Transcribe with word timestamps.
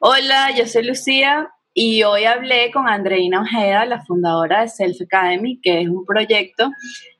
Hola, 0.00 0.50
yo 0.56 0.66
soy 0.66 0.84
Lucía 0.84 1.48
y 1.72 2.02
hoy 2.02 2.24
hablé 2.24 2.70
con 2.70 2.88
Andreina 2.88 3.40
Ojeda, 3.40 3.84
la 3.86 4.04
fundadora 4.04 4.62
de 4.62 4.68
Self 4.68 5.00
Academy, 5.02 5.60
que 5.60 5.80
es 5.80 5.88
un 5.88 6.04
proyecto 6.04 6.70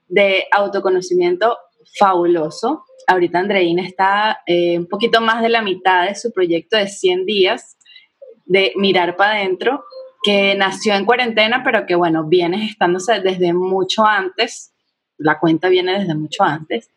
de 0.07 0.45
autoconocimiento 0.51 1.57
fabuloso. 1.97 2.83
Ahorita 3.07 3.39
Andreina 3.39 3.83
está 3.83 4.39
eh, 4.45 4.77
un 4.77 4.87
poquito 4.87 5.21
más 5.21 5.41
de 5.41 5.49
la 5.49 5.61
mitad 5.61 6.07
de 6.07 6.15
su 6.15 6.31
proyecto 6.31 6.77
de 6.77 6.87
100 6.87 7.25
días 7.25 7.77
de 8.45 8.73
mirar 8.75 9.15
para 9.15 9.37
adentro, 9.39 9.83
que 10.23 10.55
nació 10.55 10.95
en 10.95 11.05
cuarentena, 11.05 11.63
pero 11.63 11.85
que 11.85 11.95
bueno, 11.95 12.27
viene 12.27 12.67
gestándose 12.67 13.19
desde 13.21 13.53
mucho 13.53 14.05
antes. 14.05 14.73
La 15.17 15.39
cuenta 15.39 15.69
viene 15.69 15.99
desde 15.99 16.15
mucho 16.15 16.43
antes. 16.43 16.91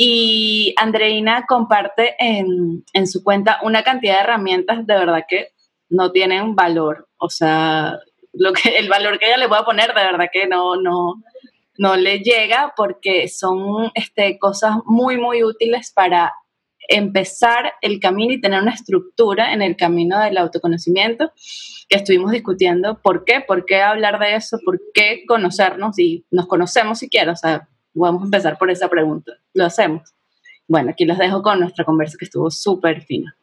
Y 0.00 0.74
Andreina 0.76 1.44
comparte 1.48 2.14
en, 2.20 2.84
en 2.92 3.06
su 3.08 3.24
cuenta 3.24 3.58
una 3.62 3.82
cantidad 3.82 4.14
de 4.14 4.20
herramientas 4.20 4.86
de 4.86 4.94
verdad 4.94 5.24
que 5.28 5.48
no 5.88 6.12
tienen 6.12 6.54
valor. 6.54 7.08
O 7.18 7.28
sea, 7.28 7.98
lo 8.32 8.52
que, 8.52 8.78
el 8.78 8.88
valor 8.88 9.18
que 9.18 9.26
ella 9.26 9.38
le 9.38 9.48
pueda 9.48 9.64
poner, 9.64 9.88
de 9.88 10.04
verdad 10.04 10.28
que 10.32 10.46
no, 10.46 10.76
no, 10.76 11.22
no 11.78 11.96
le 11.96 12.20
llega 12.20 12.74
porque 12.76 13.26
son 13.26 13.90
este, 13.94 14.38
cosas 14.38 14.76
muy, 14.84 15.18
muy 15.18 15.42
útiles 15.42 15.92
para 15.92 16.32
empezar 16.88 17.72
el 17.82 17.98
camino 17.98 18.32
y 18.32 18.40
tener 18.40 18.62
una 18.62 18.74
estructura 18.74 19.52
en 19.52 19.62
el 19.62 19.76
camino 19.76 20.20
del 20.20 20.38
autoconocimiento 20.38 21.32
que 21.88 21.96
estuvimos 21.96 22.30
discutiendo. 22.30 23.00
¿Por 23.02 23.24
qué? 23.24 23.40
¿Por 23.40 23.66
qué 23.66 23.82
hablar 23.82 24.20
de 24.20 24.36
eso? 24.36 24.58
¿Por 24.64 24.80
qué 24.94 25.24
conocernos? 25.26 25.98
Y 25.98 26.24
nos 26.30 26.46
conocemos 26.46 27.00
siquiera, 27.00 27.32
o 27.32 27.36
sea, 27.36 27.68
vamos 27.98 28.22
a 28.22 28.24
empezar 28.26 28.58
por 28.58 28.70
esa 28.70 28.88
pregunta. 28.88 29.32
¿Lo 29.54 29.64
hacemos? 29.64 30.14
Bueno, 30.66 30.90
aquí 30.90 31.04
los 31.04 31.18
dejo 31.18 31.42
con 31.42 31.60
nuestra 31.60 31.84
conversa 31.84 32.16
que 32.18 32.26
estuvo 32.26 32.50
súper 32.50 33.02
fina. 33.02 33.36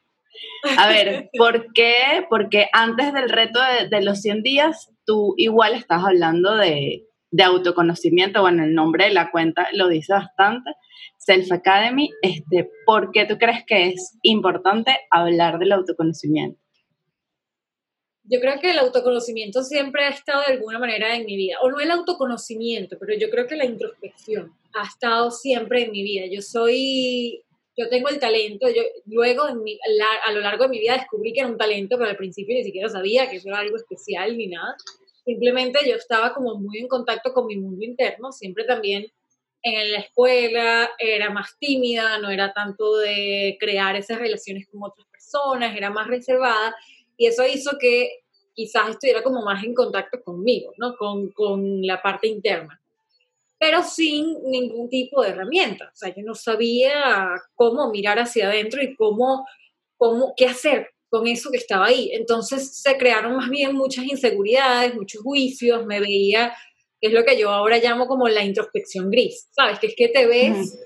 A 0.78 0.88
ver, 0.88 1.30
¿por 1.38 1.74
qué? 1.74 2.26
Porque 2.30 2.68
antes 2.72 3.14
del 3.14 3.30
reto 3.30 3.60
de, 3.90 4.02
los 4.02 4.22
100 4.22 4.44
días, 4.44 4.92
tú 5.06 5.34
igual 5.38 5.74
estás 5.74 6.04
hablando 6.04 6.56
de, 6.56 7.06
de, 7.32 7.44
autoconocimiento. 7.44 8.42
Bueno, 8.42 8.64
el 8.64 8.76
nombre 8.76 9.06
de 9.06 9.14
la 9.14 9.32
cuenta 9.32 9.68
lo 9.74 9.88
dice 9.88 10.14
bastante. 10.14 10.72
Self 11.18 11.52
Academy. 11.52 12.12
Este, 12.22 12.70
¿Por 12.86 13.12
qué 13.12 13.26
tú 13.26 13.38
crees 13.38 13.64
que 13.66 13.90
es 13.90 14.18
importante 14.22 14.96
hablar 15.10 15.58
del 15.58 15.72
autoconocimiento? 15.72 16.65
Yo 18.28 18.40
creo 18.40 18.60
que 18.60 18.72
el 18.72 18.80
autoconocimiento 18.80 19.64
siempre 19.64 20.06
ha 20.06 20.10
estado 20.10 20.42
de 20.42 20.54
alguna 20.54 20.80
manera 20.80 21.16
en 21.16 21.26
mi 21.26 21.36
vida, 21.36 21.58
o 21.62 21.70
no 21.70 21.80
el 21.80 21.92
autoconocimiento, 21.92 22.98
pero 23.00 23.18
yo 23.18 23.30
creo 23.30 23.48
que 23.48 23.56
la 23.56 23.66
introspección 23.66 24.54
ha 24.74 24.88
estado 24.88 25.32
siempre 25.32 25.84
en 25.84 25.92
mi 25.92 26.04
vida. 26.04 26.26
Yo 26.32 26.42
soy, 26.42 27.44
yo 27.78 27.88
tengo 27.90 28.10
el 28.10 28.20
talento, 28.20 28.68
yo 28.70 28.82
luego 29.06 29.44
a 29.44 30.32
lo 30.32 30.40
largo 30.42 30.64
de 30.64 30.70
mi 30.70 30.80
vida 30.80 30.94
descubrí 30.94 31.34
que 31.34 31.42
era 31.42 31.50
un 31.50 31.58
talento, 31.58 31.98
pero 31.98 32.10
al 32.10 32.18
principio 32.18 32.56
ni 32.56 32.64
siquiera 32.64 32.90
sabía 32.90 33.30
que 33.30 33.38
eso 33.38 33.50
era 33.50 33.60
algo 33.60 33.78
especial 33.78 34.36
ni 34.38 34.48
nada. 34.48 34.76
Simplemente 35.24 35.80
yo 35.88 35.96
estaba 35.96 36.34
como 36.34 36.56
muy 36.56 36.80
en 36.80 36.88
contacto 36.88 37.32
con 37.34 37.46
mi 37.46 37.58
mundo 37.58 37.84
interno, 37.84 38.32
siempre 38.32 38.64
también 38.64 39.06
en 39.62 39.92
la 39.92 40.00
escuela 40.00 40.92
era 41.00 41.32
más 41.32 41.58
tímida, 41.60 42.20
no 42.20 42.30
era 42.30 42.54
tanto 42.54 42.98
de 42.98 43.58
crear 43.60 43.96
esas 43.96 44.20
relaciones 44.20 44.68
con 44.68 44.84
otras 44.84 45.08
personas, 45.08 45.76
era 45.76 45.90
más 45.90 46.08
reservada 46.08 46.76
y 47.18 47.28
eso 47.28 47.46
hizo 47.46 47.78
que 47.80 48.24
quizás 48.54 48.90
estuviera 48.90 49.22
como 49.22 49.42
más 49.44 49.64
en 49.64 49.74
contacto 49.74 50.22
conmigo, 50.24 50.74
¿no? 50.78 50.96
Con, 50.96 51.32
con 51.32 51.82
la 51.86 52.02
parte 52.02 52.28
interna. 52.28 52.82
Pero 53.60 53.84
sin 53.84 54.42
ningún 54.50 54.90
tipo 54.90 55.22
de 55.22 55.30
herramienta. 55.30 55.86
O 55.86 55.96
sea, 55.96 56.14
yo 56.16 56.24
no 56.24 56.36
sabía 56.36 57.36
cómo 57.54 57.90
mirar 57.92 58.20
hacia 58.20 58.48
adentro 58.48 58.82
y 58.82 58.96
cómo, 58.96 59.46
cómo, 59.98 60.34
qué 60.36 60.46
hacer 60.46 60.90
con 61.10 61.28
eso 61.28 61.52
que 61.52 61.58
estaba 61.58 61.88
ahí. 61.88 62.12
Entonces 62.14 62.82
se 62.82 62.98
crearon 62.98 63.36
más 63.36 63.50
bien 63.50 63.76
muchas 63.76 64.06
inseguridades, 64.06 64.96
muchos 64.96 65.22
juicios, 65.22 65.86
me 65.86 66.00
veía, 66.00 66.56
que 67.00 67.08
es 67.08 67.14
lo 67.14 67.24
que 67.24 67.38
yo 67.38 67.50
ahora 67.50 67.78
llamo 67.78 68.08
como 68.08 68.28
la 68.28 68.44
introspección 68.44 69.10
gris, 69.10 69.48
¿sabes? 69.52 69.80
Que 69.80 69.88
es 69.88 69.96
que 69.96 70.10
te 70.10 70.26
ves, 70.26 70.78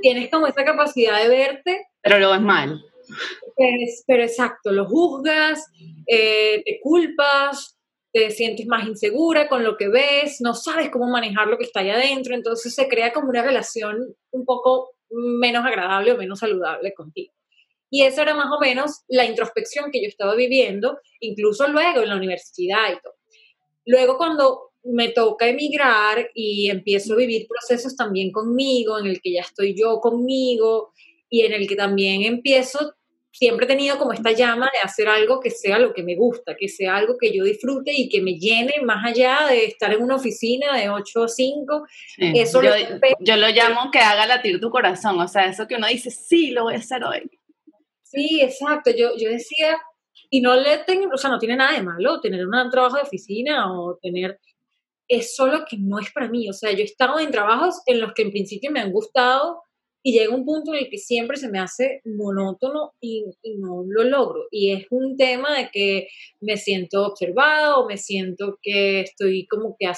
tienes 0.00 0.30
como 0.30 0.46
esa 0.46 0.64
capacidad 0.64 1.20
de 1.22 1.28
verte. 1.28 1.86
Pero 2.02 2.18
lo 2.18 2.30
ves 2.30 2.40
mal 2.40 2.84
pero 4.06 4.22
exacto, 4.22 4.72
lo 4.72 4.86
juzgas, 4.86 5.66
eh, 6.06 6.62
te 6.64 6.80
culpas, 6.82 7.78
te 8.12 8.30
sientes 8.30 8.66
más 8.66 8.86
insegura 8.86 9.48
con 9.48 9.64
lo 9.64 9.76
que 9.76 9.88
ves, 9.88 10.40
no 10.40 10.54
sabes 10.54 10.90
cómo 10.90 11.06
manejar 11.06 11.48
lo 11.48 11.58
que 11.58 11.64
está 11.64 11.80
ahí 11.80 11.90
adentro, 11.90 12.34
entonces 12.34 12.74
se 12.74 12.88
crea 12.88 13.12
como 13.12 13.28
una 13.28 13.42
relación 13.42 14.14
un 14.30 14.44
poco 14.44 14.90
menos 15.10 15.64
agradable 15.64 16.12
o 16.12 16.16
menos 16.16 16.38
saludable 16.38 16.94
contigo. 16.94 17.32
Y 17.90 18.02
esa 18.02 18.22
era 18.22 18.34
más 18.34 18.50
o 18.50 18.60
menos 18.60 19.02
la 19.08 19.24
introspección 19.24 19.90
que 19.90 20.02
yo 20.02 20.08
estaba 20.08 20.34
viviendo, 20.34 20.98
incluso 21.20 21.68
luego 21.68 22.02
en 22.02 22.08
la 22.08 22.16
universidad 22.16 22.92
y 22.92 23.00
todo. 23.00 23.14
Luego 23.86 24.16
cuando 24.16 24.72
me 24.84 25.08
toca 25.10 25.48
emigrar 25.48 26.30
y 26.34 26.70
empiezo 26.70 27.14
a 27.14 27.16
vivir 27.16 27.46
procesos 27.48 27.96
también 27.96 28.32
conmigo, 28.32 28.98
en 28.98 29.06
el 29.06 29.20
que 29.20 29.32
ya 29.32 29.40
estoy 29.42 29.74
yo 29.76 30.00
conmigo, 30.00 30.92
y 31.30 31.42
en 31.42 31.52
el 31.52 31.66
que 31.66 31.76
también 31.76 32.22
empiezo, 32.22 32.94
siempre 33.34 33.64
he 33.64 33.68
tenido 33.68 33.98
como 33.98 34.12
esta 34.12 34.30
llama 34.30 34.70
de 34.72 34.78
hacer 34.82 35.08
algo 35.08 35.40
que 35.40 35.50
sea 35.50 35.78
lo 35.80 35.92
que 35.92 36.04
me 36.04 36.14
gusta, 36.14 36.54
que 36.56 36.68
sea 36.68 36.96
algo 36.96 37.18
que 37.18 37.36
yo 37.36 37.42
disfrute 37.42 37.92
y 37.92 38.08
que 38.08 38.22
me 38.22 38.34
llene 38.38 38.74
más 38.84 39.04
allá 39.04 39.46
de 39.48 39.64
estar 39.64 39.92
en 39.92 40.02
una 40.02 40.16
oficina 40.16 40.76
de 40.76 40.88
8 40.88 41.24
a 41.24 41.28
5. 41.28 41.86
Eso 42.18 42.62
yo, 42.62 42.70
lo, 42.70 42.76
yo 43.18 43.36
lo 43.36 43.48
llamo 43.48 43.90
que 43.90 43.98
haga 43.98 44.26
latir 44.26 44.60
tu 44.60 44.70
corazón, 44.70 45.20
o 45.20 45.26
sea, 45.26 45.46
eso 45.46 45.66
que 45.66 45.74
uno 45.74 45.88
dice, 45.88 46.10
sí, 46.10 46.52
lo 46.52 46.64
voy 46.64 46.74
a 46.74 46.78
hacer 46.78 47.02
hoy. 47.02 47.28
Sí, 48.04 48.40
exacto. 48.40 48.92
Yo, 48.96 49.16
yo 49.18 49.28
decía, 49.28 49.80
y 50.30 50.40
no 50.40 50.54
le 50.54 50.78
tengo, 50.78 51.10
o 51.12 51.18
sea, 51.18 51.30
no 51.30 51.40
tiene 51.40 51.56
nada 51.56 51.72
de 51.72 51.82
malo 51.82 52.20
tener 52.20 52.46
un 52.46 52.70
trabajo 52.70 52.96
de 52.96 53.02
oficina 53.02 53.72
o 53.72 53.98
tener, 54.00 54.38
es 55.08 55.34
solo 55.34 55.64
que 55.68 55.76
no 55.76 55.98
es 55.98 56.12
para 56.12 56.28
mí. 56.28 56.48
O 56.48 56.52
sea, 56.52 56.70
yo 56.70 56.78
he 56.78 56.84
estado 56.84 57.18
en 57.18 57.32
trabajos 57.32 57.82
en 57.86 58.00
los 58.00 58.12
que 58.14 58.22
en 58.22 58.30
principio 58.30 58.70
me 58.70 58.80
han 58.80 58.92
gustado 58.92 59.64
y 60.06 60.12
llega 60.12 60.34
un 60.34 60.44
punto 60.44 60.74
en 60.74 60.84
el 60.84 60.90
que 60.90 60.98
siempre 60.98 61.38
se 61.38 61.48
me 61.48 61.58
hace 61.58 62.02
monótono 62.04 62.92
y, 63.00 63.24
no 63.56 63.84
lo 63.88 64.04
logro. 64.04 64.44
Y 64.50 64.70
es 64.70 64.86
un 64.90 65.16
tema 65.16 65.56
de 65.56 65.70
que 65.72 66.08
me 66.42 66.58
siento 66.58 67.06
observado, 67.06 67.80
o 67.80 67.88
me 67.88 67.96
siento 67.96 68.58
que 68.60 69.00
estoy 69.00 69.46
como 69.46 69.76
que 69.78 69.90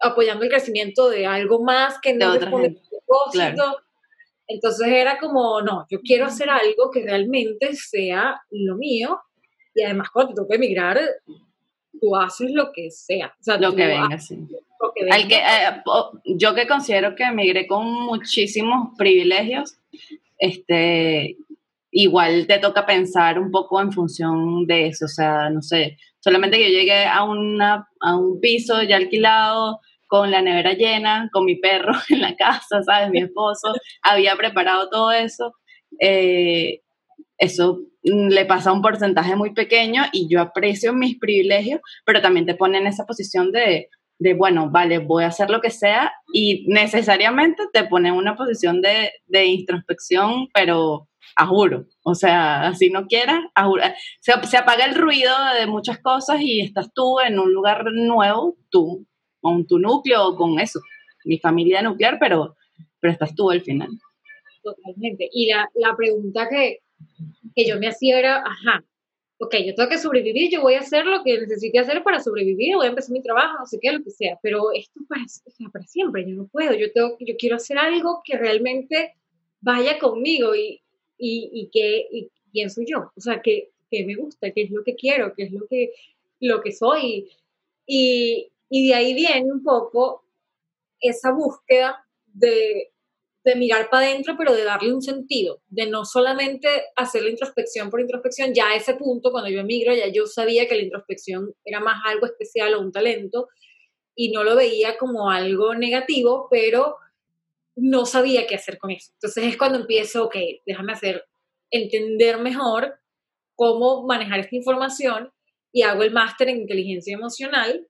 apoyando 0.00 0.44
el 0.44 0.50
crecimiento 0.50 1.10
de 1.10 1.26
algo 1.26 1.62
más 1.62 2.00
que 2.00 2.14
no 2.14 2.32
responde 2.32 2.68
a 2.68 2.88
propósito. 2.88 3.76
Entonces 4.48 4.88
era 4.88 5.18
como, 5.18 5.60
no, 5.60 5.86
yo 5.90 6.00
quiero 6.00 6.24
hacer 6.24 6.48
algo 6.48 6.90
que 6.90 7.02
realmente 7.02 7.74
sea 7.74 8.40
lo 8.50 8.76
mío. 8.76 9.20
Y 9.74 9.82
además 9.82 10.08
cuando 10.10 10.32
te 10.32 10.40
toca 10.40 10.54
emigrar, 10.54 10.98
tú 12.02 12.14
haces 12.16 12.50
lo 12.50 12.72
que 12.72 12.90
sea. 12.90 13.28
O 13.40 13.42
sea 13.42 13.56
lo 13.56 13.74
que 13.74 13.86
venga, 13.86 14.18
sí 14.18 14.36
que, 15.28 15.36
eh, 15.36 15.82
yo 16.24 16.54
que 16.54 16.66
considero 16.66 17.14
que 17.14 17.24
emigré 17.24 17.66
con 17.66 17.86
muchísimos 17.86 18.90
privilegios, 18.96 19.76
este, 20.38 21.36
igual 21.90 22.46
te 22.46 22.58
toca 22.58 22.84
pensar 22.84 23.38
un 23.38 23.50
poco 23.50 23.80
en 23.80 23.92
función 23.92 24.66
de 24.66 24.88
eso, 24.88 25.04
o 25.04 25.08
sea, 25.08 25.50
no 25.50 25.62
sé, 25.62 25.98
solamente 26.20 26.58
que 26.58 26.72
yo 26.72 26.78
llegué 26.78 27.04
a, 27.04 27.24
una, 27.24 27.88
a 28.00 28.16
un 28.16 28.40
piso 28.40 28.82
ya 28.82 28.96
alquilado, 28.96 29.80
con 30.06 30.30
la 30.30 30.42
nevera 30.42 30.74
llena, 30.74 31.30
con 31.32 31.46
mi 31.46 31.56
perro 31.56 31.92
en 32.10 32.20
la 32.20 32.36
casa, 32.36 32.82
¿sabes? 32.82 33.10
Mi 33.10 33.20
esposo 33.20 33.72
había 34.02 34.36
preparado 34.36 34.90
todo 34.90 35.10
eso. 35.10 35.54
Eh, 35.98 36.81
eso 37.42 37.80
le 38.04 38.44
pasa 38.46 38.70
a 38.70 38.72
un 38.72 38.82
porcentaje 38.82 39.34
muy 39.36 39.52
pequeño 39.52 40.04
y 40.12 40.28
yo 40.28 40.40
aprecio 40.40 40.92
mis 40.92 41.18
privilegios, 41.18 41.80
pero 42.04 42.20
también 42.20 42.46
te 42.46 42.54
pone 42.54 42.78
en 42.78 42.86
esa 42.86 43.04
posición 43.04 43.50
de, 43.52 43.88
de, 44.18 44.34
bueno, 44.34 44.70
vale, 44.70 44.98
voy 44.98 45.24
a 45.24 45.28
hacer 45.28 45.50
lo 45.50 45.60
que 45.60 45.70
sea 45.70 46.12
y 46.32 46.64
necesariamente 46.68 47.64
te 47.72 47.84
pone 47.84 48.08
en 48.08 48.14
una 48.14 48.36
posición 48.36 48.80
de, 48.80 49.10
de 49.26 49.46
introspección, 49.46 50.48
pero 50.54 51.08
a 51.36 51.46
juro, 51.46 51.86
o 52.04 52.14
sea, 52.14 52.68
así 52.68 52.90
no 52.90 53.06
quieras. 53.06 53.40
Se, 54.20 54.32
se, 54.46 54.56
apaga 54.56 54.84
el 54.84 54.94
ruido 54.94 55.32
de 55.58 55.66
muchas 55.66 55.98
cosas 55.98 56.40
y 56.40 56.60
estás 56.60 56.92
tú 56.94 57.18
en 57.20 57.38
un 57.38 57.52
lugar 57.52 57.84
nuevo, 57.92 58.56
tú, 58.70 59.06
con 59.40 59.66
tu 59.66 59.78
núcleo, 59.78 60.36
con 60.36 60.60
eso, 60.60 60.80
mi 61.24 61.38
familia 61.38 61.82
nuclear, 61.82 62.18
pero, 62.20 62.56
pero 63.00 63.12
estás 63.12 63.34
tú 63.34 63.50
al 63.50 63.62
final. 63.62 63.88
Totalmente. 64.62 65.28
Y 65.32 65.48
la, 65.48 65.68
la 65.74 65.96
pregunta 65.96 66.48
que, 66.48 66.78
que 67.54 67.66
yo 67.66 67.78
me 67.78 67.88
hacía 67.88 68.18
era, 68.18 68.38
ajá, 68.38 68.84
ok, 69.38 69.56
yo 69.66 69.74
tengo 69.74 69.88
que 69.88 69.98
sobrevivir, 69.98 70.50
yo 70.50 70.62
voy 70.62 70.74
a 70.74 70.80
hacer 70.80 71.04
lo 71.04 71.24
que 71.24 71.40
necesite 71.40 71.80
hacer 71.80 72.02
para 72.04 72.20
sobrevivir, 72.20 72.76
voy 72.76 72.86
a 72.86 72.90
empezar 72.90 73.10
mi 73.10 73.22
trabajo, 73.22 73.58
no 73.58 73.66
sé 73.66 73.78
qué, 73.80 73.92
lo 73.92 74.02
que 74.02 74.10
sea, 74.10 74.38
pero 74.40 74.72
esto 74.72 75.00
para, 75.08 75.24
para 75.72 75.86
siempre, 75.86 76.24
yo 76.28 76.36
no 76.36 76.46
puedo, 76.46 76.74
yo, 76.74 76.92
tengo, 76.92 77.16
yo 77.18 77.34
quiero 77.36 77.56
hacer 77.56 77.76
algo 77.76 78.22
que 78.24 78.38
realmente 78.38 79.14
vaya 79.60 79.98
conmigo 79.98 80.54
y, 80.54 80.80
y, 81.18 81.50
y 81.52 81.70
que, 81.72 82.06
y 82.10 82.30
quién 82.52 82.70
soy 82.70 82.86
yo, 82.86 83.10
o 83.16 83.20
sea, 83.20 83.42
que, 83.42 83.70
que, 83.90 84.04
me 84.06 84.14
gusta, 84.14 84.52
qué 84.52 84.62
es 84.62 84.70
lo 84.70 84.84
que 84.84 84.94
quiero, 84.94 85.34
qué 85.34 85.44
es 85.44 85.52
lo 85.52 85.66
que, 85.66 85.90
lo 86.40 86.60
que 86.62 86.72
soy. 86.72 87.30
Y, 87.84 88.48
y 88.70 88.88
de 88.88 88.94
ahí 88.94 89.12
viene 89.12 89.52
un 89.52 89.62
poco 89.62 90.24
esa 91.00 91.32
búsqueda 91.32 92.06
de, 92.26 92.91
de 93.44 93.56
mirar 93.56 93.90
para 93.90 94.06
adentro, 94.06 94.34
pero 94.38 94.54
de 94.54 94.64
darle 94.64 94.92
un 94.92 95.02
sentido, 95.02 95.62
de 95.68 95.86
no 95.86 96.04
solamente 96.04 96.68
hacer 96.96 97.22
la 97.22 97.30
introspección 97.30 97.90
por 97.90 98.00
introspección, 98.00 98.54
ya 98.54 98.68
a 98.68 98.76
ese 98.76 98.94
punto, 98.94 99.32
cuando 99.32 99.50
yo 99.50 99.60
emigro, 99.60 99.94
ya 99.94 100.06
yo 100.08 100.26
sabía 100.26 100.68
que 100.68 100.76
la 100.76 100.82
introspección 100.82 101.52
era 101.64 101.80
más 101.80 102.02
algo 102.06 102.26
especial 102.26 102.74
o 102.74 102.80
un 102.80 102.92
talento, 102.92 103.48
y 104.14 104.30
no 104.30 104.44
lo 104.44 104.54
veía 104.54 104.96
como 104.96 105.30
algo 105.30 105.74
negativo, 105.74 106.46
pero 106.50 106.96
no 107.74 108.06
sabía 108.06 108.46
qué 108.46 108.54
hacer 108.54 108.78
con 108.78 108.90
eso. 108.90 109.10
Entonces 109.14 109.44
es 109.44 109.56
cuando 109.56 109.78
empiezo, 109.78 110.24
ok, 110.24 110.36
déjame 110.66 110.92
hacer, 110.92 111.24
entender 111.70 112.38
mejor 112.38 112.94
cómo 113.54 114.06
manejar 114.06 114.40
esta 114.40 114.56
información 114.56 115.32
y 115.72 115.82
hago 115.82 116.02
el 116.02 116.12
máster 116.12 116.50
en 116.50 116.58
inteligencia 116.58 117.14
emocional 117.14 117.86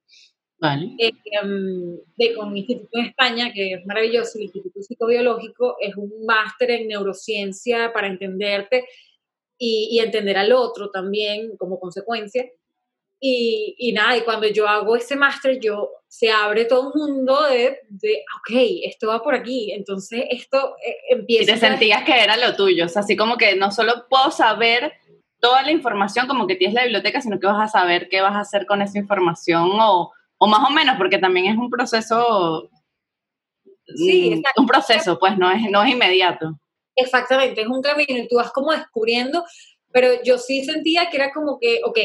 Vale. 0.63 0.95
Eh, 0.97 1.11
em, 1.25 1.97
de, 2.15 2.33
con 2.33 2.53
mi 2.53 2.61
instituto 2.61 2.97
en 2.97 3.07
España, 3.07 3.51
que 3.51 3.73
es 3.73 3.85
maravilloso, 3.85 4.37
el 4.37 4.45
Instituto 4.45 4.81
Psicobiológico, 4.81 5.75
es 5.77 5.93
un 5.97 6.25
máster 6.25 6.71
en 6.71 6.87
neurociencia 6.87 7.91
para 7.91 8.07
entenderte 8.07 8.87
y, 9.57 9.89
y, 9.91 9.99
entender 9.99 10.37
al 10.37 10.53
otro 10.53 10.89
también 10.89 11.57
como 11.57 11.81
consecuencia. 11.81 12.45
Y, 13.19 13.75
y 13.77 13.91
nada, 13.91 14.15
y 14.15 14.21
cuando 14.21 14.47
yo 14.47 14.65
hago 14.65 14.95
ese 14.95 15.17
máster, 15.17 15.59
yo 15.59 15.89
se 16.07 16.31
abre 16.31 16.63
todo 16.63 16.93
un 16.93 17.07
mundo 17.07 17.43
de, 17.43 17.79
de, 17.89 18.23
ok, 18.37 18.55
esto 18.85 19.07
va 19.07 19.21
por 19.21 19.35
aquí, 19.35 19.73
entonces 19.73 20.23
esto 20.29 20.77
eh, 20.85 20.95
empieza... 21.09 21.43
Y 21.43 21.55
te 21.55 21.59
sentías 21.59 22.05
que 22.05 22.23
era 22.23 22.37
lo 22.37 22.55
tuyo, 22.55 22.85
o 22.85 22.89
sea, 22.89 23.01
así 23.01 23.17
como 23.17 23.35
que 23.35 23.57
no 23.57 23.69
solo 23.69 24.05
puedo 24.09 24.31
saber 24.31 24.93
toda 25.41 25.61
la 25.63 25.71
información 25.71 26.25
como 26.25 26.47
que 26.47 26.55
tienes 26.55 26.73
la 26.73 26.83
biblioteca, 26.83 27.19
sino 27.19 27.37
que 27.37 27.47
vas 27.47 27.61
a 27.61 27.79
saber 27.79 28.07
qué 28.07 28.21
vas 28.21 28.35
a 28.35 28.39
hacer 28.39 28.65
con 28.65 28.81
esa 28.81 28.97
información 28.97 29.71
o 29.81 30.13
o 30.43 30.47
más 30.47 30.69
o 30.69 30.73
menos, 30.73 30.97
porque 30.97 31.19
también 31.19 31.45
es 31.45 31.57
un 31.57 31.69
proceso, 31.69 32.69
sí, 33.95 34.35
mm, 34.35 34.61
un 34.61 34.67
proceso, 34.67 35.17
pues 35.17 35.37
no 35.37 35.49
es, 35.49 35.61
no 35.71 35.81
es 35.81 35.91
inmediato. 35.91 36.59
Exactamente, 36.97 37.61
es 37.61 37.67
un 37.67 37.81
camino 37.81 38.17
y 38.17 38.27
tú 38.27 38.35
vas 38.35 38.51
como 38.51 38.73
descubriendo, 38.73 39.45
pero 39.93 40.21
yo 40.21 40.37
sí 40.37 40.65
sentía 40.65 41.09
que 41.09 41.15
era 41.15 41.31
como 41.31 41.57
que, 41.59 41.79
ok, 41.85 41.97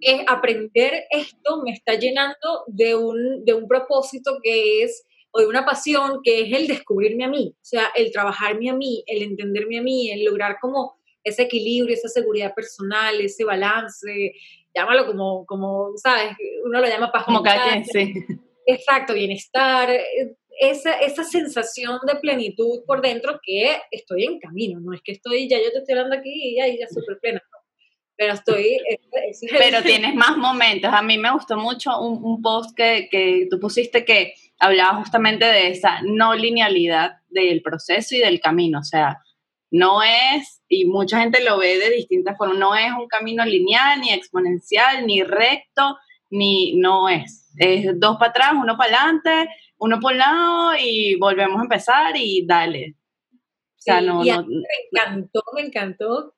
es 0.00 0.20
aprender 0.26 1.04
esto 1.10 1.62
me 1.62 1.70
está 1.70 1.94
llenando 1.94 2.64
de 2.66 2.96
un, 2.96 3.44
de 3.44 3.54
un 3.54 3.68
propósito 3.68 4.38
que 4.42 4.82
es, 4.82 5.06
o 5.30 5.38
de 5.38 5.46
una 5.46 5.64
pasión 5.64 6.22
que 6.24 6.40
es 6.40 6.52
el 6.52 6.66
descubrirme 6.66 7.24
a 7.24 7.28
mí, 7.28 7.54
o 7.54 7.64
sea, 7.64 7.92
el 7.94 8.10
trabajarme 8.10 8.68
a 8.68 8.74
mí, 8.74 9.04
el 9.06 9.22
entenderme 9.22 9.78
a 9.78 9.82
mí, 9.82 10.10
el 10.10 10.24
lograr 10.24 10.56
como 10.60 10.96
ese 11.22 11.42
equilibrio, 11.42 11.94
esa 11.94 12.08
seguridad 12.08 12.52
personal, 12.52 13.20
ese 13.20 13.44
balance, 13.44 14.32
llámalo 14.76 15.06
como, 15.06 15.46
como 15.46 15.90
¿sabes? 15.96 16.36
Uno 16.64 16.80
lo 16.80 16.86
llama 16.86 17.10
paz 17.10 17.24
Como 17.24 17.42
calle, 17.42 17.84
sí. 17.84 18.12
Exacto, 18.66 19.14
bienestar, 19.14 19.88
esa, 20.58 20.94
esa 20.94 21.24
sensación 21.24 21.98
de 22.06 22.16
plenitud 22.16 22.82
por 22.86 23.00
dentro 23.00 23.38
que 23.42 23.80
estoy 23.90 24.24
en 24.24 24.38
camino, 24.38 24.80
no 24.80 24.92
es 24.92 25.00
que 25.02 25.12
estoy, 25.12 25.48
ya 25.48 25.58
yo 25.58 25.70
te 25.72 25.78
estoy 25.78 25.94
hablando 25.94 26.16
aquí 26.16 26.30
y 26.32 26.56
ya, 26.56 26.66
ya 26.66 26.86
súper 26.88 27.18
plena, 27.20 27.42
pero 28.16 28.34
estoy... 28.34 28.78
pero 29.58 29.82
tienes 29.84 30.14
más 30.14 30.36
momentos, 30.36 30.92
a 30.92 31.02
mí 31.02 31.18
me 31.18 31.30
gustó 31.32 31.56
mucho 31.56 32.00
un, 32.00 32.24
un 32.24 32.42
post 32.42 32.76
que, 32.76 33.08
que 33.10 33.46
tú 33.50 33.60
pusiste 33.60 34.04
que 34.04 34.34
hablaba 34.58 34.96
justamente 34.96 35.44
de 35.44 35.68
esa 35.68 36.00
no 36.02 36.34
linealidad 36.34 37.12
del 37.28 37.62
proceso 37.62 38.14
y 38.14 38.18
del 38.18 38.40
camino, 38.40 38.80
o 38.80 38.84
sea, 38.84 39.18
no 39.70 40.02
es, 40.02 40.62
y 40.68 40.86
mucha 40.86 41.20
gente 41.20 41.42
lo 41.42 41.58
ve 41.58 41.78
de 41.78 41.90
distintas 41.90 42.36
formas, 42.36 42.58
no 42.58 42.74
es 42.74 42.92
un 42.92 43.08
camino 43.08 43.44
lineal, 43.44 44.00
ni 44.00 44.12
exponencial, 44.12 45.06
ni 45.06 45.22
recto, 45.22 45.96
ni 46.30 46.76
no 46.76 47.08
es. 47.08 47.52
Es 47.58 47.98
dos 47.98 48.16
para 48.18 48.30
atrás, 48.30 48.52
uno 48.54 48.76
para 48.76 48.96
adelante, 48.96 49.48
uno 49.78 50.00
por 50.00 50.12
un 50.12 50.18
lado 50.18 50.72
y 50.80 51.16
volvemos 51.16 51.58
a 51.58 51.64
empezar 51.64 52.14
y 52.16 52.46
dale. 52.46 52.96
O 53.32 53.82
sea, 53.86 54.00
no, 54.00 54.24
no, 54.24 54.46
me 54.46 54.66
encantó, 54.90 55.42
me 55.54 55.60
encantó 55.62 56.34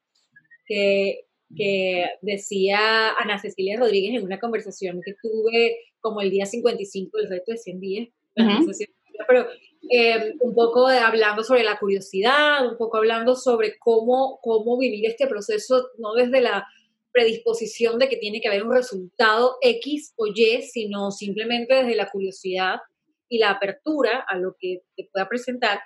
que, 0.66 1.26
que 1.56 2.06
decía 2.20 3.10
Ana 3.18 3.38
Cecilia 3.38 3.78
Rodríguez 3.78 4.18
en 4.18 4.26
una 4.26 4.38
conversación 4.38 5.00
que 5.04 5.14
tuve 5.22 5.76
como 6.00 6.20
el 6.20 6.30
día 6.30 6.46
55 6.46 7.16
del 7.18 7.30
reto 7.30 7.52
de 7.52 7.58
100 7.58 7.80
días, 7.80 8.08
pero 9.26 9.46
eh, 9.90 10.34
un 10.40 10.54
poco 10.54 10.88
hablando 10.88 11.42
sobre 11.42 11.62
la 11.62 11.78
curiosidad, 11.78 12.66
un 12.68 12.76
poco 12.76 12.96
hablando 12.98 13.34
sobre 13.34 13.78
cómo, 13.78 14.38
cómo 14.42 14.78
vivir 14.78 15.06
este 15.06 15.26
proceso, 15.26 15.88
no 15.98 16.14
desde 16.14 16.40
la 16.40 16.66
predisposición 17.12 17.98
de 17.98 18.08
que 18.08 18.16
tiene 18.16 18.40
que 18.40 18.48
haber 18.48 18.64
un 18.64 18.74
resultado 18.74 19.56
X 19.62 20.12
o 20.16 20.26
Y, 20.26 20.62
sino 20.62 21.10
simplemente 21.10 21.74
desde 21.74 21.96
la 21.96 22.10
curiosidad 22.10 22.76
y 23.28 23.38
la 23.38 23.50
apertura 23.50 24.24
a 24.28 24.36
lo 24.36 24.56
que 24.58 24.82
te 24.96 25.08
pueda 25.12 25.28
presentar. 25.28 25.80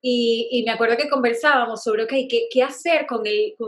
Y, 0.00 0.48
y 0.50 0.62
me 0.64 0.72
acuerdo 0.72 0.96
que 0.96 1.08
conversábamos 1.08 1.82
sobre, 1.82 2.04
ok, 2.04 2.12
¿qué, 2.28 2.48
qué 2.50 2.62
hacer 2.62 3.06
con 3.06 3.22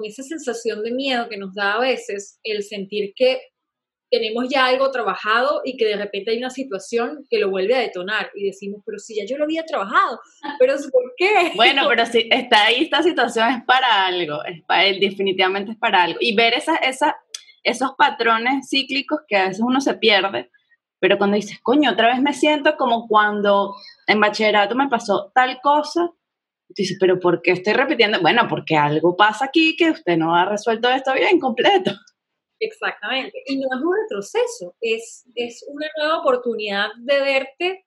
esa 0.05 0.23
sensación 0.23 0.83
de 0.83 0.93
miedo 0.93 1.29
que 1.29 1.37
nos 1.37 1.55
da 1.55 1.75
a 1.75 1.81
veces 1.81 2.39
el 2.43 2.63
sentir 2.63 3.13
que 3.15 3.41
tenemos 4.11 4.47
ya 4.49 4.67
algo 4.67 4.91
trabajado 4.91 5.61
y 5.65 5.77
que 5.77 5.87
de 5.87 5.97
repente 5.97 6.31
hay 6.31 6.39
una 6.39 6.51
situación 6.51 7.27
que 7.29 7.39
lo 7.39 7.51
vuelve 7.51 7.75
a 7.75 7.81
detonar 7.81 8.31
y 8.35 8.45
decimos, 8.45 8.83
pero 8.85 8.99
si 8.99 9.17
ya 9.17 9.25
yo 9.27 9.37
lo 9.37 9.45
había 9.45 9.65
trabajado, 9.65 10.21
pero 10.59 10.75
¿por 10.91 11.13
qué? 11.17 11.53
Bueno, 11.55 11.83
pero 11.89 12.07
si 12.07 12.29
está 12.31 12.67
ahí 12.67 12.85
esta 12.85 13.03
situación 13.03 13.51
es 13.51 13.65
para 13.65 14.07
algo, 14.07 14.45
es 14.45 14.63
para, 14.65 14.85
definitivamente 14.85 15.73
es 15.73 15.79
para 15.79 16.03
algo. 16.03 16.19
Y 16.21 16.35
ver 16.35 16.55
esa, 16.55 16.77
esa, 16.77 17.17
esos 17.63 17.93
patrones 17.97 18.69
cíclicos 18.69 19.21
que 19.27 19.37
a 19.37 19.49
veces 19.49 19.63
uno 19.65 19.81
se 19.81 19.95
pierde, 19.95 20.51
pero 21.01 21.19
cuando 21.19 21.37
dices, 21.37 21.61
coño, 21.63 21.93
otra 21.93 22.09
vez 22.09 22.21
me 22.21 22.33
siento 22.33 22.77
como 22.77 23.07
cuando 23.07 23.75
en 24.07 24.21
bachillerato 24.21 24.75
me 24.75 24.89
pasó 24.89 25.31
tal 25.35 25.61
cosa, 25.63 26.11
dices, 26.69 26.97
pero 27.01 27.21
¿por 27.21 27.41
qué 27.41 27.53
estoy 27.53 27.75
repitiendo? 27.75 28.21
Bueno, 28.21 28.47
porque 28.49 28.77
algo 28.77 29.17
pasa 29.17 29.47
aquí 29.47 29.77
que 29.77 29.91
usted 29.91 30.17
no 30.17 30.35
ha 30.35 30.45
resuelto 30.45 30.89
esto 30.91 31.13
bien 31.15 31.39
completo. 31.39 31.93
Exactamente. 32.61 33.43
Y 33.47 33.57
no 33.57 33.69
es 33.73 33.83
un 33.83 33.95
retroceso, 34.03 34.77
es, 34.81 35.25
es 35.35 35.65
una 35.69 35.87
nueva 35.97 36.21
oportunidad 36.21 36.89
de 36.99 37.21
verte 37.21 37.87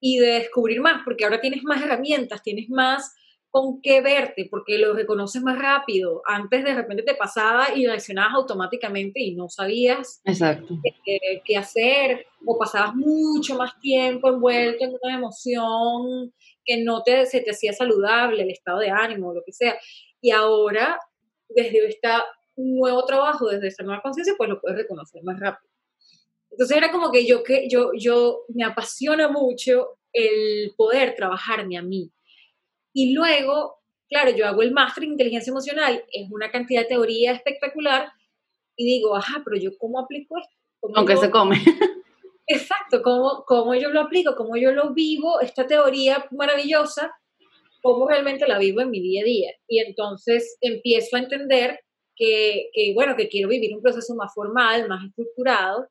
y 0.00 0.18
de 0.18 0.28
descubrir 0.28 0.80
más, 0.80 1.02
porque 1.04 1.24
ahora 1.24 1.40
tienes 1.40 1.62
más 1.64 1.82
herramientas, 1.82 2.42
tienes 2.42 2.68
más 2.70 3.14
con 3.50 3.80
qué 3.80 4.00
verte, 4.02 4.46
porque 4.50 4.78
lo 4.78 4.92
reconoces 4.92 5.42
más 5.42 5.58
rápido. 5.58 6.22
Antes 6.26 6.64
de 6.64 6.74
repente 6.74 7.02
te 7.02 7.14
pasaba 7.14 7.74
y 7.74 7.86
reaccionabas 7.86 8.34
automáticamente 8.34 9.20
y 9.20 9.34
no 9.34 9.48
sabías 9.48 10.20
Exacto. 10.24 10.78
Qué, 11.04 11.42
qué, 11.44 11.56
hacer, 11.56 12.26
o 12.44 12.58
pasabas 12.58 12.94
mucho 12.94 13.56
más 13.56 13.78
tiempo 13.80 14.28
envuelto 14.28 14.84
en 14.84 14.96
una 15.02 15.16
emoción 15.16 16.32
que 16.64 16.84
no 16.84 17.02
te, 17.02 17.24
se 17.24 17.40
te 17.40 17.52
hacía 17.52 17.72
saludable, 17.72 18.42
el 18.42 18.50
estado 18.50 18.80
de 18.80 18.90
ánimo, 18.90 19.32
lo 19.32 19.42
que 19.44 19.52
sea. 19.52 19.78
Y 20.20 20.30
ahora, 20.30 20.98
desde 21.48 21.88
esta 21.88 22.22
un 22.58 22.76
nuevo 22.76 23.04
trabajo 23.04 23.48
desde 23.48 23.68
esa 23.68 23.84
nueva 23.84 24.02
conciencia, 24.02 24.34
pues 24.36 24.50
lo 24.50 24.60
puedes 24.60 24.78
reconocer 24.78 25.22
más 25.22 25.38
rápido. 25.38 25.70
Entonces 26.50 26.76
era 26.76 26.90
como 26.90 27.12
que 27.12 27.24
yo, 27.24 27.44
que 27.44 27.68
yo, 27.68 27.92
yo 27.96 28.40
me 28.48 28.64
apasiona 28.64 29.28
mucho 29.28 29.98
el 30.12 30.74
poder 30.76 31.14
trabajarme 31.14 31.78
a 31.78 31.82
mí. 31.82 32.10
Y 32.92 33.14
luego, 33.14 33.78
claro, 34.08 34.30
yo 34.30 34.46
hago 34.46 34.62
el 34.62 34.72
máster 34.72 35.04
en 35.04 35.12
inteligencia 35.12 35.52
emocional, 35.52 36.04
es 36.10 36.28
una 36.30 36.50
cantidad 36.50 36.82
de 36.82 36.88
teoría 36.88 37.32
espectacular, 37.32 38.10
y 38.76 38.84
digo, 38.84 39.14
ajá, 39.14 39.42
pero 39.44 39.56
yo 39.56 39.70
cómo 39.78 40.00
aplico 40.00 40.36
esto? 40.38 40.56
Aunque 40.94 41.16
se 41.16 41.30
come. 41.30 41.56
Exacto, 42.46 43.02
¿cómo, 43.02 43.44
¿cómo 43.46 43.74
yo 43.74 43.90
lo 43.90 44.00
aplico? 44.00 44.34
¿Cómo 44.34 44.56
yo 44.56 44.72
lo 44.72 44.94
vivo? 44.94 45.40
Esta 45.40 45.66
teoría 45.66 46.26
maravillosa, 46.30 47.12
¿cómo 47.82 48.08
realmente 48.08 48.48
la 48.48 48.58
vivo 48.58 48.80
en 48.80 48.90
mi 48.90 49.00
día 49.00 49.22
a 49.22 49.24
día? 49.24 49.50
Y 49.68 49.80
entonces 49.80 50.56
empiezo 50.60 51.16
a 51.16 51.20
entender 51.20 51.80
que, 52.18 52.70
que, 52.72 52.92
bueno, 52.94 53.14
que 53.16 53.28
quiero 53.28 53.48
vivir 53.48 53.74
un 53.74 53.80
proceso 53.80 54.14
más 54.16 54.34
formal, 54.34 54.88
más 54.88 55.04
estructurado, 55.06 55.88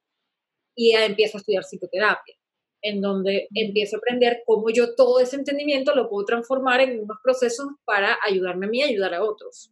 y 0.75 0.91
empiezo 0.91 1.37
a 1.37 1.39
estudiar 1.39 1.63
psicoterapia, 1.63 2.35
en 2.83 3.01
donde 3.01 3.47
empiezo 3.55 3.95
a 3.95 3.99
aprender 3.99 4.43
cómo 4.45 4.69
yo 4.69 4.93
todo 4.93 5.19
ese 5.19 5.37
entendimiento 5.37 5.95
lo 5.95 6.09
puedo 6.09 6.25
transformar 6.25 6.81
en 6.81 6.99
unos 6.99 7.17
procesos 7.23 7.67
para 7.85 8.19
ayudarme 8.23 8.67
a 8.67 8.69
mí 8.69 8.79
y 8.79 8.83
ayudar 8.83 9.15
a 9.15 9.23
otros. 9.23 9.71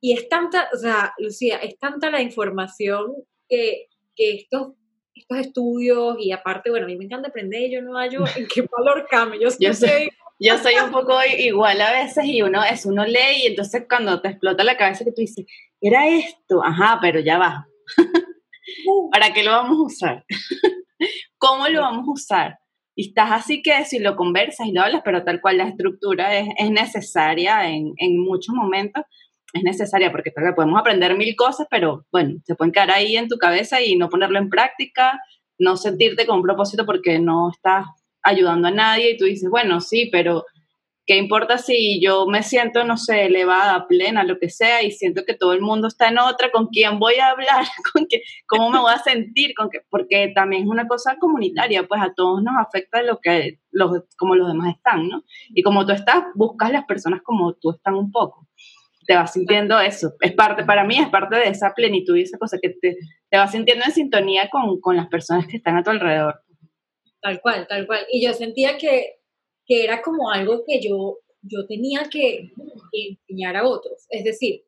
Y 0.00 0.14
es 0.14 0.28
tanta, 0.28 0.68
o 0.74 0.78
sea, 0.78 1.12
Lucía, 1.18 1.58
es 1.58 1.78
tanta 1.78 2.10
la 2.10 2.22
información 2.22 3.14
que, 3.48 3.88
que 4.16 4.34
estos, 4.34 4.72
estos 5.14 5.38
estudios, 5.38 6.16
y 6.18 6.32
aparte, 6.32 6.70
bueno, 6.70 6.86
a 6.86 6.88
mí 6.88 6.96
me 6.96 7.04
encanta 7.04 7.28
aprender, 7.28 7.70
yo 7.70 7.82
no 7.82 7.96
hallo 7.96 8.24
en 8.36 8.48
qué 8.48 8.62
valor 8.62 9.06
cambio. 9.08 9.40
Yo, 9.40 9.48
yo 9.60 9.74
sé 9.74 10.10
yo 10.42 10.58
soy 10.58 10.74
un 10.84 10.90
poco 10.90 11.14
igual 11.38 11.80
a 11.80 11.92
veces 11.92 12.24
y 12.24 12.42
uno 12.42 12.64
es 12.64 12.84
uno 12.84 13.04
lee 13.04 13.44
y 13.44 13.46
entonces 13.46 13.84
cuando 13.88 14.20
te 14.20 14.28
explota 14.28 14.64
la 14.64 14.76
cabeza 14.76 15.04
que 15.04 15.12
tú 15.12 15.20
dices, 15.20 15.46
era 15.80 16.08
esto, 16.08 16.64
ajá, 16.64 16.98
pero 17.00 17.20
ya 17.20 17.38
va. 17.38 17.68
¿Para 19.12 19.32
qué 19.32 19.44
lo 19.44 19.52
vamos 19.52 19.78
a 19.78 19.82
usar? 19.82 20.24
¿Cómo 21.38 21.68
lo 21.68 21.82
vamos 21.82 22.08
a 22.08 22.12
usar? 22.12 22.58
Y 22.94 23.08
estás 23.08 23.30
así 23.30 23.62
que 23.62 23.84
si 23.84 24.00
lo 24.00 24.16
conversas 24.16 24.66
y 24.66 24.72
lo 24.72 24.82
hablas, 24.82 25.02
pero 25.04 25.24
tal 25.24 25.40
cual 25.40 25.58
la 25.58 25.68
estructura 25.68 26.36
es, 26.36 26.48
es 26.58 26.70
necesaria 26.70 27.68
en, 27.68 27.92
en, 27.96 28.18
muchos 28.18 28.54
momentos, 28.54 29.04
es 29.52 29.62
necesaria 29.62 30.10
porque 30.10 30.30
tal 30.30 30.44
vez 30.44 30.54
podemos 30.54 30.78
aprender 30.78 31.16
mil 31.16 31.34
cosas, 31.36 31.66
pero 31.70 32.04
bueno, 32.12 32.40
se 32.44 32.54
pueden 32.54 32.72
quedar 32.72 32.90
ahí 32.90 33.16
en 33.16 33.28
tu 33.28 33.38
cabeza 33.38 33.80
y 33.80 33.96
no 33.96 34.08
ponerlo 34.08 34.38
en 34.38 34.50
práctica, 34.50 35.20
no 35.58 35.76
sentirte 35.76 36.26
con 36.26 36.36
un 36.36 36.42
propósito 36.42 36.84
porque 36.84 37.18
no 37.18 37.50
estás 37.50 37.86
ayudando 38.22 38.68
a 38.68 38.72
nadie 38.72 39.10
y 39.10 39.16
tú 39.16 39.24
dices, 39.24 39.50
bueno, 39.50 39.80
sí, 39.80 40.08
pero 40.10 40.44
¿Qué 41.04 41.16
importa 41.16 41.58
si 41.58 42.00
yo 42.00 42.26
me 42.26 42.44
siento, 42.44 42.84
no 42.84 42.96
sé, 42.96 43.26
elevada, 43.26 43.88
plena, 43.88 44.22
lo 44.22 44.38
que 44.38 44.48
sea, 44.48 44.84
y 44.84 44.92
siento 44.92 45.24
que 45.26 45.34
todo 45.34 45.52
el 45.52 45.60
mundo 45.60 45.88
está 45.88 46.08
en 46.08 46.18
otra? 46.18 46.52
¿Con 46.52 46.68
quién 46.68 47.00
voy 47.00 47.14
a 47.14 47.30
hablar? 47.30 47.64
¿Con 47.92 48.06
qué, 48.08 48.22
¿Cómo 48.46 48.70
me 48.70 48.78
voy 48.78 48.92
a 48.92 48.98
sentir? 48.98 49.52
¿Con 49.56 49.68
qué? 49.68 49.80
Porque 49.90 50.30
también 50.32 50.62
es 50.62 50.68
una 50.68 50.86
cosa 50.86 51.16
comunitaria, 51.18 51.88
pues 51.88 52.00
a 52.00 52.14
todos 52.14 52.40
nos 52.44 52.54
afecta 52.56 53.02
lo 53.02 53.18
que, 53.18 53.58
los, 53.72 54.04
como 54.16 54.36
los 54.36 54.46
demás 54.46 54.76
están, 54.76 55.08
¿no? 55.08 55.24
Y 55.48 55.64
como 55.64 55.84
tú 55.84 55.92
estás, 55.92 56.22
buscas 56.36 56.70
las 56.70 56.84
personas 56.84 57.20
como 57.22 57.52
tú 57.54 57.72
están 57.72 57.94
un 57.94 58.12
poco. 58.12 58.46
Te 59.04 59.16
vas 59.16 59.32
sintiendo 59.32 59.80
eso. 59.80 60.12
Es 60.20 60.32
parte, 60.32 60.62
para 60.62 60.84
mí, 60.84 60.98
es 60.98 61.08
parte 61.08 61.34
de 61.34 61.48
esa 61.48 61.74
plenitud 61.74 62.16
y 62.16 62.22
esa 62.22 62.38
cosa 62.38 62.58
que 62.62 62.70
te, 62.80 62.96
te 63.28 63.36
vas 63.36 63.50
sintiendo 63.50 63.84
en 63.84 63.90
sintonía 63.90 64.48
con, 64.48 64.80
con 64.80 64.96
las 64.96 65.08
personas 65.08 65.48
que 65.48 65.56
están 65.56 65.76
a 65.76 65.82
tu 65.82 65.90
alrededor. 65.90 66.40
Tal 67.22 67.40
cual, 67.40 67.66
tal 67.68 67.86
cual. 67.86 68.04
Y 68.10 68.26
yo 68.26 68.34
sentía 68.34 68.76
que 68.76 69.22
que 69.66 69.84
era 69.84 70.02
como 70.02 70.30
algo 70.30 70.64
que 70.66 70.80
yo, 70.80 71.18
yo 71.42 71.66
tenía 71.66 72.08
que, 72.10 72.52
enseñar 72.92 73.56
a 73.56 73.66
otros. 73.66 74.06
Es 74.10 74.24
decir, 74.24 74.64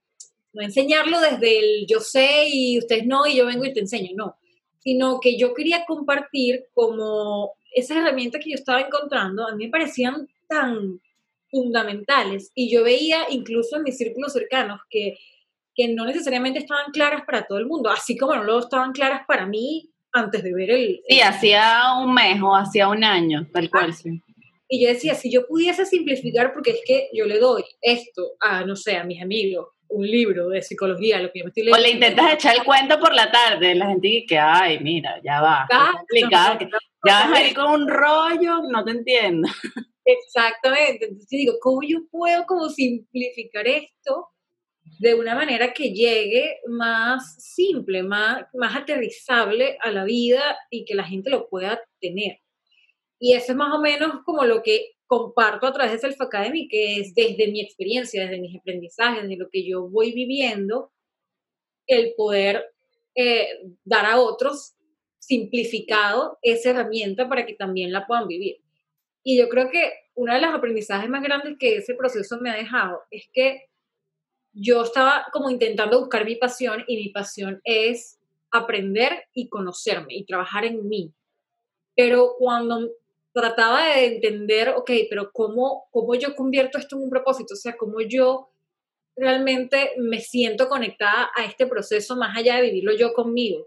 no 0.52 0.62
enseñarlo 0.62 1.20
desde 1.20 1.58
el 1.58 1.86
yo 1.86 2.00
sé 2.00 2.46
y 2.48 2.78
ustedes 2.78 3.06
no 3.06 3.26
y 3.26 3.36
yo 3.36 3.46
vengo 3.46 3.64
y 3.64 3.72
te 3.72 3.80
enseño, 3.80 4.12
no, 4.14 4.36
sino 4.78 5.20
que 5.20 5.36
yo 5.36 5.52
quería 5.52 5.84
compartir 5.84 6.66
como 6.72 7.54
esas 7.74 7.96
herramientas 7.98 8.42
que 8.42 8.50
yo 8.50 8.54
estaba 8.54 8.80
encontrando, 8.80 9.46
a 9.46 9.54
mí 9.54 9.66
me 9.66 9.70
parecían 9.70 10.28
tan 10.48 11.00
fundamentales 11.50 12.52
y 12.54 12.70
yo 12.70 12.84
veía 12.84 13.26
incluso 13.30 13.76
en 13.76 13.82
mis 13.82 13.98
círculos 13.98 14.32
cercanos 14.32 14.80
que, 14.88 15.18
que 15.74 15.88
no 15.88 16.06
necesariamente 16.06 16.60
estaban 16.60 16.92
claras 16.92 17.24
para 17.26 17.46
todo 17.46 17.58
el 17.58 17.66
mundo, 17.66 17.90
así 17.90 18.16
como 18.16 18.34
no 18.36 18.60
estaban 18.60 18.92
claras 18.92 19.22
para 19.26 19.44
mí 19.44 19.90
antes 20.14 20.42
de 20.42 20.54
ver 20.54 20.70
el... 20.70 21.02
Sí, 21.08 21.20
hacía 21.20 21.92
un 22.00 22.14
mes 22.14 22.40
o 22.40 22.54
hacía 22.54 22.88
un 22.88 23.04
año, 23.04 23.46
tal 23.52 23.68
cual, 23.68 23.92
sí. 23.92 24.22
Y 24.68 24.82
yo 24.82 24.88
decía, 24.88 25.14
si 25.14 25.30
yo 25.30 25.46
pudiese 25.46 25.84
simplificar, 25.84 26.52
porque 26.52 26.70
es 26.70 26.80
que 26.86 27.08
yo 27.12 27.26
le 27.26 27.38
doy 27.38 27.64
esto 27.82 28.32
a, 28.40 28.64
no 28.64 28.76
sé, 28.76 28.96
a 28.96 29.04
mis 29.04 29.20
amigos, 29.20 29.68
un 29.88 30.06
libro 30.06 30.48
de 30.48 30.62
psicología, 30.62 31.20
lo 31.20 31.30
que 31.30 31.40
yo 31.40 31.44
me 31.44 31.48
estoy 31.48 31.64
leyendo. 31.64 31.78
O 31.78 31.86
le 31.86 31.92
intentas 31.92 32.32
echar 32.32 32.56
el 32.56 32.64
cuento 32.64 32.98
por 32.98 33.12
la 33.12 33.30
tarde, 33.30 33.74
la 33.74 33.88
gente 33.88 34.08
dice 34.08 34.26
que, 34.26 34.38
ay, 34.38 34.78
mira, 34.80 35.20
ya 35.22 35.40
va, 35.40 35.66
complicado, 35.68 36.58
ya 37.06 37.26
vas 37.26 37.38
a 37.38 37.46
ir 37.46 37.54
con 37.54 37.82
un 37.82 37.88
rollo, 37.88 38.62
no 38.70 38.84
te 38.84 38.92
entiendo. 38.92 39.48
Exactamente, 40.04 41.06
entonces 41.06 41.28
digo, 41.28 41.54
¿cómo 41.60 41.82
yo 41.82 41.98
puedo 42.10 42.44
como 42.46 42.68
simplificar 42.68 43.66
esto 43.66 44.28
de 44.98 45.14
una 45.14 45.34
manera 45.34 45.72
que 45.72 45.92
llegue 45.92 46.58
más 46.68 47.36
simple, 47.38 48.02
más, 48.02 48.44
más 48.54 48.76
aterrizable 48.76 49.78
a 49.80 49.90
la 49.90 50.04
vida 50.04 50.56
y 50.70 50.84
que 50.84 50.94
la 50.94 51.04
gente 51.04 51.30
lo 51.30 51.48
pueda 51.48 51.80
tener? 52.00 52.38
Y 53.18 53.34
eso 53.34 53.52
es 53.52 53.56
más 53.56 53.74
o 53.74 53.80
menos 53.80 54.22
como 54.24 54.44
lo 54.44 54.62
que 54.62 54.94
comparto 55.06 55.66
a 55.66 55.72
través 55.72 55.92
de 55.92 55.98
Self 55.98 56.20
Academy, 56.20 56.68
que 56.68 56.98
es 56.98 57.14
desde 57.14 57.50
mi 57.50 57.60
experiencia, 57.60 58.22
desde 58.22 58.40
mis 58.40 58.56
aprendizajes, 58.58 59.22
desde 59.22 59.36
lo 59.36 59.48
que 59.50 59.66
yo 59.68 59.88
voy 59.88 60.12
viviendo, 60.12 60.92
el 61.86 62.14
poder 62.16 62.64
eh, 63.14 63.46
dar 63.84 64.06
a 64.06 64.20
otros 64.20 64.74
simplificado 65.18 66.38
esa 66.42 66.70
herramienta 66.70 67.28
para 67.28 67.46
que 67.46 67.54
también 67.54 67.92
la 67.92 68.06
puedan 68.06 68.28
vivir. 68.28 68.56
Y 69.22 69.38
yo 69.38 69.48
creo 69.48 69.70
que 69.70 69.92
uno 70.14 70.34
de 70.34 70.40
los 70.40 70.52
aprendizajes 70.52 71.08
más 71.08 71.22
grandes 71.22 71.56
que 71.58 71.76
ese 71.76 71.94
proceso 71.94 72.38
me 72.40 72.50
ha 72.50 72.56
dejado 72.56 73.00
es 73.10 73.28
que 73.32 73.62
yo 74.54 74.82
estaba 74.82 75.26
como 75.32 75.50
intentando 75.50 76.00
buscar 76.00 76.24
mi 76.24 76.36
pasión 76.36 76.84
y 76.86 76.96
mi 76.96 77.08
pasión 77.10 77.60
es 77.64 78.18
aprender 78.50 79.24
y 79.34 79.48
conocerme 79.48 80.14
y 80.14 80.24
trabajar 80.24 80.64
en 80.64 80.88
mí. 80.88 81.12
Pero 81.96 82.36
cuando 82.38 82.88
trataba 83.32 83.88
de 83.88 84.06
entender, 84.06 84.70
ok, 84.70 84.90
pero 85.10 85.30
¿cómo, 85.32 85.86
¿cómo 85.90 86.14
yo 86.14 86.36
convierto 86.36 86.78
esto 86.78 86.96
en 86.96 87.02
un 87.02 87.10
propósito? 87.10 87.54
O 87.54 87.56
sea, 87.56 87.76
¿cómo 87.76 88.00
yo 88.00 88.48
realmente 89.16 89.92
me 89.98 90.20
siento 90.20 90.68
conectada 90.68 91.30
a 91.36 91.44
este 91.44 91.66
proceso 91.66 92.16
más 92.16 92.36
allá 92.36 92.56
de 92.56 92.62
vivirlo 92.62 92.96
yo 92.96 93.12
conmigo? 93.12 93.66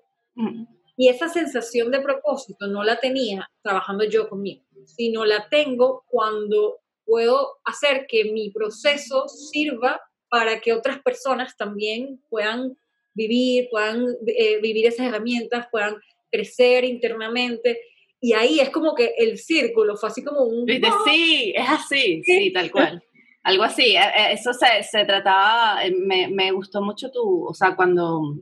Y 0.95 1.09
esa 1.09 1.27
sensación 1.27 1.91
de 1.91 1.99
propósito 1.99 2.67
no 2.67 2.83
la 2.83 2.99
tenía 2.99 3.49
trabajando 3.61 4.05
yo 4.05 4.29
conmigo, 4.29 4.63
sino 4.85 5.25
la 5.25 5.49
tengo 5.49 6.05
cuando 6.07 6.79
puedo 7.05 7.57
hacer 7.65 8.05
que 8.07 8.31
mi 8.31 8.51
proceso 8.51 9.27
sirva 9.27 9.99
para 10.29 10.59
que 10.59 10.73
otras 10.73 10.99
personas 10.99 11.55
también 11.57 12.21
puedan 12.29 12.77
vivir, 13.13 13.67
puedan 13.71 14.05
eh, 14.27 14.59
vivir 14.61 14.85
esas 14.85 15.07
herramientas, 15.07 15.67
puedan 15.71 15.95
crecer 16.31 16.83
internamente. 16.83 17.79
Y 18.19 18.33
ahí 18.33 18.59
es 18.59 18.69
como 18.69 18.95
que 18.95 19.13
el 19.17 19.37
círculo 19.37 19.95
fue 19.95 20.09
así 20.09 20.23
como 20.23 20.43
un... 20.43 20.67
Sí, 21.05 21.53
es 21.55 21.69
así, 21.69 22.21
sí, 22.23 22.51
tal 22.51 22.71
cual. 22.71 23.03
Algo 23.43 23.63
así, 23.63 23.95
e, 23.95 23.99
e, 23.99 24.33
eso 24.33 24.51
se, 24.53 24.83
se 24.83 25.05
trataba, 25.05 25.85
eh, 25.85 25.91
me, 25.91 26.27
me, 26.27 26.51
gustó 26.51 26.81
mucho 26.81 27.09
tu, 27.11 27.45
o 27.45 27.53
sea, 27.53 27.77
cuando, 27.77 28.35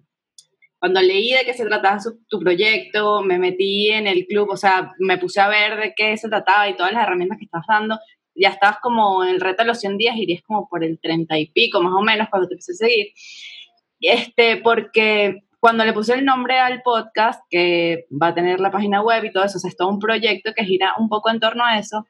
cuando 0.79 0.99
leí 0.99 1.31
de 1.31 1.45
qué 1.45 1.53
se 1.53 1.65
trataba 1.65 1.99
tu 2.27 2.39
proyecto, 2.39 3.21
me 3.21 3.37
metí 3.37 3.91
en 3.91 4.07
el 4.07 4.25
club, 4.25 4.49
o 4.49 4.57
sea, 4.57 4.93
me 4.97 5.19
puse 5.19 5.39
a 5.41 5.47
ver 5.47 5.77
de 5.77 5.93
qué 5.95 6.17
se 6.17 6.27
trataba 6.27 6.67
y 6.67 6.75
todas 6.75 6.91
las 6.91 7.03
herramientas 7.03 7.37
que 7.37 7.45
estabas 7.45 7.67
dando, 7.67 7.99
ya 8.35 8.49
estabas 8.49 8.79
como 8.81 9.23
en 9.23 9.29
el 9.29 9.41
reto 9.41 9.63
de 9.63 9.67
los 9.67 9.79
100 9.79 9.97
días, 9.97 10.17
irías 10.17 10.41
como 10.43 10.67
por 10.67 10.83
el 10.83 10.99
30 10.99 11.37
y 11.39 11.47
pico, 11.51 11.81
más 11.81 11.93
o 11.93 12.01
menos, 12.01 12.27
cuando 12.29 12.47
te 12.47 12.55
empecé 12.55 12.73
a 12.73 12.87
seguir. 12.87 13.07
Este, 13.99 14.57
porque 14.57 15.45
cuando 15.59 15.85
le 15.85 15.93
puse 15.93 16.13
el 16.13 16.25
nombre 16.25 16.59
al 16.59 16.81
podcast, 16.81 17.41
que 17.49 18.05
va 18.11 18.27
a 18.27 18.35
tener 18.35 18.59
la 18.59 18.71
página 18.71 19.01
web 19.01 19.23
y 19.23 19.31
todo 19.31 19.45
eso, 19.45 19.57
o 19.57 19.59
sea, 19.59 19.69
es 19.69 19.77
todo 19.77 19.89
un 19.89 19.99
proyecto 19.99 20.53
que 20.55 20.65
gira 20.65 20.93
un 20.99 21.09
poco 21.09 21.29
en 21.31 21.39
torno 21.39 21.65
a 21.65 21.79
eso, 21.79 22.05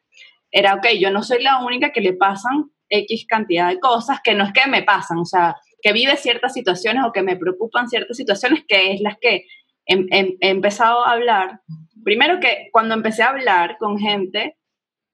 era, 0.51 0.74
ok, 0.75 0.88
yo 1.00 1.12
no 1.12 1.24
soy 1.24 1.41
la 1.41 1.63
única 1.63 1.91
que 1.91 2.01
le 2.01 2.13
pasan 2.13 2.72
X 2.89 3.25
cantidad 3.27 3.70
de 3.70 3.79
cosas, 3.79 4.20
que 4.24 4.34
no 4.36 4.44
es 4.44 4.53
que 4.53 4.70
me 4.70 4.84
pasan, 4.84 5.20
o 5.20 5.25
sea, 5.25 5.55
que 5.82 5.94
vive 5.94 6.17
ciertas 6.17 6.53
situaciones 6.53 7.03
o 7.05 7.12
que 7.12 7.24
me 7.24 7.36
preocupan 7.36 7.88
ciertas 7.88 8.17
situaciones, 8.17 8.63
que 8.67 8.94
es 8.94 9.01
las 9.01 9.17
que 9.20 9.46
he, 9.86 10.05
he 10.41 10.50
empezado 10.50 11.05
a 11.05 11.12
hablar. 11.12 11.62
Primero 12.03 12.39
que 12.39 12.70
cuando 12.72 12.94
empecé 12.94 13.24
a 13.24 13.29
hablar 13.29 13.77
con 13.79 13.98
gente, 13.98 14.58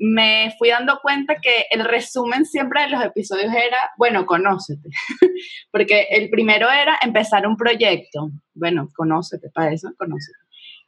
me 0.04 0.52
fui 0.58 0.70
dando 0.70 1.00
cuenta 1.00 1.36
que 1.40 1.68
el 1.70 1.86
resumen 1.86 2.44
siempre 2.44 2.82
de 2.82 2.90
los 2.90 3.04
episodios 3.04 3.54
era, 3.54 3.78
bueno, 4.00 4.26
conócete. 4.26 4.90
Porque 5.72 6.08
el 6.10 6.32
primero 6.32 6.72
era 6.72 6.98
empezar 7.04 7.46
un 7.46 7.56
proyecto. 7.56 8.32
Bueno, 8.56 8.88
conócete, 8.96 9.52
para 9.54 9.72
eso, 9.72 9.90
conócete. 10.00 10.40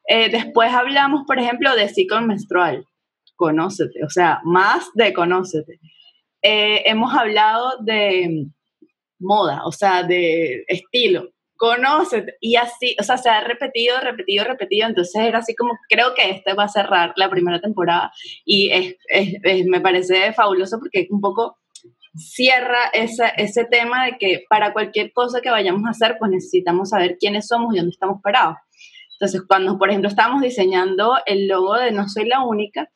Eh, 0.07 0.29
después 0.31 0.73
hablamos, 0.73 1.25
por 1.27 1.37
ejemplo, 1.37 1.75
de 1.75 1.89
ciclo 1.89 2.21
menstrual. 2.21 2.87
Conócete, 3.35 4.03
o 4.03 4.09
sea, 4.09 4.41
más 4.45 4.89
de 4.95 5.13
conócete. 5.13 5.79
Eh, 6.41 6.81
hemos 6.85 7.13
hablado 7.13 7.77
de 7.83 8.47
moda, 9.19 9.61
o 9.65 9.71
sea, 9.71 10.01
de 10.01 10.63
estilo 10.67 11.29
conócete. 11.63 12.35
Y 12.41 12.57
así, 12.57 12.93
o 12.99 13.03
sea, 13.03 13.17
se 13.17 13.29
ha 13.29 13.39
repetido, 13.39 13.97
repetido, 14.01 14.43
repetido. 14.43 14.85
Entonces 14.85 15.21
era 15.23 15.39
así 15.39 15.55
como, 15.55 15.71
creo 15.87 16.13
que 16.13 16.29
este 16.29 16.53
va 16.53 16.65
a 16.65 16.67
cerrar 16.67 17.13
la 17.15 17.29
primera 17.29 17.61
temporada 17.61 18.11
y 18.43 18.69
es, 18.69 18.97
es, 19.07 19.65
me 19.65 19.79
parece 19.79 20.33
fabuloso 20.33 20.77
porque 20.77 21.07
un 21.09 21.21
poco 21.21 21.57
cierra 22.15 22.89
esa, 22.91 23.29
ese 23.29 23.63
tema 23.63 24.05
de 24.05 24.17
que 24.17 24.43
para 24.49 24.73
cualquier 24.73 25.13
cosa 25.13 25.39
que 25.39 25.51
vayamos 25.51 25.85
a 25.85 25.91
hacer, 25.91 26.17
pues 26.19 26.31
necesitamos 26.31 26.89
saber 26.89 27.15
quiénes 27.17 27.47
somos 27.47 27.73
y 27.73 27.77
dónde 27.77 27.91
estamos 27.91 28.21
parados. 28.21 28.57
Entonces, 29.13 29.43
cuando, 29.47 29.77
por 29.77 29.89
ejemplo, 29.89 30.09
estábamos 30.09 30.41
diseñando 30.41 31.15
el 31.25 31.47
logo 31.47 31.75
de 31.75 31.93
No 31.93 32.09
Soy 32.09 32.27
la 32.27 32.41
Única, 32.41 32.89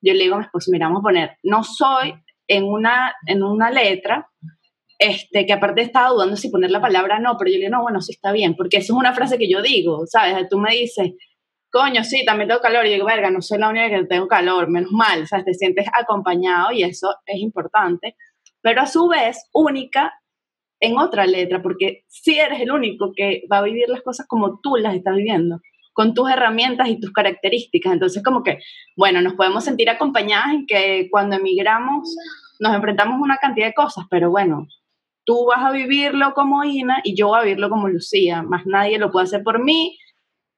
yo 0.00 0.14
le 0.14 0.22
digo 0.22 0.36
a 0.36 0.38
mi 0.38 0.44
esposo, 0.44 0.70
mira, 0.70 0.86
vamos 0.86 1.00
a 1.00 1.08
poner, 1.08 1.38
no 1.42 1.64
soy 1.64 2.14
en 2.46 2.62
una, 2.62 3.14
en 3.26 3.42
una 3.42 3.72
letra, 3.72 4.28
este, 5.02 5.46
que 5.46 5.52
aparte 5.52 5.82
estaba 5.82 6.10
dudando 6.10 6.36
si 6.36 6.48
poner 6.48 6.70
la 6.70 6.80
palabra 6.80 7.18
no, 7.18 7.36
pero 7.36 7.50
yo 7.50 7.54
le 7.54 7.64
digo, 7.66 7.76
no, 7.76 7.82
bueno, 7.82 8.00
sí 8.00 8.12
está 8.12 8.30
bien, 8.30 8.54
porque 8.54 8.76
eso 8.76 8.92
es 8.92 8.98
una 8.98 9.12
frase 9.12 9.36
que 9.36 9.50
yo 9.50 9.60
digo, 9.60 10.06
¿sabes? 10.06 10.48
Tú 10.48 10.58
me 10.58 10.70
dices, 10.72 11.10
coño, 11.72 12.04
sí, 12.04 12.24
también 12.24 12.48
tengo 12.48 12.60
calor, 12.60 12.86
y 12.86 12.90
yo 12.90 12.94
digo, 12.94 13.06
verga, 13.06 13.28
no 13.28 13.42
soy 13.42 13.58
la 13.58 13.68
única 13.68 13.90
que 13.90 14.04
tengo 14.06 14.28
calor, 14.28 14.70
menos 14.70 14.92
mal, 14.92 15.26
¿sabes? 15.26 15.44
Te 15.44 15.54
sientes 15.54 15.86
acompañado 15.92 16.70
y 16.70 16.84
eso 16.84 17.16
es 17.26 17.40
importante, 17.40 18.14
pero 18.60 18.82
a 18.82 18.86
su 18.86 19.08
vez 19.08 19.48
única 19.52 20.12
en 20.78 20.96
otra 20.96 21.26
letra, 21.26 21.60
porque 21.62 22.04
sí 22.06 22.38
eres 22.38 22.60
el 22.60 22.70
único 22.70 23.10
que 23.16 23.42
va 23.52 23.58
a 23.58 23.62
vivir 23.62 23.88
las 23.88 24.02
cosas 24.02 24.26
como 24.28 24.60
tú 24.62 24.76
las 24.76 24.94
estás 24.94 25.16
viviendo, 25.16 25.58
con 25.92 26.14
tus 26.14 26.30
herramientas 26.30 26.88
y 26.88 27.00
tus 27.00 27.12
características. 27.12 27.92
Entonces, 27.92 28.22
como 28.22 28.44
que, 28.44 28.58
bueno, 28.96 29.20
nos 29.20 29.34
podemos 29.34 29.64
sentir 29.64 29.90
acompañadas 29.90 30.54
en 30.54 30.66
que 30.66 31.08
cuando 31.10 31.36
emigramos 31.36 32.16
nos 32.60 32.74
enfrentamos 32.74 33.16
a 33.16 33.24
una 33.24 33.36
cantidad 33.38 33.66
de 33.66 33.74
cosas, 33.74 34.04
pero 34.08 34.30
bueno, 34.30 34.68
tú 35.24 35.46
vas 35.46 35.64
a 35.64 35.70
vivirlo 35.70 36.34
como 36.34 36.64
Ina 36.64 37.00
y 37.04 37.16
yo 37.16 37.28
voy 37.28 37.40
a 37.40 37.42
vivirlo 37.42 37.70
como 37.70 37.88
Lucía. 37.88 38.42
Más 38.42 38.66
nadie 38.66 38.98
lo 38.98 39.10
puede 39.10 39.24
hacer 39.24 39.42
por 39.42 39.62
mí, 39.62 39.98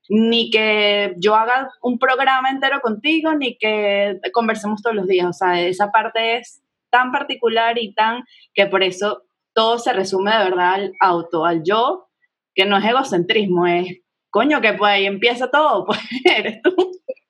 ni 0.09 0.51
que 0.51 1.15
yo 1.19 1.35
haga 1.35 1.71
un 1.83 1.99
programa 1.99 2.51
entero 2.51 2.81
contigo, 2.81 3.35
ni 3.35 3.57
que 3.57 4.19
conversemos 4.33 4.83
todos 4.83 4.97
los 4.97 5.07
días. 5.07 5.27
O 5.27 5.33
sea, 5.33 5.61
esa 5.61 5.91
parte 5.91 6.37
es 6.37 6.63
tan 6.91 7.11
particular 7.13 7.79
y 7.79 7.95
tan 7.95 8.25
que 8.55 8.67
por 8.67 8.83
eso 8.83 9.23
todo 9.53 9.79
se 9.79 9.93
resume 9.93 10.33
de 10.33 10.45
verdad 10.45 10.75
al 10.75 10.93
auto, 11.01 11.45
al 11.45 11.63
yo, 11.65 12.09
que 12.55 12.67
no 12.67 12.77
es 12.77 12.85
egocentrismo, 12.85 13.67
es 13.67 14.01
coño, 14.31 14.61
que 14.61 14.73
pues 14.73 14.91
ahí 14.91 15.07
empieza 15.07 15.51
todo, 15.51 15.85
pues 15.87 15.99
eres 16.25 16.61
tú. 16.63 16.75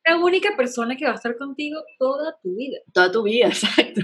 La 0.07 0.19
única 0.19 0.55
persona 0.57 0.97
que 0.97 1.07
va 1.07 1.13
a 1.13 1.15
estar 1.15 1.37
contigo 1.37 1.81
toda 1.99 2.37
tu 2.43 2.55
vida. 2.57 2.79
Toda 2.93 3.13
tu 3.13 3.23
vida, 3.23 3.47
exacto. 3.49 4.01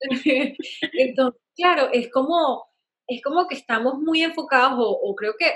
Entonces, 0.92 1.40
claro, 1.56 1.88
es 1.92 2.10
como, 2.10 2.64
es 3.06 3.22
como 3.22 3.46
que 3.46 3.54
estamos 3.54 3.98
muy 3.98 4.22
enfocados 4.22 4.78
o, 4.78 5.14
creo 5.14 5.34
que 5.38 5.50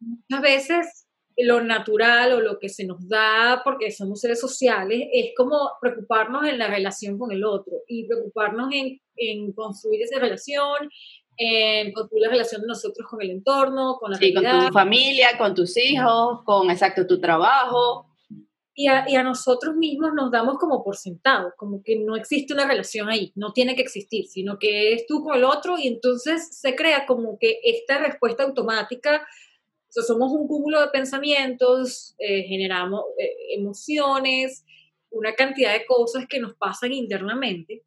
muchas 0.00 0.42
veces 0.42 1.06
lo 1.36 1.62
natural 1.62 2.32
o 2.32 2.40
lo 2.40 2.58
que 2.58 2.68
se 2.68 2.84
nos 2.84 3.08
da 3.08 3.62
porque 3.64 3.90
somos 3.90 4.20
seres 4.20 4.40
sociales 4.40 5.08
es 5.12 5.30
como 5.36 5.56
preocuparnos 5.80 6.44
en 6.46 6.58
la 6.58 6.66
relación 6.66 7.18
con 7.18 7.32
el 7.32 7.44
otro 7.44 7.72
y 7.86 8.06
preocuparnos 8.06 8.70
en, 8.72 9.00
en 9.16 9.52
construir 9.52 10.02
esa 10.02 10.18
relación, 10.18 10.90
en 11.38 11.92
construir 11.92 12.24
la 12.24 12.30
relación 12.30 12.60
de 12.60 12.66
nosotros 12.66 13.08
con 13.08 13.22
el 13.22 13.30
entorno, 13.30 13.96
con 13.98 14.10
la 14.10 14.18
sí, 14.18 14.34
con 14.34 14.44
tu 14.44 14.72
familia, 14.72 15.38
con 15.38 15.54
tus 15.54 15.76
hijos, 15.78 16.42
con 16.44 16.70
exacto 16.70 17.06
tu 17.06 17.18
trabajo. 17.18 18.09
Y 18.80 18.88
a, 18.88 19.04
y 19.06 19.14
a, 19.14 19.22
nosotros 19.22 19.76
mismos 19.76 20.14
nos 20.14 20.30
damos 20.30 20.56
como 20.56 20.82
por 20.82 20.96
sentado, 20.96 21.52
como 21.58 21.82
que 21.82 21.96
no 21.96 22.16
existe 22.16 22.54
una 22.54 22.66
relación 22.66 23.10
ahí, 23.10 23.30
no 23.34 23.52
tiene 23.52 23.76
que 23.76 23.82
existir, 23.82 24.24
sino 24.26 24.58
que 24.58 24.94
es 24.94 25.06
tú 25.06 25.22
con 25.22 25.36
el 25.36 25.44
otro 25.44 25.76
y 25.76 25.86
entonces 25.86 26.56
se 26.56 26.74
crea 26.74 27.04
como 27.04 27.38
que 27.38 27.60
esta 27.62 27.98
respuesta 27.98 28.42
automática, 28.42 29.26
o 29.86 29.92
sea, 29.92 30.02
somos 30.02 30.32
un 30.32 30.48
cúmulo 30.48 30.80
de 30.80 30.88
pensamientos, 30.88 32.14
eh, 32.18 32.44
generamos 32.44 33.02
eh, 33.18 33.54
emociones, 33.58 34.64
una 35.10 35.34
cantidad 35.34 35.74
de 35.74 35.84
cosas 35.84 36.24
que 36.26 36.40
nos 36.40 36.54
pasan 36.54 36.94
internamente, 36.94 37.82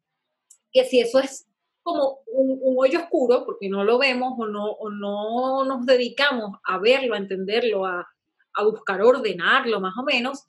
que 0.70 0.84
si 0.84 1.00
eso 1.00 1.18
es 1.18 1.48
como 1.82 2.20
un, 2.28 2.60
hoyo 2.78 3.00
oscuro, 3.00 3.44
porque 3.44 3.68
no 3.68 3.82
lo 3.82 3.98
vemos 3.98 4.34
o 4.38 4.46
no, 4.46 4.70
o 4.70 4.90
no 4.90 5.64
nos 5.64 5.86
dedicamos 5.86 6.56
a 6.62 6.78
verlo, 6.78 7.14
a 7.14 7.18
entenderlo, 7.18 7.84
a, 7.84 8.06
a 8.54 8.64
buscar 8.64 9.02
ordenarlo 9.02 9.80
más 9.80 9.94
o 9.98 10.04
menos, 10.04 10.44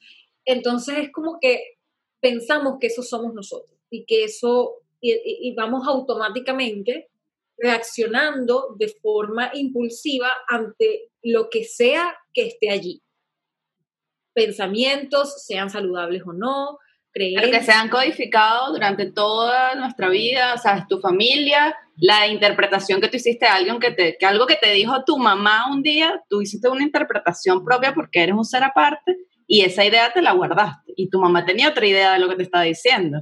entonces 0.46 0.98
es 1.00 1.12
como 1.12 1.40
que 1.40 1.76
pensamos 2.22 2.78
que 2.80 2.88
eso 2.88 3.04
somos 3.04 3.34
nosotros 3.34 3.78
y 3.90 4.06
que 4.06 4.24
eso, 4.24 4.76
y, 5.02 5.54
vamos 5.56 5.88
automáticamente 5.88 7.10
reaccionando 7.58 8.76
de 8.78 8.90
forma 9.02 9.52
impulsiva 9.54 10.30
ante 10.48 11.12
lo 11.22 11.50
que 11.50 11.64
sea 11.64 12.18
que 12.34 12.48
esté 12.48 12.70
allí. 12.70 13.02
Pensamientos, 14.34 15.46
sean 15.46 15.70
saludables 15.70 16.24
o 16.26 16.34
no, 16.34 16.80
Creencias. 17.12 17.52
que 17.52 17.64
se 17.64 17.72
han 17.72 17.90
codificado 17.90 18.74
durante 18.74 19.10
toda 19.10 19.76
nuestra 19.76 20.10
vida, 20.10 20.54
o 20.54 20.58
sea, 20.58 20.86
tu 20.90 21.00
familia, 21.00 21.74
la 21.96 22.28
interpretación 22.28 23.00
que 23.00 23.08
tú 23.08 23.16
hiciste 23.16 23.46
a 23.46 23.56
alguien 23.56 23.80
que, 23.80 23.92
te, 23.92 24.18
que 24.18 24.26
algo 24.26 24.46
que 24.48 24.58
te 24.58 24.72
dijo 24.74 25.06
tu 25.06 25.18
mamá 25.18 25.72
un 25.72 25.82
día, 25.82 26.22
tú 26.28 26.42
hiciste 26.42 26.68
una 26.68 26.84
interpretación 26.84 27.64
propia 27.64 27.94
porque 27.94 28.24
eres 28.24 28.36
un 28.36 28.44
ser 28.44 28.64
aparte 28.64 29.16
y 29.48 29.62
esa 29.62 29.86
idea 29.86 30.12
te 30.14 30.22
la 30.22 30.34
guardaste 30.34 30.94
y 30.96 31.10
tu 31.10 31.20
mamá 31.20 31.46
tenía 31.46 31.70
otra 31.70 31.88
idea 31.88 32.14
de 32.14 32.20
lo 32.20 32.30
que 32.30 32.36
te 32.36 32.44
estaba 32.44 32.64
diciendo 32.64 33.20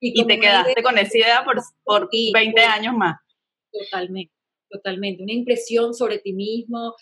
y, 0.00 0.26
te 0.26 0.38
quedaste 0.38 0.82
con 0.82 0.98
esa 0.98 1.18
idea 1.18 1.44
por, 1.44 1.60
por 1.84 2.08
20 2.10 2.60
años 2.62 2.94
más. 2.94 3.16
Totalmente, 3.72 4.32
totalmente. 4.70 5.22
Una 5.22 5.32
impresión 5.32 5.94
sobre 5.94 6.18
ti 6.18 6.32
mismo, 6.32 6.94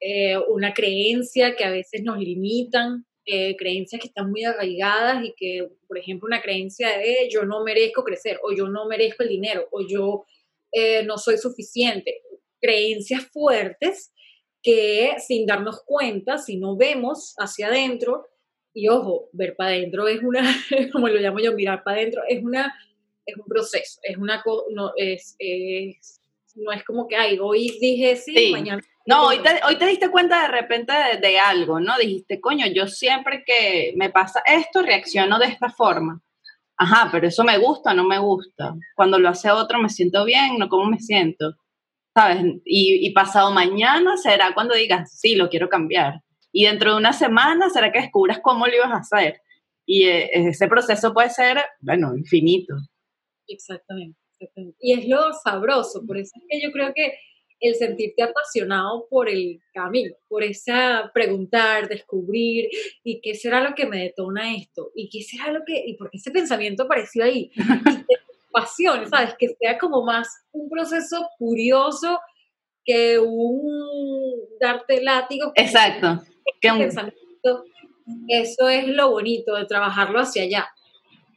eh, 0.00 0.36
una 0.48 0.72
creencia 0.72 1.56
que 1.56 1.64
a 1.64 1.70
veces 1.70 2.02
nos 2.02 2.18
limitan, 2.18 3.04
eh, 3.26 3.56
creencias 3.56 4.00
que 4.00 4.08
están 4.08 4.30
muy 4.30 4.44
arraigadas 4.44 5.24
y 5.24 5.34
que, 5.36 5.68
por 5.86 5.98
ejemplo, 5.98 6.26
una 6.26 6.40
creencia 6.40 6.98
de 6.98 7.28
yo 7.30 7.44
no 7.44 7.62
merezco 7.62 8.02
crecer 8.02 8.38
o 8.42 8.52
yo 8.52 8.68
no 8.68 8.86
merezco 8.86 9.22
el 9.22 9.28
dinero 9.28 9.68
o 9.70 9.86
yo 9.86 10.24
eh, 10.72 11.04
no 11.04 11.18
soy 11.18 11.38
suficiente. 11.38 12.22
Creencias 12.60 13.26
fuertes 13.26 14.12
que 14.62 15.14
sin 15.18 15.46
darnos 15.46 15.82
cuenta, 15.84 16.38
si 16.38 16.56
no 16.56 16.76
vemos 16.76 17.34
hacia 17.38 17.68
adentro, 17.68 18.28
y 18.72 18.88
ojo, 18.88 19.28
ver 19.32 19.56
para 19.56 19.70
adentro 19.70 20.06
es 20.06 20.22
una, 20.22 20.42
como 20.92 21.08
lo 21.08 21.20
llamo 21.20 21.40
yo, 21.40 21.52
mirar 21.52 21.82
para 21.82 21.98
adentro, 21.98 22.22
es 22.28 22.42
una 22.42 22.74
es 23.26 23.36
un 23.36 23.44
proceso, 23.44 24.00
es 24.02 24.16
una 24.16 24.42
no 24.70 24.92
es, 24.96 25.36
es 25.38 26.20
no 26.56 26.72
es 26.72 26.82
como 26.84 27.06
que 27.06 27.16
ay, 27.16 27.38
hoy 27.40 27.78
dije 27.80 28.16
sí, 28.16 28.50
mañana 28.50 28.82
no, 29.06 29.26
hoy 29.26 29.38
te, 29.38 29.60
hoy 29.66 29.76
te 29.76 29.86
diste 29.86 30.10
cuenta 30.10 30.42
de 30.42 30.48
repente 30.48 30.92
de, 31.20 31.38
algo, 31.38 31.80
¿no? 31.80 31.96
Dijiste, 31.98 32.40
coño, 32.40 32.66
yo 32.66 32.86
siempre 32.86 33.42
que 33.44 33.92
me 33.96 34.10
pasa 34.10 34.40
esto 34.46 34.82
reacciono 34.82 35.38
de 35.38 35.46
esta 35.46 35.70
forma. 35.70 36.20
Ajá, 36.76 37.08
pero 37.10 37.26
eso 37.26 37.42
me 37.42 37.58
gusta 37.58 37.90
o 37.90 37.94
no 37.94 38.04
me 38.04 38.18
gusta. 38.18 38.74
Cuando 38.94 39.18
lo 39.18 39.28
hace 39.28 39.50
otro 39.50 39.80
me 39.80 39.88
siento 39.88 40.24
bien, 40.24 40.58
no 40.58 40.68
cómo 40.68 40.84
me 40.84 41.00
siento. 41.00 41.56
¿Sabes? 42.14 42.44
Y, 42.64 43.06
y 43.06 43.12
pasado 43.12 43.52
mañana 43.52 44.16
será 44.16 44.52
cuando 44.52 44.74
digas, 44.74 45.12
sí, 45.18 45.36
lo 45.36 45.48
quiero 45.48 45.68
cambiar. 45.68 46.22
Y 46.52 46.64
dentro 46.64 46.92
de 46.92 46.98
una 46.98 47.12
semana 47.12 47.70
será 47.70 47.92
que 47.92 48.00
descubras 48.00 48.40
cómo 48.42 48.66
lo 48.66 48.74
ibas 48.74 48.90
a 48.90 48.96
hacer. 48.96 49.40
Y 49.86 50.04
eh, 50.04 50.30
ese 50.32 50.68
proceso 50.68 51.12
puede 51.12 51.30
ser, 51.30 51.58
bueno, 51.80 52.16
infinito. 52.16 52.74
Exactamente, 53.46 54.18
exactamente. 54.38 54.76
Y 54.80 54.92
es 54.92 55.08
lo 55.08 55.32
sabroso, 55.32 56.04
por 56.06 56.16
eso 56.16 56.32
es 56.36 56.44
que 56.48 56.64
yo 56.64 56.72
creo 56.72 56.92
que 56.94 57.12
el 57.60 57.74
sentirte 57.74 58.22
apasionado 58.22 59.06
por 59.10 59.28
el 59.28 59.60
camino, 59.74 60.14
por 60.28 60.42
esa 60.42 61.10
preguntar, 61.12 61.88
descubrir, 61.88 62.70
y 63.04 63.20
qué 63.20 63.34
será 63.34 63.60
lo 63.60 63.74
que 63.74 63.86
me 63.86 63.98
detona 63.98 64.56
esto, 64.56 64.90
y 64.94 65.10
qué 65.10 65.22
será 65.22 65.52
lo 65.52 65.60
que, 65.66 65.82
y 65.86 65.94
por 65.94 66.10
qué 66.10 66.16
ese 66.16 66.30
pensamiento 66.30 66.84
apareció 66.84 67.24
ahí, 67.24 67.50
pasión, 68.50 69.08
¿sabes? 69.08 69.34
Que 69.38 69.48
sea 69.60 69.78
como 69.78 70.02
más 70.04 70.28
un 70.52 70.68
proceso 70.68 71.28
curioso 71.38 72.20
que 72.84 73.18
un 73.18 73.62
darte 74.60 75.02
látigo. 75.02 75.52
Exacto. 75.54 76.22
Que 76.60 76.70
un... 76.72 76.80
Eso 78.28 78.68
es 78.68 78.86
lo 78.88 79.10
bonito 79.10 79.54
de 79.54 79.66
trabajarlo 79.66 80.20
hacia 80.20 80.42
allá. 80.42 80.68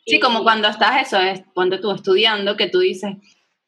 Sí, 0.06 0.20
como 0.20 0.44
cuando 0.44 0.68
estás 0.68 1.02
eso, 1.02 1.18
es, 1.20 1.44
cuando 1.54 1.80
tú 1.80 1.92
estudiando, 1.92 2.58
que 2.58 2.70
tú 2.70 2.80
dices, 2.80 3.12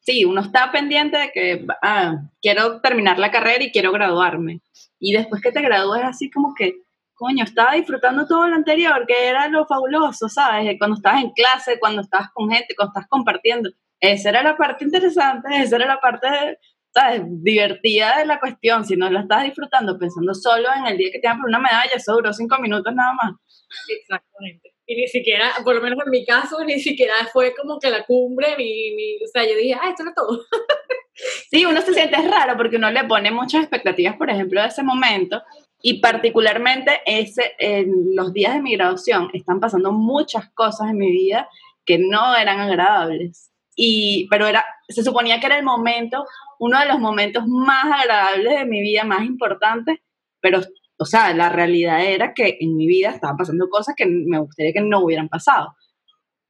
sí, 0.00 0.24
uno 0.24 0.42
está 0.42 0.70
pendiente 0.70 1.16
de 1.16 1.30
que 1.32 1.66
ah, 1.82 2.16
quiero 2.42 2.80
terminar 2.80 3.18
la 3.18 3.30
carrera 3.30 3.64
y 3.64 3.72
quiero 3.72 3.90
graduarme. 3.92 4.60
Y 4.98 5.12
después 5.12 5.40
que 5.40 5.52
te 5.52 5.62
gradúes, 5.62 6.02
así 6.04 6.30
como 6.30 6.54
que, 6.54 6.82
coño, 7.16 7.44
estaba 7.44 7.72
disfrutando 7.72 8.26
todo 8.26 8.46
lo 8.46 8.54
anterior, 8.54 9.04
que 9.06 9.26
era 9.26 9.48
lo 9.48 9.66
fabuloso, 9.66 10.28
¿sabes? 10.28 10.76
Cuando 10.78 10.96
estabas 10.96 11.22
en 11.22 11.30
clase, 11.30 11.78
cuando 11.80 12.02
estabas 12.02 12.28
con 12.32 12.50
gente, 12.50 12.74
cuando 12.76 12.92
estás 12.94 13.08
compartiendo. 13.08 13.70
Esa 14.00 14.28
era 14.28 14.42
la 14.42 14.56
parte 14.56 14.84
interesante, 14.84 15.48
esa 15.60 15.76
era 15.76 15.86
la 15.86 16.00
parte, 16.00 16.28
¿sabes? 16.94 17.22
Divertida 17.24 18.18
de 18.18 18.26
la 18.26 18.38
cuestión. 18.38 18.84
Si 18.84 18.96
no 18.96 19.10
la 19.10 19.20
estás 19.20 19.44
disfrutando 19.44 19.98
pensando 19.98 20.34
solo 20.34 20.68
en 20.78 20.86
el 20.86 20.96
día 20.96 21.10
que 21.10 21.18
te 21.18 21.26
dan 21.26 21.40
por 21.40 21.48
una 21.48 21.58
medalla, 21.58 21.90
eso 21.94 22.12
duró 22.12 22.32
cinco 22.32 22.58
minutos 22.60 22.94
nada 22.94 23.14
más. 23.14 23.32
Exactamente 23.88 24.76
y 24.86 24.94
ni 24.94 25.08
siquiera, 25.08 25.52
por 25.64 25.74
lo 25.74 25.82
menos 25.82 25.98
en 26.04 26.10
mi 26.10 26.24
caso, 26.24 26.64
ni 26.64 26.78
siquiera 26.78 27.14
fue 27.32 27.52
como 27.54 27.78
que 27.80 27.90
la 27.90 28.04
cumbre, 28.04 28.56
ni, 28.56 29.16
o 29.16 29.26
sea, 29.32 29.44
yo 29.44 29.56
dije, 29.56 29.74
ah, 29.74 29.90
esto 29.90 30.04
es 30.08 30.14
todo. 30.14 30.44
Sí, 31.50 31.64
uno 31.64 31.80
se 31.80 31.94
siente 31.94 32.18
raro 32.28 32.58
porque 32.58 32.76
uno 32.76 32.90
le 32.90 33.02
pone 33.04 33.30
muchas 33.30 33.62
expectativas, 33.62 34.16
por 34.16 34.28
ejemplo, 34.28 34.60
de 34.60 34.68
ese 34.68 34.82
momento, 34.82 35.42
y 35.88 36.00
particularmente 36.00 37.00
ese, 37.06 37.54
en 37.60 38.16
los 38.16 38.32
días 38.32 38.54
de 38.54 38.60
mi 38.60 38.74
graduación 38.74 39.30
están 39.32 39.60
pasando 39.60 39.92
muchas 39.92 40.50
cosas 40.50 40.90
en 40.90 40.98
mi 40.98 41.12
vida 41.12 41.48
que 41.84 41.96
no 41.96 42.34
eran 42.34 42.58
agradables. 42.58 43.52
Y, 43.76 44.26
pero 44.28 44.48
era, 44.48 44.64
se 44.88 45.04
suponía 45.04 45.38
que 45.38 45.46
era 45.46 45.56
el 45.56 45.64
momento, 45.64 46.26
uno 46.58 46.80
de 46.80 46.86
los 46.86 46.98
momentos 46.98 47.44
más 47.46 47.84
agradables 48.00 48.58
de 48.58 48.64
mi 48.64 48.80
vida, 48.80 49.04
más 49.04 49.22
importantes, 49.22 50.00
pero 50.40 50.58
o 50.98 51.04
sea, 51.04 51.32
la 51.32 51.50
realidad 51.50 52.04
era 52.04 52.34
que 52.34 52.58
en 52.58 52.76
mi 52.76 52.88
vida 52.88 53.10
estaban 53.10 53.36
pasando 53.36 53.68
cosas 53.68 53.94
que 53.96 54.06
me 54.06 54.40
gustaría 54.40 54.72
que 54.72 54.80
no 54.80 55.04
hubieran 55.04 55.28
pasado. 55.28 55.76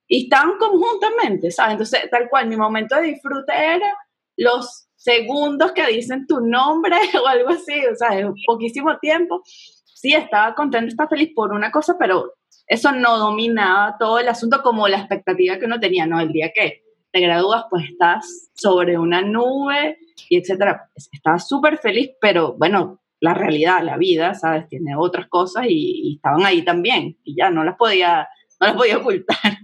Y 0.08 0.24
estaban 0.24 0.56
conjuntamente, 0.58 1.50
¿sabes? 1.50 1.72
Entonces, 1.72 2.08
tal 2.10 2.30
cual, 2.30 2.46
mi 2.46 2.56
momento 2.56 2.96
de 2.96 3.08
disfrute 3.08 3.52
era 3.52 3.98
los 4.38 4.85
segundos 5.06 5.70
que 5.72 5.86
dicen 5.86 6.26
tu 6.26 6.40
nombre 6.40 6.96
o 7.22 7.26
algo 7.26 7.50
así, 7.50 7.74
o 7.86 7.94
sea, 7.94 8.18
en 8.18 8.34
poquísimo 8.46 8.98
tiempo. 8.98 9.42
Sí, 9.44 10.12
estaba 10.12 10.54
contenta, 10.54 10.88
estaba 10.88 11.08
feliz 11.08 11.30
por 11.34 11.52
una 11.52 11.70
cosa, 11.70 11.94
pero 11.98 12.34
eso 12.66 12.90
no 12.92 13.16
dominaba 13.16 13.96
todo 13.98 14.18
el 14.18 14.28
asunto 14.28 14.62
como 14.62 14.88
la 14.88 14.98
expectativa 14.98 15.58
que 15.58 15.66
uno 15.66 15.78
tenía, 15.78 16.06
¿no? 16.06 16.20
El 16.20 16.32
día 16.32 16.50
que 16.52 16.82
te 17.12 17.20
gradúas, 17.20 17.64
pues 17.70 17.84
estás 17.90 18.50
sobre 18.54 18.98
una 18.98 19.22
nube 19.22 19.98
y 20.28 20.38
etcétera. 20.38 20.90
Estaba 21.12 21.38
súper 21.38 21.78
feliz, 21.78 22.10
pero 22.20 22.54
bueno, 22.58 23.00
la 23.20 23.32
realidad, 23.32 23.82
la 23.82 23.96
vida, 23.96 24.34
¿sabes? 24.34 24.68
Tiene 24.68 24.96
otras 24.96 25.28
cosas 25.28 25.66
y, 25.68 26.16
estaban 26.16 26.44
ahí 26.44 26.62
también 26.62 27.16
y 27.22 27.36
ya 27.36 27.50
no 27.50 27.62
las 27.64 27.76
podía, 27.76 28.28
no 28.60 28.66
las 28.66 28.76
podía 28.76 28.98
ocultar. 28.98 29.55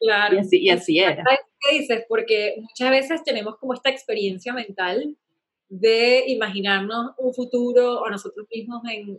Claro. 0.00 0.36
Y 0.36 0.38
así, 0.38 0.58
y 0.58 0.70
así 0.70 0.98
era. 0.98 1.24
¿Qué 1.60 1.78
dices? 1.78 2.04
Porque 2.08 2.54
muchas 2.58 2.90
veces 2.90 3.24
tenemos 3.24 3.56
como 3.58 3.74
esta 3.74 3.90
experiencia 3.90 4.52
mental 4.52 5.16
de 5.68 6.24
imaginarnos 6.28 7.12
un 7.18 7.34
futuro 7.34 8.06
a 8.06 8.10
nosotros 8.10 8.46
mismos 8.50 8.80
en, 8.90 9.18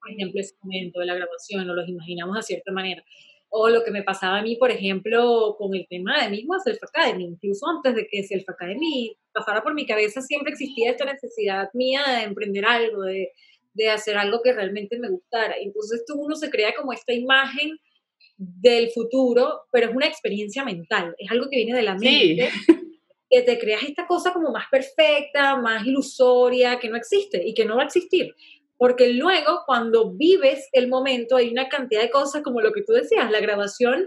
por 0.00 0.10
ejemplo, 0.10 0.40
ese 0.40 0.54
momento 0.62 1.00
de 1.00 1.06
la 1.06 1.14
grabación, 1.14 1.68
o 1.68 1.74
los 1.74 1.88
imaginamos 1.88 2.36
de 2.36 2.42
cierta 2.42 2.72
manera. 2.72 3.04
O 3.48 3.68
lo 3.68 3.84
que 3.84 3.90
me 3.90 4.02
pasaba 4.02 4.38
a 4.38 4.42
mí, 4.42 4.56
por 4.56 4.70
ejemplo, 4.70 5.54
con 5.58 5.74
el 5.74 5.86
tema 5.88 6.22
de 6.22 6.30
mismo 6.30 6.58
Self 6.58 6.82
Academy, 6.82 7.24
incluso 7.24 7.66
antes 7.68 7.94
de 7.94 8.08
que 8.08 8.24
Self 8.24 8.48
Academy 8.48 9.16
pasara 9.32 9.62
por 9.62 9.74
mi 9.74 9.86
cabeza, 9.86 10.20
siempre 10.20 10.52
existía 10.52 10.90
esta 10.90 11.04
necesidad 11.04 11.68
mía 11.74 12.02
de 12.08 12.24
emprender 12.24 12.64
algo, 12.64 13.02
de, 13.02 13.30
de 13.74 13.90
hacer 13.90 14.16
algo 14.16 14.40
que 14.42 14.52
realmente 14.52 14.98
me 14.98 15.10
gustara. 15.10 15.54
Entonces 15.60 16.04
tú 16.06 16.14
uno 16.20 16.34
se 16.34 16.50
crea 16.50 16.74
como 16.74 16.92
esta 16.92 17.12
imagen 17.12 17.78
del 18.36 18.90
futuro, 18.90 19.62
pero 19.72 19.88
es 19.88 19.96
una 19.96 20.06
experiencia 20.06 20.64
mental, 20.64 21.14
es 21.18 21.30
algo 21.30 21.48
que 21.48 21.56
viene 21.56 21.74
de 21.74 21.82
la 21.82 21.94
mente. 21.94 22.50
Que 23.28 23.42
te 23.42 23.58
creas 23.58 23.82
esta 23.82 24.06
cosa 24.06 24.32
como 24.32 24.52
más 24.52 24.66
perfecta, 24.70 25.56
más 25.56 25.84
ilusoria, 25.84 26.78
que 26.78 26.88
no 26.88 26.96
existe 26.96 27.42
y 27.44 27.54
que 27.54 27.64
no 27.64 27.74
va 27.74 27.82
a 27.82 27.86
existir. 27.86 28.36
Porque 28.78 29.08
luego, 29.08 29.62
cuando 29.66 30.12
vives 30.12 30.68
el 30.70 30.86
momento, 30.86 31.34
hay 31.34 31.48
una 31.48 31.68
cantidad 31.68 32.02
de 32.02 32.10
cosas 32.10 32.42
como 32.42 32.60
lo 32.60 32.72
que 32.72 32.82
tú 32.82 32.92
decías, 32.92 33.28
la 33.30 33.40
grabación, 33.40 34.06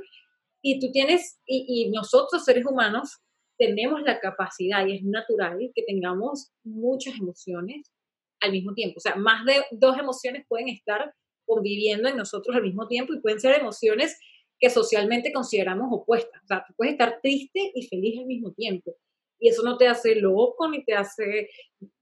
y 0.61 0.79
tú 0.79 0.91
tienes, 0.91 1.39
y, 1.45 1.65
y 1.67 1.91
nosotros 1.91 2.45
seres 2.45 2.65
humanos 2.65 3.19
tenemos 3.57 4.01
la 4.03 4.21
capacidad, 4.21 4.87
y 4.87 4.95
es 4.95 5.03
natural, 5.03 5.57
que 5.75 5.83
tengamos 5.83 6.51
muchas 6.63 7.15
emociones 7.19 7.91
al 8.39 8.53
mismo 8.53 8.73
tiempo. 8.73 8.99
O 8.99 9.01
sea, 9.01 9.15
más 9.15 9.43
de 9.43 9.65
dos 9.71 9.97
emociones 9.97 10.45
pueden 10.47 10.69
estar 10.69 11.13
conviviendo 11.49 12.07
en 12.07 12.15
nosotros 12.15 12.55
al 12.55 12.61
mismo 12.61 12.87
tiempo 12.87 13.13
y 13.13 13.21
pueden 13.21 13.39
ser 13.39 13.59
emociones 13.59 14.19
que 14.59 14.69
socialmente 14.69 15.33
consideramos 15.33 15.87
opuestas. 15.91 16.43
O 16.43 16.47
sea, 16.47 16.63
tú 16.67 16.73
puedes 16.77 16.93
estar 16.93 17.19
triste 17.21 17.71
y 17.73 17.87
feliz 17.87 18.19
al 18.19 18.27
mismo 18.27 18.51
tiempo. 18.51 18.95
Y 19.39 19.49
eso 19.49 19.63
no 19.63 19.77
te 19.77 19.87
hace 19.87 20.15
loco 20.15 20.69
ni 20.69 20.83
te 20.83 20.93
hace, 20.93 21.49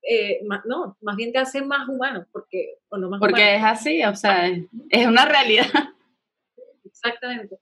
eh, 0.02 0.44
más, 0.46 0.66
no, 0.66 0.98
más 1.02 1.16
bien 1.16 1.32
te 1.32 1.38
hace 1.38 1.62
más 1.62 1.88
humano, 1.88 2.26
porque, 2.32 2.80
porque 3.20 3.56
es 3.56 3.64
así, 3.64 4.04
o 4.04 4.16
sea, 4.16 4.48
es 4.48 5.08
una 5.08 5.26
realidad. 5.26 5.68
Exactamente. 6.84 7.58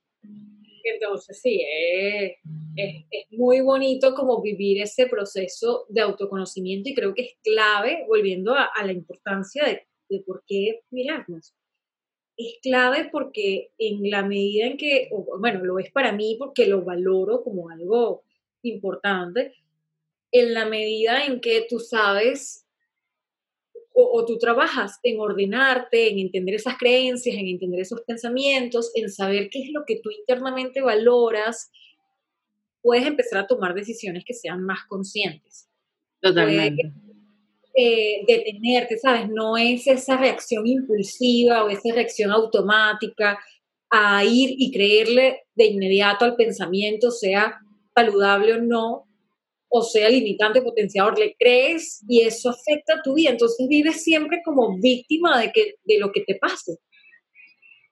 Entonces, 0.82 1.40
sí, 1.42 1.62
es, 1.68 2.32
es, 2.76 3.26
muy 3.32 3.60
bonito 3.60 4.14
como 4.14 4.40
vivir 4.40 4.80
ese 4.80 5.06
proceso 5.08 5.84
de 5.88 6.00
autoconocimiento 6.00 6.88
y 6.88 6.94
creo 6.94 7.12
que 7.12 7.22
es 7.22 7.32
clave, 7.42 8.04
volviendo 8.08 8.54
a, 8.54 8.70
a 8.74 8.86
la 8.86 8.92
importancia 8.92 9.64
de, 9.64 9.86
de, 10.08 10.20
por 10.20 10.42
qué 10.46 10.80
mirarnos 10.90 11.54
es 12.36 12.58
clave 12.62 13.08
porque 13.10 13.70
en 13.78 14.10
la 14.10 14.22
medida 14.22 14.66
en 14.66 14.76
que, 14.76 15.08
bueno, 15.38 15.64
lo 15.64 15.78
es 15.78 15.90
para 15.90 16.12
mí 16.12 16.36
porque 16.38 16.66
lo 16.66 16.84
valoro 16.84 17.42
como 17.42 17.70
algo 17.70 18.24
importante, 18.62 19.54
en 20.32 20.54
la 20.54 20.66
medida 20.66 21.24
en 21.24 21.40
que 21.40 21.66
tú 21.68 21.78
sabes 21.78 22.66
o, 23.98 24.26
tú 24.26 24.36
trabajas 24.36 24.98
en 25.02 25.18
ordenarte, 25.18 26.10
en 26.10 26.18
entender 26.18 26.54
esas 26.54 26.76
creencias, 26.76 27.34
en 27.34 27.46
entender 27.46 27.80
esos 27.80 28.02
pensamientos, 28.02 28.90
en 28.94 29.10
saber 29.10 29.48
qué 29.50 29.62
es 29.62 29.70
lo 29.72 29.84
que 29.86 30.00
tú 30.02 30.10
internamente 30.10 30.82
valoras, 30.82 31.70
puedes 32.82 33.06
empezar 33.06 33.38
a 33.38 33.46
tomar 33.46 33.72
decisiones 33.72 34.22
que 34.26 34.34
sean 34.34 34.62
más 34.62 34.80
conscientes. 34.86 35.70
Totalmente. 36.20 36.92
Eh, 37.78 38.24
detenerte, 38.26 38.96
¿sabes? 38.96 39.28
No 39.28 39.58
es 39.58 39.86
esa 39.86 40.16
reacción 40.16 40.66
impulsiva 40.66 41.62
o 41.62 41.68
esa 41.68 41.92
reacción 41.92 42.30
automática 42.32 43.38
a 43.90 44.24
ir 44.24 44.54
y 44.56 44.72
creerle 44.72 45.42
de 45.54 45.66
inmediato 45.66 46.24
al 46.24 46.36
pensamiento, 46.36 47.10
sea 47.10 47.60
saludable 47.94 48.54
o 48.54 48.62
no, 48.62 49.06
o 49.68 49.82
sea 49.82 50.08
limitante, 50.08 50.62
potenciador, 50.62 51.18
le 51.18 51.36
crees 51.38 52.02
y 52.08 52.22
eso 52.22 52.48
afecta 52.48 52.94
a 52.94 53.02
tu 53.02 53.12
vida. 53.12 53.28
Entonces 53.28 53.68
vives 53.68 54.02
siempre 54.02 54.40
como 54.42 54.78
víctima 54.78 55.38
de, 55.38 55.52
que, 55.52 55.74
de 55.84 55.98
lo 55.98 56.12
que 56.12 56.22
te 56.22 56.36
pase. 56.36 56.78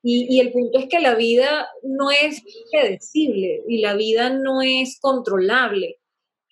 Y, 0.03 0.35
y, 0.35 0.41
el 0.41 0.51
punto 0.51 0.79
es 0.79 0.87
que 0.87 1.01
la 1.01 1.15
vida 1.15 1.69
no 1.83 2.11
es 2.11 2.43
predecible 2.71 3.63
y 3.69 3.83
la 3.83 3.95
vida 3.95 4.31
no 4.31 4.63
es 4.63 4.99
controlable. 4.99 5.99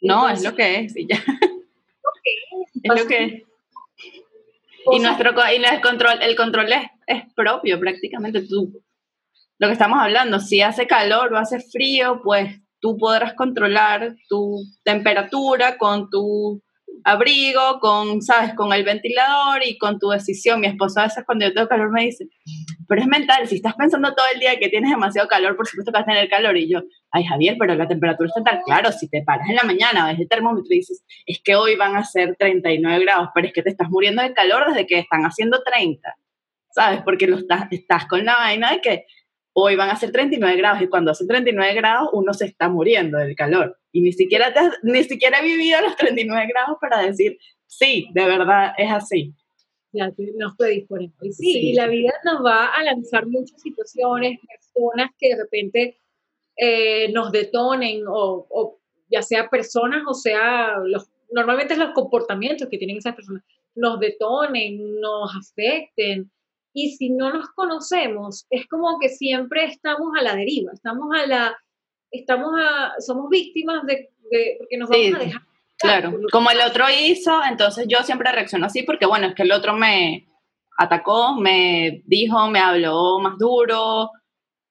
No, 0.02 0.28
es 0.28 0.42
lo 0.42 0.54
que 0.54 0.80
es 0.80 0.96
y 0.96 1.06
ya. 1.06 1.22
Es 2.82 3.00
lo 3.00 3.06
que 3.06 3.44
Y 4.92 4.98
nuestro 4.98 5.32
y 5.52 5.64
el 5.64 5.80
control, 5.80 6.22
el 6.22 6.36
control 6.36 6.72
es, 6.72 6.82
es, 7.06 7.22
propio 7.34 7.78
prácticamente 7.78 8.42
tú. 8.42 8.82
Lo 9.58 9.68
que 9.68 9.74
estamos 9.74 9.98
hablando, 10.00 10.40
si 10.40 10.60
hace 10.60 10.86
calor 10.86 11.32
o 11.32 11.38
hace 11.38 11.60
frío, 11.60 12.20
pues 12.22 12.60
tú 12.80 12.96
podrás 12.98 13.34
controlar 13.34 14.16
tu 14.28 14.64
temperatura 14.82 15.78
con 15.78 16.10
tu 16.10 16.60
abrigo, 17.04 17.80
con, 17.80 18.22
sabes, 18.22 18.54
con 18.54 18.72
el 18.72 18.84
ventilador 18.84 19.60
y 19.64 19.78
con 19.78 19.98
tu 19.98 20.08
decisión. 20.08 20.60
Mi 20.60 20.66
esposo 20.66 21.00
a 21.00 21.04
veces 21.04 21.24
cuando 21.24 21.46
yo 21.46 21.54
tengo 21.54 21.68
calor 21.68 21.90
me 21.90 22.04
dice, 22.04 22.28
pero 22.88 23.02
es 23.02 23.08
mental, 23.08 23.46
si 23.46 23.56
estás 23.56 23.74
pensando 23.74 24.14
todo 24.14 24.26
el 24.32 24.40
día 24.40 24.58
que 24.58 24.68
tienes 24.68 24.90
demasiado 24.90 25.28
calor, 25.28 25.56
por 25.56 25.66
supuesto 25.66 25.92
que 25.92 25.98
vas 25.98 26.08
a 26.08 26.12
tener 26.12 26.28
calor. 26.28 26.56
Y 26.56 26.70
yo, 26.70 26.82
ay 27.10 27.24
Javier, 27.24 27.56
pero 27.58 27.74
la 27.74 27.88
temperatura 27.88 28.28
está 28.28 28.42
tan 28.42 28.62
claro, 28.62 28.92
si 28.92 29.08
te 29.08 29.22
paras 29.22 29.48
en 29.48 29.56
la 29.56 29.62
mañana, 29.64 30.06
ves 30.06 30.20
el 30.20 30.28
termómetro 30.28 30.68
y 30.70 30.78
dices, 30.78 31.04
es 31.26 31.40
que 31.42 31.54
hoy 31.54 31.76
van 31.76 31.96
a 31.96 32.04
ser 32.04 32.36
39 32.36 33.04
grados, 33.04 33.28
pero 33.34 33.46
es 33.46 33.52
que 33.52 33.62
te 33.62 33.70
estás 33.70 33.88
muriendo 33.88 34.22
de 34.22 34.32
calor 34.32 34.68
desde 34.68 34.86
que 34.86 34.98
están 34.98 35.22
haciendo 35.22 35.62
30, 35.62 36.16
¿sabes? 36.70 37.02
Porque 37.02 37.26
lo 37.26 37.36
estás, 37.36 37.66
estás 37.70 38.06
con 38.06 38.24
la 38.24 38.36
vaina 38.36 38.72
de 38.72 38.80
que 38.80 39.06
hoy 39.54 39.76
van 39.76 39.90
a 39.90 39.96
ser 39.96 40.12
39 40.12 40.56
grados 40.56 40.82
y 40.82 40.88
cuando 40.88 41.10
hace 41.10 41.26
39 41.26 41.74
grados 41.74 42.08
uno 42.12 42.32
se 42.32 42.46
está 42.46 42.68
muriendo 42.68 43.18
del 43.18 43.34
calor 43.34 43.78
y 43.92 44.00
ni 44.00 44.12
siquiera, 44.12 44.52
ni 44.83 45.05
siquiera 45.05 45.40
he 45.40 45.44
vivido 45.44 45.81
los 45.83 45.96
39 45.96 46.46
grados 46.48 46.78
para 46.81 47.02
decir, 47.02 47.38
sí, 47.66 48.09
de 48.14 48.24
verdad 48.24 48.72
es 48.78 48.90
así. 48.90 49.35
Ya, 49.92 50.11
nos 50.37 50.57
predisponemos. 50.57 51.14
Y 51.20 51.33
sí, 51.33 51.52
sí, 51.52 51.59
y 51.70 51.74
la 51.74 51.87
vida 51.87 52.12
nos 52.24 52.42
va 52.42 52.68
a 52.68 52.83
lanzar 52.83 53.26
muchas 53.26 53.61
situaciones, 53.61 54.40
personas 54.48 55.11
que 55.18 55.28
de 55.28 55.42
repente 55.42 55.98
eh, 56.57 57.12
nos 57.12 57.31
detonen, 57.31 58.02
o, 58.09 58.46
o, 58.48 58.81
ya 59.11 59.20
sea 59.20 59.50
personas 59.50 60.02
o 60.09 60.14
sea, 60.14 60.78
los, 60.83 61.11
normalmente 61.31 61.74
es 61.74 61.78
los 61.78 61.92
comportamientos 61.92 62.68
que 62.70 62.78
tienen 62.78 62.96
esas 62.96 63.14
personas, 63.14 63.42
nos 63.74 64.00
detonen, 64.00 64.98
nos 65.00 65.31
afecten, 65.37 66.31
y 66.74 66.96
si 66.96 67.11
no 67.11 67.31
nos 67.31 67.50
conocemos, 67.50 68.46
es 68.48 68.66
como 68.66 68.98
que 68.98 69.11
siempre 69.11 69.64
estamos 69.64 70.12
a 70.18 70.22
la 70.22 70.35
deriva, 70.35 70.72
estamos 70.72 71.14
a 71.14 71.26
la, 71.26 71.57
estamos 72.12 72.53
a, 72.61 73.01
somos 73.01 73.29
víctimas 73.29 73.85
de, 73.85 74.11
de 74.31 74.57
porque 74.59 74.77
nos 74.77 74.88
vamos 74.88 75.14
a 75.14 75.18
dejar. 75.18 75.42
Claro, 75.79 76.12
como 76.31 76.51
el 76.51 76.61
otro 76.61 76.85
hizo, 76.88 77.42
entonces 77.44 77.87
yo 77.88 77.98
siempre 78.05 78.31
reacciono 78.31 78.66
así 78.66 78.85
porque 78.85 79.07
bueno, 79.07 79.27
es 79.27 79.35
que 79.35 79.42
el 79.42 79.51
otro 79.51 79.75
me 79.75 80.29
atacó, 80.79 81.35
me 81.35 82.03
dijo, 82.07 82.48
me 82.48 82.61
habló 82.61 83.18
más 83.18 83.37
duro, 83.37 84.11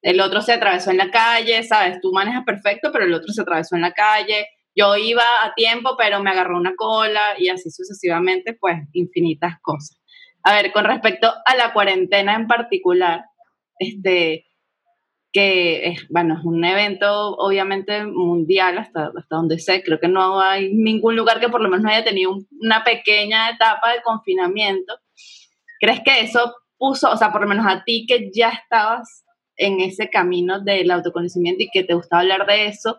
el 0.00 0.20
otro 0.20 0.40
se 0.40 0.52
atravesó 0.52 0.90
en 0.90 0.96
la 0.96 1.10
calle, 1.10 1.62
sabes, 1.64 2.00
tú 2.00 2.12
manejas 2.12 2.44
perfecto, 2.44 2.90
pero 2.92 3.04
el 3.04 3.14
otro 3.14 3.32
se 3.32 3.42
atravesó 3.42 3.76
en 3.76 3.82
la 3.82 3.92
calle, 3.92 4.46
yo 4.74 4.96
iba 4.96 5.22
a 5.42 5.54
tiempo, 5.54 5.96
pero 5.98 6.22
me 6.22 6.30
agarró 6.30 6.56
una 6.56 6.74
cola 6.74 7.34
y 7.38 7.48
así 7.48 7.70
sucesivamente, 7.70 8.54
pues 8.54 8.78
infinitas 8.92 9.56
cosas. 9.60 10.00
A 10.42 10.54
ver, 10.54 10.72
con 10.72 10.84
respecto 10.84 11.32
a 11.44 11.56
la 11.56 11.72
cuarentena 11.72 12.34
en 12.34 12.46
particular, 12.46 13.24
este, 13.78 14.46
que 15.32 15.88
es, 15.88 16.06
bueno, 16.08 16.36
es 16.38 16.44
un 16.44 16.62
evento 16.64 17.34
obviamente 17.36 18.04
mundial 18.04 18.78
hasta, 18.78 19.10
hasta 19.16 19.36
donde 19.36 19.58
sé, 19.58 19.82
creo 19.82 19.98
que 19.98 20.08
no 20.08 20.40
hay 20.40 20.74
ningún 20.74 21.16
lugar 21.16 21.40
que 21.40 21.48
por 21.48 21.62
lo 21.62 21.70
menos 21.70 21.84
no 21.84 21.90
haya 21.90 22.04
tenido 22.04 22.36
una 22.60 22.84
pequeña 22.84 23.50
etapa 23.50 23.92
de 23.92 24.02
confinamiento. 24.02 24.94
¿Crees 25.80 26.00
que 26.04 26.20
eso 26.20 26.54
puso, 26.76 27.10
o 27.10 27.16
sea, 27.16 27.32
por 27.32 27.40
lo 27.40 27.48
menos 27.48 27.66
a 27.66 27.82
ti 27.84 28.04
que 28.06 28.30
ya 28.34 28.50
estabas 28.50 29.24
en 29.56 29.80
ese 29.80 30.10
camino 30.10 30.60
del 30.60 30.90
autoconocimiento 30.90 31.62
y 31.62 31.70
que 31.70 31.84
te 31.84 31.94
gustaba 31.94 32.22
hablar 32.22 32.46
de 32.46 32.66
eso, 32.66 32.98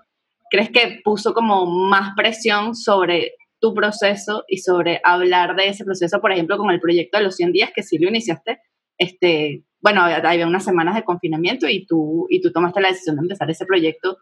¿crees 0.49 0.69
que 0.69 1.01
puso 1.03 1.33
como 1.33 1.65
más 1.65 2.13
presión 2.15 2.75
sobre 2.75 3.33
tu 3.59 3.73
proceso 3.73 4.43
y 4.47 4.57
sobre 4.57 5.01
hablar 5.03 5.55
de 5.55 5.69
ese 5.69 5.85
proceso, 5.85 6.19
por 6.19 6.31
ejemplo, 6.31 6.57
con 6.57 6.71
el 6.71 6.79
proyecto 6.79 7.17
de 7.17 7.25
los 7.25 7.35
100 7.35 7.51
días 7.51 7.71
que 7.75 7.83
sí 7.83 7.97
lo 7.97 8.09
iniciaste, 8.09 8.59
este, 8.97 9.63
bueno, 9.83 10.01
había 10.01 10.47
unas 10.47 10.63
semanas 10.63 10.95
de 10.95 11.03
confinamiento 11.03 11.67
y 11.67 11.85
tú, 11.85 12.25
y 12.29 12.39
tú 12.39 12.53
tomaste 12.53 12.79
la 12.79 12.87
decisión 12.87 13.17
de 13.17 13.23
empezar 13.23 13.51
ese 13.51 13.65
proyecto 13.65 14.17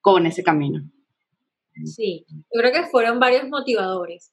con 0.00 0.26
ese 0.26 0.42
camino. 0.42 0.82
Sí, 1.84 2.26
yo 2.28 2.60
creo 2.60 2.72
que 2.72 2.88
fueron 2.88 3.20
varios 3.20 3.48
motivadores. 3.48 4.32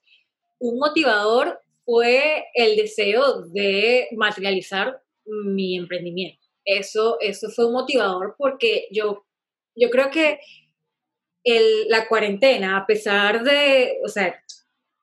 Un 0.58 0.80
motivador 0.80 1.60
fue 1.86 2.46
el 2.56 2.76
deseo 2.76 3.44
de 3.44 4.08
materializar 4.18 5.04
mi 5.26 5.78
emprendimiento. 5.78 6.42
Eso, 6.66 7.18
eso 7.22 7.50
fue 7.52 7.68
un 7.68 7.74
motivador 7.74 8.34
porque 8.36 8.88
yo, 8.92 9.24
yo 9.76 9.92
creo 9.92 10.10
que 10.10 10.40
la 11.90 12.08
cuarentena, 12.08 12.78
a 12.78 12.88
pesar 12.88 13.44
de, 13.44 14.00
o 14.04 14.08
sea, 14.08 14.34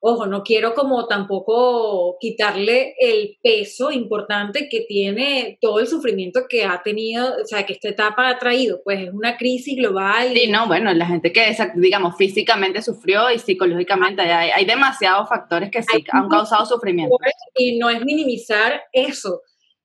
ojo, 0.04 0.26
no 0.26 0.42
quiero 0.42 0.74
como 0.74 1.06
tampoco 1.06 2.16
quitarle 2.18 2.96
el 2.98 3.38
peso 3.40 3.92
importante 3.92 4.68
que 4.68 4.80
tiene 4.80 5.58
todo 5.60 5.78
el 5.78 5.86
sufrimiento 5.86 6.46
que 6.48 6.64
ha 6.64 6.82
tenido, 6.82 7.36
o 7.40 7.46
sea, 7.46 7.64
que 7.64 7.74
esta 7.74 7.90
etapa 7.90 8.28
ha 8.28 8.36
traído, 8.36 8.80
pues 8.82 9.00
es 9.00 9.10
una 9.12 9.36
crisis 9.36 9.76
global. 9.76 10.32
Sí, 10.34 10.50
no, 10.50 10.66
bueno, 10.66 10.92
la 10.92 11.06
gente 11.06 11.32
que, 11.32 11.56
digamos, 11.76 12.16
físicamente 12.16 12.82
sufrió 12.82 13.30
y 13.30 13.38
psicológicamente, 13.38 14.22
hay, 14.22 14.50
hay 14.50 14.64
demasiados 14.64 15.28
factores 15.28 15.70
que 15.70 15.82
sí 15.84 16.04
han 16.10 16.28
causado 16.28 16.66
sufrimiento. 16.66 17.16
Y 17.56 17.78
no 17.78 17.88
es 17.88 18.04
minimizar 18.04 18.82
eso, 18.92 19.42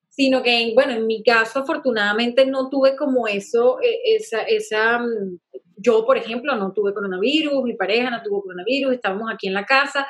sino 0.10 0.42
que, 0.42 0.72
bueno, 0.74 0.94
en 0.94 1.06
mi 1.06 1.22
caso, 1.22 1.60
afortunadamente 1.60 2.48
no 2.48 2.70
tuve 2.70 2.96
como 2.96 3.28
eso, 3.28 3.78
e, 3.84 4.16
esa, 4.16 4.42
esa 4.42 4.98
mm, 4.98 5.38
yo, 5.78 6.06
por 6.06 6.18
ejemplo, 6.18 6.56
no 6.56 6.74
tuve 6.74 6.94
coronavirus, 6.94 7.64
mi 7.64 7.76
pareja 7.76 8.10
no 8.10 8.22
tuvo 8.24 8.42
coronavirus, 8.42 8.94
estábamos 8.94 9.32
aquí 9.32 9.48
en 9.48 9.54
la 9.54 9.66
casa 9.66 10.08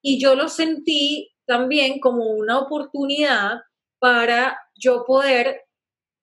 y 0.00 0.20
yo 0.20 0.34
lo 0.34 0.48
sentí 0.48 1.32
también 1.44 2.00
como 2.00 2.26
una 2.30 2.58
oportunidad 2.58 3.60
para 3.98 4.58
yo 4.74 5.04
poder 5.04 5.62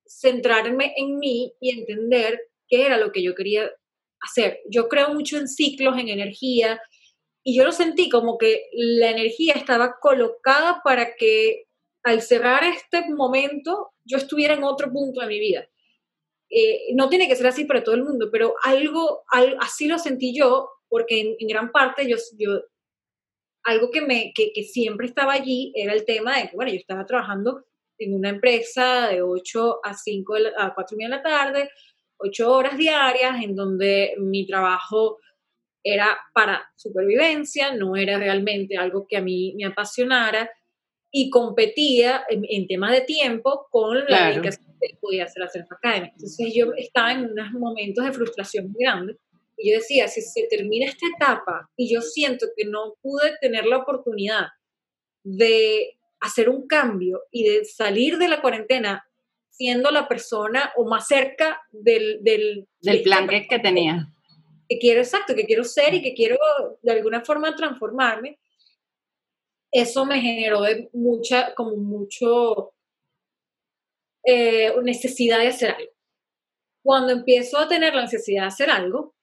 centrarme 0.05 0.93
en 0.97 1.19
mí 1.19 1.53
y 1.59 1.77
entender 1.77 2.39
qué 2.67 2.85
era 2.85 2.97
lo 2.97 3.11
que 3.11 3.21
yo 3.21 3.35
quería 3.35 3.69
hacer. 4.21 4.59
Yo 4.69 4.89
creo 4.89 5.13
mucho 5.13 5.37
en 5.37 5.47
ciclos, 5.47 5.97
en 5.97 6.09
energía, 6.09 6.81
y 7.43 7.55
yo 7.55 7.63
lo 7.63 7.71
sentí 7.71 8.09
como 8.09 8.37
que 8.37 8.65
la 8.73 9.11
energía 9.11 9.53
estaba 9.53 9.97
colocada 9.99 10.81
para 10.83 11.15
que 11.15 11.65
al 12.03 12.21
cerrar 12.21 12.63
este 12.63 13.09
momento 13.09 13.91
yo 14.03 14.17
estuviera 14.17 14.53
en 14.53 14.63
otro 14.63 14.91
punto 14.91 15.21
de 15.21 15.27
mi 15.27 15.39
vida. 15.39 15.67
Eh, 16.49 16.93
no 16.95 17.09
tiene 17.09 17.27
que 17.27 17.35
ser 17.35 17.47
así 17.47 17.65
para 17.65 17.83
todo 17.83 17.95
el 17.95 18.03
mundo, 18.03 18.29
pero 18.31 18.55
algo, 18.63 19.23
así 19.59 19.87
lo 19.87 19.99
sentí 19.99 20.35
yo, 20.35 20.69
porque 20.87 21.35
en, 21.39 21.47
gran 21.47 21.71
parte 21.71 22.09
yo, 22.09 22.17
yo 22.37 22.61
algo 23.63 23.91
que, 23.91 24.01
me, 24.01 24.33
que, 24.33 24.51
que, 24.51 24.63
siempre 24.63 25.05
estaba 25.05 25.33
allí 25.33 25.71
era 25.75 25.93
el 25.93 26.05
tema 26.05 26.37
de 26.37 26.49
que, 26.49 26.55
bueno, 26.55 26.71
yo 26.71 26.77
estaba 26.77 27.05
trabajando 27.05 27.65
en 27.99 28.15
una 28.15 28.29
empresa 28.29 29.09
de 29.09 29.21
8 29.21 29.81
a 29.83 29.93
5 29.93 30.33
a 30.57 30.73
4 30.73 30.97
de 30.97 31.07
la 31.07 31.21
tarde, 31.21 31.69
8 32.17 32.51
horas 32.51 32.77
diarias, 32.77 33.43
en 33.43 33.55
donde 33.55 34.15
mi 34.17 34.47
trabajo 34.47 35.19
era 35.83 36.17
para 36.33 36.67
supervivencia, 36.75 37.73
no 37.73 37.95
era 37.95 38.17
realmente 38.17 38.75
algo 38.75 39.05
que 39.07 39.17
a 39.17 39.21
mí 39.21 39.53
me 39.55 39.65
apasionara 39.65 40.49
y 41.11 41.29
competía 41.29 42.23
en, 42.29 42.43
en 42.49 42.67
tema 42.67 42.91
de 42.91 43.01
tiempo 43.01 43.67
con 43.69 44.05
la 44.05 44.29
dedicación 44.29 44.65
que 44.65 44.68
podía 44.99 45.25
hacer 45.25 45.43
la 45.43 45.49
Self 45.49 45.71
Academy. 45.71 46.09
Entonces 46.13 46.53
yo 46.53 46.73
estaba 46.75 47.13
en 47.13 47.31
unos 47.31 47.51
momentos 47.51 48.05
de 48.05 48.11
frustración 48.11 48.71
muy 48.71 48.83
grandes 48.83 49.17
y 49.57 49.71
yo 49.71 49.77
decía, 49.77 50.07
si 50.07 50.21
se 50.21 50.47
termina 50.49 50.85
esta 50.85 51.05
etapa 51.15 51.69
y 51.75 51.93
yo 51.93 52.01
siento 52.01 52.47
que 52.55 52.65
no 52.65 52.95
pude 53.01 53.37
tener 53.41 53.65
la 53.65 53.77
oportunidad 53.77 54.47
de 55.23 55.97
hacer 56.21 56.49
un 56.49 56.65
cambio 56.67 57.23
y 57.31 57.43
de 57.43 57.65
salir 57.65 58.17
de 58.17 58.29
la 58.29 58.41
cuarentena 58.41 59.05
siendo 59.49 59.91
la 59.91 60.07
persona 60.07 60.71
o 60.77 60.85
más 60.85 61.07
cerca 61.07 61.61
del, 61.71 62.23
del, 62.23 62.67
del 62.81 63.03
plan 63.03 63.27
que, 63.27 63.47
que 63.47 63.59
tenía. 63.59 64.07
Que 64.69 64.77
quiero, 64.77 65.01
exacto, 65.01 65.35
que 65.35 65.45
quiero 65.45 65.65
ser 65.65 65.93
y 65.93 66.01
que 66.01 66.13
quiero 66.13 66.37
de 66.81 66.91
alguna 66.93 67.25
forma 67.25 67.55
transformarme. 67.55 68.39
Eso 69.71 70.05
me 70.05 70.21
generó 70.21 70.61
de 70.61 70.89
mucha, 70.93 71.53
como 71.53 71.75
mucho 71.75 72.71
eh, 74.23 74.73
necesidad 74.83 75.39
de 75.39 75.47
hacer 75.47 75.71
algo. 75.71 75.91
Cuando 76.83 77.11
empiezo 77.11 77.57
a 77.57 77.67
tener 77.67 77.93
la 77.93 78.03
necesidad 78.03 78.43
de 78.43 78.47
hacer 78.47 78.69
algo, 78.69 79.15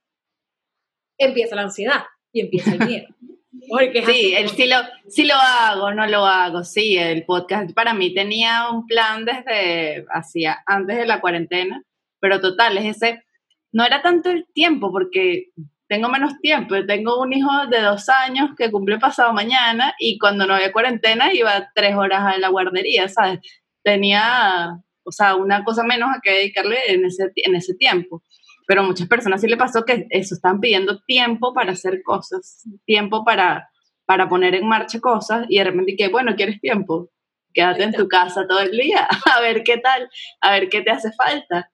empieza 1.18 1.56
la 1.56 1.62
ansiedad 1.62 2.04
y 2.32 2.40
empieza 2.40 2.72
el 2.72 2.86
miedo. 2.86 3.08
sí, 4.06 4.34
el 4.34 4.50
sí 4.50 4.66
lo, 4.66 4.76
sí 5.08 5.24
lo 5.24 5.34
hago, 5.34 5.92
no 5.92 6.06
lo 6.06 6.24
hago, 6.24 6.62
sí, 6.64 6.96
el 6.96 7.24
podcast 7.24 7.72
para 7.72 7.94
mí 7.94 8.14
tenía 8.14 8.70
un 8.70 8.86
plan 8.86 9.24
desde 9.24 10.06
hacía 10.10 10.62
antes 10.66 10.98
de 10.98 11.06
la 11.06 11.20
cuarentena, 11.20 11.82
pero 12.20 12.40
total, 12.40 12.78
es 12.78 12.96
ese, 12.96 13.24
no 13.72 13.84
era 13.84 14.02
tanto 14.02 14.30
el 14.30 14.46
tiempo 14.52 14.92
porque 14.92 15.50
tengo 15.88 16.08
menos 16.08 16.38
tiempo, 16.40 16.74
tengo 16.86 17.20
un 17.20 17.32
hijo 17.32 17.66
de 17.68 17.80
dos 17.80 18.08
años 18.08 18.50
que 18.56 18.70
cumple 18.70 18.98
pasado 18.98 19.32
mañana 19.32 19.94
y 19.98 20.18
cuando 20.18 20.46
no 20.46 20.54
había 20.54 20.72
cuarentena 20.72 21.32
iba 21.32 21.70
tres 21.74 21.94
horas 21.94 22.22
a 22.22 22.38
la 22.38 22.48
guardería, 22.48 23.08
¿sabes? 23.08 23.40
Tenía, 23.82 24.80
o 25.06 25.12
sea, 25.12 25.36
una 25.36 25.64
cosa 25.64 25.84
menos 25.84 26.10
a 26.10 26.20
que 26.22 26.32
dedicarle 26.32 26.78
en 26.88 27.04
ese, 27.04 27.32
en 27.36 27.54
ese 27.54 27.74
tiempo 27.74 28.22
pero 28.66 28.80
a 28.80 28.84
muchas 28.84 29.08
personas 29.08 29.40
sí 29.40 29.46
le 29.46 29.56
pasó 29.56 29.84
que 29.84 30.06
eso, 30.10 30.34
están 30.34 30.60
pidiendo 30.60 31.00
tiempo 31.04 31.54
para 31.54 31.72
hacer 31.72 32.02
cosas, 32.02 32.64
tiempo 32.84 33.24
para, 33.24 33.70
para 34.04 34.28
poner 34.28 34.54
en 34.56 34.66
marcha 34.66 35.00
cosas 35.00 35.46
y 35.48 35.58
de 35.58 35.64
repente 35.64 35.96
que, 35.96 36.08
bueno, 36.08 36.34
¿quieres 36.34 36.60
tiempo? 36.60 37.10
Quédate 37.54 37.84
en 37.84 37.92
tu 37.92 38.08
casa 38.08 38.46
todo 38.46 38.60
el 38.60 38.76
día, 38.76 39.08
a 39.34 39.40
ver 39.40 39.62
qué 39.62 39.78
tal, 39.78 40.10
a 40.40 40.52
ver 40.52 40.68
qué 40.68 40.82
te 40.82 40.90
hace 40.90 41.10
falta. 41.12 41.70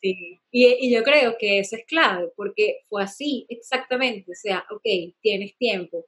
Sí, 0.00 0.40
y, 0.50 0.66
y 0.86 0.94
yo 0.94 1.02
creo 1.02 1.36
que 1.38 1.58
eso 1.58 1.74
es 1.76 1.84
clave, 1.86 2.28
porque 2.36 2.80
fue 2.88 3.02
así 3.02 3.44
exactamente, 3.48 4.30
o 4.30 4.34
sea, 4.34 4.64
ok, 4.70 5.14
tienes 5.20 5.56
tiempo, 5.58 6.06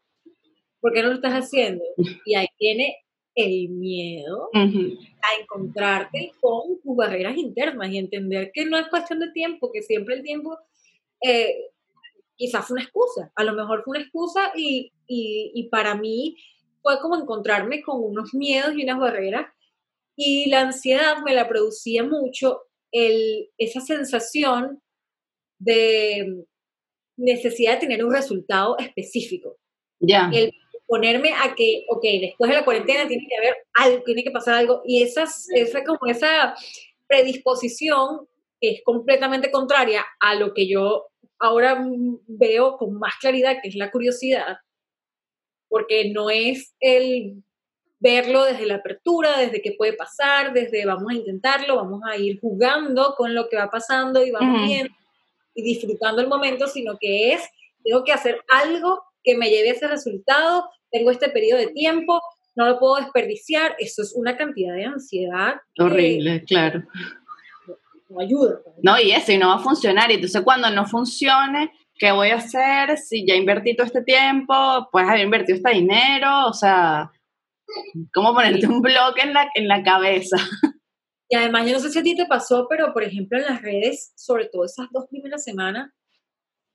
¿por 0.80 0.92
qué 0.92 1.02
no 1.02 1.08
lo 1.08 1.14
estás 1.14 1.32
haciendo? 1.32 1.82
Y 2.24 2.37
ahí 2.37 2.46
tiene 2.58 2.96
el 3.38 3.68
miedo 3.68 4.51
a 4.53 5.40
encontrarte 5.40 6.33
con 6.40 6.81
tus 6.83 6.96
barreras 6.96 7.37
internas 7.37 7.88
y 7.88 7.98
entender 7.98 8.51
que 8.53 8.64
no 8.64 8.77
es 8.77 8.88
cuestión 8.88 9.20
de 9.20 9.31
tiempo, 9.31 9.70
que 9.72 9.81
siempre 9.83 10.16
el 10.16 10.22
tiempo 10.24 10.59
eh, 11.22 11.70
quizás 12.35 12.66
fue 12.66 12.74
una 12.74 12.83
excusa, 12.83 13.31
a 13.37 13.44
lo 13.44 13.53
mejor 13.53 13.85
fue 13.85 13.92
una 13.92 14.05
excusa 14.05 14.51
y, 14.57 14.92
y, 15.07 15.68
para 15.70 15.94
mí 15.94 16.37
fue 16.83 17.01
como 17.01 17.14
encontrarme 17.14 17.81
con 17.81 18.03
unos 18.03 18.35
miedos 18.35 18.74
y 18.77 18.83
unas 18.83 18.98
barreras 18.98 19.46
y 20.16 20.51
la 20.51 20.62
ansiedad 20.62 21.18
me 21.24 21.33
la 21.33 21.48
producía 21.48 22.03
mucho 22.03 22.62
el, 22.90 23.51
esa 23.57 23.81
sensación 23.81 24.83
de 25.61 26.44
necesidad 27.16 27.74
de 27.74 27.81
tener 27.87 28.05
un 28.05 28.12
resultado 28.12 28.77
específico. 28.79 29.59
Ya 30.01 30.29
ponerme 30.88 31.35
a 31.35 31.55
que, 31.55 31.85
ok, 31.90 32.03
después 32.20 32.51
de 32.51 32.57
la 32.57 32.64
cuarentena 32.64 33.07
tiene 33.07 33.27
que 33.29 33.37
haber 33.37 33.57
algo, 33.74 34.03
tiene 34.05 34.24
que 34.24 34.31
pasar 34.31 34.55
algo, 34.55 34.81
y 34.85 35.03
esas, 35.03 35.48
esa, 35.55 35.85
como 35.85 36.11
esa 36.11 36.57
predisposición 37.07 38.27
es 38.61 38.81
completamente 38.83 39.51
contraria 39.51 40.05
a 40.18 40.35
lo 40.35 40.55
que 40.55 40.66
yo 40.66 41.07
ahora 41.38 41.85
veo 42.27 42.79
con 42.79 42.98
más 42.98 43.16
claridad, 43.20 43.59
que 43.62 43.68
es 43.68 43.77
la 43.77 43.90
curiosidad, 43.90 44.57
porque 45.68 46.11
no 46.11 46.31
es 46.31 46.74
el 46.81 47.44
verlo 48.01 48.44
desde 48.44 48.64
la 48.64 48.77
apertura, 48.77 49.38
desde 49.38 49.61
qué 49.61 49.72
puede 49.72 49.92
pasar, 49.92 50.55
desde 50.55 50.87
vamos 50.87 51.12
a 51.12 51.16
intentarlo, 51.16 51.77
vamos 51.77 52.01
a 52.11 52.16
ir 52.16 52.40
jugando 52.40 53.14
con 53.14 53.35
lo 53.35 53.48
que 53.48 53.57
va 53.57 53.70
pasando 53.70 54.24
y 54.24 54.31
vamos 54.31 54.66
viendo 54.66 54.94
y 55.55 55.62
disfrutando 55.62 56.22
el 56.22 56.29
momento, 56.29 56.66
sino 56.66 56.96
que 56.98 57.33
es, 57.33 57.42
tengo 57.85 58.05
que 58.05 58.12
hacer 58.12 58.40
algo 58.48 59.03
que 59.22 59.37
me 59.37 59.51
lleve 59.51 59.70
a 59.70 59.72
ese 59.72 59.88
resultado 59.88 60.64
tengo 60.90 61.11
este 61.11 61.29
periodo 61.29 61.61
de 61.61 61.68
tiempo, 61.68 62.20
no 62.57 62.66
lo 62.66 62.79
puedo 62.79 62.96
desperdiciar, 62.96 63.77
eso 63.79 64.03
es 64.03 64.12
una 64.14 64.37
cantidad 64.37 64.74
de 64.74 64.85
ansiedad. 64.85 65.55
Horrible, 65.79 66.44
claro. 66.44 66.83
No, 68.09 68.20
ayuda. 68.20 68.61
No, 68.83 69.01
y 69.01 69.12
eso, 69.12 69.33
y 69.33 69.38
no 69.38 69.48
va 69.48 69.57
a 69.57 69.61
funcionar. 69.61 70.11
Y 70.11 70.14
entonces 70.14 70.42
cuando 70.42 70.70
no 70.70 70.87
funcione, 70.87 71.70
¿qué 71.94 72.11
voy 72.11 72.31
a 72.31 72.37
hacer? 72.37 72.96
Si 72.96 73.27
ya 73.27 73.35
invertí 73.35 73.77
todo 73.77 73.87
este 73.87 74.03
tiempo, 74.03 74.88
pues 74.90 75.07
haber 75.07 75.20
invertido 75.20 75.57
este 75.57 75.70
dinero, 75.70 76.46
o 76.46 76.53
sea, 76.53 77.12
¿cómo 78.12 78.35
ponerte 78.35 78.66
un 78.66 78.81
bloque 78.81 79.22
en 79.22 79.35
la, 79.35 79.48
en 79.55 79.68
la 79.68 79.83
cabeza? 79.83 80.37
Y 81.29 81.37
además, 81.37 81.66
yo 81.66 81.74
no 81.74 81.81
sé 81.81 81.90
si 81.90 81.98
a 81.98 82.03
ti 82.03 82.16
te 82.16 82.24
pasó, 82.24 82.66
pero 82.70 82.92
por 82.94 83.05
ejemplo 83.05 83.38
en 83.38 83.44
las 83.44 83.61
redes, 83.61 84.12
sobre 84.16 84.46
todo 84.46 84.64
esas 84.64 84.87
dos 84.90 85.07
primeras 85.11 85.44
semanas 85.44 85.92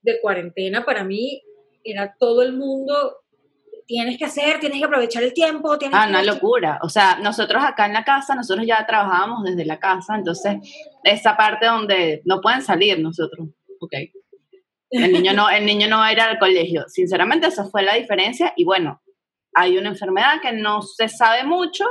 de 0.02 0.22
cuarentena, 0.22 0.86
para 0.86 1.04
mí 1.04 1.42
era 1.84 2.16
todo 2.20 2.44
el 2.44 2.54
mundo 2.54 3.23
tienes 3.94 4.18
que 4.18 4.26
hacer, 4.26 4.60
tienes 4.60 4.80
que 4.80 4.86
aprovechar 4.86 5.22
el 5.22 5.36
tiempo. 5.36 5.78
Tienes 5.78 5.96
ah, 6.00 6.08
una 6.10 6.24
locura. 6.24 6.80
O 6.82 6.90
sea, 6.90 7.20
nosotros 7.22 7.64
acá 7.64 7.86
en 7.86 7.94
la 7.94 8.04
casa, 8.04 8.34
nosotros 8.34 8.66
ya 8.66 8.84
trabajábamos 8.88 9.44
desde 9.44 9.66
la 9.66 9.78
casa, 9.78 10.16
entonces 10.16 10.56
esa 11.04 11.38
parte 11.38 11.68
donde 11.68 12.24
no 12.26 12.42
pueden 12.42 12.64
salir 12.64 13.00
nosotros, 13.00 13.50
ok. 13.80 13.94
El 14.90 15.12
niño 15.12 15.34
no, 15.34 15.48
el 15.48 15.64
niño 15.66 15.88
no 15.88 15.98
va 15.98 16.08
a 16.08 16.12
ir 16.12 16.20
al 16.22 16.40
colegio. 16.40 16.86
Sinceramente, 16.88 17.48
esa 17.48 17.66
fue 17.66 17.84
la 17.84 17.94
diferencia. 17.94 18.54
Y 18.56 18.64
bueno, 18.64 19.00
hay 19.54 19.78
una 19.78 19.90
enfermedad 19.90 20.42
que 20.42 20.54
no 20.54 20.82
se 20.82 21.08
sabe 21.08 21.44
mucho. 21.44 21.86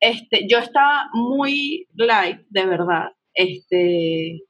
Este, 0.00 0.46
yo 0.48 0.56
estaba 0.56 1.10
muy 1.12 1.86
light, 1.96 2.40
de 2.48 2.64
verdad. 2.64 3.08
Este, 3.34 4.42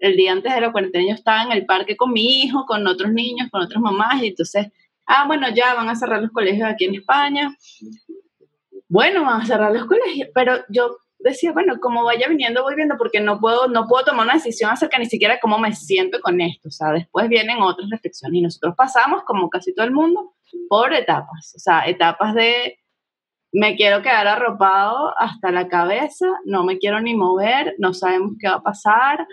el 0.00 0.16
día 0.16 0.32
antes 0.32 0.54
de 0.54 0.60
la 0.60 0.72
cuarentena 0.72 1.04
yo 1.06 1.14
estaba 1.14 1.42
en 1.42 1.52
el 1.52 1.66
parque 1.66 1.96
con 1.98 2.12
mi 2.12 2.42
hijo, 2.42 2.64
con 2.66 2.86
otros 2.86 3.12
niños, 3.12 3.48
con 3.50 3.62
otras 3.62 3.82
mamás, 3.82 4.22
y 4.22 4.28
entonces 4.28 4.68
ah, 5.08 5.24
bueno, 5.26 5.48
ya 5.54 5.74
van 5.74 5.88
a 5.88 5.96
cerrar 5.96 6.22
los 6.22 6.30
colegios 6.30 6.68
aquí 6.68 6.84
en 6.84 6.94
España. 6.94 7.56
Bueno, 8.88 9.24
van 9.24 9.40
a 9.40 9.46
cerrar 9.46 9.72
los 9.72 9.86
colegios, 9.86 10.28
pero 10.34 10.58
yo 10.68 10.98
decía, 11.18 11.52
bueno, 11.52 11.80
como 11.80 12.04
vaya 12.04 12.28
viniendo, 12.28 12.62
voy 12.62 12.76
viendo, 12.76 12.96
porque 12.96 13.20
no 13.20 13.40
puedo, 13.40 13.68
no 13.68 13.86
puedo 13.86 14.04
tomar 14.04 14.26
una 14.26 14.34
decisión 14.34 14.70
acerca 14.70 14.98
ni 14.98 15.06
siquiera 15.06 15.40
cómo 15.40 15.58
me 15.58 15.74
siento 15.74 16.20
con 16.20 16.40
esto. 16.40 16.68
O 16.68 16.70
sea, 16.70 16.92
después 16.92 17.28
vienen 17.28 17.60
otras 17.60 17.90
reflexiones 17.90 18.38
y 18.38 18.42
nosotros 18.42 18.74
pasamos, 18.76 19.24
como 19.24 19.50
casi 19.50 19.74
todo 19.74 19.86
el 19.86 19.92
mundo, 19.92 20.34
por 20.68 20.92
etapas. 20.92 21.54
O 21.56 21.58
sea, 21.58 21.86
etapas 21.86 22.34
de 22.34 22.78
me 23.52 23.76
quiero 23.76 24.02
quedar 24.02 24.26
arropado 24.28 25.14
hasta 25.18 25.50
la 25.50 25.68
cabeza, 25.68 26.26
no 26.44 26.64
me 26.64 26.78
quiero 26.78 27.00
ni 27.00 27.14
mover, 27.14 27.74
no 27.78 27.94
sabemos 27.94 28.32
qué 28.38 28.48
va 28.48 28.56
a 28.56 28.62
pasar, 28.62 29.26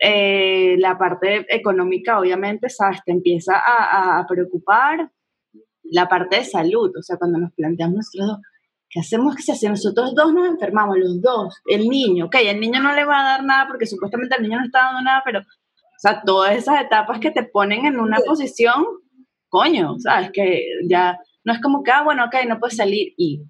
eh, 0.00 0.76
la 0.78 0.96
parte 0.96 1.44
económica 1.48 2.20
obviamente, 2.20 2.68
¿sabes? 2.68 3.00
Te 3.04 3.12
empieza 3.12 3.54
a, 3.56 4.24
preocupar 4.28 5.10
la 5.82 6.08
parte 6.08 6.36
de 6.36 6.44
salud, 6.44 6.92
o 6.96 7.02
sea, 7.02 7.16
cuando 7.16 7.38
nos 7.38 7.52
planteamos 7.52 7.96
nosotros 7.96 8.28
dos, 8.28 8.38
¿qué 8.90 9.00
hacemos 9.00 9.34
que 9.34 9.42
si 9.42 9.68
nosotros 9.68 10.14
dos 10.14 10.32
nos 10.32 10.48
enfermamos, 10.48 10.98
los 10.98 11.20
dos, 11.20 11.60
el 11.66 11.88
niño, 11.88 12.26
ok, 12.26 12.36
el 12.42 12.60
niño 12.60 12.80
no 12.80 12.94
le 12.94 13.04
va 13.04 13.20
a 13.20 13.24
dar 13.24 13.44
nada 13.44 13.66
porque 13.66 13.86
supuestamente 13.86 14.36
el 14.36 14.42
niño 14.42 14.58
no 14.58 14.66
está 14.66 14.84
dando 14.84 15.02
nada, 15.02 15.22
pero, 15.24 15.40
o 15.40 15.98
sea, 15.98 16.22
todas 16.24 16.56
esas 16.56 16.80
etapas 16.80 17.18
que 17.18 17.30
te 17.30 17.42
ponen 17.42 17.86
en 17.86 17.98
una 17.98 18.18
posición, 18.18 18.84
coño, 19.48 19.98
¿sabes? 19.98 20.30
Que 20.32 20.62
ya 20.88 21.18
no 21.44 21.52
es 21.54 21.60
como 21.60 21.82
que, 21.82 21.90
ah, 21.90 22.02
bueno, 22.04 22.26
ok, 22.26 22.36
no 22.46 22.60
puedes 22.60 22.76
salir 22.76 23.14
y 23.16 23.42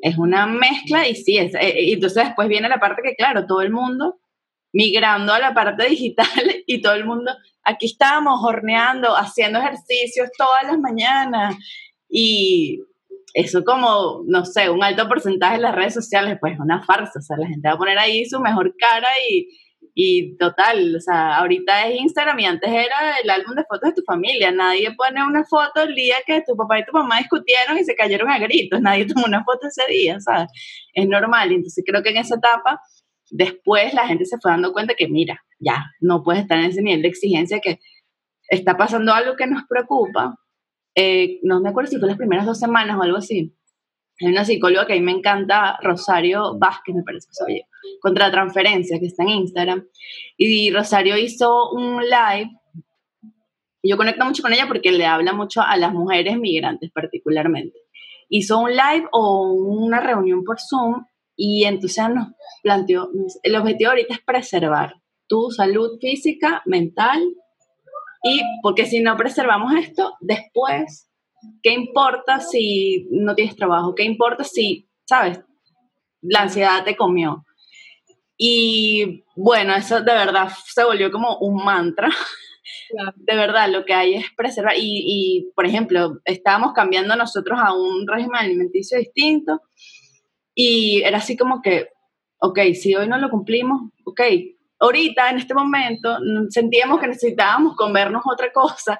es 0.00 0.16
una 0.16 0.46
mezcla 0.46 1.08
y 1.08 1.14
sí, 1.14 1.38
es, 1.38 1.54
eh, 1.54 1.74
y 1.82 1.92
entonces 1.94 2.24
después 2.24 2.48
viene 2.48 2.68
la 2.68 2.78
parte 2.78 3.02
que, 3.02 3.16
claro, 3.16 3.46
todo 3.46 3.60
el 3.60 3.72
mundo 3.72 4.18
migrando 4.72 5.32
a 5.32 5.38
la 5.38 5.54
parte 5.54 5.88
digital 5.88 6.26
y 6.66 6.80
todo 6.80 6.94
el 6.94 7.04
mundo, 7.04 7.32
aquí 7.64 7.86
estamos 7.86 8.40
horneando, 8.42 9.16
haciendo 9.16 9.58
ejercicios 9.58 10.30
todas 10.36 10.64
las 10.64 10.78
mañanas 10.78 11.56
y 12.08 12.80
eso 13.34 13.62
como, 13.64 14.22
no 14.26 14.44
sé, 14.44 14.70
un 14.70 14.82
alto 14.82 15.06
porcentaje 15.08 15.56
en 15.56 15.62
las 15.62 15.74
redes 15.74 15.94
sociales, 15.94 16.38
pues 16.40 16.54
es 16.54 16.60
una 16.60 16.82
farsa, 16.82 17.18
o 17.18 17.22
sea, 17.22 17.36
la 17.36 17.46
gente 17.46 17.68
va 17.68 17.74
a 17.74 17.78
poner 17.78 17.98
ahí 17.98 18.24
su 18.24 18.40
mejor 18.40 18.74
cara 18.78 19.08
y, 19.30 19.48
y 19.94 20.36
total, 20.36 20.94
o 20.96 21.00
sea, 21.00 21.38
ahorita 21.38 21.88
es 21.88 22.00
Instagram 22.00 22.38
y 22.38 22.46
antes 22.46 22.70
era 22.70 23.18
el 23.22 23.28
álbum 23.30 23.54
de 23.54 23.64
fotos 23.64 23.90
de 23.90 23.94
tu 23.96 24.02
familia. 24.02 24.52
Nadie 24.52 24.94
pone 24.96 25.24
una 25.24 25.44
foto 25.44 25.82
el 25.82 25.94
día 25.94 26.16
que 26.24 26.42
tu 26.46 26.56
papá 26.56 26.78
y 26.78 26.84
tu 26.84 26.92
mamá 26.92 27.18
discutieron 27.18 27.76
y 27.76 27.82
se 27.82 27.96
cayeron 27.96 28.30
a 28.30 28.38
gritos. 28.38 28.80
Nadie 28.80 29.06
tomó 29.12 29.26
una 29.26 29.42
foto 29.42 29.66
ese 29.66 29.82
día, 29.90 30.20
¿sabes? 30.20 30.50
Es 30.94 31.08
normal. 31.08 31.50
Entonces 31.50 31.84
creo 31.86 32.02
que 32.02 32.10
en 32.10 32.18
esa 32.18 32.36
etapa, 32.36 32.80
después 33.30 33.94
la 33.94 34.06
gente 34.06 34.24
se 34.24 34.38
fue 34.38 34.50
dando 34.50 34.72
cuenta 34.72 34.94
que, 34.94 35.08
mira, 35.08 35.42
ya, 35.58 35.86
no 36.00 36.22
puedes 36.22 36.42
estar 36.42 36.58
en 36.58 36.66
ese 36.66 36.82
nivel 36.82 37.02
de 37.02 37.08
exigencia 37.08 37.60
que 37.60 37.80
está 38.48 38.76
pasando 38.76 39.12
algo 39.12 39.36
que 39.36 39.46
nos 39.46 39.64
preocupa. 39.68 40.36
Eh, 40.94 41.38
no 41.42 41.60
me 41.60 41.68
acuerdo 41.68 41.90
si 41.90 41.98
fue 41.98 42.08
las 42.08 42.16
primeras 42.16 42.46
dos 42.46 42.58
semanas 42.58 42.96
o 42.98 43.02
algo 43.02 43.18
así. 43.18 43.54
Hay 44.20 44.28
una 44.28 44.44
psicóloga 44.44 44.86
que 44.86 44.94
a 44.94 44.96
mí 44.96 45.02
me 45.02 45.12
encanta, 45.12 45.78
Rosario 45.82 46.58
Vázquez, 46.58 46.94
me 46.94 47.02
parece 47.04 47.28
que 47.28 47.34
soy 47.34 47.58
yo 47.58 47.68
contra 48.00 48.30
transferencia, 48.30 48.98
que 48.98 49.06
está 49.06 49.22
en 49.22 49.30
Instagram. 49.30 49.86
Y 50.36 50.70
Rosario 50.70 51.16
hizo 51.16 51.70
un 51.70 52.02
live. 52.02 52.50
Yo 53.82 53.96
conecto 53.96 54.24
mucho 54.24 54.42
con 54.42 54.52
ella 54.52 54.66
porque 54.66 54.92
le 54.92 55.06
habla 55.06 55.32
mucho 55.32 55.62
a 55.62 55.76
las 55.76 55.92
mujeres 55.92 56.38
migrantes 56.38 56.90
particularmente. 56.90 57.78
Hizo 58.28 58.58
un 58.58 58.70
live 58.70 59.06
o 59.12 59.52
una 59.52 60.00
reunión 60.00 60.44
por 60.44 60.58
Zoom 60.60 61.04
y 61.40 61.64
entonces 61.64 62.04
nos 62.12 62.28
planteó, 62.64 63.10
el 63.44 63.54
objetivo 63.54 63.90
ahorita 63.90 64.14
es 64.14 64.20
preservar 64.20 64.94
tu 65.28 65.52
salud 65.52 65.98
física, 66.00 66.62
mental, 66.66 67.22
y 68.24 68.42
porque 68.60 68.86
si 68.86 68.98
no 68.98 69.16
preservamos 69.16 69.72
esto, 69.74 70.14
después, 70.20 71.08
¿qué 71.62 71.72
importa 71.72 72.40
si 72.40 73.06
no 73.12 73.36
tienes 73.36 73.54
trabajo? 73.54 73.94
¿Qué 73.94 74.02
importa 74.02 74.42
si, 74.42 74.88
sabes, 75.04 75.40
la 76.20 76.42
ansiedad 76.42 76.84
te 76.84 76.96
comió? 76.96 77.44
Y 78.36 79.24
bueno, 79.36 79.76
eso 79.76 80.00
de 80.00 80.12
verdad 80.12 80.48
se 80.66 80.84
volvió 80.84 81.12
como 81.12 81.38
un 81.38 81.64
mantra. 81.64 82.08
De 83.16 83.36
verdad, 83.36 83.70
lo 83.70 83.84
que 83.84 83.94
hay 83.94 84.14
es 84.14 84.26
preservar. 84.36 84.74
Y, 84.76 85.02
y, 85.04 85.52
por 85.54 85.66
ejemplo, 85.66 86.20
estábamos 86.24 86.72
cambiando 86.72 87.16
nosotros 87.16 87.58
a 87.62 87.74
un 87.74 88.06
régimen 88.06 88.40
alimenticio 88.40 88.98
distinto 88.98 89.60
y 90.60 91.02
era 91.04 91.18
así 91.18 91.36
como 91.36 91.62
que, 91.62 91.86
ok, 92.40 92.58
si 92.74 92.92
hoy 92.96 93.06
no 93.06 93.16
lo 93.16 93.30
cumplimos, 93.30 93.92
ok, 94.04 94.20
ahorita, 94.80 95.30
en 95.30 95.38
este 95.38 95.54
momento, 95.54 96.18
sentíamos 96.48 96.98
que 96.98 97.06
necesitábamos 97.06 97.76
comernos 97.76 98.22
otra 98.26 98.50
cosa 98.52 98.98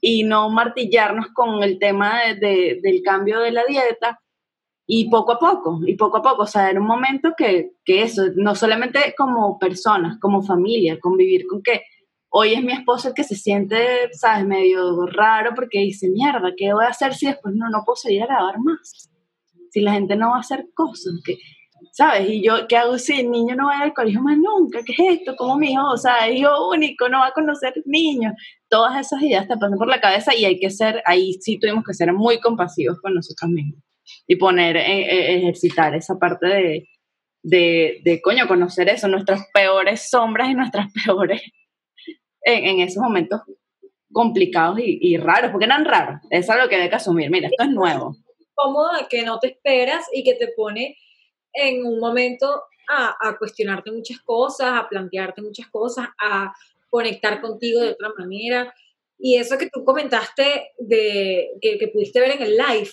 y 0.00 0.22
no 0.22 0.50
martillarnos 0.50 1.30
con 1.34 1.64
el 1.64 1.80
tema 1.80 2.20
de, 2.40 2.78
del 2.80 3.02
cambio 3.02 3.40
de 3.40 3.50
la 3.50 3.64
dieta, 3.64 4.20
y 4.86 5.10
poco 5.10 5.32
a 5.32 5.38
poco, 5.40 5.80
y 5.84 5.96
poco 5.96 6.18
a 6.18 6.22
poco, 6.22 6.42
o 6.42 6.46
sea, 6.46 6.70
era 6.70 6.80
un 6.80 6.86
momento 6.86 7.32
que, 7.36 7.72
que 7.84 8.02
eso, 8.02 8.26
no 8.36 8.54
solamente 8.54 9.16
como 9.18 9.58
personas, 9.58 10.20
como 10.20 10.42
familia, 10.42 11.00
convivir 11.00 11.48
con 11.48 11.60
que 11.60 11.82
hoy 12.28 12.52
es 12.52 12.62
mi 12.62 12.72
esposo 12.72 13.08
el 13.08 13.14
que 13.14 13.24
se 13.24 13.34
siente, 13.34 14.12
sabes, 14.12 14.46
medio 14.46 15.06
raro 15.06 15.54
porque 15.56 15.80
dice, 15.80 16.08
mierda, 16.08 16.52
¿qué 16.56 16.72
voy 16.72 16.84
a 16.84 16.90
hacer 16.90 17.14
si 17.14 17.26
después 17.26 17.52
no, 17.56 17.68
no 17.68 17.82
puedo 17.84 17.96
salir 17.96 18.22
a 18.22 18.26
grabar 18.26 18.60
más? 18.60 19.10
Si 19.74 19.80
la 19.80 19.94
gente 19.94 20.14
no 20.14 20.30
va 20.30 20.36
a 20.36 20.40
hacer 20.40 20.66
cosas, 20.72 21.14
que, 21.24 21.36
¿sabes? 21.90 22.28
Y 22.28 22.44
yo, 22.44 22.68
¿qué 22.68 22.76
hago 22.76 22.96
si 22.96 23.18
el 23.18 23.28
niño 23.28 23.56
no 23.56 23.66
va 23.66 23.80
al 23.80 23.92
colegio 23.92 24.22
más 24.22 24.36
nunca? 24.38 24.84
¿Qué 24.84 24.92
es 24.92 25.18
esto? 25.18 25.34
Como 25.34 25.56
mi 25.56 25.72
hijo, 25.72 25.90
o 25.90 25.96
sea, 25.96 26.28
es 26.28 26.38
hijo 26.38 26.70
único, 26.70 27.08
no 27.08 27.18
va 27.18 27.26
a 27.26 27.32
conocer 27.32 27.74
niños. 27.84 28.34
Todas 28.68 29.04
esas 29.04 29.20
ideas 29.20 29.48
te 29.48 29.56
pasan 29.56 29.76
por 29.76 29.88
la 29.88 30.00
cabeza 30.00 30.32
y 30.32 30.44
hay 30.44 30.60
que 30.60 30.70
ser, 30.70 31.02
ahí 31.06 31.32
sí 31.40 31.58
tuvimos 31.58 31.82
que 31.84 31.92
ser 31.92 32.12
muy 32.12 32.38
compasivos 32.38 33.00
con 33.00 33.14
nosotros 33.14 33.50
mismos 33.50 33.82
y 34.28 34.36
poner, 34.36 34.76
eh, 34.76 34.82
eh, 34.86 35.36
ejercitar 35.38 35.92
esa 35.96 36.20
parte 36.20 36.46
de, 36.46 36.88
de, 37.42 38.00
de, 38.04 38.22
coño, 38.22 38.46
conocer 38.46 38.88
eso, 38.88 39.08
nuestras 39.08 39.44
peores 39.52 40.08
sombras 40.08 40.50
y 40.50 40.54
nuestras 40.54 40.92
peores 41.04 41.42
en, 42.42 42.64
en 42.64 42.80
esos 42.80 43.02
momentos 43.02 43.40
complicados 44.12 44.78
y, 44.78 45.00
y, 45.00 45.16
raros, 45.16 45.50
porque 45.50 45.64
eran 45.64 45.84
raros, 45.84 46.20
eso 46.30 46.52
es 46.52 46.62
lo 46.62 46.68
que 46.68 46.76
hay 46.76 46.88
que 46.88 46.94
asumir, 46.94 47.28
mira, 47.28 47.48
esto 47.48 47.64
es 47.64 47.70
nuevo. 47.70 48.16
Cómoda, 48.54 49.08
que 49.08 49.22
no 49.22 49.38
te 49.38 49.48
esperas 49.48 50.06
y 50.12 50.24
que 50.24 50.34
te 50.34 50.48
pone 50.48 50.96
en 51.52 51.84
un 51.84 51.98
momento 51.98 52.62
a, 52.88 53.16
a, 53.20 53.38
cuestionarte 53.38 53.90
muchas 53.90 54.20
cosas, 54.20 54.72
a 54.72 54.88
plantearte 54.88 55.42
muchas 55.42 55.68
cosas, 55.68 56.08
a 56.20 56.52
conectar 56.90 57.40
contigo 57.40 57.80
de 57.80 57.90
otra 57.90 58.12
manera. 58.16 58.74
Y 59.18 59.36
eso 59.36 59.56
que 59.56 59.70
tú 59.70 59.84
comentaste 59.84 60.72
de 60.78 61.50
que, 61.60 61.78
que 61.78 61.88
pudiste 61.88 62.20
ver 62.20 62.32
en 62.32 62.42
el 62.42 62.56
live, 62.56 62.90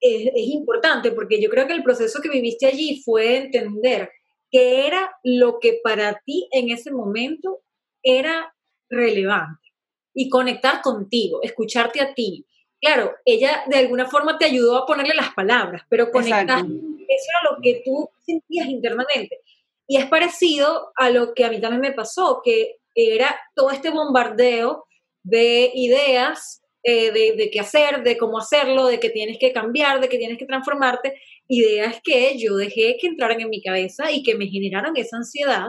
es, 0.00 0.30
importante 0.34 1.12
porque 1.12 1.40
yo 1.40 1.50
creo 1.50 1.66
que 1.66 1.74
el 1.74 1.82
proceso 1.82 2.20
que 2.20 2.28
viviste 2.28 2.66
allí 2.66 3.02
fue 3.04 3.36
entender 3.36 4.10
qué 4.50 4.86
era 4.86 5.10
lo 5.22 5.58
que 5.58 5.80
para 5.82 6.20
ti 6.24 6.48
en 6.52 6.70
ese 6.70 6.90
momento 6.90 7.60
era 8.02 8.54
relevante 8.88 9.68
y 10.14 10.28
conectar 10.28 10.80
contigo, 10.82 11.40
escucharte 11.42 12.00
a 12.00 12.14
ti. 12.14 12.46
Claro, 12.80 13.14
ella 13.24 13.64
de 13.66 13.76
alguna 13.76 14.06
forma 14.06 14.38
te 14.38 14.44
ayudó 14.44 14.76
a 14.78 14.86
ponerle 14.86 15.14
las 15.14 15.34
palabras, 15.34 15.82
pero 15.88 16.10
conectar, 16.10 16.60
eso 16.60 17.26
era 17.30 17.50
lo 17.50 17.58
que 17.60 17.82
tú 17.84 18.08
sentías 18.24 18.68
internamente. 18.68 19.40
Y 19.86 19.96
es 19.96 20.06
parecido 20.06 20.92
a 20.96 21.10
lo 21.10 21.34
que 21.34 21.44
a 21.44 21.50
mí 21.50 21.60
también 21.60 21.80
me 21.80 21.92
pasó, 21.92 22.40
que 22.44 22.76
era 22.94 23.36
todo 23.54 23.70
este 23.70 23.90
bombardeo 23.90 24.84
de 25.22 25.72
ideas 25.74 26.62
eh, 26.84 27.10
de, 27.10 27.50
qué 27.50 27.60
hacer, 27.60 28.02
de 28.02 28.16
cómo 28.16 28.38
hacerlo, 28.38 28.86
de 28.86 29.00
que 29.00 29.10
tienes 29.10 29.38
que 29.38 29.52
cambiar, 29.52 30.00
de 30.00 30.08
que 30.08 30.18
tienes 30.18 30.38
que 30.38 30.46
transformarte. 30.46 31.20
Ideas 31.48 32.00
que 32.04 32.38
yo 32.38 32.56
dejé 32.56 32.96
que 33.00 33.08
entraran 33.08 33.40
en 33.40 33.50
mi 33.50 33.62
cabeza 33.62 34.12
y 34.12 34.22
que 34.22 34.36
me 34.36 34.46
generaron 34.46 34.96
esa 34.96 35.16
ansiedad. 35.16 35.68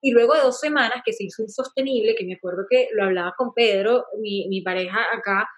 Y 0.00 0.12
luego 0.12 0.34
de 0.34 0.40
dos 0.40 0.58
semanas 0.60 1.02
que 1.04 1.12
se 1.12 1.24
hizo 1.24 1.42
insostenible, 1.42 2.14
que 2.14 2.24
me 2.24 2.34
acuerdo 2.34 2.64
que 2.70 2.88
lo 2.92 3.04
hablaba 3.04 3.34
con 3.36 3.52
Pedro, 3.52 4.06
mi, 4.20 4.48
mi 4.48 4.62
pareja 4.62 4.98
acá, 5.12 5.48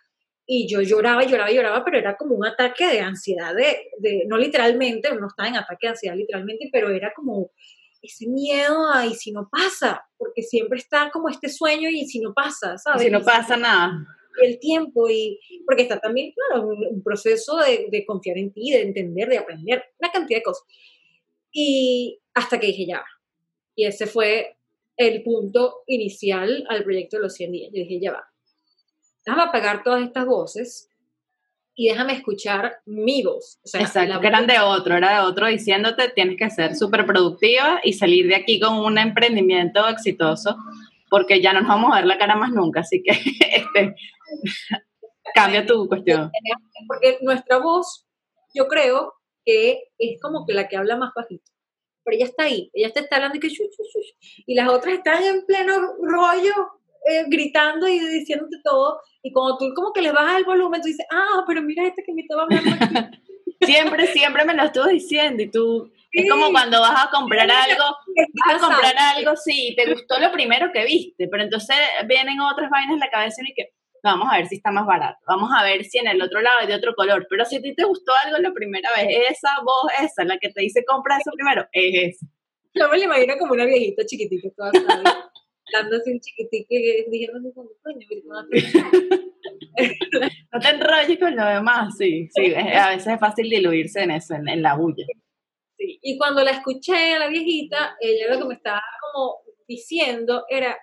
y 0.53 0.67
yo 0.67 0.81
lloraba, 0.81 1.23
lloraba, 1.23 1.53
lloraba, 1.53 1.85
pero 1.85 1.97
era 1.97 2.17
como 2.17 2.35
un 2.35 2.45
ataque 2.45 2.85
de 2.85 2.99
ansiedad, 2.99 3.55
de, 3.55 3.87
de, 3.99 4.25
no 4.27 4.37
literalmente, 4.37 5.09
no 5.15 5.29
estaba 5.29 5.49
en 5.49 5.55
ataque 5.55 5.87
de 5.87 5.91
ansiedad 5.91 6.17
literalmente, 6.17 6.69
pero 6.73 6.91
era 6.91 7.13
como 7.15 7.53
ese 8.03 8.27
miedo 8.27 8.91
a 8.93 9.07
y 9.07 9.15
si 9.15 9.31
no 9.31 9.49
pasa, 9.49 10.05
porque 10.19 10.43
siempre 10.43 10.81
está 10.81 11.09
como 11.13 11.29
este 11.29 11.49
sueño 11.49 11.89
y 11.89 12.05
si 12.05 12.19
no 12.19 12.35
pasa, 12.35 12.77
¿sabes? 12.79 13.03
Si 13.03 13.11
no 13.11 13.23
pasa 13.23 13.57
nada 13.57 13.93
el 14.43 14.59
tiempo 14.59 15.09
y 15.09 15.39
porque 15.65 15.83
está 15.83 16.01
también, 16.01 16.33
claro, 16.33 16.67
un, 16.67 17.01
proceso 17.05 17.57
de, 17.59 17.87
de, 17.89 18.05
confiar 18.05 18.37
en 18.37 18.53
ti, 18.53 18.73
de 18.73 18.83
entender, 18.83 19.29
de 19.29 19.39
aprender, 19.39 19.85
una 20.01 20.11
cantidad 20.11 20.41
de 20.41 20.43
cosas. 20.43 20.65
Y 21.53 22.19
hasta 22.35 22.59
que 22.59 22.67
dije 22.69 22.87
ya, 22.87 23.05
y 23.77 23.85
ese 23.85 24.09
fue 24.09 24.57
el 24.97 25.23
punto 25.23 25.85
inicial 25.87 26.67
al 26.69 26.83
proyecto 26.83 27.19
de 27.19 27.23
los 27.23 27.35
100 27.35 27.53
días. 27.53 27.71
Yo 27.73 27.83
dije, 27.83 28.01
ya 28.01 28.13
va, 28.13 28.30
déjame 29.25 29.43
apagar 29.43 29.83
todas 29.83 30.03
estas 30.03 30.27
voces 30.27 30.89
y 31.75 31.89
déjame 31.89 32.15
escuchar 32.15 32.81
mi 32.85 33.23
voz. 33.23 33.59
O 33.65 33.69
sea, 33.69 33.81
Exacto, 33.81 34.21
que 34.21 34.27
eran 34.27 34.47
de 34.47 34.59
otro, 34.59 34.97
era 34.97 35.21
de 35.21 35.27
otro 35.27 35.47
diciéndote 35.47 36.11
tienes 36.11 36.37
que 36.37 36.51
ser 36.51 36.77
súper 36.77 37.07
productiva 37.07 37.81
y 37.83 37.95
salir 37.95 38.27
de 38.27 38.37
aquí 38.37 38.61
con 38.61 38.79
un 38.79 38.99
emprendimiento 38.99 39.89
exitoso 39.89 40.57
porque 41.11 41.43
ya 41.43 41.53
no 41.53 41.61
nos 41.61 41.69
vamos 41.69 41.93
a 41.93 41.97
ver 41.97 42.07
la 42.07 42.19
cara 42.19 42.37
más 42.37 42.53
nunca, 42.53 42.81
así 42.81 43.03
que 43.03 43.11
este, 43.57 43.97
cambia 45.35 45.67
tu 45.67 45.87
cuestión. 45.89 46.31
Porque 46.87 47.19
nuestra 47.21 47.59
voz, 47.59 48.07
yo 48.55 48.69
creo 48.69 49.13
que 49.45 49.91
es 49.99 50.21
como 50.21 50.47
que 50.47 50.55
la 50.55 50.69
que 50.69 50.77
habla 50.77 50.97
más 50.97 51.13
bajito. 51.15 51.51
Pero 52.05 52.17
ella 52.17 52.27
está 52.27 52.45
ahí, 52.45 52.71
ella 52.73 52.91
te 52.93 53.01
está 53.01 53.17
hablando 53.17 53.37
y 53.37 53.41
que 53.41 53.49
y 54.47 54.55
las 54.55 54.69
otras 54.69 54.95
están 54.95 55.23
en 55.23 55.45
pleno 55.45 55.95
rollo, 56.01 56.55
eh, 57.07 57.25
gritando 57.29 57.87
y 57.89 57.99
diciéndote 57.99 58.57
todo. 58.65 59.01
Y 59.23 59.33
cuando 59.33 59.59
tú 59.59 59.73
como 59.75 59.93
que 59.93 60.03
le 60.03 60.13
bajas 60.13 60.39
el 60.39 60.45
volumen, 60.45 60.81
tú 60.81 60.89
dices, 60.89 61.07
ah, 61.11 61.45
pero 61.47 61.63
mira 61.63 61.87
este 61.87 62.03
que 62.03 62.15
me 62.15 62.23
estaba 62.23 62.43
hablando. 62.43 62.71
siempre, 63.61 64.07
siempre 64.09 64.45
me 64.45 64.55
lo 64.55 64.65
estuvo 64.65 64.87
diciendo 64.87 65.43
y 65.43 65.51
tú 65.51 65.93
es 66.13 66.29
como 66.29 66.51
cuando 66.51 66.81
vas 66.81 67.07
a 67.07 67.11
comprar 67.11 67.49
algo, 67.49 67.85
vas 68.47 68.57
a 68.57 68.67
comprar 68.67 68.95
algo, 68.99 69.37
sí, 69.37 69.75
te 69.77 69.93
gustó 69.93 70.19
lo 70.19 70.33
primero 70.33 70.73
que 70.73 70.85
viste, 70.85 71.29
pero 71.29 71.45
entonces 71.45 71.77
vienen 72.09 72.41
otras 72.41 72.69
vainas 72.69 72.95
en 72.95 73.01
la 73.01 73.11
cabeza 73.11 73.43
y 73.47 73.55
que 73.55 73.71
vamos 74.03 74.29
a 74.31 74.39
ver 74.39 74.49
si 74.49 74.57
está 74.57 74.73
más 74.73 74.87
barato, 74.87 75.19
vamos 75.27 75.51
a 75.57 75.63
ver 75.63 75.85
si 75.85 75.99
en 75.99 76.09
el 76.09 76.21
otro 76.21 76.41
lado 76.41 76.59
hay 76.61 76.67
de 76.67 76.75
otro 76.75 76.95
color, 76.97 77.27
pero 77.31 77.45
si 77.45 77.57
a 77.57 77.63
ti 77.63 77.75
te 77.75 77.85
gustó 77.85 78.13
algo 78.25 78.39
la 78.39 78.53
primera 78.53 78.91
vez, 78.97 79.09
esa 79.31 79.51
voz, 79.63 79.93
esa, 80.03 80.25
la 80.25 80.39
que 80.39 80.49
te 80.49 80.63
dice 80.63 80.85
compra 80.85 81.19
eso 81.19 81.31
primero, 81.33 81.69
es 81.73 82.15
esa. 82.17 82.27
Yo 82.73 82.89
me 82.89 82.99
lo 82.99 83.05
imagino 83.05 83.37
como 83.39 83.53
una 83.53 83.65
viejita 83.65 84.05
chiquitita 84.05 84.49
toda 84.57 84.71
dando 85.73 85.97
así 85.97 86.13
un 86.13 86.21
chiquitito 86.21 86.67
y 86.71 87.05
diciendo, 87.11 87.51
coño, 87.83 88.07
No 90.53 90.61
te 90.61 90.69
enrolles 90.69 91.19
con 91.19 91.35
lo 91.37 91.47
demás, 91.47 91.97
sí, 91.97 92.29
sí, 92.35 92.55
a 92.55 92.91
veces 92.91 93.15
es 93.15 93.21
fácil 93.21 93.49
diluirse 93.49 94.03
en 94.03 94.11
eso, 94.11 94.35
en, 94.35 94.63
la 94.63 94.75
bulla. 94.77 95.07
Sí, 95.77 95.99
y 96.03 96.19
cuando 96.19 96.43
la 96.45 96.51
escuché 96.51 97.15
a 97.15 97.19
la 97.21 97.29
viejita, 97.29 97.97
ella 98.01 98.35
lo 98.35 98.41
que 98.41 98.49
me 98.49 98.55
estaba 98.55 98.83
como 99.13 99.37
diciendo 99.67 100.45
era, 100.49 100.77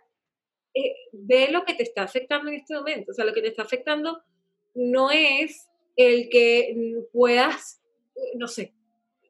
eh, 0.74 0.96
ve 1.12 1.50
lo 1.52 1.66
que 1.66 1.74
te 1.74 1.84
está 1.84 2.04
afectando 2.04 2.50
en 2.50 2.56
este 2.56 2.76
momento, 2.76 3.12
o 3.12 3.14
sea, 3.14 3.26
lo 3.26 3.34
que 3.34 3.42
te 3.42 3.50
está 3.50 3.64
afectando 3.64 4.24
no 4.74 5.12
es 5.12 5.68
el 5.96 6.30
que 6.30 6.76
puedas, 7.12 7.82
no 8.36 8.48
sé, 8.48 8.74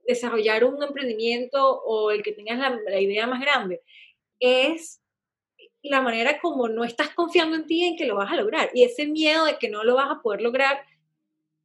desarrollar 0.08 0.64
un 0.64 0.82
emprendimiento 0.82 1.82
o 1.82 2.12
el 2.12 2.24
que 2.24 2.32
tengas 2.32 2.60
la, 2.86 3.00
idea 3.00 3.28
más 3.28 3.42
grande, 3.42 3.82
es 4.40 5.02
la 5.90 6.02
manera 6.02 6.40
como 6.40 6.68
no 6.70 6.84
estás 6.84 7.10
confiando 7.10 7.56
en 7.56 7.66
ti 7.66 7.86
en 7.86 7.96
que 7.96 8.06
lo 8.06 8.16
vas 8.16 8.32
a 8.32 8.36
lograr. 8.36 8.70
Y 8.74 8.84
ese 8.84 9.08
miedo 9.08 9.46
de 9.46 9.58
que 9.58 9.70
no 9.70 9.84
lo 9.84 9.96
vas 9.96 10.10
a 10.12 10.22
poder 10.22 10.42
lograr 10.42 10.84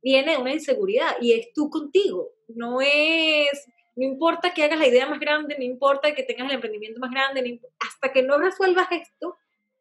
viene 0.03 0.33
de 0.33 0.39
una 0.39 0.53
inseguridad 0.53 1.17
y 1.21 1.33
es 1.33 1.53
tú 1.53 1.71
contigo. 1.71 2.33
No 2.49 2.81
es, 2.81 3.69
no 3.95 4.05
importa 4.05 4.53
que 4.53 4.65
hagas 4.65 4.79
la 4.79 4.89
idea 4.89 5.07
más 5.07 5.21
grande, 5.21 5.57
no 5.57 5.65
importa 5.65 6.15
que 6.15 6.23
tengas 6.23 6.49
el 6.49 6.57
emprendimiento 6.57 7.01
más 7.01 7.11
grande, 7.11 7.61
hasta 7.79 8.13
que 8.13 8.23
no 8.23 8.39
resuelvas 8.39 8.89
esto 8.91 9.37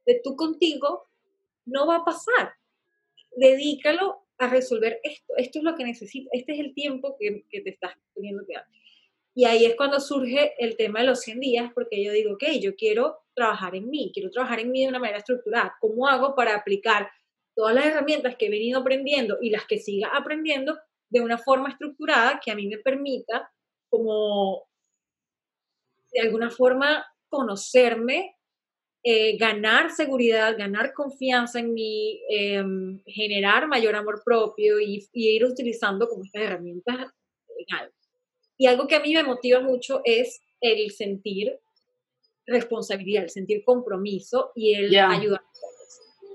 de 0.05 0.19
tú 0.23 0.35
contigo, 0.35 1.07
no 1.65 1.87
va 1.87 1.97
a 1.97 2.05
pasar. 2.05 2.53
Dedícalo 3.35 4.25
a 4.37 4.47
resolver 4.47 4.99
esto. 5.03 5.33
Esto 5.37 5.59
es 5.59 5.63
lo 5.63 5.75
que 5.75 5.83
necesitas. 5.83 6.29
Este 6.33 6.53
es 6.53 6.59
el 6.59 6.73
tiempo 6.73 7.15
que, 7.19 7.45
te 7.49 7.69
estás 7.69 7.93
teniendo 8.13 8.45
que 8.45 8.53
dar. 8.53 8.65
Y 9.33 9.45
ahí 9.45 9.65
es 9.65 9.75
cuando 9.75 9.99
surge 9.99 10.53
el 10.57 10.75
tema 10.75 10.99
de 10.99 11.07
los 11.07 11.21
100 11.21 11.39
días, 11.39 11.71
porque 11.73 12.03
yo 12.03 12.11
digo, 12.11 12.33
ok, 12.33 12.43
yo 12.61 12.75
quiero 12.75 13.19
trabajar 13.33 13.75
en 13.75 13.89
mí, 13.89 14.11
quiero 14.13 14.29
trabajar 14.29 14.59
en 14.59 14.71
mí 14.71 14.83
de 14.83 14.89
una 14.89 14.99
manera 14.99 15.19
estructurada. 15.19 15.75
¿Cómo 15.79 16.07
hago 16.07 16.35
para 16.35 16.55
aplicar 16.55 17.09
todas 17.55 17.73
las 17.75 17.85
herramientas 17.85 18.35
que 18.37 18.47
he 18.47 18.49
venido 18.49 18.79
aprendiendo 18.79 19.37
y 19.41 19.49
las 19.49 19.65
que 19.65 19.77
siga 19.79 20.09
aprendiendo 20.13 20.77
de 21.09 21.21
una 21.21 21.37
forma 21.37 21.69
estructurada 21.69 22.39
que 22.43 22.51
a 22.51 22.55
mí 22.55 22.67
me 22.67 22.77
permita 22.77 23.51
como 23.89 24.67
de 26.11 26.21
alguna 26.21 26.49
forma 26.49 27.05
conocerme 27.29 28.35
eh, 29.03 29.35
ganar 29.37 29.89
seguridad, 29.91 30.55
ganar 30.57 30.93
confianza 30.93 31.59
en 31.59 31.73
mí, 31.73 32.21
em, 32.29 33.01
generar 33.07 33.67
mayor 33.67 33.95
amor 33.95 34.21
propio 34.23 34.79
y, 34.79 35.09
ir 35.13 35.43
utilizando 35.43 36.07
como 36.07 36.23
estas 36.23 36.43
herramientas 36.43 36.97
en 37.57 37.75
algo. 37.77 38.00
Y 38.61 38.67
algo 38.67 38.87
que 38.87 38.95
a 38.95 38.99
mí 38.99 39.11
me 39.13 39.23
motiva 39.23 39.59
mucho 39.59 40.01
es 40.05 40.39
el 40.59 40.91
sentir 40.91 41.59
responsabilidad, 42.45 43.23
el 43.23 43.29
sentir 43.31 43.63
compromiso 43.65 44.51
y 44.55 44.75
el 44.75 44.95
ayudar. 44.95 45.41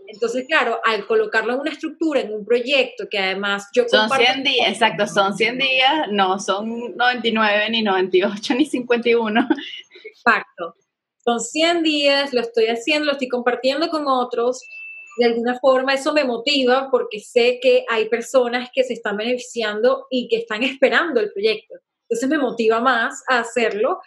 Entonces, 0.08 0.44
claro, 0.48 0.80
al 0.84 1.06
colocarlo 1.06 1.54
en 1.54 1.60
una 1.60 1.70
estructura, 1.70 2.20
en 2.20 2.34
un 2.34 2.44
proyecto 2.44 3.08
que 3.08 3.18
además 3.18 3.68
yo 3.72 3.84
Son 3.88 4.10
100 4.10 4.42
días, 4.42 4.68
exacto, 4.68 5.06
son 5.06 5.36
100 5.36 5.58
días, 5.58 6.08
no 6.10 6.40
son 6.40 6.96
99, 6.96 7.70
ni 7.70 7.82
98, 7.82 8.54
ni 8.58 8.66
51. 8.66 9.48
Exacto 10.04 10.74
son 11.26 11.40
100 11.40 11.82
días, 11.82 12.32
lo 12.32 12.40
estoy 12.40 12.66
haciendo, 12.66 13.06
lo 13.06 13.12
estoy 13.12 13.28
compartiendo 13.28 13.88
con 13.88 14.06
otros. 14.06 14.62
De 15.18 15.26
alguna 15.26 15.58
forma 15.58 15.94
eso 15.94 16.12
me 16.12 16.24
motiva 16.24 16.88
porque 16.90 17.18
sé 17.18 17.58
que 17.60 17.84
hay 17.88 18.08
personas 18.08 18.70
que 18.72 18.84
se 18.84 18.92
están 18.92 19.16
beneficiando 19.16 20.06
y 20.08 20.28
que 20.28 20.36
están 20.36 20.62
esperando 20.62 21.20
el 21.20 21.32
proyecto. 21.32 21.74
Entonces 22.08 22.28
me 22.28 22.38
motiva 22.38 22.80
más 22.80 23.22
a 23.28 23.40
hacerlo 23.40 24.00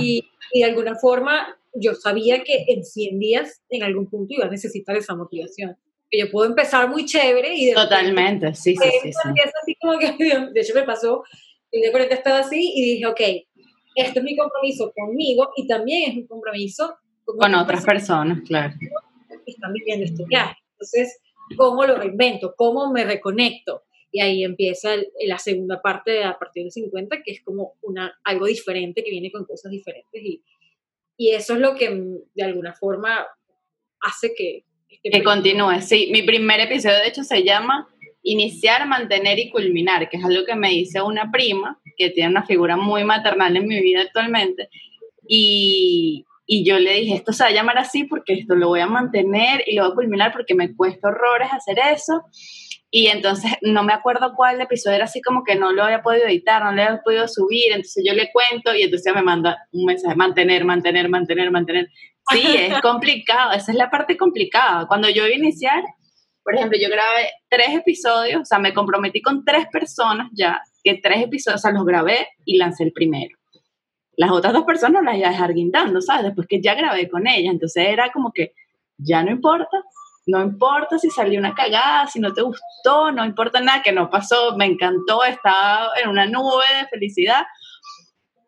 y, 0.00 0.24
de 0.54 0.64
alguna 0.64 0.94
forma 0.96 1.58
yo 1.74 1.94
sabía 1.94 2.42
que 2.44 2.66
en 2.68 2.84
100 2.84 3.18
días 3.18 3.62
en 3.70 3.82
algún 3.82 4.06
punto 4.06 4.34
iba 4.34 4.44
a 4.44 4.50
necesitar 4.50 4.96
esa 4.96 5.14
motivación. 5.14 5.76
Que 6.10 6.20
yo 6.20 6.30
puedo 6.30 6.46
empezar 6.46 6.90
muy 6.90 7.06
chévere 7.06 7.54
y 7.54 7.66
de 7.66 7.72
Totalmente, 7.72 8.54
sí, 8.54 8.76
sí, 8.76 8.90
sí, 9.02 9.10
Así 9.62 9.74
como 9.80 9.98
que, 9.98 10.12
de 10.52 10.60
hecho 10.60 10.74
me 10.74 10.82
pasó, 10.82 11.24
el 11.70 11.80
día 11.80 11.90
40 11.90 12.14
estaba 12.14 12.38
así 12.40 12.72
y 12.74 12.94
dije, 12.94 13.06
ok, 13.06 13.20
esto 13.94 14.18
es 14.18 14.24
mi 14.24 14.36
compromiso 14.36 14.92
conmigo 14.94 15.50
y 15.56 15.66
también 15.66 16.10
es 16.10 16.16
mi 16.16 16.26
compromiso 16.26 16.96
con, 17.24 17.54
otras 17.54 17.84
personas, 17.84 18.40
claro. 18.46 18.74
Que 19.28 19.52
están 19.52 19.72
viviendo 19.72 20.04
este 20.04 20.24
viaje. 20.26 20.56
Entonces, 20.72 21.18
¿cómo 21.56 21.84
lo 21.84 21.96
reinvento? 21.96 22.54
¿Cómo 22.56 22.92
me 22.92 23.04
reconecto? 23.04 23.84
Y 24.12 24.20
ahí 24.20 24.44
empieza 24.44 24.90
la 25.26 25.38
segunda 25.38 25.80
parte 25.80 26.22
a 26.22 26.38
partir 26.38 26.64
del 26.64 26.72
50, 26.72 27.22
que 27.22 27.32
es 27.32 27.42
como 27.42 27.74
una, 27.80 28.14
algo 28.24 28.46
diferente, 28.46 29.02
que 29.02 29.10
viene 29.10 29.32
con 29.32 29.46
cosas 29.46 29.72
diferentes. 29.72 30.22
Y, 30.22 30.44
y 31.16 31.30
eso 31.30 31.54
es 31.54 31.60
lo 31.60 31.74
que 31.74 31.90
mm, 31.90 32.18
de 32.34 32.44
alguna 32.44 32.74
forma 32.74 33.26
hace 34.00 34.34
que... 34.34 34.64
Este 35.02 35.18
que 35.18 35.24
continúe, 35.24 35.80
sí. 35.80 36.10
Mi 36.12 36.22
primer 36.22 36.60
episodio, 36.60 36.98
de 36.98 37.08
hecho, 37.08 37.24
se 37.24 37.42
llama 37.42 37.88
Iniciar, 38.22 38.86
Mantener 38.86 39.38
y 39.38 39.50
Culminar, 39.50 40.08
que 40.08 40.18
es 40.18 40.24
algo 40.24 40.44
que 40.44 40.54
me 40.54 40.68
dice 40.68 41.00
una 41.00 41.30
prima 41.32 41.80
que 41.96 42.10
tiene 42.10 42.30
una 42.30 42.44
figura 42.44 42.76
muy 42.76 43.04
maternal 43.04 43.56
en 43.56 43.66
mi 43.66 43.80
vida 43.80 44.02
actualmente. 44.02 44.68
Y, 45.26 46.26
y 46.46 46.64
yo 46.64 46.78
le 46.78 46.94
dije, 47.00 47.14
esto 47.14 47.32
se 47.32 47.44
va 47.44 47.50
a 47.50 47.52
llamar 47.52 47.78
así 47.78 48.04
porque 48.04 48.34
esto 48.34 48.54
lo 48.54 48.68
voy 48.68 48.80
a 48.80 48.86
mantener 48.86 49.62
y 49.66 49.74
lo 49.74 49.84
voy 49.84 49.92
a 49.92 49.94
culminar 49.94 50.32
porque 50.32 50.54
me 50.54 50.74
cuesta 50.74 51.08
horrores 51.08 51.48
hacer 51.52 51.78
eso. 51.92 52.22
Y 52.94 53.06
entonces 53.08 53.50
no 53.62 53.82
me 53.82 53.92
acuerdo 53.92 54.34
cuál 54.36 54.60
episodio 54.60 54.96
era 54.96 55.06
así 55.06 55.20
como 55.20 55.42
que 55.42 55.56
no 55.56 55.72
lo 55.72 55.82
había 55.82 56.02
podido 56.02 56.26
editar, 56.26 56.62
no 56.62 56.70
lo 56.70 56.82
había 56.82 57.02
podido 57.02 57.26
subir. 57.26 57.72
Entonces 57.72 58.04
yo 58.06 58.14
le 58.14 58.30
cuento 58.30 58.72
y 58.72 58.82
entonces 58.82 59.12
me 59.12 59.22
manda 59.22 59.66
un 59.72 59.86
mensaje, 59.86 60.14
mantener, 60.14 60.64
mantener, 60.64 61.08
mantener, 61.08 61.50
mantener. 61.50 61.88
Sí, 62.30 62.44
es 62.46 62.80
complicado, 62.82 63.52
esa 63.52 63.72
es 63.72 63.78
la 63.78 63.90
parte 63.90 64.16
complicada. 64.16 64.86
Cuando 64.86 65.08
yo 65.08 65.26
iba 65.26 65.34
a 65.34 65.38
iniciar, 65.38 65.82
por 66.44 66.54
ejemplo, 66.54 66.78
yo 66.80 66.88
grabé 66.88 67.30
tres 67.48 67.70
episodios, 67.70 68.42
o 68.42 68.44
sea, 68.44 68.58
me 68.58 68.74
comprometí 68.74 69.22
con 69.22 69.44
tres 69.44 69.66
personas 69.72 70.28
ya 70.32 70.60
que 70.84 71.00
tres 71.02 71.22
episodios, 71.22 71.60
o 71.60 71.62
sea, 71.62 71.72
los 71.72 71.86
grabé 71.86 72.28
y 72.44 72.58
lancé 72.58 72.84
el 72.84 72.92
primero. 72.92 73.36
Las 74.16 74.30
otras 74.32 74.52
dos 74.52 74.64
personas 74.64 75.02
las 75.02 75.16
iba 75.16 75.28
a 75.28 75.30
dejar 75.30 75.54
guindando, 75.54 76.00
¿sabes? 76.02 76.26
Después 76.26 76.46
que 76.46 76.60
ya 76.60 76.74
grabé 76.74 77.08
con 77.08 77.26
ellas. 77.26 77.54
Entonces 77.54 77.86
era 77.88 78.12
como 78.12 78.32
que 78.32 78.52
ya 78.98 79.22
no 79.22 79.30
importa, 79.30 79.82
no 80.26 80.42
importa 80.42 80.98
si 80.98 81.10
salió 81.10 81.38
una 81.38 81.54
cagada, 81.54 82.06
si 82.06 82.20
no 82.20 82.32
te 82.32 82.42
gustó, 82.42 83.10
no 83.12 83.24
importa 83.24 83.60
nada, 83.60 83.82
que 83.82 83.92
no 83.92 84.08
pasó, 84.08 84.56
me 84.56 84.66
encantó, 84.66 85.24
estaba 85.24 85.90
en 86.02 86.08
una 86.08 86.26
nube 86.26 86.64
de 86.80 86.86
felicidad, 86.88 87.44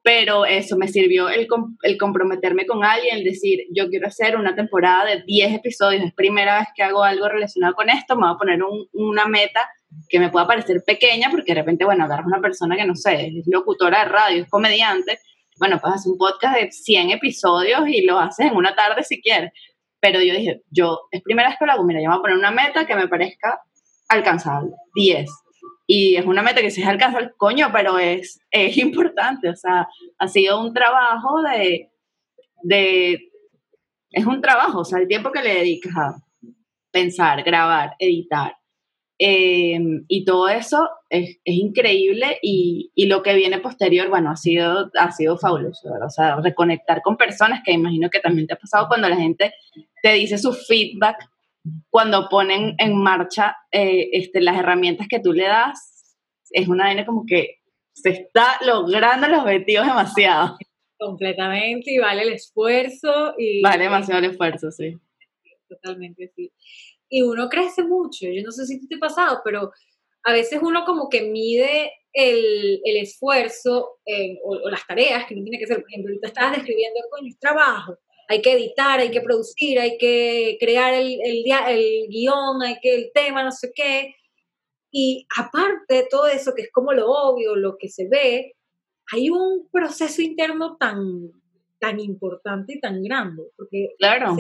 pero 0.02 0.44
eso 0.44 0.76
me 0.76 0.86
sirvió 0.86 1.28
el, 1.28 1.48
el, 1.82 1.98
comprometerme 1.98 2.66
con 2.66 2.84
alguien, 2.84 3.16
el 3.16 3.24
decir, 3.24 3.60
yo 3.74 3.88
quiero 3.88 4.06
hacer 4.06 4.36
una 4.36 4.54
temporada 4.54 5.06
de 5.06 5.22
10 5.22 5.54
episodios, 5.54 6.04
es 6.04 6.14
primera 6.14 6.58
vez 6.58 6.68
que 6.76 6.82
hago 6.82 7.02
algo 7.02 7.28
relacionado 7.28 7.74
con 7.74 7.88
esto, 7.88 8.14
me 8.14 8.26
voy 8.26 8.34
a 8.34 8.38
poner 8.38 8.62
un, 8.62 8.86
una 8.92 9.26
meta 9.26 9.68
que 10.08 10.18
me 10.18 10.28
pueda 10.30 10.46
parecer 10.46 10.82
pequeña, 10.86 11.30
porque 11.30 11.54
de 11.54 11.60
repente, 11.60 11.84
bueno, 11.84 12.04
agarras 12.04 12.26
una 12.26 12.40
persona 12.40 12.76
que 12.76 12.84
no 12.84 12.94
sé, 12.94 13.32
es 13.38 13.46
locutora 13.46 14.00
de 14.00 14.10
radio, 14.10 14.42
es 14.42 14.50
comediante, 14.50 15.18
bueno, 15.58 15.78
pues 15.80 15.94
haces 15.94 16.06
un 16.06 16.18
podcast 16.18 16.56
de 16.56 16.70
100 16.70 17.10
episodios 17.10 17.88
y 17.88 18.04
lo 18.04 18.18
haces 18.18 18.46
en 18.46 18.56
una 18.56 18.74
tarde 18.74 19.02
si 19.04 19.20
quieres. 19.20 19.52
Pero 20.05 20.20
yo 20.20 20.34
dije, 20.34 20.61
yo, 20.70 21.00
es 21.11 21.22
primera 21.22 21.48
vez 21.48 21.57
que 21.59 21.64
lo 21.64 21.72
hago, 21.72 21.82
mira, 21.82 21.98
yo 21.98 22.11
voy 22.11 22.18
a 22.18 22.20
poner 22.20 22.36
una 22.36 22.50
meta 22.50 22.86
que 22.86 22.94
me 22.94 23.09
parezca 23.09 23.59
alcanzable, 24.11 24.72
10. 24.94 25.30
Y 25.86 26.16
es 26.16 26.26
una 26.26 26.42
meta 26.42 26.61
que 26.61 26.70
se 26.70 26.82
es 26.82 26.86
alcanzable, 26.86 27.30
coño, 27.38 27.70
pero 27.72 27.98
es, 27.98 28.38
es 28.50 28.76
importante, 28.76 29.48
o 29.48 29.57
sea, 29.57 29.88
ha 30.18 30.28
sido 30.28 30.61
un 30.61 30.74
trabajo 30.74 31.40
de, 31.40 31.90
de, 32.64 33.30
es 34.11 34.26
un 34.26 34.42
trabajo, 34.42 34.80
o 34.80 34.84
sea, 34.84 34.98
el 34.98 35.09
tiempo 35.09 35.32
que 35.32 35.40
le 35.40 35.55
dedicas 35.55 35.96
a 35.96 36.16
pensar, 36.90 37.42
grabar, 37.42 37.94
editar, 37.98 38.59
eh, 39.18 39.78
y 40.07 40.26
todo 40.26 40.50
eso 40.50 40.86
es, 41.14 41.38
es 41.44 41.54
increíble 41.54 42.38
y, 42.42 42.90
y, 42.94 43.06
lo 43.06 43.22
que 43.22 43.34
viene 43.34 43.58
posterior, 43.58 44.08
bueno, 44.08 44.30
ha 44.30 44.36
sido, 44.36 44.90
ha 44.98 45.12
sido 45.12 45.38
fabuloso, 45.38 45.88
O 46.04 46.10
sea, 46.10 46.40
reconectar 46.40 47.02
con 47.02 47.16
personas 47.16 47.62
que 47.64 47.72
imagino 47.72 48.10
que 48.10 48.20
también 48.20 48.46
te 48.46 48.54
ha 48.54 48.58
pasado 48.58 48.88
cuando 48.88 49.08
la 49.08 49.16
gente 49.16 49.54
te 50.02 50.12
dice 50.14 50.38
su 50.38 50.52
feedback, 50.52 51.16
cuando 51.88 52.28
ponen 52.28 52.74
en 52.78 52.96
marcha 52.96 53.56
eh, 53.70 54.10
este, 54.12 54.40
las 54.40 54.58
herramientas 54.58 55.06
que 55.08 55.20
tú 55.20 55.32
le 55.32 55.44
das, 55.44 56.16
es 56.50 56.68
una 56.68 56.84
vaina 56.84 57.06
como 57.06 57.24
que 57.26 57.60
se 57.92 58.10
está 58.10 58.58
logrando 58.64 59.28
los 59.28 59.40
objetivos 59.40 59.86
demasiado. 59.86 60.58
Completamente 60.98 61.92
y 61.92 61.98
vale 61.98 62.22
el 62.22 62.32
esfuerzo. 62.32 63.34
Y, 63.38 63.62
vale 63.62 63.84
demasiado 63.84 64.18
el 64.18 64.30
esfuerzo, 64.30 64.70
sí. 64.70 64.96
Totalmente, 65.68 66.30
sí 66.34 66.52
y 67.14 67.22
uno 67.22 67.48
crece 67.48 67.84
mucho. 67.84 68.26
Yo 68.26 68.42
no 68.42 68.50
sé 68.50 68.66
si 68.66 68.86
te 68.88 68.96
ha 68.96 68.98
pasado, 68.98 69.40
pero 69.44 69.70
a 70.24 70.32
veces 70.32 70.60
uno 70.62 70.84
como 70.84 71.08
que 71.08 71.22
mide 71.22 71.92
el, 72.12 72.80
el 72.84 72.96
esfuerzo 72.96 73.98
eh, 74.06 74.38
o, 74.42 74.70
las 74.70 74.86
tareas 74.86 75.26
que 75.26 75.34
uno 75.34 75.44
tiene 75.44 75.58
que 75.58 75.64
hacer. 75.64 75.80
Por 75.80 75.90
ejemplo, 75.90 76.10
ahorita 76.10 76.28
estabas 76.28 76.56
describiendo 76.56 77.00
con 77.10 77.26
el 77.26 77.38
trabajo. 77.38 77.98
Hay 78.28 78.40
que 78.40 78.52
editar, 78.52 79.00
hay 79.00 79.10
que 79.10 79.20
producir, 79.20 79.78
hay 79.78 79.98
que 79.98 80.56
crear 80.58 80.94
el, 80.94 81.20
el, 81.22 81.44
el 81.68 82.08
guion, 82.08 82.62
hay 82.62 82.78
que 82.80 82.94
el 82.94 83.10
tema, 83.12 83.44
no 83.44 83.52
sé 83.52 83.70
qué. 83.74 84.14
Y 84.90 85.26
aparte 85.36 85.94
de 85.94 86.06
todo 86.10 86.26
eso, 86.26 86.54
que 86.54 86.62
es 86.62 86.72
como 86.72 86.92
lo 86.92 87.10
obvio, 87.10 87.54
lo 87.54 87.76
que 87.76 87.88
se 87.88 88.08
ve, 88.08 88.54
hay 89.12 89.28
un 89.28 89.68
proceso 89.70 90.22
interno 90.22 90.76
tan, 90.78 91.32
tan 91.78 92.00
importante 92.00 92.74
y 92.74 92.80
tan 92.80 93.02
grande. 93.02 93.42
Porque 93.56 93.90
claro 93.98 94.36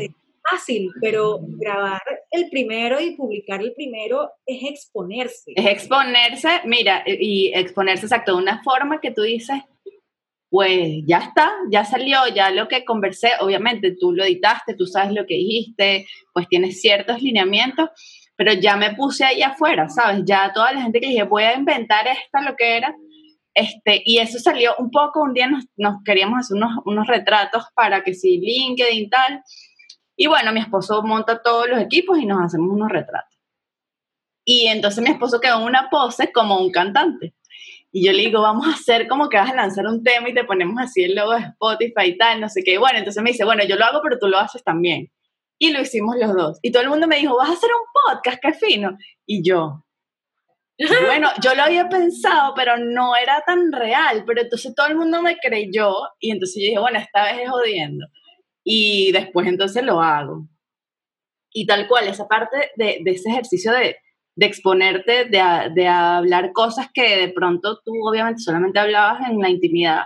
fácil, 0.48 0.90
pero 1.00 1.38
grabar 1.42 2.02
el 2.30 2.48
primero 2.50 3.00
y 3.00 3.16
publicar 3.16 3.60
el 3.60 3.72
primero 3.72 4.30
es 4.46 4.62
exponerse. 4.62 5.52
Es 5.54 5.66
exponerse, 5.66 6.60
mira, 6.64 7.02
y 7.06 7.52
exponerse 7.54 8.06
exacto 8.06 8.36
de 8.36 8.42
una 8.42 8.62
forma 8.62 9.00
que 9.00 9.10
tú 9.10 9.22
dices, 9.22 9.60
pues 10.50 11.02
ya 11.06 11.18
está, 11.18 11.52
ya 11.70 11.84
salió, 11.84 12.28
ya 12.32 12.50
lo 12.50 12.68
que 12.68 12.84
conversé, 12.84 13.32
obviamente 13.40 13.96
tú 13.98 14.12
lo 14.12 14.24
editaste, 14.24 14.74
tú 14.74 14.86
sabes 14.86 15.12
lo 15.12 15.26
que 15.26 15.34
dijiste, 15.34 16.06
pues 16.32 16.48
tienes 16.48 16.80
ciertos 16.80 17.20
lineamientos, 17.22 17.90
pero 18.36 18.52
ya 18.52 18.76
me 18.76 18.94
puse 18.94 19.24
ahí 19.24 19.42
afuera, 19.42 19.88
¿sabes? 19.88 20.22
Ya 20.24 20.52
toda 20.52 20.72
la 20.72 20.82
gente 20.82 21.00
que 21.00 21.08
dije, 21.08 21.24
voy 21.24 21.44
a 21.44 21.56
inventar 21.56 22.06
esta, 22.06 22.40
lo 22.42 22.54
que 22.56 22.76
era, 22.76 22.94
este, 23.54 24.02
y 24.04 24.18
eso 24.18 24.38
salió 24.38 24.74
un 24.78 24.90
poco, 24.90 25.22
un 25.22 25.32
día 25.32 25.46
nos, 25.46 25.64
nos 25.76 26.02
queríamos 26.04 26.40
hacer 26.40 26.56
unos, 26.56 26.72
unos, 26.84 27.06
retratos 27.06 27.64
para 27.74 28.02
que 28.02 28.12
si 28.12 28.38
LinkedIn 28.38 29.08
tal, 29.08 29.42
y 30.16 30.26
bueno, 30.26 30.52
mi 30.52 30.60
esposo 30.60 31.02
monta 31.02 31.42
todos 31.42 31.68
los 31.68 31.80
equipos 31.80 32.18
y 32.18 32.26
nos 32.26 32.42
hacemos 32.42 32.70
unos 32.70 32.90
retratos. 32.90 33.38
Y 34.44 34.66
entonces 34.66 35.02
mi 35.02 35.10
esposo 35.10 35.40
quedó 35.40 35.58
en 35.58 35.66
una 35.66 35.88
pose 35.90 36.30
como 36.32 36.58
un 36.58 36.70
cantante. 36.70 37.34
Y 37.90 38.04
yo 38.04 38.12
le 38.12 38.22
digo, 38.22 38.42
vamos 38.42 38.66
a 38.66 38.72
hacer 38.72 39.08
como 39.08 39.28
que 39.28 39.36
vas 39.36 39.50
a 39.50 39.54
lanzar 39.54 39.86
un 39.86 40.02
tema 40.02 40.28
y 40.28 40.34
te 40.34 40.44
ponemos 40.44 40.76
así 40.82 41.04
el 41.04 41.14
logo 41.14 41.32
de 41.32 41.40
Spotify 41.40 42.06
y 42.06 42.18
tal, 42.18 42.40
no 42.40 42.48
sé 42.48 42.62
qué. 42.64 42.76
bueno, 42.76 42.98
entonces 42.98 43.22
me 43.22 43.30
dice, 43.30 43.44
bueno, 43.44 43.64
yo 43.64 43.76
lo 43.76 43.84
hago, 43.84 44.00
pero 44.02 44.18
tú 44.18 44.26
lo 44.26 44.38
haces 44.38 44.62
también. 44.64 45.10
Y 45.58 45.70
lo 45.70 45.80
hicimos 45.80 46.16
los 46.18 46.34
dos. 46.34 46.58
Y 46.62 46.72
todo 46.72 46.82
el 46.82 46.88
mundo 46.88 47.06
me 47.06 47.18
dijo, 47.18 47.36
vas 47.36 47.50
a 47.50 47.52
hacer 47.52 47.70
un 47.70 48.12
podcast, 48.12 48.38
qué 48.42 48.52
fino. 48.52 48.98
Y 49.24 49.48
yo, 49.48 49.84
bueno, 51.06 51.30
yo 51.40 51.54
lo 51.54 51.62
había 51.62 51.88
pensado, 51.88 52.52
pero 52.54 52.76
no 52.76 53.14
era 53.16 53.42
tan 53.46 53.72
real. 53.72 54.24
Pero 54.26 54.42
entonces 54.42 54.74
todo 54.74 54.88
el 54.88 54.96
mundo 54.96 55.22
me 55.22 55.38
creyó 55.38 55.94
y 56.18 56.32
entonces 56.32 56.56
yo 56.56 56.68
dije, 56.68 56.80
bueno, 56.80 56.98
esta 56.98 57.24
vez 57.24 57.42
es 57.42 57.50
jodiendo. 57.50 58.06
Y 58.64 59.12
después 59.12 59.46
entonces 59.46 59.84
lo 59.84 60.00
hago. 60.00 60.48
Y 61.52 61.66
tal 61.66 61.86
cual, 61.86 62.08
esa 62.08 62.26
parte 62.26 62.72
de, 62.76 62.98
de 63.04 63.10
ese 63.10 63.30
ejercicio 63.30 63.72
de, 63.72 63.96
de 64.36 64.46
exponerte, 64.46 65.26
de, 65.26 65.70
de, 65.74 65.86
hablar 65.86 66.52
cosas 66.52 66.88
que 66.92 67.16
de 67.16 67.28
pronto 67.28 67.80
tú 67.84 67.92
obviamente 68.02 68.40
solamente 68.40 68.80
hablabas 68.80 69.28
en 69.28 69.38
la 69.38 69.50
intimidad, 69.50 70.04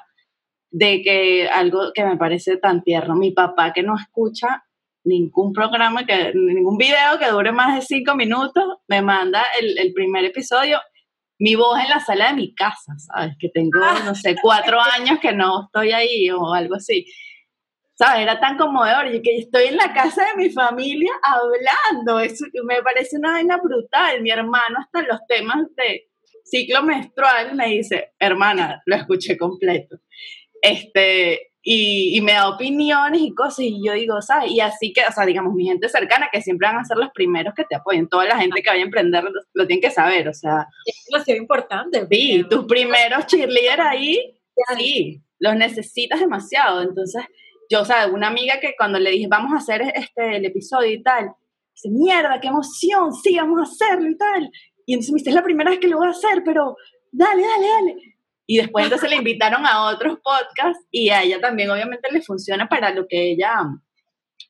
de 0.70 1.00
que 1.02 1.48
algo 1.48 1.92
que 1.94 2.04
me 2.04 2.18
parece 2.18 2.58
tan 2.58 2.82
tierno, 2.82 3.14
mi 3.14 3.30
papá 3.30 3.72
que 3.72 3.82
no 3.82 3.96
escucha 3.96 4.64
ningún 5.04 5.54
programa, 5.54 6.04
que, 6.04 6.32
ningún 6.34 6.76
video 6.76 7.18
que 7.18 7.30
dure 7.30 7.52
más 7.52 7.74
de 7.74 7.80
cinco 7.80 8.14
minutos, 8.14 8.64
me 8.86 9.00
manda 9.00 9.42
el, 9.58 9.78
el 9.78 9.94
primer 9.94 10.26
episodio, 10.26 10.78
mi 11.38 11.54
voz 11.54 11.78
en 11.80 11.88
la 11.88 12.00
sala 12.00 12.28
de 12.28 12.34
mi 12.34 12.54
casa, 12.54 12.94
¿sabes? 12.98 13.34
Que 13.38 13.48
tengo, 13.48 13.78
ah. 13.82 14.02
no 14.04 14.14
sé, 14.14 14.36
cuatro 14.42 14.78
años 14.80 15.18
que 15.20 15.32
no 15.32 15.64
estoy 15.64 15.92
ahí 15.92 16.30
o 16.30 16.52
algo 16.52 16.74
así. 16.74 17.06
¿Sabes? 17.98 18.22
Era 18.22 18.38
tan 18.38 18.56
conmovedor. 18.56 19.12
Y 19.12 19.20
que 19.20 19.36
estoy 19.36 19.66
en 19.66 19.76
la 19.76 19.92
casa 19.92 20.24
de 20.24 20.42
mi 20.42 20.50
familia 20.50 21.10
hablando. 21.22 22.20
Eso 22.20 22.46
me 22.64 22.82
parece 22.82 23.18
una 23.18 23.32
vaina 23.32 23.58
brutal. 23.58 24.22
Mi 24.22 24.30
hermano, 24.30 24.78
hasta 24.80 25.02
los 25.02 25.18
temas 25.26 25.66
de 25.76 26.08
ciclo 26.44 26.82
menstrual, 26.82 27.54
me 27.54 27.68
dice, 27.68 28.12
hermana, 28.18 28.82
lo 28.86 28.96
escuché 28.96 29.36
completo. 29.36 29.98
Este, 30.62 31.52
y, 31.62 32.16
y, 32.16 32.20
me 32.22 32.32
da 32.32 32.48
opiniones 32.48 33.20
y 33.20 33.34
cosas, 33.34 33.60
y 33.60 33.84
yo 33.84 33.92
digo, 33.92 34.22
¿sabes? 34.22 34.50
Y 34.52 34.60
así 34.60 34.92
que, 34.92 35.02
o 35.06 35.12
sea, 35.12 35.26
digamos, 35.26 35.52
mi 35.52 35.66
gente 35.66 35.88
cercana, 35.88 36.30
que 36.32 36.40
siempre 36.40 36.66
van 36.66 36.78
a 36.78 36.84
ser 36.84 36.96
los 36.96 37.10
primeros 37.10 37.52
que 37.54 37.64
te 37.64 37.76
apoyen. 37.76 38.08
Toda 38.08 38.24
la 38.24 38.38
gente 38.38 38.62
que 38.62 38.70
vaya 38.70 38.82
a 38.82 38.86
emprender 38.86 39.24
lo, 39.24 39.30
lo 39.52 39.66
tienen 39.66 39.82
que 39.82 39.90
saber, 39.90 40.28
o 40.28 40.34
sea. 40.34 40.66
Es 40.86 41.04
demasiado 41.10 41.38
importante. 41.38 42.06
Sí, 42.10 42.44
tus 42.48 42.64
primeros 42.64 43.26
cheerleaders 43.26 43.82
ahí, 43.82 44.40
sí, 44.78 45.22
los 45.38 45.54
necesitas 45.56 46.20
demasiado. 46.20 46.82
Entonces, 46.82 47.22
yo, 47.68 47.82
o 47.82 47.84
sea, 47.84 48.06
una 48.06 48.28
amiga 48.28 48.60
que 48.60 48.74
cuando 48.76 48.98
le 48.98 49.10
dije, 49.10 49.26
vamos 49.28 49.52
a 49.52 49.58
hacer 49.58 49.82
este, 49.94 50.36
el 50.36 50.44
episodio 50.44 50.90
y 50.90 51.02
tal, 51.02 51.32
dice, 51.74 51.90
mierda, 51.90 52.40
qué 52.40 52.48
emoción, 52.48 53.12
sí, 53.14 53.36
vamos 53.36 53.60
a 53.60 53.72
hacerlo 53.72 54.08
y 54.08 54.16
tal. 54.16 54.50
Y 54.86 54.94
entonces 54.94 55.12
me 55.12 55.18
dice, 55.18 55.30
es 55.30 55.36
la 55.36 55.44
primera 55.44 55.70
vez 55.70 55.78
que 55.78 55.88
lo 55.88 55.98
voy 55.98 56.08
a 56.08 56.12
hacer, 56.12 56.42
pero 56.44 56.76
dale, 57.12 57.42
dale, 57.42 57.68
dale. 57.68 57.96
Y 58.46 58.56
después 58.56 58.84
entonces 58.84 59.10
le 59.10 59.16
invitaron 59.22 59.66
a 59.66 59.86
otros 59.88 60.18
podcasts 60.24 60.86
y 60.90 61.10
a 61.10 61.22
ella 61.22 61.40
también 61.40 61.70
obviamente 61.70 62.10
le 62.10 62.22
funciona 62.22 62.68
para 62.68 62.90
lo 62.90 63.06
que 63.06 63.32
ella, 63.32 63.64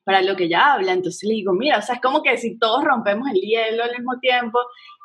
para 0.05 0.23
lo 0.23 0.37
que 0.37 0.45
ella 0.45 0.75
habla. 0.75 0.93
Entonces 0.93 1.29
le 1.29 1.35
digo, 1.35 1.53
mira, 1.53 1.79
o 1.79 1.83
sea, 1.83 1.97
es 1.97 2.01
como 2.01 2.23
que 2.23 2.37
si 2.39 2.57
todos 2.57 2.85
rompemos 2.85 3.29
el 3.31 3.41
hielo 3.41 3.83
al 3.83 3.97
mismo 3.97 4.19
tiempo 4.21 4.61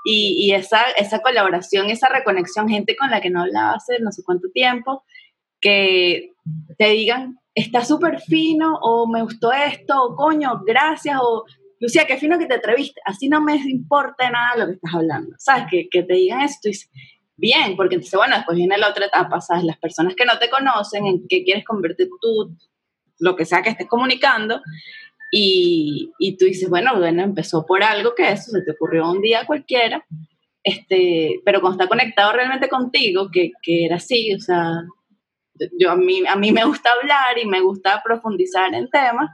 y, 0.05 0.36
y 0.45 0.53
esa, 0.53 0.84
esa 0.97 1.20
colaboración, 1.20 1.89
esa 1.89 2.09
reconexión, 2.09 2.70
gente 2.70 2.95
con 2.95 3.09
la 3.09 3.22
que 3.22 3.32
no 3.32 3.41
hablaba 3.41 3.74
hace 3.74 3.99
no 3.99 4.11
sé 4.11 4.22
cuánto 4.24 4.49
tiempo, 4.51 5.03
que 5.59 6.34
te 6.78 6.89
digan, 6.89 7.39
está 7.56 7.86
súper 7.86 8.20
fino, 8.20 8.78
o 8.82 9.08
me 9.08 9.22
gustó 9.22 9.51
esto, 9.51 9.93
o 10.01 10.16
coño, 10.16 10.62
gracias, 10.66 11.18
o 11.22 11.45
Lucía, 11.80 12.06
qué 12.08 12.18
fino 12.18 12.39
que 12.39 12.45
te 12.45 12.56
atreviste, 12.56 13.01
así 13.06 13.28
no 13.28 13.41
me 13.41 13.56
importa 13.56 14.30
nada 14.30 14.58
lo 14.58 14.68
que 14.68 14.74
estás 14.74 14.93
hablando, 14.93 15.36
¿sabes? 15.38 15.66
Que, 15.70 15.89
que 15.89 16.04
te 16.04 16.14
digan 16.14 16.41
esto 16.41 16.70
y 16.70 16.74
bien, 17.36 17.76
porque 17.76 17.95
entonces, 17.95 18.18
bueno, 18.18 18.36
después 18.36 18.58
viene 18.58 18.78
la 18.78 18.89
otra 18.89 19.06
etapa, 19.06 19.41
¿sabes? 19.41 19.64
Las 19.64 19.78
personas 19.78 20.16
que 20.16 20.26
no 20.26 20.38
te 20.39 20.49
conocen, 20.49 21.06
en 21.06 21.28
qué 21.28 21.43
quieres 21.43 21.66
convertir 21.66 22.08
tú, 22.22 22.56
lo 23.20 23.36
que 23.36 23.45
sea 23.45 23.62
que 23.62 23.70
estés 23.70 23.88
comunicando, 23.88 24.62
y, 25.32 26.12
y, 26.20 26.38
tú 26.38 26.45
dices, 26.45 26.70
bueno, 26.70 26.97
bueno, 26.97 27.24
empezó 27.24 27.66
por 27.66 27.84
algo 27.84 28.14
que 28.16 28.32
eso 28.32 28.51
se 28.51 28.62
te 28.62 28.72
ocurrió 28.72 29.10
un 29.10 29.20
día 29.20 29.45
cualquiera, 29.47 30.06
este, 30.64 31.41
pero 31.43 31.60
cuando 31.60 31.84
está 31.84 31.89
conectado 31.89 32.32
realmente 32.34 32.70
contigo, 32.70 33.30
que, 33.32 33.51
que 33.62 33.86
era 33.86 33.97
así, 33.97 34.34
o 34.34 34.39
sea, 34.39 34.84
yo 35.80 35.91
a 35.91 35.95
mí, 35.95 36.24
a 36.28 36.36
mí 36.36 36.51
me 36.51 36.66
gusta 36.66 36.89
hablar 36.91 37.38
y 37.38 37.45
me 37.45 37.62
gusta 37.62 38.01
profundizar 38.04 38.74
en 38.74 38.89
temas 38.89 39.30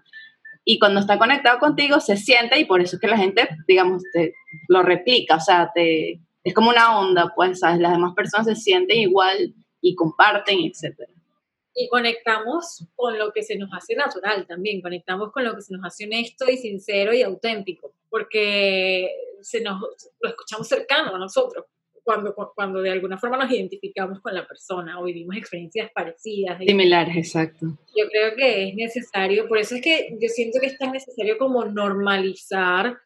y 0.65 0.77
cuando 0.77 0.99
está 0.99 1.17
conectado 1.17 1.59
contigo 1.59 1.99
se 1.99 2.17
siente 2.17 2.59
y 2.59 2.65
por 2.65 2.81
eso 2.81 2.95
es 2.95 3.01
que 3.01 3.07
la 3.07 3.17
gente, 3.17 3.49
digamos, 3.67 4.03
te, 4.13 4.33
lo 4.67 4.83
replica, 4.83 5.37
o 5.37 5.39
sea, 5.39 5.71
te, 5.73 6.21
es 6.43 6.53
como 6.53 6.69
una 6.69 6.99
onda, 6.99 7.33
pues, 7.35 7.59
¿sabes? 7.59 7.79
Las 7.79 7.93
demás 7.93 8.13
personas 8.15 8.47
se 8.47 8.55
sienten 8.55 8.99
igual 8.99 9.53
y 9.81 9.95
comparten, 9.95 10.59
etcétera. 10.59 11.11
Y 11.73 11.87
conectamos 11.87 12.85
con 12.95 13.17
lo 13.17 13.31
que 13.31 13.41
se 13.41 13.57
nos 13.57 13.69
hace 13.73 13.95
natural 13.95 14.45
también, 14.45 14.81
conectamos 14.81 15.31
con 15.31 15.43
lo 15.43 15.55
que 15.55 15.61
se 15.61 15.73
nos 15.73 15.85
hace 15.85 16.05
honesto 16.05 16.45
y 16.49 16.57
sincero 16.57 17.13
y 17.13 17.21
auténtico, 17.21 17.93
porque 18.09 19.09
se 19.41 19.61
nos, 19.61 19.81
lo 20.19 20.29
escuchamos 20.29 20.67
cercano 20.67 21.15
a 21.15 21.19
nosotros 21.19 21.65
cuando, 22.09 22.33
cuando 22.55 22.81
de 22.81 22.89
alguna 22.89 23.19
forma 23.19 23.37
nos 23.37 23.51
identificamos 23.51 24.19
con 24.19 24.33
la 24.33 24.47
persona 24.47 24.99
o 24.99 25.03
vivimos 25.03 25.37
experiencias 25.37 25.91
parecidas. 25.93 26.57
Similares, 26.57 27.15
exacto. 27.15 27.67
Yo 27.95 28.07
creo 28.09 28.35
que 28.35 28.69
es 28.69 28.73
necesario, 28.75 29.47
por 29.47 29.59
eso 29.59 29.75
es 29.75 29.81
que 29.83 30.17
yo 30.19 30.27
siento 30.27 30.59
que 30.59 30.65
es 30.65 30.77
tan 30.79 30.91
necesario 30.91 31.37
como 31.37 31.63
normalizar 31.65 32.97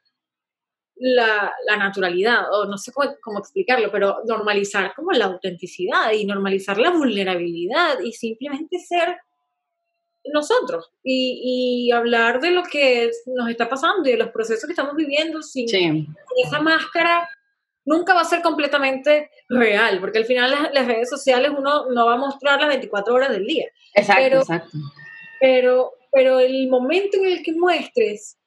la, 0.95 1.53
la 1.67 1.75
naturalidad, 1.77 2.45
o 2.53 2.63
no 2.65 2.77
sé 2.77 2.93
cómo, 2.93 3.13
cómo, 3.21 3.39
explicarlo, 3.39 3.91
pero 3.91 4.19
normalizar 4.25 4.93
como 4.95 5.11
la 5.11 5.25
autenticidad 5.25 6.13
y 6.13 6.23
normalizar 6.23 6.77
la 6.77 6.91
vulnerabilidad 6.91 7.99
y 7.99 8.13
simplemente 8.13 8.79
ser 8.79 9.17
nosotros 10.31 10.93
y, 11.03 11.87
y, 11.89 11.91
hablar 11.91 12.39
de 12.39 12.51
lo 12.51 12.63
que 12.63 13.11
nos 13.35 13.49
está 13.49 13.67
pasando 13.67 14.07
y 14.07 14.13
de 14.13 14.17
los 14.19 14.29
procesos 14.29 14.63
que 14.65 14.71
estamos 14.71 14.95
viviendo 14.95 15.41
sin 15.41 15.65
esa 16.37 16.61
máscara 16.61 17.27
nunca 17.85 18.13
va 18.13 18.21
a 18.21 18.25
ser 18.25 18.41
completamente 18.41 19.29
real, 19.49 19.99
porque 19.99 20.19
al 20.19 20.25
final 20.25 20.51
las, 20.73 20.87
redes 20.87 21.09
sociales 21.09 21.51
uno 21.57 21.89
no 21.89 22.05
va 22.05 22.13
a 22.13 22.17
mostrar 22.17 22.59
las 22.59 22.69
24 22.69 23.13
horas 23.13 23.29
del 23.29 23.45
día. 23.45 23.67
Exacto, 23.93 24.23
pero, 24.23 24.39
exacto. 24.39 24.77
Pero, 25.39 25.91
pero 26.11 26.39
el 26.39 26.69
momento 26.69 27.17
en 27.17 27.25
el 27.25 27.43
que 27.43 27.53
muestres 27.53 28.37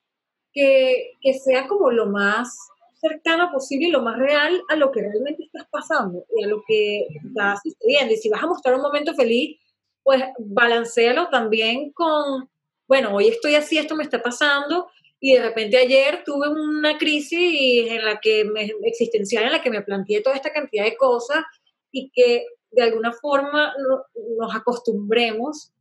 que, 0.53 1.13
que 1.21 1.35
sea 1.35 1.67
como 1.67 1.91
lo 1.91 2.07
más 2.07 2.57
cercana 3.01 3.53
posible 3.53 3.89
y 3.89 3.91
lo 3.91 4.03
más 4.03 4.19
real 4.19 4.63
a 4.69 4.77
lo 4.77 4.91
que 4.91 5.03
realmente 5.03 5.45
estás 5.45 5.67
pasando 5.71 6.25
y 6.37 6.45
a 6.45 6.49
lo 6.49 6.63
que 6.67 7.07
estás 7.25 7.61
sucediendo. 7.63 8.15
Y 8.15 8.17
si 8.17 8.29
vas 8.29 8.43
a 8.43 8.47
mostrar 8.47 8.75
un 8.75 8.83
momento 8.83 9.15
feliz, 9.15 9.59
pues 10.03 10.23
balancealo 10.39 11.29
también 11.29 11.93
con, 11.93 12.49
bueno, 12.89 13.15
hoy 13.15 13.29
estoy 13.29 13.55
así, 13.55 13.77
esto 13.77 13.97
me 13.97 14.05
está 14.05 14.23
pasando, 14.23 14.89
y 15.27 15.33
de 15.33 15.43
repente 15.43 15.77
ayer 15.77 16.23
tuve 16.25 16.49
una 16.49 16.97
crisis 16.99 17.91
en 17.91 18.05
la 18.05 18.21
que 18.21 18.45
me, 18.45 18.71
existencial 18.85 19.43
en 19.43 19.51
la 19.51 19.61
que 19.61 19.71
me 19.71 19.83
planteé 19.83 20.21
toda 20.21 20.37
esta 20.37 20.53
cantidad 20.53 20.85
de 20.85 20.97
cosas 20.97 21.39
y 21.91 22.13
que 22.15 22.45
de 22.71 22.83
alguna 22.85 23.13
forma 23.13 23.73
nos 24.39 24.55
acostumbremos 24.55 25.73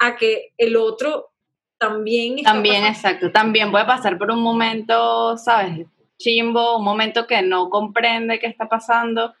a 0.00 0.16
que 0.16 0.52
el 0.58 0.74
otro 0.74 1.30
también 1.78 2.42
también 2.42 2.84
exacto 2.86 3.30
también 3.30 3.70
puede 3.70 3.84
pasar 3.84 4.18
por 4.18 4.32
un 4.32 4.40
momento 4.40 5.36
sabes 5.36 5.86
chimbo 6.18 6.78
un 6.78 6.84
momento 6.84 7.28
que 7.28 7.40
no 7.40 7.70
comprende 7.70 8.40
qué 8.40 8.48
está 8.48 8.68
pasando 8.68 9.32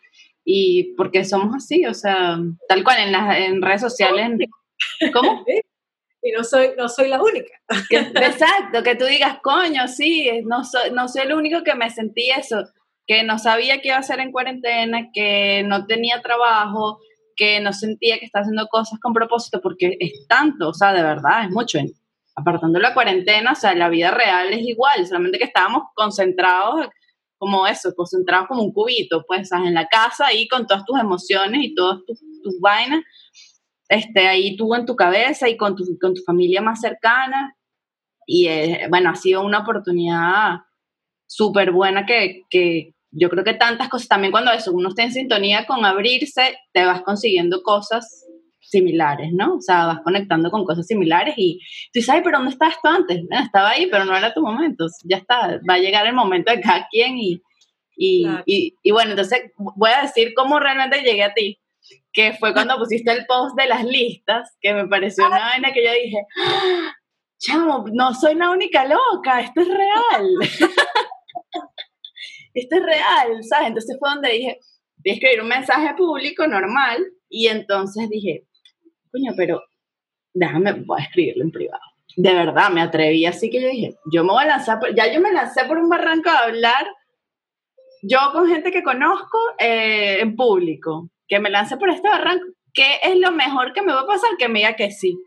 y 0.44 0.94
porque 0.96 1.24
somos 1.24 1.52
así 1.56 1.84
o 1.84 1.94
sea 1.94 2.38
tal 2.68 2.84
cual 2.84 3.00
en 3.00 3.10
las 3.10 3.36
en 3.38 3.60
redes 3.60 3.80
sociales 3.80 4.38
¿cómo? 5.12 5.44
Y 6.22 6.32
no 6.32 6.44
soy, 6.44 6.70
no 6.76 6.88
soy 6.88 7.08
la 7.08 7.22
única. 7.22 7.52
exacto, 7.90 8.82
que 8.82 8.96
tú 8.96 9.04
digas, 9.04 9.38
coño, 9.42 9.86
sí, 9.88 10.42
no 10.44 10.64
soy, 10.64 10.90
no 10.90 11.08
soy 11.08 11.22
el 11.22 11.34
único 11.34 11.62
que 11.62 11.74
me 11.74 11.90
sentí 11.90 12.30
eso, 12.30 12.64
que 13.06 13.22
no 13.22 13.38
sabía 13.38 13.80
qué 13.80 13.88
iba 13.88 13.96
a 13.96 14.00
hacer 14.00 14.20
en 14.20 14.32
cuarentena, 14.32 15.10
que 15.12 15.62
no 15.66 15.86
tenía 15.86 16.20
trabajo, 16.20 16.98
que 17.36 17.60
no 17.60 17.72
sentía 17.72 18.18
que 18.18 18.26
estaba 18.26 18.42
haciendo 18.42 18.66
cosas 18.66 18.98
con 19.00 19.14
propósito, 19.14 19.60
porque 19.62 19.96
es 20.00 20.26
tanto, 20.28 20.70
o 20.70 20.74
sea, 20.74 20.92
de 20.92 21.02
verdad, 21.02 21.44
es 21.44 21.50
mucho. 21.50 21.78
apartando 22.34 22.78
la 22.78 22.94
cuarentena, 22.94 23.52
o 23.52 23.54
sea, 23.54 23.74
la 23.74 23.88
vida 23.88 24.10
real 24.10 24.52
es 24.52 24.60
igual, 24.60 25.06
solamente 25.06 25.38
que 25.38 25.44
estábamos 25.44 25.84
concentrados 25.94 26.88
como 27.38 27.68
eso, 27.68 27.94
concentrados 27.94 28.48
como 28.48 28.64
un 28.64 28.72
cubito, 28.72 29.24
pues, 29.26 29.42
estás 29.42 29.64
en 29.64 29.74
la 29.74 29.86
casa 29.86 30.26
ahí 30.26 30.48
con 30.48 30.66
todas 30.66 30.84
tus 30.84 30.98
emociones 30.98 31.60
y 31.62 31.74
todas 31.74 32.04
tus, 32.04 32.20
tus 32.42 32.60
vainas, 32.60 33.00
este, 33.88 34.28
ahí 34.28 34.56
tú 34.56 34.74
en 34.74 34.86
tu 34.86 34.96
cabeza 34.96 35.48
y 35.48 35.56
con 35.56 35.76
tu, 35.76 35.84
con 36.00 36.14
tu 36.14 36.22
familia 36.22 36.60
más 36.60 36.80
cercana. 36.80 37.56
Y 38.26 38.46
eh, 38.48 38.86
bueno, 38.90 39.10
ha 39.10 39.14
sido 39.14 39.44
una 39.44 39.60
oportunidad 39.60 40.60
súper 41.26 41.72
buena 41.72 42.06
que, 42.06 42.42
que, 42.50 42.94
yo 43.10 43.30
creo 43.30 43.44
que 43.44 43.54
tantas 43.54 43.88
cosas, 43.88 44.08
también 44.08 44.30
cuando 44.30 44.52
eso, 44.52 44.72
uno 44.72 44.90
está 44.90 45.02
en 45.02 45.12
sintonía 45.12 45.66
con 45.66 45.84
abrirse, 45.84 46.58
te 46.72 46.84
vas 46.84 47.02
consiguiendo 47.02 47.62
cosas 47.62 48.26
similares, 48.60 49.32
¿no? 49.32 49.54
O 49.54 49.60
sea, 49.60 49.86
vas 49.86 50.00
conectando 50.04 50.50
con 50.50 50.64
cosas 50.64 50.86
similares 50.86 51.34
y 51.36 51.58
tú 51.92 52.00
dices, 52.00 52.10
ay, 52.10 52.20
pero 52.22 52.38
¿dónde 52.38 52.52
estabas 52.52 52.76
tú 52.82 52.88
antes? 52.88 53.22
estaba 53.30 53.70
ahí, 53.70 53.88
pero 53.90 54.04
no 54.04 54.14
era 54.14 54.34
tu 54.34 54.42
momento. 54.42 54.86
Ya 55.04 55.16
está, 55.16 55.58
va 55.68 55.74
a 55.74 55.78
llegar 55.78 56.06
el 56.06 56.14
momento 56.14 56.52
de 56.52 56.60
cada 56.60 56.86
quien 56.90 57.16
y, 57.18 57.40
y, 57.96 58.26
y, 58.82 58.90
bueno, 58.90 59.12
entonces 59.12 59.52
voy 59.56 59.90
a 59.90 60.02
decir 60.02 60.32
cómo 60.36 60.60
realmente 60.60 61.00
llegué 61.00 61.24
a 61.24 61.34
ti, 61.34 61.58
que 62.12 62.32
fue 62.34 62.52
cuando 62.52 62.78
pusiste 62.78 63.12
el 63.12 63.26
post 63.26 63.56
de 63.56 63.66
las 63.66 63.84
listas, 63.84 64.56
que 64.60 64.72
me 64.74 64.86
pareció 64.88 65.26
una 65.26 65.38
vaina 65.38 65.72
que 65.72 65.84
yo 65.84 65.92
dije, 65.92 66.26
¡Ah! 66.38 66.94
chamo, 67.38 67.84
no 67.92 68.14
soy 68.14 68.34
la 68.34 68.50
única 68.50 68.84
loca, 68.84 69.40
esto 69.40 69.60
es 69.60 69.68
real. 69.68 70.28
esto 72.54 72.76
es 72.76 72.82
real, 72.82 73.44
¿sabes? 73.44 73.68
Entonces 73.68 73.96
fue 73.98 74.10
donde 74.10 74.32
dije, 74.32 74.58
voy 74.96 75.10
a 75.10 75.14
escribir 75.14 75.40
un 75.42 75.48
mensaje 75.48 75.94
público 75.94 76.46
normal 76.46 76.98
y 77.28 77.46
entonces 77.46 78.08
dije, 78.08 78.46
coño, 79.12 79.32
pero 79.36 79.62
déjame, 80.34 80.72
voy 80.72 81.00
a 81.00 81.04
escribirlo 81.04 81.44
en 81.44 81.50
privado. 81.50 81.82
De 82.16 82.34
verdad, 82.34 82.70
me 82.70 82.80
atreví, 82.80 83.26
así 83.26 83.50
que 83.50 83.60
yo 83.60 83.68
dije, 83.68 83.94
yo 84.12 84.24
me 84.24 84.32
voy 84.32 84.44
a 84.44 84.48
lanzar, 84.48 84.78
ya 84.96 85.12
yo 85.12 85.20
me 85.20 85.32
lancé 85.32 85.64
por 85.66 85.78
un 85.78 85.88
barranco 85.88 86.30
a 86.30 86.44
hablar, 86.44 86.86
yo 88.02 88.18
con 88.32 88.48
gente 88.48 88.72
que 88.72 88.82
conozco 88.82 89.38
eh, 89.58 90.18
en 90.20 90.34
público, 90.34 91.10
que 91.28 91.40
me 91.40 91.50
lance 91.50 91.76
por 91.76 91.90
este 91.90 92.08
barranco, 92.08 92.46
¿qué 92.72 92.98
es 93.02 93.16
lo 93.16 93.30
mejor 93.32 93.72
que 93.72 93.82
me 93.82 93.92
va 93.92 94.00
a 94.00 94.06
pasar? 94.06 94.30
Que 94.38 94.48
me 94.48 94.60
diga 94.60 94.74
que 94.74 94.90
sí. 94.90 95.18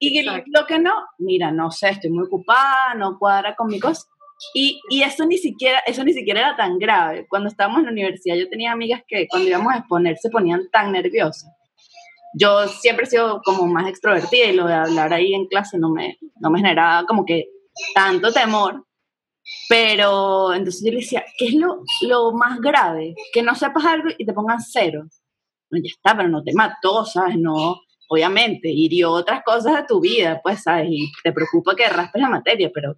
Y 0.00 0.22
lo 0.22 0.66
que 0.66 0.78
no, 0.78 0.92
mira, 1.18 1.50
no 1.50 1.70
sé, 1.70 1.90
estoy 1.90 2.10
muy 2.10 2.26
ocupada, 2.26 2.94
no 2.94 3.18
cuadra 3.18 3.54
con 3.56 3.68
mi 3.68 3.80
cosa. 3.80 4.06
Y, 4.54 4.80
y, 4.88 5.02
eso 5.02 5.26
ni 5.26 5.36
siquiera, 5.36 5.80
eso 5.80 6.04
ni 6.04 6.12
siquiera 6.12 6.40
era 6.40 6.56
tan 6.56 6.78
grave. 6.78 7.26
Cuando 7.28 7.48
estábamos 7.48 7.80
en 7.80 7.86
la 7.86 7.90
universidad, 7.90 8.36
yo 8.36 8.48
tenía 8.48 8.70
amigas 8.70 9.02
que 9.08 9.26
cuando 9.26 9.48
íbamos 9.48 9.72
a 9.72 9.78
exponer 9.78 10.16
se 10.16 10.30
ponían 10.30 10.68
tan 10.70 10.92
nerviosas 10.92 11.50
yo 12.34 12.66
siempre 12.68 13.04
he 13.04 13.10
sido 13.10 13.40
como 13.42 13.66
más 13.66 13.88
extrovertida 13.88 14.46
y 14.46 14.52
lo 14.54 14.66
de 14.66 14.74
hablar 14.74 15.12
ahí 15.12 15.34
en 15.34 15.46
clase 15.46 15.78
no 15.78 15.90
me, 15.90 16.18
no 16.36 16.50
me 16.50 16.58
generaba 16.58 17.06
como 17.06 17.24
que 17.24 17.48
tanto 17.94 18.32
temor. 18.32 18.84
Pero 19.68 20.52
entonces 20.52 20.82
yo 20.84 20.92
le 20.92 20.98
decía, 20.98 21.24
¿qué 21.38 21.46
es 21.46 21.54
lo, 21.54 21.82
lo 22.02 22.32
más 22.32 22.60
grave? 22.60 23.14
Que 23.32 23.42
no 23.42 23.54
sepas 23.54 23.84
algo 23.86 24.08
y 24.16 24.26
te 24.26 24.32
pongan 24.34 24.60
cero. 24.60 25.06
Ya 25.70 25.90
está, 25.90 26.16
pero 26.16 26.28
no 26.28 26.42
te 26.42 26.52
mató, 26.52 27.04
¿sabes? 27.04 27.36
No, 27.38 27.80
obviamente, 28.08 28.68
hirió 28.70 29.12
otras 29.12 29.42
cosas 29.44 29.76
de 29.76 29.84
tu 29.86 30.00
vida, 30.00 30.40
pues, 30.42 30.62
¿sabes? 30.62 30.88
Y 30.90 31.10
te 31.22 31.32
preocupa 31.32 31.76
que 31.76 31.88
raspes 31.88 32.22
la 32.22 32.30
materia, 32.30 32.70
pero 32.72 32.96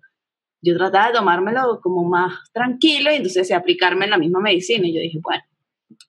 yo 0.63 0.77
trataba 0.77 1.09
de 1.09 1.15
tomármelo 1.15 1.81
como 1.83 2.05
más 2.09 2.35
tranquilo 2.53 3.11
y 3.11 3.17
entonces 3.17 3.51
aplicarme 3.53 4.05
en 4.05 4.11
la 4.11 4.19
misma 4.19 4.41
medicina. 4.41 4.87
Y 4.87 4.95
yo 4.95 5.01
dije, 5.01 5.19
bueno, 5.23 5.43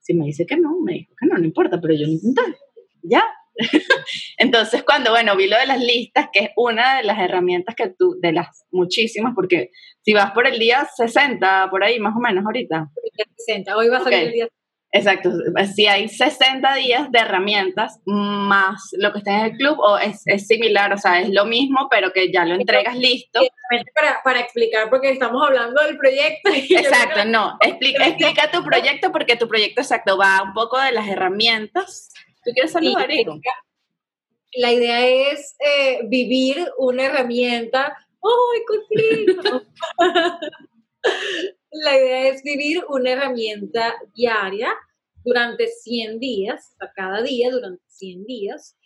si 0.01 0.13
me 0.13 0.25
dice 0.25 0.45
que 0.45 0.57
no, 0.57 0.79
me 0.81 0.93
dijo 0.93 1.13
que 1.19 1.27
no, 1.27 1.37
no 1.37 1.45
importa, 1.45 1.79
pero 1.79 1.93
yo 1.93 2.05
lo 2.05 2.13
intenté 2.13 2.57
ya. 3.03 3.23
Entonces, 4.37 4.83
cuando, 4.83 5.11
bueno, 5.11 5.35
vi 5.35 5.47
lo 5.47 5.57
de 5.57 5.65
las 5.65 5.79
listas, 5.79 6.29
que 6.31 6.39
es 6.39 6.49
una 6.55 6.97
de 6.97 7.03
las 7.03 7.19
herramientas 7.19 7.75
que 7.75 7.89
tú, 7.89 8.17
de 8.21 8.31
las 8.31 8.65
muchísimas, 8.71 9.33
porque 9.35 9.71
si 10.03 10.13
vas 10.13 10.31
por 10.31 10.47
el 10.47 10.57
día 10.57 10.87
60, 10.95 11.69
por 11.69 11.83
ahí 11.83 11.99
más 11.99 12.15
o 12.15 12.19
menos 12.19 12.45
ahorita. 12.45 12.89
60, 13.45 13.75
hoy 13.75 13.89
va 13.89 13.97
a 13.97 14.03
salir 14.03 14.19
el 14.19 14.31
día 14.31 14.47
Exacto, 14.93 15.31
si 15.73 15.87
hay 15.87 16.09
60 16.09 16.75
días 16.75 17.11
de 17.11 17.19
herramientas 17.19 17.99
más 18.05 18.89
lo 18.97 19.13
que 19.13 19.19
está 19.19 19.39
en 19.39 19.45
el 19.45 19.57
club, 19.57 19.79
o 19.79 19.97
es, 19.97 20.21
es 20.25 20.47
similar, 20.47 20.91
o 20.91 20.97
sea, 20.97 21.21
es 21.21 21.29
lo 21.29 21.45
mismo, 21.45 21.87
pero 21.89 22.11
que 22.11 22.31
ya 22.31 22.43
lo 22.43 22.55
entregas 22.55 22.97
listo. 22.97 23.39
Para, 23.95 24.21
para 24.21 24.39
explicar, 24.41 24.89
porque 24.89 25.11
estamos 25.11 25.41
hablando 25.47 25.81
del 25.81 25.97
proyecto. 25.97 26.49
Exacto, 26.53 27.23
no, 27.23 27.57
explica, 27.61 28.05
explica 28.07 28.51
tu 28.51 28.63
proyecto, 28.63 29.13
porque 29.13 29.37
tu 29.37 29.47
proyecto 29.47 29.79
exacto 29.79 30.17
va 30.17 30.43
un 30.43 30.53
poco 30.53 30.77
de 30.77 30.91
las 30.91 31.07
herramientas 31.07 32.11
¿Tú 32.43 32.51
quieres 32.53 32.71
saludar, 32.71 33.07
La 34.53 34.71
idea 34.71 35.31
es 35.31 35.55
eh, 35.59 36.01
vivir 36.07 36.67
una 36.77 37.05
herramienta. 37.05 37.95
¡Ay, 38.23 38.61
cosito! 38.67 39.63
la 41.71 41.97
idea 41.97 42.27
es 42.27 42.43
vivir 42.43 42.83
una 42.89 43.11
herramienta 43.11 43.95
diaria 44.13 44.73
durante 45.23 45.67
100 45.67 46.19
días, 46.19 46.75
a 46.79 46.91
cada 46.91 47.21
día 47.21 47.51
durante 47.51 47.83
100 47.87 48.25
días, 48.25 48.77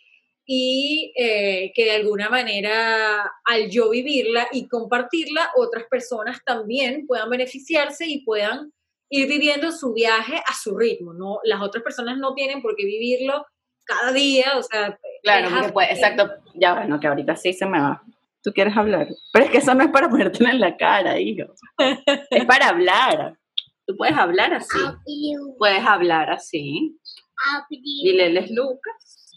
y 0.44 1.12
eh, 1.16 1.72
que 1.74 1.84
de 1.84 1.90
alguna 1.92 2.30
manera 2.30 3.32
al 3.44 3.68
yo 3.68 3.90
vivirla 3.90 4.46
y 4.52 4.68
compartirla, 4.68 5.50
otras 5.56 5.84
personas 5.90 6.40
también 6.44 7.06
puedan 7.06 7.28
beneficiarse 7.30 8.06
y 8.06 8.24
puedan 8.24 8.72
ir 9.08 9.28
viviendo 9.28 9.72
su 9.72 9.92
viaje 9.92 10.36
a 10.36 10.54
su 10.54 10.76
ritmo, 10.76 11.12
¿no? 11.12 11.40
Las 11.44 11.62
otras 11.62 11.82
personas 11.82 12.18
no 12.18 12.34
tienen 12.34 12.62
por 12.62 12.76
qué 12.76 12.84
vivirlo 12.84 13.44
cada 13.84 14.12
día, 14.12 14.52
o 14.56 14.62
sea... 14.62 14.98
Claro, 15.22 15.72
puede, 15.72 15.92
exacto, 15.92 16.28
ya 16.54 16.74
bueno, 16.74 17.00
que 17.00 17.08
ahorita 17.08 17.34
sí 17.36 17.52
se 17.52 17.66
me 17.66 17.80
va. 17.80 18.02
¿Tú 18.46 18.52
quieres 18.52 18.76
hablar? 18.76 19.08
Pero 19.32 19.44
es 19.44 19.50
que 19.50 19.58
eso 19.58 19.74
no 19.74 19.82
es 19.82 19.90
para 19.90 20.08
ponerte 20.08 20.44
en 20.44 20.60
la 20.60 20.76
cara, 20.76 21.18
hijo. 21.18 21.52
es 22.30 22.44
para 22.44 22.68
hablar. 22.68 23.36
Tú 23.84 23.96
puedes 23.96 24.16
hablar 24.16 24.54
así. 24.54 24.78
Puedes 25.58 25.84
hablar 25.84 26.30
así. 26.30 26.96
Dile, 27.68 28.26
él 28.26 28.36
es 28.36 28.52
Lucas. 28.52 29.32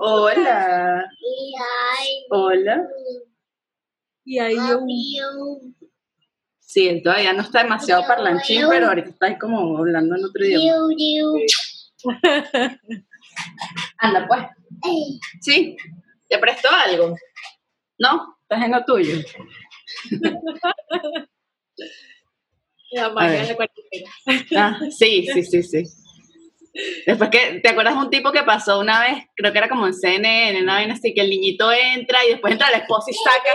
Hola. 0.00 1.04
Hola. 2.30 2.88
Y 4.24 4.40
ahí 4.40 4.56
yo. 4.56 4.80
Sí, 6.58 6.88
él 6.88 7.04
todavía 7.04 7.32
no 7.32 7.42
está 7.42 7.62
demasiado 7.62 8.02
parlanchín, 8.04 8.64
pero 8.68 8.88
ahorita 8.88 9.10
está 9.10 9.38
como 9.38 9.78
hablando 9.78 10.16
en 10.16 10.24
otro 10.24 10.44
idioma. 10.44 10.88
Anda, 13.98 14.26
pues. 14.26 14.42
Sí, 15.40 15.76
te 16.28 16.38
prestó 16.38 16.68
algo. 16.70 17.16
¿No? 18.00 18.36
Estás 18.42 18.64
en 18.64 18.72
lo 18.72 18.84
tuyo. 18.84 19.14
La 22.92 23.14
ah, 24.56 24.80
sí, 24.90 25.28
sí, 25.32 25.44
sí, 25.44 25.62
sí. 25.62 25.84
Después 27.06 27.30
que, 27.30 27.60
¿te 27.60 27.68
acuerdas 27.68 27.94
de 27.94 28.00
un 28.00 28.10
tipo 28.10 28.32
que 28.32 28.42
pasó 28.42 28.80
una 28.80 29.00
vez? 29.00 29.26
Creo 29.36 29.52
que 29.52 29.58
era 29.58 29.68
como 29.68 29.86
en 29.86 29.94
CNN, 29.94 30.60
una 30.60 30.78
vez 30.78 30.90
así, 30.90 31.14
que 31.14 31.20
el 31.20 31.30
niñito 31.30 31.70
entra 31.72 32.24
y 32.24 32.30
después 32.30 32.52
entra 32.52 32.70
la 32.70 32.78
esposa 32.78 33.10
y 33.10 33.14
saca 33.14 33.50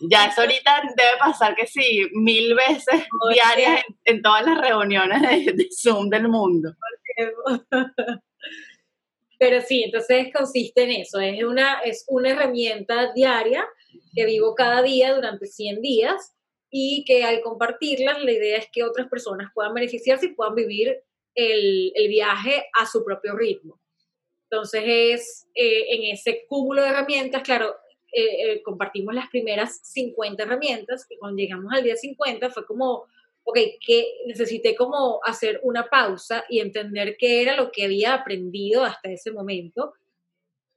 ya 0.00 0.26
eso 0.26 0.40
ahorita 0.40 0.82
debe 0.96 1.18
pasar 1.18 1.54
que 1.54 1.66
sí, 1.66 2.08
mil 2.14 2.54
veces 2.54 3.06
diarias 3.32 3.82
en, 4.04 4.22
todas 4.22 4.46
las 4.46 4.58
reuniones 4.58 5.20
de, 5.22 5.68
Zoom 5.70 6.08
del 6.08 6.28
mundo. 6.28 6.72
Pero 9.38 9.60
sí, 9.60 9.82
entonces 9.84 10.28
consiste 10.32 10.84
en 10.84 10.92
eso, 10.92 11.20
es 11.20 11.42
una, 11.44 11.80
es 11.80 12.04
una 12.08 12.30
herramienta 12.30 13.12
diaria 13.12 13.66
que 14.14 14.24
vivo 14.24 14.54
cada 14.54 14.82
día 14.82 15.14
durante 15.14 15.46
100 15.46 15.82
días 15.82 16.34
y 16.70 17.04
que 17.04 17.24
al 17.24 17.42
compartirla 17.42 18.18
la 18.18 18.32
idea 18.32 18.58
es 18.58 18.68
que 18.72 18.82
otras 18.82 19.08
personas 19.08 19.50
puedan 19.54 19.74
beneficiarse 19.74 20.26
y 20.26 20.34
puedan 20.34 20.54
vivir 20.54 21.02
el, 21.34 21.92
el 21.94 22.08
viaje 22.08 22.66
a 22.78 22.86
su 22.86 23.04
propio 23.04 23.36
ritmo. 23.36 23.78
Entonces 24.50 24.82
es 24.86 25.48
eh, 25.54 25.86
en 25.90 26.14
ese 26.14 26.46
cúmulo 26.48 26.82
de 26.82 26.88
herramientas, 26.88 27.42
claro, 27.42 27.74
eh, 28.12 28.52
eh, 28.52 28.62
compartimos 28.62 29.14
las 29.14 29.28
primeras 29.28 29.80
50 29.82 30.42
herramientas 30.42 31.06
y 31.10 31.18
cuando 31.18 31.38
llegamos 31.38 31.72
al 31.72 31.82
día 31.82 31.96
50 31.96 32.50
fue 32.50 32.64
como, 32.64 33.06
ok, 33.48 33.58
que 33.80 34.08
necesité 34.26 34.74
como 34.74 35.20
hacer 35.22 35.60
una 35.62 35.88
pausa 35.88 36.44
y 36.48 36.58
entender 36.58 37.16
qué 37.16 37.42
era 37.42 37.56
lo 37.56 37.70
que 37.70 37.84
había 37.84 38.12
aprendido 38.12 38.84
hasta 38.84 39.10
ese 39.10 39.30
momento. 39.30 39.94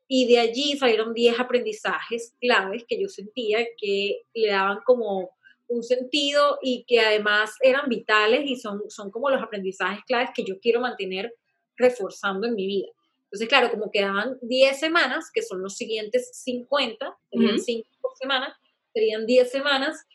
Y 0.07 0.27
de 0.27 0.39
allí 0.39 0.77
salieron 0.77 1.13
10 1.13 1.39
aprendizajes 1.39 2.35
claves 2.39 2.85
que 2.87 3.01
yo 3.01 3.07
sentía 3.09 3.65
que 3.75 4.21
le 4.35 4.49
daban 4.49 4.79
como 4.85 5.31
un 5.67 5.83
sentido 5.83 6.59
y 6.61 6.83
que 6.87 6.99
además 6.99 7.55
eran 7.61 7.89
vitales 7.89 8.41
y 8.45 8.55
son, 8.55 8.83
son 8.89 9.09
como 9.09 9.31
los 9.31 9.41
aprendizajes 9.41 10.03
claves 10.05 10.29
que 10.35 10.43
yo 10.43 10.59
quiero 10.59 10.79
mantener 10.79 11.33
reforzando 11.75 12.45
en 12.47 12.53
mi 12.53 12.67
vida. 12.67 12.89
Entonces, 13.23 13.47
claro, 13.47 13.71
como 13.71 13.89
quedaban 13.89 14.37
10 14.41 14.79
semanas, 14.79 15.31
que 15.33 15.41
son 15.41 15.61
los 15.61 15.75
siguientes 15.75 16.29
50, 16.33 17.17
serían 17.31 17.59
5 17.59 17.87
semanas, 18.19 18.55
serían 18.93 19.25
10 19.25 19.51
semanas, 19.51 20.05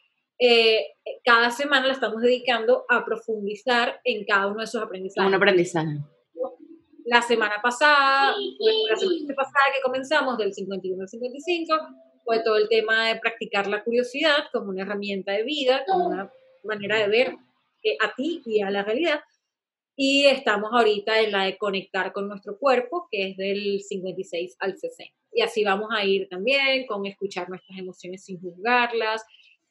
eh, 0.47 0.97
cada 1.25 1.51
semana 1.51 1.87
la 1.87 1.95
estamos 1.95 2.21
dedicando 2.21 2.85
a 2.91 3.03
profundizar 3.05 4.01
en 4.05 4.27
cada 4.27 4.47
uno 4.49 4.59
de 4.59 4.65
esos 4.65 4.83
aprendizajes. 4.83 5.27
Un 5.27 5.35
aprendizaje. 5.35 5.99
La 7.07 7.23
semana 7.23 7.61
pasada, 7.63 8.35
la 8.89 8.97
semana 8.97 9.35
pasada 9.35 9.65
que 9.75 9.81
comenzamos, 9.83 10.37
del 10.37 10.53
51 10.53 11.03
al 11.03 11.09
55, 11.09 11.75
fue 12.25 12.43
todo 12.43 12.57
el 12.57 12.69
tema 12.69 13.09
de 13.09 13.21
practicar 13.21 13.67
la 13.69 13.83
curiosidad 13.83 14.45
como 14.53 14.71
una 14.71 14.83
herramienta 14.83 15.33
de 15.33 15.45
vida, 15.45 15.83
como 15.87 16.09
una 16.09 16.31
manera 16.63 16.99
de 16.99 17.09
ver 17.09 17.35
eh, 17.83 17.97
a 18.03 18.15
ti 18.15 18.43
y 18.45 18.61
a 18.61 18.71
la 18.71 18.83
realidad. 18.83 19.21
Y 19.97 20.27
estamos 20.27 20.71
ahorita 20.73 21.21
en 21.21 21.33
la 21.33 21.45
de 21.45 21.57
conectar 21.57 22.13
con 22.13 22.29
nuestro 22.29 22.59
cuerpo, 22.59 23.07
que 23.11 23.31
es 23.31 23.37
del 23.37 23.81
56 23.81 24.57
al 24.59 24.77
60. 24.77 25.15
Y 25.33 25.43
así 25.43 25.65
vamos 25.65 25.89
a 25.91 26.05
ir 26.05 26.29
también 26.29 26.87
con 26.87 27.07
escuchar 27.07 27.49
nuestras 27.49 27.79
emociones 27.79 28.25
sin 28.25 28.41
juzgarlas, 28.41 29.25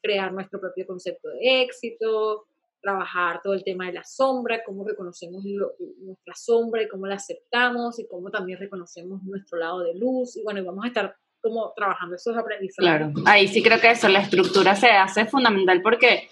crear 0.03 0.33
nuestro 0.33 0.59
propio 0.59 0.85
concepto 0.85 1.29
de 1.29 1.63
éxito, 1.63 2.45
trabajar 2.81 3.39
todo 3.41 3.53
el 3.53 3.63
tema 3.63 3.87
de 3.87 3.93
la 3.93 4.03
sombra, 4.03 4.61
cómo 4.65 4.85
reconocemos 4.85 5.43
nuestra 5.45 6.35
sombra 6.35 6.83
y 6.83 6.89
cómo 6.89 7.07
la 7.07 7.15
aceptamos 7.15 7.97
y 7.97 8.07
cómo 8.07 8.29
también 8.29 8.59
reconocemos 8.59 9.23
nuestro 9.23 9.57
lado 9.57 9.79
de 9.79 9.95
luz. 9.95 10.35
Y 10.35 10.43
bueno, 10.43 10.63
vamos 10.65 10.83
a 10.83 10.87
estar 10.89 11.15
como 11.41 11.73
trabajando 11.75 12.15
esos 12.15 12.37
aprendizajes. 12.37 12.77
Claro, 12.77 13.13
ahí 13.25 13.47
sí 13.47 13.63
creo 13.63 13.79
que 13.79 13.91
eso, 13.91 14.09
la 14.09 14.19
estructura 14.19 14.75
se 14.75 14.87
hace 14.87 15.25
fundamental 15.25 15.81
porque 15.81 16.29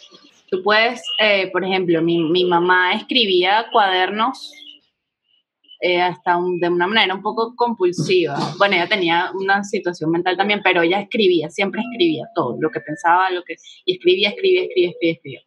tú 0.50 0.62
puedes, 0.62 1.02
eh, 1.20 1.50
por 1.52 1.64
ejemplo, 1.64 2.02
mi, 2.02 2.20
mi, 2.30 2.46
mamá 2.46 2.94
escribía 2.94 3.68
cuadernos 3.72 4.54
eh, 5.82 6.02
hasta 6.02 6.38
de 6.60 6.70
una 6.70 6.88
manera 6.88 7.16
un 7.16 7.22
poco 7.22 7.56
compulsiva. 7.56 8.38
Bueno, 8.58 8.76
ella 8.76 8.88
tenía 8.88 9.32
una 9.34 9.64
situación 9.64 10.12
mental 10.12 10.38
también, 10.38 10.62
pero 10.64 10.82
ella 10.82 11.00
escribía, 11.00 11.50
siempre 11.50 11.82
escribía 11.82 12.26
todo, 12.36 12.58
lo 12.60 12.70
que 12.70 12.80
pensaba, 12.80 13.30
lo 13.32 13.44
que... 13.44 13.56
Y 13.86 13.94
escribía, 13.94 14.30
escribía, 14.30 14.64
escribía, 14.64 14.90
escribía, 14.92 15.14
escribía. 15.14 15.42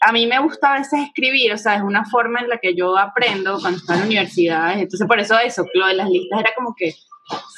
A 0.00 0.12
mí 0.12 0.26
me 0.26 0.38
gusta 0.38 0.74
a 0.74 0.78
veces 0.78 1.00
escribir, 1.00 1.52
o 1.52 1.58
sea, 1.58 1.76
es 1.76 1.82
una 1.82 2.04
forma 2.04 2.40
en 2.40 2.48
la 2.48 2.58
que 2.58 2.74
yo 2.74 2.96
aprendo 2.96 3.58
cuando 3.60 3.78
estoy 3.78 3.96
en 3.96 4.00
la 4.00 4.06
universidad. 4.06 4.78
Entonces, 4.78 5.06
por 5.06 5.18
eso 5.18 5.36
eso, 5.38 5.64
lo 5.74 5.86
de 5.86 5.94
las 5.94 6.08
listas 6.08 6.40
era 6.40 6.54
como 6.56 6.74
que 6.76 6.94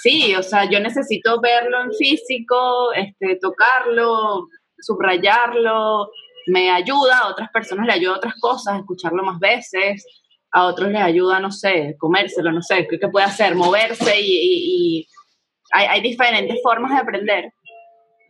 Sí, 0.02 0.34
o 0.34 0.42
sea, 0.42 0.68
yo 0.68 0.80
necesito 0.80 1.40
verlo 1.40 1.82
en 1.84 1.92
físico, 1.92 2.92
este, 2.92 3.36
tocarlo, 3.36 4.48
subrayarlo, 4.78 6.10
me 6.46 6.70
ayuda, 6.70 7.18
a 7.18 7.28
otras 7.28 7.50
personas 7.50 7.86
le 7.86 7.92
ayuda 7.92 8.14
a 8.14 8.18
otras 8.18 8.34
cosas, 8.40 8.78
escucharlo 8.78 9.22
más 9.22 9.38
veces, 9.38 10.04
a 10.52 10.66
otros 10.66 10.90
les 10.90 11.02
ayuda, 11.02 11.40
no 11.40 11.50
sé, 11.50 11.96
comérselo, 11.98 12.52
no 12.52 12.62
sé, 12.62 12.86
qué 12.88 13.08
puede 13.08 13.26
hacer, 13.26 13.54
moverse 13.54 14.20
y, 14.20 15.06
hay, 15.72 15.86
hay 15.86 16.00
diferentes 16.00 16.58
formas 16.62 16.92
de 16.92 16.98
aprender, 16.98 17.52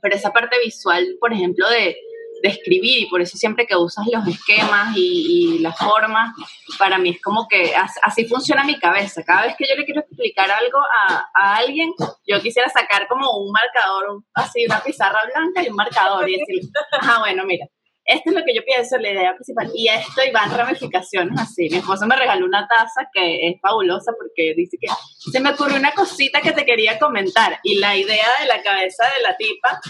pero 0.03 0.15
esa 0.15 0.33
parte 0.33 0.59
visual, 0.63 1.17
por 1.21 1.33
ejemplo, 1.33 1.69
de, 1.71 1.97
de 2.43 2.49
escribir 2.49 3.03
y 3.03 3.07
por 3.07 3.21
eso 3.21 3.37
siempre 3.37 3.67
que 3.67 3.77
usas 3.77 4.07
los 4.13 4.27
esquemas 4.27 4.97
y, 4.97 5.59
las 5.61 5.77
formas, 5.79 6.35
para 6.79 6.99
mí 6.99 7.11
es 7.11 7.23
como 7.23 7.47
que 7.49 7.75
así, 8.03 8.27
funciona 8.27 8.65
mi 8.65 8.79
cabeza. 8.79 9.23
Cada 9.23 9.43
vez 9.43 9.55
que 9.59 9.67
yo 9.69 9.75
le 9.75 9.85
quiero 9.85 10.01
explicar 10.01 10.51
algo 10.51 10.79
a, 10.79 11.27
a, 11.35 11.57
alguien, 11.57 11.93
yo 12.27 12.41
quisiera 12.41 12.69
sacar 12.69 13.07
como 13.09 13.31
un 13.37 13.53
marcador, 13.53 14.23
así 14.35 14.65
una 14.65 14.83
pizarra 14.83 15.21
blanca 15.33 15.63
y 15.63 15.69
un 15.69 15.77
marcador 15.77 16.29
y 16.29 16.39
decir, 16.39 16.71
ah, 17.03 17.19
bueno, 17.21 17.45
mira, 17.45 17.67
esto 18.11 18.31
es 18.31 18.35
lo 18.35 18.45
que 18.45 18.55
yo 18.55 18.63
pienso, 18.65 18.99
la 18.99 19.11
idea 19.11 19.35
principal. 19.35 19.71
Y 19.75 19.89
esto 19.89 20.21
y 20.27 20.33
van 20.33 20.51
ramificaciones 20.51 21.39
así. 21.41 21.69
Mi 21.71 21.79
esposo 21.79 22.07
me 22.07 22.17
regaló 22.17 22.45
una 22.45 22.67
taza 22.67 23.09
que 23.13 23.49
es 23.49 23.61
fabulosa 23.61 24.13
porque 24.19 24.55
dice 24.57 24.77
que 24.81 24.89
se 25.31 25.41
me 25.41 25.51
ocurrió 25.51 25.77
una 25.77 25.93
cosita 25.93 26.41
que 26.41 26.53
te 26.53 26.65
quería 26.65 26.99
comentar. 26.99 27.59
Y 27.63 27.79
la 27.79 27.97
idea 27.97 28.27
de 28.41 28.47
la 28.47 28.63
cabeza 28.63 29.05
de 29.17 29.23
la 29.23 29.37
tipa 29.37 29.81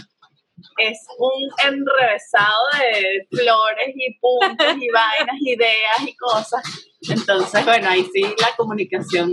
es 0.77 0.99
un 1.19 1.49
enrevesado 1.67 2.67
de 2.79 3.27
flores 3.31 3.95
y 3.95 4.19
puntos 4.21 4.77
y 4.79 4.89
vainas, 4.91 5.37
ideas 5.41 6.07
y 6.07 6.15
cosas. 6.17 6.63
Entonces, 7.09 7.65
bueno, 7.65 7.89
ahí 7.89 8.07
sí 8.13 8.23
la 8.23 8.55
comunicación 8.57 9.33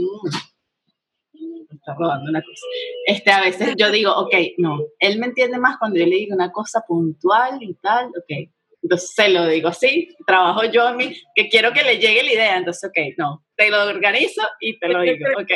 está 1.70 1.94
robando 1.94 2.30
una 2.30 2.42
cosa. 2.42 2.66
Este, 3.06 3.32
a 3.32 3.42
veces 3.42 3.76
yo 3.78 3.92
digo, 3.92 4.14
ok, 4.14 4.34
no, 4.58 4.80
él 5.00 5.20
me 5.20 5.28
entiende 5.28 5.58
más 5.58 5.78
cuando 5.78 6.00
yo 6.00 6.06
le 6.06 6.16
digo 6.16 6.36
una 6.36 6.52
cosa 6.52 6.84
puntual 6.88 7.62
y 7.62 7.74
tal, 7.76 8.08
ok. 8.08 8.50
Entonces 8.88 9.12
se 9.14 9.28
lo 9.28 9.46
digo 9.48 9.68
así, 9.68 10.16
trabajo 10.26 10.64
yo 10.64 10.88
a 10.88 10.94
mí, 10.94 11.14
que 11.36 11.50
quiero 11.50 11.74
que 11.74 11.84
le 11.84 11.98
llegue 11.98 12.24
la 12.24 12.32
idea, 12.32 12.58
entonces, 12.58 12.90
ok, 12.90 13.16
no, 13.18 13.46
te 13.58 13.70
lo 13.70 13.84
organizo 13.84 14.44
y 14.62 14.80
te 14.80 14.88
lo 14.88 15.02
digo, 15.02 15.28
ok. 15.38 15.52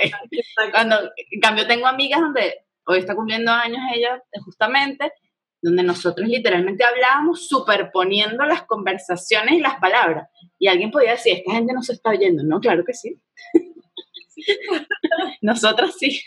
Cuando, 0.74 0.98
en 1.16 1.40
cambio, 1.40 1.66
tengo 1.66 1.88
amigas 1.88 2.20
donde 2.20 2.56
hoy 2.86 3.00
está 3.00 3.16
cumpliendo 3.16 3.50
años 3.54 3.80
ella, 3.96 4.22
justamente, 4.44 5.14
donde 5.62 5.82
nosotros 5.82 6.28
literalmente 6.28 6.84
hablábamos 6.84 7.48
superponiendo 7.48 8.44
las 8.44 8.64
conversaciones 8.64 9.54
y 9.54 9.62
las 9.62 9.80
palabras. 9.80 10.28
Y 10.60 10.68
alguien 10.68 10.92
podía 10.92 11.12
decir, 11.12 11.38
esta 11.38 11.54
gente 11.54 11.74
no 11.74 11.84
se 11.84 11.94
está 11.94 12.10
oyendo. 12.10 12.44
No, 12.44 12.60
claro 12.60 12.84
que 12.84 12.94
sí. 12.94 13.18
Nosotras 15.42 15.96
sí. 15.98 16.20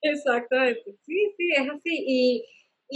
Exactamente. 0.00 0.96
Sí, 1.04 1.34
sí, 1.36 1.50
es 1.56 1.68
así. 1.68 2.04
Y, 2.06 2.44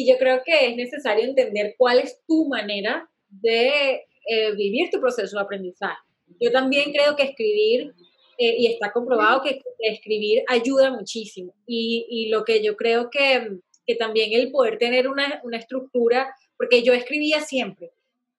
yo 0.06 0.18
creo 0.18 0.40
que 0.44 0.68
es 0.68 0.76
necesario 0.76 1.24
entender 1.24 1.74
cuál 1.76 1.98
es 1.98 2.20
tu 2.24 2.46
manera 2.46 3.10
de 3.30 4.06
eh, 4.26 4.52
vivir 4.56 4.90
tu 4.90 5.00
proceso 5.00 5.36
de 5.36 5.42
aprendizaje. 5.42 5.98
Yo 6.40 6.50
también 6.52 6.92
creo 6.92 7.16
que 7.16 7.24
escribir, 7.24 7.94
eh, 8.38 8.56
y 8.58 8.66
está 8.66 8.92
comprobado 8.92 9.42
que 9.42 9.60
escribir 9.78 10.42
ayuda 10.48 10.90
muchísimo. 10.90 11.54
Y, 11.66 12.06
y 12.08 12.28
lo 12.28 12.44
que 12.44 12.62
yo 12.62 12.76
creo 12.76 13.10
que 13.10 13.60
que 13.90 13.96
también 13.96 14.32
el 14.32 14.52
poder 14.52 14.78
tener 14.78 15.08
una, 15.08 15.40
una 15.42 15.58
estructura, 15.58 16.32
porque 16.56 16.82
yo 16.82 16.92
escribía 16.92 17.40
siempre, 17.40 17.90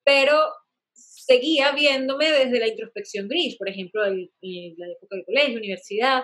pero 0.03 0.37
seguía 0.93 1.73
viéndome 1.73 2.31
desde 2.31 2.59
la 2.59 2.67
introspección 2.67 3.27
gris, 3.27 3.57
por 3.57 3.67
ejemplo, 3.67 4.05
en, 4.05 4.29
la 4.77 4.87
época 4.87 5.17
del 5.17 5.25
colegio, 5.25 5.57
universidad, 5.57 6.23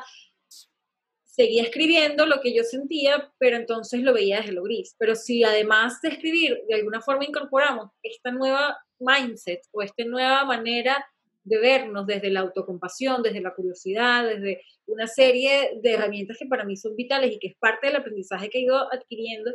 seguía 1.38 1.62
escribiendo 1.62 2.26
lo 2.26 2.42
que 2.42 2.54
yo 2.54 2.64
sentía, 2.64 3.32
pero 3.38 3.58
entonces 3.58 4.02
lo 4.02 4.12
veía 4.12 4.38
desde 4.38 4.54
lo 4.54 4.64
gris. 4.64 4.96
Pero 4.98 5.16
si 5.16 5.44
además 5.44 6.02
de 6.02 6.10
escribir, 6.10 6.64
de 6.68 6.76
alguna 6.76 7.00
forma 7.00 7.26
incorporamos 7.26 7.92
esta 8.02 8.32
nueva 8.32 8.78
mindset 9.00 9.62
o 9.72 9.84
esta 9.84 10.04
nueva 10.04 10.44
manera 10.46 11.06
de 11.44 11.60
vernos 11.60 12.08
desde 12.08 12.32
la 12.32 12.40
autocompasión, 12.40 13.22
desde 13.22 13.40
la 13.40 13.54
curiosidad, 13.54 14.26
desde 14.26 14.64
una 14.88 15.06
serie 15.06 15.80
de 15.82 15.94
herramientas 15.94 16.38
que 16.40 16.48
para 16.48 16.66
mí 16.66 16.76
son 16.76 16.96
vitales 16.96 17.32
y 17.32 17.40
que 17.40 17.48
es 17.50 17.56
parte 17.58 17.88
del 17.88 17.98
aprendizaje 17.98 18.50
que 18.50 18.58
he 18.58 18.62
ido 18.64 18.92
adquiriendo, 18.92 19.52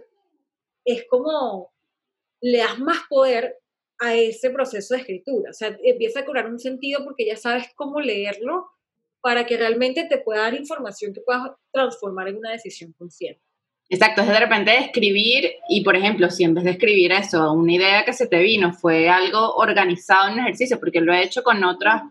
es 0.84 1.04
como 1.08 1.72
le 2.40 2.58
das 2.58 2.78
más 2.78 2.98
poder 3.08 3.58
a 3.98 4.14
ese 4.14 4.50
proceso 4.50 4.94
de 4.94 5.00
escritura. 5.00 5.50
O 5.50 5.52
sea, 5.52 5.76
empieza 5.82 6.20
a 6.20 6.24
cobrar 6.24 6.46
un 6.46 6.60
sentido 6.60 7.02
porque 7.04 7.26
ya 7.26 7.36
sabes 7.36 7.66
cómo 7.74 8.00
leerlo 8.00 8.70
para 9.22 9.46
que 9.46 9.56
realmente 9.56 10.04
te 10.04 10.18
pueda 10.18 10.42
dar 10.42 10.54
información 10.54 11.14
que 11.14 11.20
puedas 11.20 11.52
transformar 11.72 12.28
en 12.28 12.36
una 12.36 12.50
decisión 12.50 12.92
consciente. 12.98 13.40
Exacto, 13.88 14.22
es 14.22 14.28
de 14.28 14.40
repente 14.40 14.78
escribir 14.78 15.52
y, 15.68 15.84
por 15.84 15.94
ejemplo, 15.96 16.30
si 16.30 16.44
en 16.44 16.54
vez 16.54 16.64
de 16.64 16.70
escribir 16.70 17.12
eso, 17.12 17.52
una 17.52 17.74
idea 17.74 18.04
que 18.04 18.12
se 18.12 18.26
te 18.26 18.38
vino 18.38 18.72
fue 18.72 19.08
algo 19.08 19.54
organizado 19.54 20.28
en 20.28 20.34
un 20.34 20.40
ejercicio, 20.40 20.80
porque 20.80 21.00
lo 21.00 21.12
he 21.12 21.22
hecho 21.22 21.42
con 21.42 21.62
otras, 21.62 22.02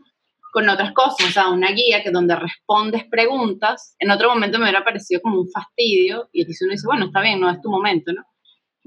con 0.54 0.70
otras 0.70 0.94
cosas, 0.94 1.28
o 1.28 1.32
sea, 1.32 1.50
una 1.50 1.72
guía 1.72 2.04
que 2.04 2.12
donde 2.12 2.36
respondes 2.36 3.06
preguntas, 3.06 3.96
en 4.00 4.12
otro 4.12 4.30
momento 4.30 4.60
me 4.60 4.66
hubiera 4.66 4.86
parecido 4.86 5.22
como 5.22 5.42
un 5.42 5.50
fastidio 5.50 6.30
y 6.32 6.42
entonces 6.42 6.62
uno 6.62 6.72
dice, 6.72 6.88
bueno, 6.88 7.06
está 7.08 7.22
bien, 7.22 7.40
no 7.40 7.50
es 7.50 7.60
tu 7.62 7.70
momento, 7.70 8.14
¿no? 8.14 8.24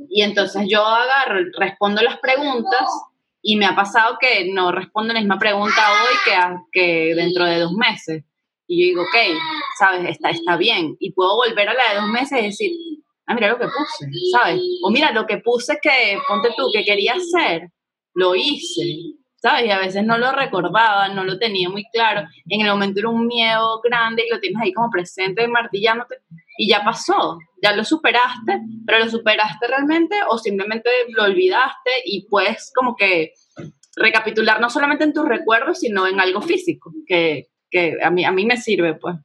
Y 0.09 0.22
entonces 0.22 0.66
yo 0.68 0.85
agarro, 0.85 1.41
respondo 1.59 2.01
las 2.01 2.18
preguntas 2.18 2.89
y 3.47 3.57
me 3.57 3.66
ha 3.66 3.76
pasado 3.76 4.16
que 4.18 4.51
no 4.51 4.72
respondo 4.72 5.12
la 5.12 5.20
misma 5.20 5.38
pregunta 5.38 5.82
hoy 5.92 6.62
que, 6.72 7.14
dentro 7.14 7.45
de 7.45 7.59
dos 7.61 7.72
meses. 7.72 8.24
Y 8.66 8.80
yo 8.80 8.86
digo, 8.86 9.03
ok, 9.03 9.38
¿sabes? 9.78 10.09
Está, 10.09 10.30
está 10.30 10.57
bien. 10.57 10.97
Y 10.99 11.12
puedo 11.12 11.36
volver 11.36 11.68
a 11.68 11.74
la 11.74 11.90
de 11.90 12.01
dos 12.01 12.09
meses 12.09 12.40
y 12.40 12.47
decir, 12.47 12.70
ah, 13.26 13.34
mira 13.34 13.49
lo 13.49 13.59
que 13.59 13.66
puse, 13.66 14.11
¿sabes? 14.32 14.62
O 14.82 14.90
mira, 14.90 15.12
lo 15.12 15.26
que 15.26 15.36
puse 15.38 15.78
que, 15.82 16.18
ponte 16.26 16.55
tú, 16.57 16.70
que 16.72 16.86
quería 16.86 17.12
hacer, 17.12 17.68
lo 18.14 18.34
hice, 18.34 18.82
¿sabes? 19.36 19.66
Y 19.66 19.70
a 19.70 19.78
veces 19.78 20.05
no 20.05 20.16
lo 20.16 20.32
recordaba, 20.32 21.09
no 21.09 21.22
lo 21.22 21.38
tenía 21.38 21.68
muy 21.68 21.84
claro. 21.92 22.26
En 22.49 22.62
el 22.62 22.68
momento 22.68 23.01
era 23.01 23.11
un 23.11 23.26
miedo 23.26 23.78
grande 23.84 24.24
y 24.26 24.32
lo 24.32 24.40
tienes 24.40 24.62
ahí 24.62 24.72
como 24.72 24.88
presente, 24.88 25.47
martillándote, 25.49 26.16
y 26.57 26.70
ya 26.70 26.82
pasó, 26.82 27.38
ya 27.65 27.75
lo 27.75 27.83
superaste, 27.83 28.61
pero 28.87 28.99
lo 28.99 29.09
superaste 29.09 29.67
realmente 29.67 30.17
o 30.29 30.37
simplemente 30.37 30.91
lo 31.09 31.25
olvidaste 31.25 31.91
y 32.05 32.27
puedes 32.29 32.71
como 32.75 32.95
que 32.95 33.33
recapitular 33.97 34.61
no 34.61 34.69
solamente 34.69 35.05
en 35.05 35.15
tus 35.15 35.27
recuerdos, 35.27 35.79
sino 35.79 36.07
en 36.07 36.21
algo 36.21 36.43
físico, 36.43 36.93
que, 37.07 37.49
que 37.71 37.97
a 38.03 38.11
mí, 38.11 38.25
a 38.25 38.33
mí 38.33 38.45
me 38.45 38.59
sirve, 38.59 38.95
pues. 38.95 39.17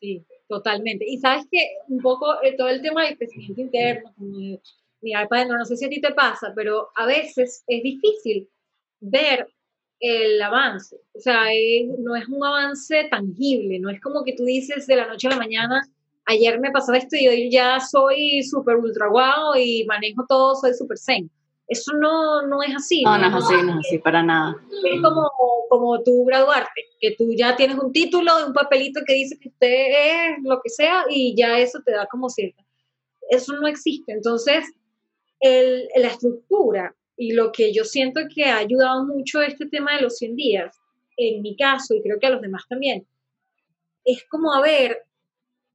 Sí, 0.00 0.24
totalmente. 0.48 1.04
Y 1.06 1.18
sabes 1.18 1.46
que 1.50 1.58
un 1.88 2.00
poco 2.00 2.42
eh, 2.42 2.56
todo 2.56 2.68
el 2.68 2.80
tema 2.80 3.04
del 3.04 3.18
crecimiento 3.18 3.60
interno, 3.60 4.10
mi 4.16 5.12
iPad, 5.12 5.48
no 5.48 5.64
sé 5.64 5.76
si 5.76 5.84
a 5.84 5.90
ti 5.90 6.00
te 6.00 6.12
pasa, 6.14 6.52
pero 6.54 6.88
a 6.94 7.06
veces 7.06 7.62
es 7.66 7.82
difícil 7.82 8.48
ver 9.00 9.48
el 9.98 10.40
avance. 10.40 10.96
O 11.14 11.20
sea, 11.20 11.44
no 11.98 12.16
es 12.16 12.26
un 12.28 12.44
avance 12.44 13.04
tangible, 13.10 13.78
no 13.80 13.90
es 13.90 14.00
como 14.00 14.24
que 14.24 14.34
tú 14.34 14.44
dices 14.44 14.86
de 14.86 14.96
la 14.96 15.06
noche 15.06 15.26
a 15.26 15.30
la 15.30 15.36
mañana, 15.36 15.82
ayer 16.26 16.60
me 16.60 16.70
pasó 16.70 16.92
esto 16.92 17.16
y 17.16 17.28
hoy 17.28 17.50
ya 17.50 17.80
soy 17.80 18.42
súper 18.42 18.76
ultra 18.76 19.08
guau 19.08 19.54
y 19.56 19.84
manejo 19.86 20.24
todo, 20.28 20.54
soy 20.54 20.74
súper 20.74 20.98
zen. 20.98 21.30
Eso 21.68 21.92
no, 21.94 22.46
no 22.48 22.62
es 22.64 22.74
así. 22.74 23.02
No, 23.02 23.16
no, 23.16 23.28
es 23.28 23.44
así, 23.44 23.54
no 23.62 23.78
es 23.78 23.86
así, 23.86 23.98
para 23.98 24.22
nada. 24.24 24.56
Es 24.84 25.00
como, 25.00 25.30
como 25.68 26.02
tú 26.02 26.24
graduarte, 26.24 26.82
que 27.00 27.14
tú 27.16 27.32
ya 27.32 27.54
tienes 27.54 27.78
un 27.78 27.92
título, 27.92 28.44
un 28.44 28.52
papelito 28.52 29.00
que 29.06 29.14
dice 29.14 29.38
que 29.38 29.50
usted 29.50 29.68
es 29.68 30.38
lo 30.42 30.60
que 30.62 30.68
sea 30.68 31.04
y 31.08 31.34
ya 31.36 31.60
eso 31.60 31.78
te 31.84 31.92
da 31.92 32.06
como 32.06 32.28
cierta. 32.28 32.64
eso 33.28 33.52
no 33.52 33.68
existe. 33.68 34.12
Entonces, 34.12 34.64
el, 35.38 35.88
la 35.94 36.08
estructura 36.08 36.94
y 37.16 37.34
lo 37.34 37.52
que 37.52 37.72
yo 37.72 37.84
siento 37.84 38.20
que 38.34 38.46
ha 38.46 38.56
ayudado 38.56 39.04
mucho 39.04 39.40
este 39.40 39.66
tema 39.66 39.94
de 39.94 40.02
los 40.02 40.16
100 40.16 40.36
días, 40.36 40.76
en 41.16 41.42
mi 41.42 41.54
caso, 41.54 41.94
y 41.94 42.02
creo 42.02 42.18
que 42.18 42.26
a 42.26 42.30
los 42.30 42.40
demás 42.40 42.64
también, 42.68 43.06
es 44.04 44.24
como 44.28 44.54
a 44.54 44.60
ver 44.60 45.04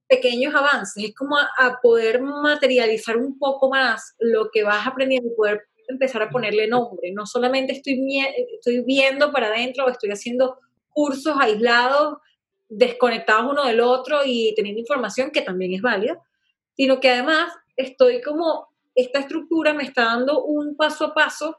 pequeños 0.08 0.54
avances, 0.54 1.04
es 1.04 1.14
como 1.14 1.36
a, 1.36 1.80
poder 1.82 2.20
materializar 2.20 3.16
un 3.16 3.38
poco 3.38 3.68
más 3.68 4.14
lo 4.18 4.50
que 4.52 4.62
vas 4.62 4.86
aprendiendo 4.86 5.30
y 5.30 5.36
poder 5.36 5.62
empezar 5.88 6.22
a 6.22 6.30
ponerle 6.30 6.68
nombre. 6.68 7.12
No 7.12 7.26
solamente 7.26 7.72
estoy, 7.72 8.00
estoy 8.54 8.82
viendo 8.84 9.32
para 9.32 9.48
adentro 9.48 9.84
o 9.84 9.90
estoy 9.90 10.10
haciendo 10.10 10.58
cursos 10.88 11.36
aislados, 11.38 12.18
desconectados 12.68 13.50
uno 13.50 13.64
del 13.66 13.80
otro 13.80 14.20
y 14.24 14.54
teniendo 14.56 14.80
información 14.80 15.30
que 15.30 15.42
también 15.42 15.72
es 15.72 15.82
válida, 15.82 16.20
sino 16.76 17.00
que 17.00 17.10
además 17.10 17.52
estoy 17.76 18.20
como, 18.22 18.68
esta 18.94 19.20
estructura 19.20 19.74
me 19.74 19.84
está 19.84 20.04
dando 20.04 20.42
un 20.44 20.76
paso 20.76 21.06
a 21.06 21.14
paso 21.14 21.58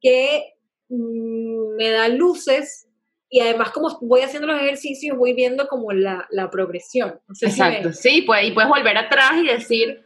que 0.00 0.54
mm, 0.88 1.76
me 1.76 1.90
da 1.90 2.08
luces 2.08 2.88
y 3.32 3.40
además 3.40 3.70
como 3.70 3.88
voy 4.02 4.20
haciendo 4.20 4.46
los 4.46 4.60
ejercicios 4.60 5.16
voy 5.16 5.32
viendo 5.32 5.66
como 5.66 5.90
la, 5.92 6.28
la 6.30 6.50
progresión. 6.50 7.18
Exacto, 7.40 7.90
sí, 7.94 8.22
pues, 8.26 8.46
y 8.46 8.52
puedes 8.52 8.68
volver 8.68 8.98
atrás 8.98 9.32
y 9.42 9.46
decir, 9.46 10.04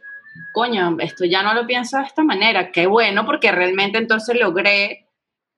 coño, 0.53 0.95
esto 1.01 1.25
ya 1.25 1.43
no 1.43 1.53
lo 1.53 1.67
pienso 1.67 1.97
de 1.97 2.05
esta 2.05 2.23
manera, 2.23 2.71
qué 2.71 2.87
bueno, 2.87 3.25
porque 3.25 3.51
realmente 3.51 3.97
entonces 3.97 4.39
logré 4.39 5.09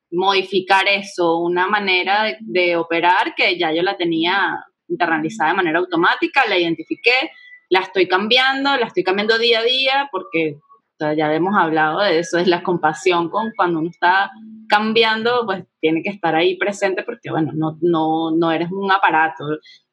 modificar 0.09 0.87
eso, 0.87 1.37
una 1.37 1.67
manera 1.67 2.23
de, 2.23 2.37
de 2.41 2.75
operar 2.75 3.35
que 3.35 3.55
ya 3.59 3.71
yo 3.71 3.83
la 3.83 3.95
tenía 3.95 4.65
internalizada 4.87 5.51
de 5.51 5.57
manera 5.57 5.77
automática, 5.77 6.47
la 6.49 6.57
identifiqué, 6.57 7.29
la 7.69 7.81
estoy 7.81 8.07
cambiando, 8.07 8.75
la 8.77 8.87
estoy 8.87 9.03
cambiando 9.03 9.37
día 9.37 9.59
a 9.59 9.63
día 9.63 10.09
porque 10.11 10.57
ya 10.99 11.33
hemos 11.33 11.55
hablado 11.55 12.01
de 12.01 12.19
eso, 12.19 12.37
es 12.37 12.47
la 12.47 12.63
compasión 12.63 13.29
con 13.29 13.51
cuando 13.55 13.79
uno 13.79 13.89
está 13.89 14.31
cambiando, 14.67 15.45
pues 15.45 15.63
tiene 15.79 16.03
que 16.03 16.09
estar 16.09 16.35
ahí 16.35 16.57
presente 16.57 17.03
porque, 17.03 17.31
bueno, 17.31 17.51
no, 17.55 17.77
no, 17.81 18.31
no 18.31 18.51
eres 18.51 18.69
un 18.71 18.91
aparato, 18.91 19.45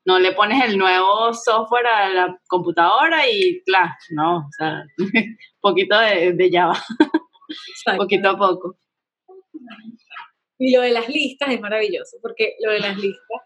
no 0.04 0.18
le 0.18 0.32
pones 0.32 0.64
el 0.64 0.78
nuevo 0.78 1.32
software 1.32 1.86
a 1.86 2.08
la 2.10 2.38
computadora 2.46 3.28
y, 3.28 3.62
claro, 3.64 3.92
no, 4.10 4.36
o 4.38 4.50
sea, 4.56 4.84
poquito 5.60 5.98
de, 5.98 6.32
de 6.32 6.50
Java, 6.50 6.78
poquito 7.96 8.30
a 8.30 8.38
poco. 8.38 8.76
Y 10.58 10.74
lo 10.74 10.82
de 10.82 10.90
las 10.90 11.08
listas 11.08 11.50
es 11.50 11.60
maravilloso, 11.60 12.16
porque 12.22 12.54
lo 12.64 12.72
de 12.72 12.80
las 12.80 12.96
listas 12.96 13.42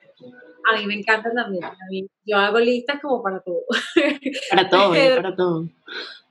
a 0.71 0.79
mí 0.79 0.87
me 0.87 0.95
encanta 0.95 1.31
también. 1.33 2.09
yo 2.25 2.37
hago 2.37 2.59
listas 2.59 3.01
como 3.01 3.23
para 3.23 3.41
todo. 3.41 3.63
Para 4.51 4.69
todo, 4.69 4.93
para 5.17 5.37
todo. 5.37 5.69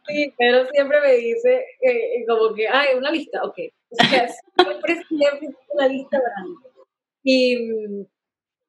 Sí, 0.10 0.34
pero 0.38 0.66
siempre 0.72 0.99
me 1.01 1.14
dice 1.14 1.66
eh, 1.82 2.26
como 2.28 2.53
que, 2.53 2.68
ay, 2.68 2.97
una 2.97 3.12
lista, 3.12 3.43
ok. 3.43 3.57
O 3.91 3.95
sea, 3.95 4.28
siempre, 4.57 5.03
siempre 5.07 5.49
una 5.70 5.88
lista 5.88 6.18
mí. 6.43 6.55
Y, 7.24 7.57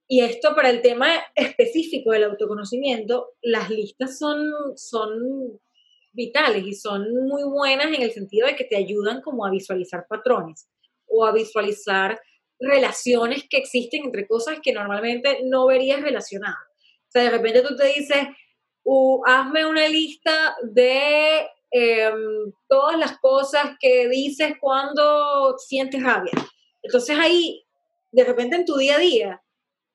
y 0.09 0.20
esto 0.22 0.55
para 0.55 0.70
el 0.70 0.82
tema 0.82 1.09
específico 1.34 2.12
del 2.12 2.24
autoconocimiento, 2.24 3.34
las 3.43 3.70
listas 3.70 4.18
son, 4.18 4.51
son 4.76 5.61
vitales 6.12 6.66
y 6.66 6.74
son 6.74 7.14
muy 7.26 7.45
buenas 7.45 7.86
en 7.86 8.03
el 8.03 8.12
sentido 8.12 8.47
de 8.47 8.57
que 8.57 8.64
te 8.64 8.76
ayudan 8.76 9.22
como 9.22 9.47
a 9.47 9.51
visualizar 9.51 10.07
patrones 10.09 10.68
o 11.07 11.24
a 11.24 11.32
visualizar 11.32 12.20
relaciones 12.59 13.45
que 13.49 13.57
existen 13.57 14.05
entre 14.05 14.26
cosas 14.26 14.59
que 14.62 14.72
normalmente 14.72 15.41
no 15.45 15.66
verías 15.66 16.03
relacionadas. 16.03 16.59
O 17.09 17.11
sea, 17.12 17.22
de 17.22 17.30
repente 17.30 17.62
tú 17.62 17.74
te 17.76 17.86
dices, 17.86 18.18
hazme 19.26 19.66
una 19.66 19.86
lista 19.88 20.57
de 20.62 21.47
em, 21.70 22.53
todas 22.68 22.99
las 22.99 23.18
cosas 23.18 23.76
que 23.78 24.09
dices 24.09 24.55
cuando 24.61 25.57
sientes 25.59 26.03
rabia. 26.03 26.32
Entonces 26.82 27.16
ahí, 27.18 27.64
de 28.11 28.24
repente 28.24 28.57
en 28.57 28.64
tu 28.64 28.76
día 28.76 28.97
a 28.97 28.99
día, 28.99 29.43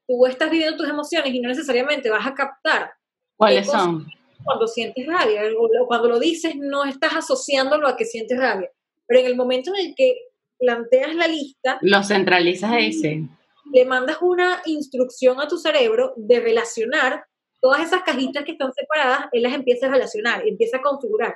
tú 0.08 0.26
estás 0.26 0.50
viviendo 0.50 0.78
tus 0.78 0.90
emociones 0.90 1.34
y 1.34 1.40
no 1.40 1.50
necesariamente 1.50 2.10
vas 2.10 2.26
a 2.26 2.34
captar. 2.34 2.92
¿Cuáles 3.36 3.68
son? 3.68 4.06
Cuando 4.44 4.68
sientes 4.68 5.06
rabia, 5.08 5.42
o 5.58 5.88
cuando 5.88 6.08
lo 6.08 6.20
dices, 6.20 6.56
no 6.56 6.86
estás 6.86 7.16
asociándolo 7.16 7.88
a 7.88 7.98
que 7.98 8.06
sientes 8.06 8.40
rabia. 8.40 8.70
Pero 9.08 9.20
en 9.22 9.26
el 9.26 9.36
momento 9.36 9.72
en 9.76 9.88
el 9.88 9.96
que 9.96 10.16
planteas 10.58 11.16
la 11.16 11.28
lista. 11.28 11.80
Lo 11.82 12.04
centralizas 12.04 12.72
ahí, 12.72 12.94
sí. 12.94 13.28
Le 13.74 13.86
mandas 13.86 14.18
una 14.22 14.62
instrucción 14.66 15.42
a 15.42 15.48
tu 15.48 15.58
cerebro 15.58 16.14
de 16.16 16.40
relacionar 16.40 17.26
todas 17.66 17.82
esas 17.82 18.04
cajitas 18.04 18.46
que 18.46 18.52
están 18.52 18.72
separadas, 18.74 19.26
él 19.32 19.42
las 19.42 19.56
empieza 19.56 19.88
a 19.88 19.90
relacionar, 19.90 20.48
empieza 20.48 20.78
a 20.78 20.82
configurar. 20.84 21.36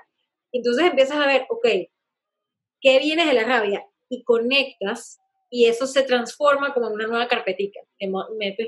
Entonces 0.51 0.85
empiezas 0.85 1.17
a 1.17 1.25
ver, 1.25 1.47
ok, 1.49 1.67
¿qué 2.79 2.99
viene 2.99 3.25
de 3.25 3.33
la 3.33 3.45
rabia? 3.45 3.83
Y 4.09 4.23
conectas 4.23 5.19
y 5.49 5.65
eso 5.65 5.87
se 5.87 6.03
transforma 6.03 6.71
como 6.71 6.85
en 6.85 6.93
una 6.93 7.07
nueva 7.07 7.27
carpetita 7.27 7.79
que 7.97 8.07
metes 8.37 8.67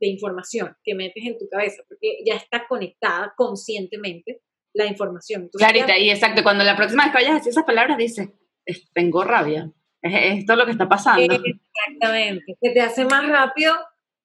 de 0.00 0.06
información, 0.08 0.74
que 0.82 0.94
metes 0.94 1.22
en 1.26 1.36
tu 1.36 1.46
cabeza, 1.50 1.82
porque 1.86 2.20
ya 2.24 2.36
está 2.36 2.66
conectada 2.66 3.34
conscientemente 3.36 4.40
la 4.72 4.86
información. 4.86 5.50
Clarita, 5.52 5.98
y 5.98 6.08
exacto, 6.08 6.42
cuando 6.42 6.64
la 6.64 6.76
próxima 6.78 7.04
vez 7.04 7.12
que 7.12 7.18
vayas 7.18 7.32
a 7.32 7.34
decir 7.34 7.50
esas 7.50 7.64
palabras, 7.64 7.98
dices, 7.98 8.30
tengo 8.94 9.22
rabia, 9.22 9.70
esto 10.00 10.52
es 10.54 10.58
lo 10.58 10.64
que 10.64 10.72
está 10.72 10.88
pasando. 10.88 11.34
Exactamente, 11.34 12.56
que 12.58 12.70
te 12.70 12.80
hace 12.80 13.04
más 13.04 13.28
rápido 13.28 13.74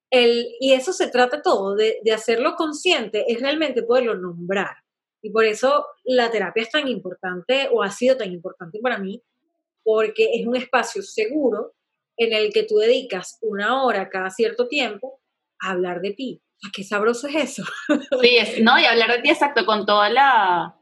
el, 0.10 0.47
y 0.60 0.74
eso 0.74 0.93
se 0.93 1.10
trata 1.10 1.41
todo, 1.41 1.76
de, 1.76 1.99
hacerlo 2.14 2.55
consciente, 2.55 3.26
es 3.28 3.41
realmente 3.41 3.84
poderlo 3.84 4.16
nombrar. 4.16 4.78
Y 5.22 5.32
por 5.32 5.45
eso 5.45 5.86
la 6.05 6.32
terapia 6.32 6.64
es 6.64 6.70
tan 6.70 6.88
importante 6.88 7.70
o 7.72 7.84
ha 7.84 7.91
sido 7.91 8.18
tan 8.18 8.32
importante 8.32 8.80
para 8.80 8.97
mí, 8.97 9.22
porque 9.84 10.30
es 10.34 10.45
un 10.45 10.55
espacio 10.55 11.01
seguro 11.01 11.74
en 12.18 12.34
el 12.34 12.51
que 12.51 12.64
tú 12.64 12.78
dedicas 12.78 13.38
una 13.41 13.84
hora 13.84 14.10
cada 14.10 14.30
cierto 14.30 14.68
tiempo 14.68 15.20
a 15.60 15.72
hablar 15.72 16.01
de 16.01 16.12
ti. 16.12 16.41
¿A 16.66 16.72
qué 16.74 16.84
sabroso 16.84 17.28
es 17.28 17.36
eso? 17.36 17.64
Sí, 18.22 18.38
es, 18.38 18.62
no, 18.62 18.80
y 18.80 18.86
hablar 18.86 19.12
de 19.12 19.22
ti 19.22 19.30
exacto 19.30 19.66
con 19.66 19.86
toda 19.86 20.10
la, 20.10 20.76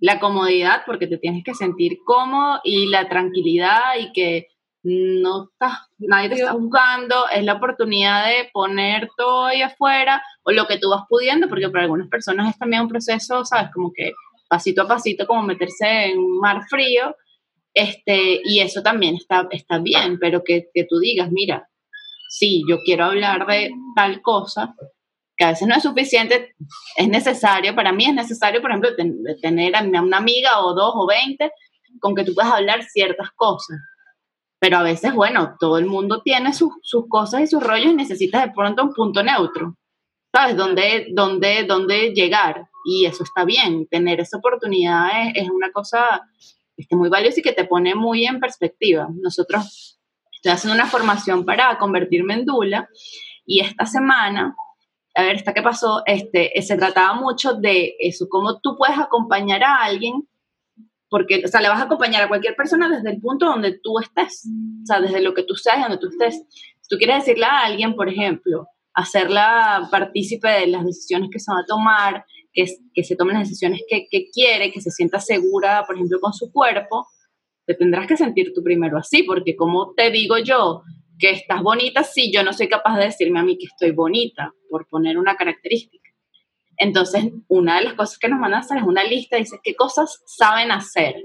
la 0.00 0.20
comodidad, 0.20 0.82
porque 0.86 1.06
te 1.06 1.18
tienes 1.18 1.44
que 1.44 1.54
sentir 1.54 1.98
cómodo 2.04 2.60
y 2.64 2.86
la 2.86 3.08
tranquilidad 3.08 3.98
y 3.98 4.12
que 4.12 4.48
no 4.88 5.48
estás, 5.50 5.78
nadie 5.98 6.30
te 6.30 6.34
está 6.36 6.52
juzgando, 6.52 7.28
es 7.28 7.44
la 7.44 7.54
oportunidad 7.54 8.26
de 8.26 8.48
poner 8.52 9.08
todo 9.16 9.46
ahí 9.46 9.62
afuera 9.62 10.22
o 10.42 10.52
lo 10.52 10.66
que 10.66 10.78
tú 10.78 10.90
vas 10.90 11.02
pudiendo, 11.08 11.48
porque 11.48 11.68
para 11.68 11.84
algunas 11.84 12.08
personas 12.08 12.50
es 12.50 12.58
también 12.58 12.82
un 12.82 12.88
proceso, 12.88 13.44
¿sabes? 13.44 13.70
Como 13.72 13.92
que 13.92 14.12
pasito 14.48 14.82
a 14.82 14.88
pasito, 14.88 15.26
como 15.26 15.42
meterse 15.42 16.06
en 16.06 16.18
un 16.18 16.38
mar 16.40 16.62
frío, 16.68 17.14
este, 17.74 18.40
y 18.44 18.60
eso 18.60 18.82
también 18.82 19.16
está, 19.16 19.46
está 19.50 19.78
bien, 19.78 20.18
pero 20.18 20.42
que, 20.42 20.68
que 20.72 20.84
tú 20.84 20.98
digas, 20.98 21.30
mira, 21.30 21.68
sí, 22.28 22.62
yo 22.68 22.78
quiero 22.84 23.04
hablar 23.04 23.46
de 23.46 23.70
tal 23.94 24.22
cosa, 24.22 24.74
que 25.36 25.44
a 25.44 25.50
veces 25.50 25.68
no 25.68 25.76
es 25.76 25.82
suficiente, 25.82 26.54
es 26.96 27.08
necesario, 27.08 27.74
para 27.74 27.92
mí 27.92 28.06
es 28.06 28.14
necesario, 28.14 28.60
por 28.60 28.70
ejemplo, 28.70 28.90
tener 29.40 29.76
a 29.76 29.82
una 29.82 30.16
amiga 30.16 30.60
o 30.60 30.74
dos 30.74 30.92
o 30.96 31.06
veinte 31.06 31.52
con 32.00 32.14
que 32.14 32.24
tú 32.24 32.34
puedas 32.34 32.52
hablar 32.52 32.82
ciertas 32.82 33.30
cosas. 33.36 33.78
Pero 34.60 34.78
a 34.78 34.82
veces, 34.82 35.14
bueno, 35.14 35.56
todo 35.60 35.78
el 35.78 35.86
mundo 35.86 36.22
tiene 36.22 36.52
sus, 36.52 36.72
cosas 37.08 37.42
y 37.42 37.46
sus 37.46 37.62
rollos 37.62 37.92
y 37.92 37.94
necesitas 37.94 38.44
de 38.44 38.52
pronto 38.52 38.82
un 38.82 38.92
punto 38.92 39.22
neutro, 39.22 39.76
¿sabes? 40.34 40.56
Dónde, 40.56 41.08
dónde, 41.12 41.64
dónde 41.64 42.12
llegar. 42.12 42.68
Y 42.84 43.06
eso 43.06 43.22
está 43.22 43.44
bien, 43.44 43.86
tener 43.86 44.20
esa 44.20 44.38
oportunidad 44.38 45.08
es, 45.34 45.48
una 45.50 45.70
cosa 45.70 46.22
este, 46.76 46.96
muy 46.96 47.08
valiosa 47.08 47.40
y 47.40 47.42
que 47.42 47.52
te 47.52 47.64
pone 47.64 47.94
muy 47.94 48.26
en 48.26 48.40
perspectiva. 48.40 49.08
Nosotros, 49.20 50.00
estoy 50.32 50.52
haciendo 50.52 50.74
una 50.74 50.90
formación 50.90 51.44
para 51.44 51.78
convertirme 51.78 52.34
en 52.34 52.44
Dula 52.44 52.88
y 53.46 53.60
esta 53.60 53.86
semana 53.86 54.54
a 55.18 55.22
ver, 55.22 55.34
¿está 55.34 55.52
qué 55.52 55.62
pasó? 55.62 56.02
Este, 56.06 56.52
se 56.62 56.76
trataba 56.76 57.12
mucho 57.14 57.54
de 57.54 57.96
eso, 57.98 58.28
cómo 58.28 58.60
tú 58.60 58.76
puedes 58.76 58.96
acompañar 58.96 59.64
a 59.64 59.82
alguien, 59.82 60.28
porque, 61.08 61.42
o 61.44 61.48
sea, 61.48 61.60
le 61.60 61.68
vas 61.68 61.80
a 61.80 61.84
acompañar 61.84 62.22
a 62.22 62.28
cualquier 62.28 62.54
persona 62.54 62.88
desde 62.88 63.10
el 63.10 63.20
punto 63.20 63.46
donde 63.46 63.78
tú 63.82 63.98
estés, 63.98 64.46
o 64.82 64.86
sea, 64.86 65.00
desde 65.00 65.20
lo 65.20 65.34
que 65.34 65.42
tú 65.42 65.54
sabes, 65.54 65.82
donde 65.82 65.98
tú 65.98 66.08
estés. 66.08 66.42
Si 66.80 66.88
tú 66.88 66.96
quieres 66.96 67.24
decirle 67.24 67.46
a 67.46 67.60
alguien, 67.60 67.94
por 67.94 68.08
ejemplo, 68.08 68.66
hacerla 68.94 69.88
partícipe 69.90 70.48
de 70.48 70.66
las 70.66 70.84
decisiones 70.84 71.30
que 71.32 71.38
se 71.38 71.50
van 71.50 71.62
a 71.62 71.66
tomar, 71.66 72.24
que, 72.52 72.66
que 72.92 73.04
se 73.04 73.16
tomen 73.16 73.34
las 73.34 73.48
decisiones 73.48 73.82
que, 73.88 74.06
que 74.10 74.26
quiere, 74.30 74.72
que 74.72 74.80
se 74.80 74.90
sienta 74.90 75.20
segura, 75.20 75.84
por 75.86 75.96
ejemplo, 75.96 76.18
con 76.20 76.32
su 76.32 76.50
cuerpo, 76.52 77.06
te 77.66 77.74
tendrás 77.74 78.06
que 78.06 78.16
sentir 78.16 78.52
tú 78.54 78.62
primero 78.62 78.98
así, 78.98 79.22
porque 79.22 79.54
como 79.54 79.92
te 79.94 80.10
digo 80.10 80.38
yo, 80.38 80.82
que 81.18 81.30
estás 81.30 81.62
bonita 81.62 82.04
si 82.04 82.32
yo 82.32 82.42
no 82.42 82.52
soy 82.52 82.68
capaz 82.68 82.96
de 82.96 83.06
decirme 83.06 83.40
a 83.40 83.42
mí 83.42 83.58
que 83.58 83.66
estoy 83.66 83.90
bonita, 83.90 84.52
por 84.70 84.86
poner 84.88 85.18
una 85.18 85.36
característica. 85.36 85.97
Entonces, 86.78 87.32
una 87.48 87.78
de 87.78 87.84
las 87.84 87.94
cosas 87.94 88.18
que 88.18 88.28
nos 88.28 88.40
van 88.40 88.54
a 88.54 88.58
hacer 88.58 88.78
es 88.78 88.84
una 88.84 89.04
lista, 89.04 89.36
dice, 89.36 89.58
¿qué 89.62 89.74
cosas 89.74 90.22
saben 90.26 90.70
hacer? 90.70 91.16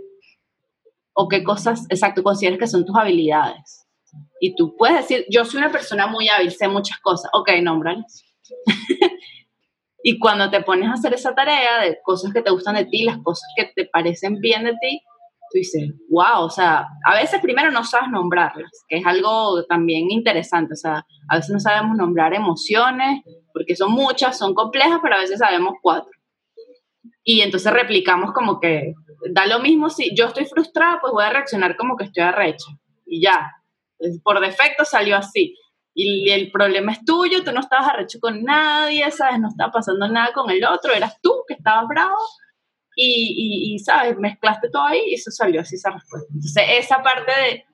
O 1.14 1.28
qué 1.28 1.43
cosas, 1.43 1.86
exacto, 1.89 2.24
consideras 2.24 2.60
que 2.60 2.68
son 2.68 2.86
tus 2.86 2.95
habilidades. 2.95 3.88
Y 4.39 4.56
tú 4.56 4.76
puedes 4.76 4.97
decir, 4.97 5.26
yo 5.30 5.45
soy 5.45 5.60
una 5.60 5.72
persona 5.72 6.08
muy 6.08 6.28
hábil, 6.30 6.51
sé 6.51 6.68
muchas 6.68 6.99
cosas. 6.99 7.30
Ok, 7.34 7.49
nómbralas. 7.62 8.24
Y 10.06 10.20
cuando 10.20 10.51
te 10.51 10.62
pones 10.62 10.89
a 10.89 10.93
hacer 10.93 11.14
esa 11.14 11.34
tarea 11.34 11.80
de 11.80 11.97
cosas 12.04 12.34
que 12.34 12.41
te 12.41 12.51
gustan 12.51 12.76
de 12.76 12.84
ti, 12.86 13.04
las 13.04 13.20
cosas 13.20 13.47
que 13.56 13.72
te 13.74 13.86
parecen 13.86 14.41
bien 14.41 14.66
de 14.66 14.74
ti, 14.74 15.01
tú 15.49 15.60
dices, 15.60 15.93
wow, 16.10 16.43
o 16.43 16.49
sea, 16.49 16.86
a 17.06 17.16
veces 17.16 17.39
primero 17.41 17.72
no 17.72 17.86
sabes 17.86 18.10
nombrarlas, 18.10 18.70
que 18.89 18.97
es 18.97 19.06
algo 19.06 19.64
también 19.64 20.12
interesante, 20.12 20.74
o 20.74 20.76
sea, 20.76 21.06
a 21.30 21.36
veces 21.38 21.51
no 21.51 21.60
sabemos 21.60 21.95
nombrar 21.95 22.34
emociones, 22.34 23.22
porque 23.64 23.78
son 23.78 23.91
muchas, 23.91 24.38
son 24.38 24.53
complejas, 24.53 24.99
pero 25.01 25.16
a 25.16 25.20
veces 25.20 25.39
sabemos 25.39 25.76
cuatro. 25.82 26.11
Y 27.24 27.41
entonces 27.41 27.72
replicamos 27.72 28.34
como 28.34 28.59
que 28.59 28.93
da 29.32 29.45
lo 29.45 29.59
mismo 29.59 29.89
si 29.89 30.14
yo 30.14 30.26
estoy 30.26 30.45
frustrada, 30.45 30.99
pues 30.99 31.14
voy 31.14 31.24
a 31.24 31.30
reaccionar 31.30 31.78
como 31.78 31.95
que 31.95 32.03
estoy 32.03 32.24
arrecha. 32.24 32.66
Y 33.05 33.22
ya, 33.22 33.49
por 34.24 34.41
defecto 34.41 34.84
salió 34.84 35.16
así. 35.16 35.55
Y 35.95 36.30
el 36.32 36.51
problema 36.51 36.91
es 36.91 37.05
tuyo, 37.05 37.43
tú 37.43 37.51
no 37.53 37.61
estabas 37.61 37.88
arrecho 37.88 38.20
con 38.20 38.43
nadie, 38.43 39.09
¿sabes? 39.11 39.39
No 39.39 39.47
estaba 39.47 39.72
pasando 39.72 40.07
nada 40.09 40.34
con 40.34 40.49
el 40.49 40.66
otro, 40.66 40.91
eras 40.91 41.18
tú 41.22 41.32
que 41.47 41.53
estabas 41.53 41.88
bravo 41.88 42.18
y, 42.95 43.76
y, 43.76 43.80
¿sabes? 43.80 44.18
Mezclaste 44.18 44.70
todo 44.70 44.84
ahí 44.84 45.03
y 45.07 45.14
eso 45.14 45.32
salió 45.32 45.61
así 45.61 45.76
esa 45.76 45.91
respuesta. 45.91 46.28
Entonces, 46.34 46.64
esa 46.80 47.01
parte 47.01 47.32
de, 47.32 47.66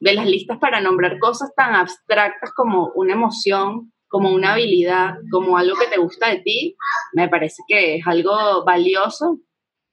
de 0.00 0.12
las 0.12 0.26
listas 0.26 0.58
para 0.58 0.80
nombrar 0.80 1.18
cosas 1.18 1.54
tan 1.56 1.74
abstractas 1.74 2.52
como 2.52 2.90
una 2.94 3.14
emoción, 3.14 3.92
como 4.08 4.30
una 4.30 4.54
habilidad, 4.54 5.14
como 5.30 5.58
algo 5.58 5.76
que 5.78 5.86
te 5.86 6.00
gusta 6.00 6.28
de 6.30 6.38
ti, 6.38 6.76
me 7.12 7.28
parece 7.28 7.62
que 7.68 7.96
es 7.96 8.06
algo 8.06 8.64
valioso 8.64 9.38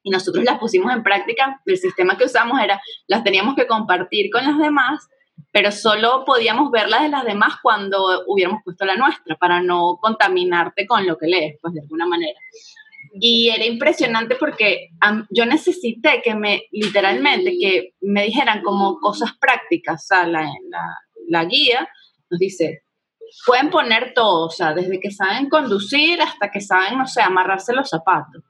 y 0.04 0.12
nosotros 0.12 0.44
las 0.44 0.60
pusimos 0.60 0.94
en 0.94 1.04
práctica. 1.04 1.62
El 1.66 1.78
sistema 1.78 2.18
que 2.18 2.26
usamos 2.26 2.62
era, 2.62 2.82
las 3.08 3.24
teníamos 3.24 3.56
que 3.56 3.68
compartir 3.68 4.30
con 4.32 4.46
las 4.46 4.58
demás, 4.58 5.08
pero 5.52 5.72
solo 5.72 6.24
podíamos 6.26 6.72
verlas 6.72 7.02
de 7.02 7.10
las 7.10 7.26
demás 7.26 7.56
cuando 7.62 8.24
hubiéramos 8.28 8.62
puesto 8.64 8.86
la 8.86 8.96
nuestra, 8.96 9.36
para 9.36 9.62
no 9.62 9.98
contaminarte 10.02 10.86
con 10.86 11.06
lo 11.06 11.18
que 11.18 11.28
lees, 11.28 11.58
pues 11.62 11.74
de 11.74 11.82
alguna 11.82 12.06
manera. 12.06 12.40
Y 13.20 13.50
era 13.50 13.66
impresionante 13.66 14.36
porque 14.36 14.90
yo 15.30 15.46
necesité 15.46 16.22
que 16.24 16.36
me, 16.36 16.64
literalmente, 16.72 17.58
que 17.60 17.94
me 18.02 18.26
dijeran 18.26 18.62
como 18.62 19.00
cosas 19.00 19.32
prácticas, 19.40 20.04
o 20.04 20.08
sea, 20.08 20.28
la, 20.28 20.42
la, 20.70 20.84
la 21.28 21.46
guía 21.46 21.88
nos 22.30 22.40
dice, 22.40 22.85
pueden 23.46 23.70
poner 23.70 24.14
todo, 24.14 24.48
o 24.48 24.50
sea, 24.50 24.74
desde 24.74 25.00
que 25.00 25.12
saben 25.12 25.50
conducir 25.50 26.22
hasta 26.22 26.50
que 26.52 26.62
saben, 26.62 26.98
no 26.98 27.08
sé, 27.08 27.22
amarrarse 27.22 27.74
los 27.74 27.90
zapatos. 27.90 28.44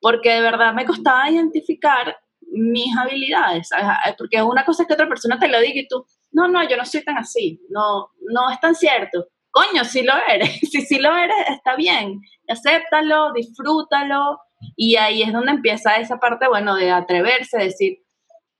Porque 0.00 0.30
de 0.30 0.40
verdad 0.40 0.74
me 0.74 0.84
costaba 0.84 1.30
identificar 1.30 2.16
mis 2.40 2.96
habilidades, 2.96 3.70
porque 4.18 4.36
es 4.36 4.42
una 4.42 4.64
cosa 4.64 4.84
que 4.84 4.94
otra 4.94 5.08
persona 5.08 5.38
te 5.38 5.48
lo 5.48 5.60
diga 5.60 5.80
y 5.80 5.88
tú, 5.88 6.06
no, 6.32 6.48
no, 6.48 6.66
yo 6.68 6.76
no 6.76 6.84
soy 6.84 7.02
tan 7.02 7.18
así, 7.18 7.60
no, 7.70 8.10
no 8.30 8.50
es 8.50 8.60
tan 8.60 8.74
cierto. 8.74 9.26
Coño, 9.50 9.84
si 9.84 10.02
lo 10.02 10.12
eres, 10.28 10.58
si 10.70 10.82
sí 10.82 10.98
lo 10.98 11.14
eres, 11.16 11.36
está 11.50 11.76
bien, 11.76 12.20
acéptalo, 12.48 13.32
disfrútalo, 13.32 14.38
y 14.74 14.96
ahí 14.96 15.22
es 15.22 15.32
donde 15.32 15.52
empieza 15.52 15.96
esa 15.96 16.18
parte, 16.18 16.48
bueno, 16.48 16.76
de 16.76 16.90
atreverse, 16.90 17.58
decir, 17.58 17.98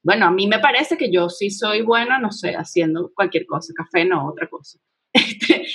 bueno, 0.02 0.26
a 0.26 0.30
mí 0.30 0.46
me 0.46 0.58
parece 0.58 0.96
que 0.96 1.10
yo 1.10 1.28
sí 1.28 1.50
soy 1.50 1.82
buena, 1.82 2.18
no 2.18 2.30
sé, 2.30 2.54
haciendo 2.54 3.10
cualquier 3.14 3.46
cosa, 3.46 3.72
café 3.76 4.04
no, 4.04 4.28
otra 4.28 4.48
cosa. 4.48 4.78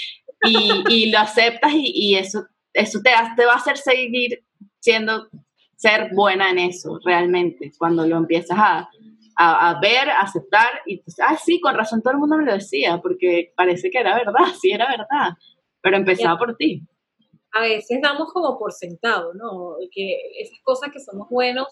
Y, 0.43 1.11
lo 1.11 1.19
aceptas 1.19 1.71
y, 1.75 2.15
eso, 2.15 2.43
eso 2.73 2.99
te, 3.03 3.11
te 3.35 3.45
va 3.45 3.53
a 3.53 3.57
hacer 3.57 3.77
seguir 3.77 4.43
siendo, 4.79 5.27
ser 5.75 6.09
buena 6.13 6.49
en 6.49 6.59
eso 6.59 6.99
realmente, 7.05 7.71
cuando 7.77 8.07
lo 8.07 8.17
empiezas 8.17 8.57
a, 8.59 8.89
a, 9.37 9.79
ver, 9.79 10.09
a 10.09 10.21
aceptar 10.21 10.69
y 10.85 10.97
pues, 10.97 11.17
ah, 11.19 11.37
sí, 11.37 11.59
con 11.59 11.75
razón 11.75 12.01
todo 12.01 12.13
el 12.13 12.19
mundo 12.19 12.37
me 12.37 12.45
lo 12.45 12.53
decía, 12.53 12.99
porque 13.01 13.53
parece 13.55 13.89
que 13.89 13.99
era 13.99 14.15
verdad, 14.15 14.53
sí 14.59 14.71
era 14.71 14.87
verdad, 14.89 15.33
pero 15.81 15.97
empezaba 15.97 16.37
por 16.37 16.55
ti. 16.57 16.81
A 17.53 17.61
veces 17.61 17.99
damos 18.01 18.31
como 18.31 18.57
por 18.57 18.71
sentado, 18.71 19.33
¿no? 19.33 19.75
Que 19.91 20.17
esas 20.39 20.59
cosas 20.63 20.91
que 20.91 20.99
somos 20.99 21.27
buenos, 21.29 21.67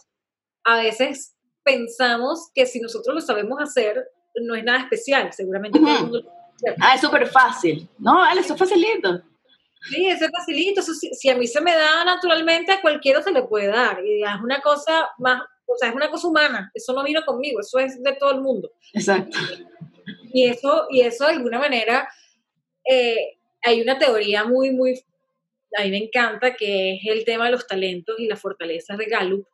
a 0.66 0.78
veces 0.78 1.36
pensamos 1.64 2.50
que 2.54 2.66
si 2.66 2.80
nosotros 2.82 3.16
lo 3.16 3.22
sabemos 3.22 3.60
hacer, 3.62 4.04
no 4.42 4.56
es 4.56 4.64
nada 4.64 4.80
especial, 4.80 5.32
seguramente 5.32 5.80
todo 5.80 5.96
el 5.96 6.02
mundo 6.02 6.39
Ah, 6.80 6.96
es 6.96 7.02
súper 7.02 7.28
fácil. 7.28 7.88
No, 7.98 8.16
vale, 8.16 8.42
eso 8.42 8.54
es 8.54 8.60
facilito. 8.60 9.22
Sí, 9.90 10.06
eso 10.08 10.26
es 10.26 10.32
facilito. 10.32 10.82
si, 10.82 11.30
a 11.30 11.36
mí 11.36 11.48
se 11.48 11.62
me 11.62 11.74
da 11.74 12.04
naturalmente, 12.04 12.72
a 12.72 12.82
cualquiera 12.82 13.22
se 13.22 13.32
le 13.32 13.44
puede 13.44 13.68
dar. 13.68 14.04
Y 14.06 14.24
es 14.24 14.42
una 14.44 14.62
cosa 14.62 15.10
más, 15.18 15.42
o 15.66 15.76
sea, 15.78 15.90
es 15.90 15.96
una 15.96 16.10
cosa 16.10 16.28
humana. 16.28 16.72
Eso 16.74 16.94
no 16.94 17.04
vino 17.04 17.24
conmigo, 17.26 17.62
eso 17.62 17.80
es 17.80 18.02
de 18.02 18.14
todo 18.14 18.32
el 18.32 18.42
mundo. 18.42 18.72
Exacto. 18.94 19.38
Y 20.34 20.46
eso, 20.46 20.88
y 20.90 21.02
eso 21.02 21.26
de 21.26 21.34
alguna 21.34 21.60
manera, 21.60 22.08
eh, 22.90 23.38
hay 23.64 23.82
una 23.82 23.98
teoría 23.98 24.44
muy, 24.44 24.72
muy, 24.72 25.02
a 25.78 25.84
mí 25.84 25.92
me 25.92 25.98
encanta, 25.98 26.56
que 26.56 26.96
es 26.96 27.02
el 27.06 27.26
tema 27.26 27.46
de 27.46 27.52
los 27.52 27.68
talentos 27.68 28.20
y 28.20 28.28
las 28.28 28.40
fortalezas 28.40 28.98
de 28.98 29.06
Gallup, 29.06 29.48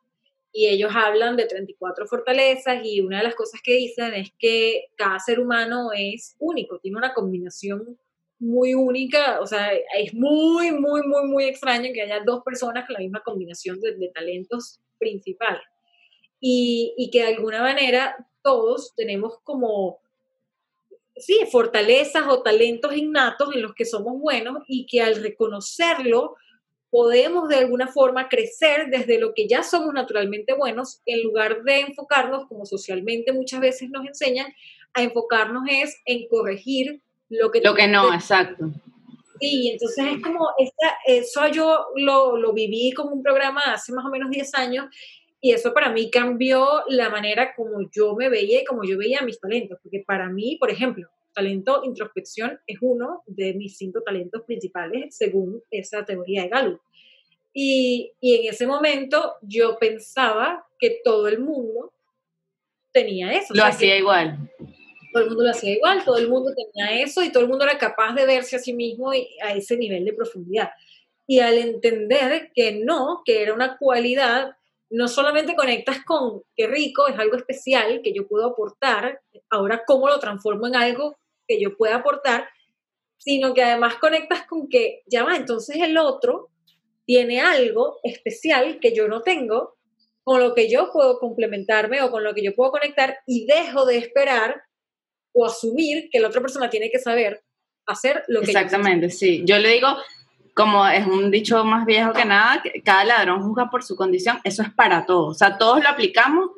y 0.52 0.68
ellos 0.68 0.90
hablan 0.94 1.36
de 1.36 1.46
34 1.46 2.06
fortalezas 2.06 2.80
y 2.82 3.00
una 3.00 3.18
de 3.18 3.24
las 3.24 3.34
cosas 3.34 3.60
que 3.62 3.74
dicen 3.74 4.14
es 4.14 4.30
que 4.38 4.86
cada 4.96 5.18
ser 5.18 5.40
humano 5.40 5.90
es 5.94 6.34
único, 6.38 6.78
tiene 6.78 6.96
una 6.96 7.12
combinación 7.12 7.98
muy 8.38 8.74
única, 8.74 9.40
o 9.40 9.46
sea, 9.46 9.72
es 9.98 10.12
muy, 10.14 10.72
muy, 10.72 11.02
muy, 11.06 11.24
muy 11.26 11.44
extraño 11.44 11.90
que 11.92 12.02
haya 12.02 12.20
dos 12.24 12.42
personas 12.44 12.86
con 12.86 12.94
la 12.94 13.00
misma 13.00 13.22
combinación 13.24 13.80
de, 13.80 14.10
talentos 14.14 14.80
principales. 14.98 15.62
Y, 16.38 16.94
y, 16.98 17.10
que 17.10 17.22
de 17.22 17.34
alguna 17.34 17.62
manera 17.62 18.14
todos 18.42 18.94
tenemos 18.94 19.38
como, 19.42 20.00
sí, 21.16 21.40
fortalezas 21.50 22.26
o 22.28 22.42
talentos 22.42 22.94
innatos 22.94 23.54
en 23.54 23.62
los 23.62 23.74
que 23.74 23.86
somos 23.86 24.20
buenos 24.20 24.58
y 24.68 24.86
que 24.86 25.00
al 25.00 25.22
reconocerlo 25.22 26.36
podemos 26.90 27.48
de 27.48 27.56
alguna 27.56 27.88
forma 27.88 28.28
crecer 28.28 28.88
desde 28.90 29.18
lo 29.18 29.34
que 29.34 29.48
ya 29.48 29.62
somos 29.62 29.92
naturalmente 29.92 30.54
buenos, 30.54 31.02
en 31.06 31.22
lugar 31.22 31.62
de 31.62 31.80
enfocarnos, 31.80 32.46
como 32.46 32.64
socialmente 32.64 33.32
muchas 33.32 33.60
veces 33.60 33.90
nos 33.90 34.06
enseñan, 34.06 34.46
a 34.94 35.02
enfocarnos 35.02 35.64
es 35.68 35.96
en 36.06 36.26
corregir 36.28 37.00
lo 37.28 37.50
que... 37.50 37.60
Lo 37.60 37.74
que 37.74 37.88
no, 37.88 38.12
exacto. 38.14 38.70
Sí, 39.40 39.68
entonces 39.70 40.06
es 40.14 40.22
como, 40.22 40.48
eso 41.06 41.46
yo 41.48 41.86
lo, 41.96 42.36
lo 42.36 42.52
viví 42.52 42.92
como 42.92 43.10
un 43.10 43.22
programa 43.22 43.60
hace 43.66 43.92
más 43.92 44.04
o 44.06 44.08
menos 44.08 44.30
10 44.30 44.54
años 44.54 44.86
y 45.40 45.52
eso 45.52 45.74
para 45.74 45.90
mí 45.90 46.10
cambió 46.10 46.82
la 46.88 47.10
manera 47.10 47.54
como 47.54 47.88
yo 47.92 48.14
me 48.16 48.28
veía 48.28 48.62
y 48.62 48.64
como 48.64 48.84
yo 48.84 48.96
veía 48.96 49.20
mis 49.22 49.38
talentos, 49.38 49.78
porque 49.82 50.02
para 50.06 50.28
mí, 50.28 50.56
por 50.58 50.70
ejemplo, 50.70 51.08
talento 51.36 51.82
introspección 51.84 52.58
es 52.66 52.78
uno 52.80 53.22
de 53.26 53.52
mis 53.52 53.76
cinco 53.76 54.00
talentos 54.00 54.42
principales 54.44 55.14
según 55.14 55.62
esa 55.70 56.04
teoría 56.04 56.42
de 56.42 56.48
Gallup. 56.48 56.80
Y, 57.52 58.12
y, 58.20 58.36
en 58.36 58.52
ese 58.52 58.66
momento 58.66 59.34
yo 59.42 59.78
pensaba 59.78 60.66
que 60.78 61.00
todo 61.04 61.28
el 61.28 61.38
mundo 61.40 61.92
tenía 62.92 63.32
eso. 63.32 63.54
Lo 63.54 63.64
hacía 63.64 63.98
igual. 63.98 64.50
Todo 65.12 65.22
el 65.22 65.28
mundo 65.28 65.44
lo 65.44 65.50
hacía 65.50 65.72
igual, 65.72 66.04
todo 66.04 66.18
el 66.18 66.28
mundo 66.28 66.52
tenía 66.54 67.02
eso 67.02 67.22
y 67.22 67.30
todo 67.30 67.42
el 67.42 67.48
mundo 67.48 67.64
era 67.64 67.78
capaz 67.78 68.14
de 68.14 68.26
verse 68.26 68.56
a 68.56 68.58
sí 68.58 68.72
mismo 68.72 69.10
a 69.10 69.52
ese 69.52 69.76
nivel 69.76 70.04
de 70.04 70.12
profundidad. 70.12 70.70
Y 71.26 71.40
al 71.40 71.58
entender 71.58 72.50
que 72.54 72.80
no, 72.82 73.22
que 73.24 73.42
era 73.42 73.54
una 73.54 73.76
cualidad, 73.78 74.56
no 74.90 75.08
solamente 75.08 75.56
conectas 75.56 76.04
con 76.04 76.42
qué 76.54 76.66
rico, 76.66 77.08
es 77.08 77.18
algo 77.18 77.36
especial 77.36 78.00
que 78.02 78.12
yo 78.14 78.26
puedo 78.26 78.46
aportar, 78.46 79.20
ahora 79.50 79.82
cómo 79.86 80.08
lo 80.08 80.18
transformo 80.18 80.66
en 80.66 80.76
algo 80.76 81.16
que 81.46 81.60
yo 81.60 81.76
pueda 81.76 81.96
aportar, 81.96 82.48
sino 83.18 83.54
que 83.54 83.62
además 83.62 83.96
conectas 83.96 84.46
con 84.46 84.68
que 84.68 85.02
ya 85.06 85.24
va, 85.24 85.36
entonces 85.36 85.76
el 85.76 85.96
otro 85.98 86.50
tiene 87.04 87.40
algo 87.40 87.98
especial 88.02 88.78
que 88.80 88.94
yo 88.94 89.08
no 89.08 89.22
tengo, 89.22 89.76
con 90.24 90.40
lo 90.40 90.54
que 90.54 90.68
yo 90.68 90.90
puedo 90.92 91.18
complementarme 91.20 92.02
o 92.02 92.10
con 92.10 92.24
lo 92.24 92.34
que 92.34 92.42
yo 92.42 92.54
puedo 92.54 92.72
conectar 92.72 93.18
y 93.26 93.46
dejo 93.46 93.86
de 93.86 93.98
esperar 93.98 94.62
o 95.32 95.46
asumir 95.46 96.08
que 96.10 96.18
la 96.18 96.28
otra 96.28 96.40
persona 96.40 96.68
tiene 96.68 96.90
que 96.90 96.98
saber 96.98 97.44
hacer 97.86 98.24
lo 98.26 98.40
que 98.40 98.46
Exactamente, 98.46 99.10
sí. 99.10 99.42
Yo 99.44 99.58
le 99.58 99.68
digo, 99.68 99.88
como 100.54 100.86
es 100.88 101.06
un 101.06 101.30
dicho 101.30 101.64
más 101.64 101.86
viejo 101.86 102.12
que 102.12 102.24
nada, 102.24 102.62
cada 102.84 103.04
ladrón 103.04 103.42
juzga 103.42 103.70
por 103.70 103.84
su 103.84 103.94
condición, 103.94 104.40
eso 104.42 104.62
es 104.62 104.70
para 104.70 105.06
todos. 105.06 105.36
O 105.36 105.38
sea, 105.38 105.58
todos 105.58 105.82
lo 105.82 105.88
aplicamos 105.88 106.50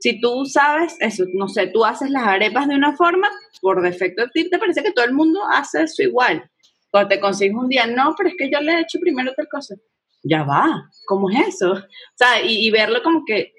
si 0.00 0.20
tú 0.20 0.46
sabes 0.46 0.96
eso, 1.00 1.24
no 1.34 1.46
sé, 1.46 1.68
tú 1.68 1.84
haces 1.84 2.10
las 2.10 2.26
arepas 2.26 2.66
de 2.66 2.74
una 2.74 2.96
forma, 2.96 3.28
por 3.60 3.82
defecto 3.82 4.22
a 4.22 4.28
ti 4.28 4.48
te 4.48 4.58
parece 4.58 4.82
que 4.82 4.92
todo 4.92 5.04
el 5.04 5.12
mundo 5.12 5.40
hace 5.52 5.82
eso 5.82 6.02
igual. 6.02 6.50
Cuando 6.90 7.10
te 7.10 7.20
consigues 7.20 7.54
un 7.54 7.68
día, 7.68 7.86
no, 7.86 8.14
pero 8.16 8.30
es 8.30 8.34
que 8.36 8.50
yo 8.50 8.60
le 8.60 8.72
he 8.72 8.80
hecho 8.80 8.98
primero 8.98 9.32
tal 9.34 9.46
cosa. 9.48 9.74
Ya 10.22 10.42
va, 10.42 10.88
¿cómo 11.06 11.30
es 11.30 11.48
eso? 11.48 11.72
O 11.72 11.78
sea, 12.14 12.42
y, 12.42 12.70
verlo 12.70 13.02
como 13.02 13.24
que, 13.24 13.52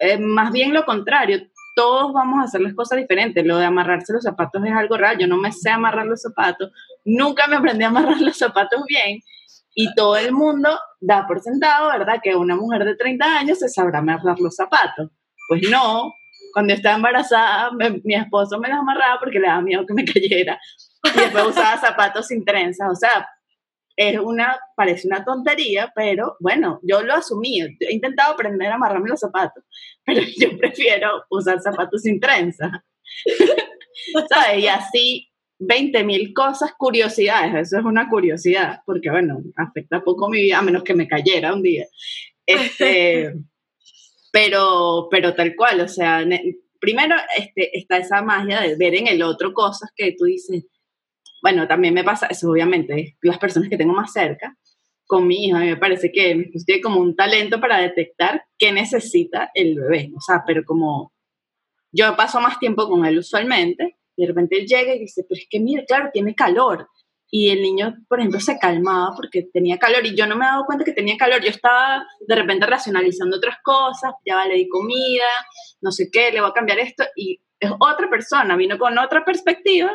eh, 0.00 0.18
más 0.18 0.52
bien 0.52 0.74
lo 0.74 0.84
contrario, 0.84 1.48
todos 1.74 2.12
vamos 2.12 2.40
a 2.40 2.44
hacer 2.44 2.60
las 2.60 2.74
cosas 2.74 2.98
diferentes. 2.98 3.46
Lo 3.46 3.56
de 3.56 3.64
amarrarse 3.64 4.12
los 4.12 4.24
zapatos 4.24 4.62
es 4.64 4.72
algo 4.72 4.96
raro. 4.96 5.18
Yo 5.18 5.28
no 5.28 5.36
me 5.36 5.52
sé 5.52 5.70
amarrar 5.70 6.06
los 6.06 6.20
zapatos. 6.20 6.72
Nunca 7.04 7.46
me 7.46 7.56
aprendí 7.56 7.84
a 7.84 7.88
amarrar 7.88 8.20
los 8.20 8.36
zapatos 8.36 8.82
bien. 8.88 9.20
Y 9.74 9.94
todo 9.94 10.16
el 10.16 10.32
mundo 10.32 10.76
da 11.00 11.24
por 11.28 11.40
sentado, 11.40 11.88
¿verdad? 11.90 12.18
Que 12.20 12.34
una 12.34 12.56
mujer 12.56 12.84
de 12.84 12.96
30 12.96 13.38
años 13.38 13.60
se 13.60 13.68
sabrá 13.68 14.00
amarrar 14.00 14.40
los 14.40 14.56
zapatos. 14.56 15.10
Pues 15.48 15.62
no, 15.68 16.14
cuando 16.52 16.74
estaba 16.74 16.96
embarazada, 16.96 17.70
mi 18.04 18.14
esposo 18.14 18.58
me 18.60 18.68
las 18.68 18.78
amarraba 18.78 19.18
porque 19.18 19.40
le 19.40 19.48
daba 19.48 19.62
miedo 19.62 19.86
que 19.86 19.94
me 19.94 20.04
cayera. 20.12 20.60
Y 21.04 21.18
después 21.18 21.46
usaba 21.46 21.78
zapatos 21.78 22.28
sin 22.28 22.44
trenzas. 22.44 22.88
O 22.90 22.94
sea, 22.94 23.26
es 23.98 24.16
una, 24.16 24.56
parece 24.76 25.08
una 25.08 25.24
tontería, 25.24 25.92
pero 25.92 26.36
bueno, 26.38 26.78
yo 26.84 27.02
lo 27.02 27.14
asumí. 27.14 27.60
He 27.80 27.92
intentado 27.92 28.32
aprender 28.32 28.70
a 28.70 28.76
amarrarme 28.76 29.08
los 29.08 29.18
zapatos, 29.18 29.64
pero 30.04 30.22
yo 30.38 30.56
prefiero 30.56 31.24
usar 31.30 31.60
zapatos 31.60 32.02
sin 32.02 32.20
trenza. 32.20 32.84
¿Sabes? 34.28 34.62
Y 34.62 34.68
así 34.68 35.28
20 35.58 36.04
mil 36.04 36.32
cosas, 36.32 36.72
curiosidades, 36.78 37.54
eso 37.54 37.78
es 37.78 37.84
una 37.84 38.08
curiosidad, 38.08 38.80
porque 38.86 39.10
bueno, 39.10 39.42
afecta 39.56 40.04
poco 40.04 40.28
mi 40.28 40.42
vida, 40.42 40.58
a 40.58 40.62
menos 40.62 40.84
que 40.84 40.94
me 40.94 41.08
cayera 41.08 41.52
un 41.52 41.62
día. 41.62 41.86
Este, 42.46 43.34
pero, 44.38 45.08
pero 45.10 45.34
tal 45.34 45.56
cual, 45.56 45.80
o 45.80 45.88
sea, 45.88 46.24
primero 46.78 47.16
este, 47.36 47.76
está 47.76 47.96
esa 47.96 48.22
magia 48.22 48.60
de 48.60 48.76
ver 48.76 48.94
en 48.94 49.08
el 49.08 49.20
otro 49.22 49.52
cosas 49.52 49.90
que 49.96 50.14
tú 50.16 50.26
dices, 50.26 50.64
bueno, 51.42 51.66
también 51.66 51.92
me 51.92 52.04
pasa 52.04 52.28
eso, 52.28 52.48
obviamente, 52.48 53.16
las 53.20 53.38
personas 53.38 53.68
que 53.68 53.76
tengo 53.76 53.94
más 53.94 54.12
cerca, 54.12 54.56
con 55.08 55.26
mi 55.26 55.46
hija, 55.46 55.56
a 55.56 55.60
mí 55.62 55.66
me 55.66 55.76
parece 55.76 56.12
que 56.12 56.36
me 56.36 56.44
tiene 56.64 56.80
como 56.80 57.00
un 57.00 57.16
talento 57.16 57.60
para 57.60 57.80
detectar 57.80 58.44
qué 58.56 58.70
necesita 58.70 59.50
el 59.54 59.74
bebé, 59.74 60.12
o 60.16 60.20
sea, 60.20 60.44
pero 60.46 60.62
como 60.64 61.12
yo 61.90 62.14
paso 62.14 62.40
más 62.40 62.60
tiempo 62.60 62.88
con 62.88 63.04
él 63.06 63.18
usualmente, 63.18 63.98
y 64.14 64.22
de 64.22 64.28
repente 64.28 64.56
él 64.56 64.66
llega 64.68 64.94
y 64.94 65.00
dice, 65.00 65.24
pero 65.28 65.40
es 65.40 65.48
que 65.50 65.58
mira, 65.58 65.82
claro, 65.84 66.10
tiene 66.12 66.36
calor. 66.36 66.86
Y 67.30 67.50
el 67.50 67.60
niño, 67.60 67.94
por 68.08 68.20
ejemplo, 68.20 68.40
se 68.40 68.58
calmaba 68.58 69.14
porque 69.14 69.48
tenía 69.52 69.78
calor 69.78 70.06
y 70.06 70.16
yo 70.16 70.26
no 70.26 70.36
me 70.36 70.46
he 70.46 70.48
dado 70.48 70.64
cuenta 70.64 70.84
que 70.84 70.92
tenía 70.92 71.16
calor. 71.16 71.42
Yo 71.42 71.50
estaba 71.50 72.06
de 72.26 72.34
repente 72.34 72.66
racionalizando 72.66 73.36
otras 73.36 73.56
cosas, 73.62 74.12
ya 74.24 74.46
le 74.46 74.54
di 74.54 74.68
comida, 74.68 75.28
no 75.82 75.90
sé 75.90 76.08
qué, 76.10 76.32
le 76.32 76.40
voy 76.40 76.50
a 76.50 76.54
cambiar 76.54 76.78
esto. 76.78 77.04
Y 77.16 77.40
es 77.60 77.70
otra 77.78 78.08
persona, 78.08 78.56
vino 78.56 78.78
con 78.78 78.96
otra 78.98 79.24
perspectiva 79.24 79.92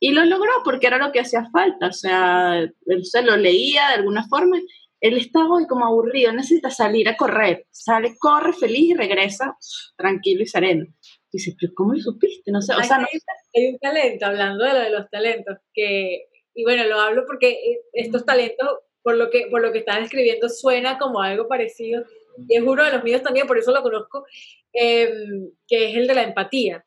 y 0.00 0.12
lo 0.12 0.24
logró 0.24 0.52
porque 0.64 0.86
era 0.86 0.98
lo 0.98 1.12
que 1.12 1.20
hacía 1.20 1.48
falta. 1.52 1.88
O 1.88 1.92
sea, 1.92 2.58
él 2.58 3.04
se 3.04 3.22
lo 3.22 3.36
leía 3.36 3.88
de 3.88 3.94
alguna 3.94 4.26
forma. 4.26 4.58
Él 5.00 5.18
estaba 5.18 5.54
hoy 5.54 5.66
como 5.66 5.84
aburrido, 5.84 6.32
necesita 6.32 6.70
salir 6.70 7.08
a 7.08 7.16
correr. 7.16 7.66
Sale, 7.70 8.14
corre 8.18 8.54
feliz 8.54 8.90
y 8.90 8.94
regresa 8.94 9.56
tranquilo 9.96 10.42
y 10.42 10.46
sereno. 10.46 10.86
Dice, 11.30 11.54
pero 11.60 11.72
¿cómo 11.74 11.92
lo 11.92 12.00
supiste? 12.00 12.50
No 12.50 12.62
sé, 12.62 12.74
o 12.74 12.82
sea, 12.82 12.98
hay 12.98 13.66
un 13.66 13.78
talento, 13.78 14.26
hablando 14.26 14.64
de 14.64 14.72
lo 14.72 14.80
de 14.80 14.90
los 14.90 15.10
talentos, 15.10 15.58
que, 15.72 16.26
y 16.54 16.64
bueno, 16.64 16.84
lo 16.84 17.00
hablo 17.00 17.24
porque 17.26 17.50
eh, 17.50 17.80
estos 17.92 18.24
talentos, 18.24 18.68
por 19.02 19.16
lo 19.16 19.30
que, 19.30 19.48
por 19.50 19.60
lo 19.60 19.72
que 19.72 19.80
estás 19.80 20.00
describiendo, 20.00 20.48
suena 20.48 20.98
como 20.98 21.20
algo 21.20 21.48
parecido, 21.48 22.04
y 22.48 22.56
es 22.56 22.62
uno 22.62 22.84
de 22.84 22.92
los 22.92 23.04
míos 23.04 23.22
también, 23.22 23.46
por 23.46 23.58
eso 23.58 23.72
lo 23.72 23.82
conozco, 23.82 24.24
em, 24.72 25.50
que 25.66 25.90
es 25.90 25.96
el 25.96 26.06
de 26.06 26.14
la 26.14 26.22
empatía. 26.22 26.84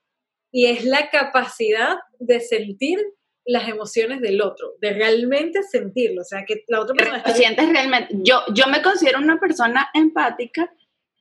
Y 0.52 0.66
es 0.66 0.86
la 0.86 1.10
capacidad 1.10 1.98
de 2.20 2.40
sentir 2.40 3.00
las 3.46 3.68
emociones 3.70 4.22
del 4.22 4.42
otro, 4.42 4.74
de 4.82 4.92
realmente 4.94 5.64
sentirlo, 5.64 6.22
o 6.22 6.26
sea, 6.26 6.44
que 6.46 6.64
la 6.68 6.82
otra 6.82 6.96
persona... 6.96 7.24
Sientes 7.34 7.70
realmente, 7.70 8.14
yo, 8.24 8.42
yo 8.54 8.68
me 8.68 8.82
considero 8.82 9.20
una 9.20 9.40
persona 9.40 9.90
empática 9.94 10.74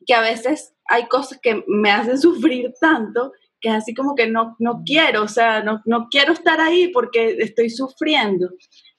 que 0.04 0.14
a 0.14 0.22
veces 0.22 0.74
hay 0.86 1.06
cosas 1.06 1.38
que 1.40 1.62
me 1.66 1.90
hacen 1.90 2.18
sufrir 2.18 2.72
tanto 2.80 3.32
que 3.60 3.68
es 3.68 3.74
así 3.74 3.94
como 3.94 4.14
que 4.14 4.28
no, 4.28 4.56
no 4.58 4.82
quiero, 4.84 5.22
o 5.22 5.28
sea, 5.28 5.62
no, 5.62 5.80
no 5.84 6.08
quiero 6.10 6.32
estar 6.32 6.60
ahí 6.60 6.88
porque 6.88 7.36
estoy 7.38 7.70
sufriendo. 7.70 8.50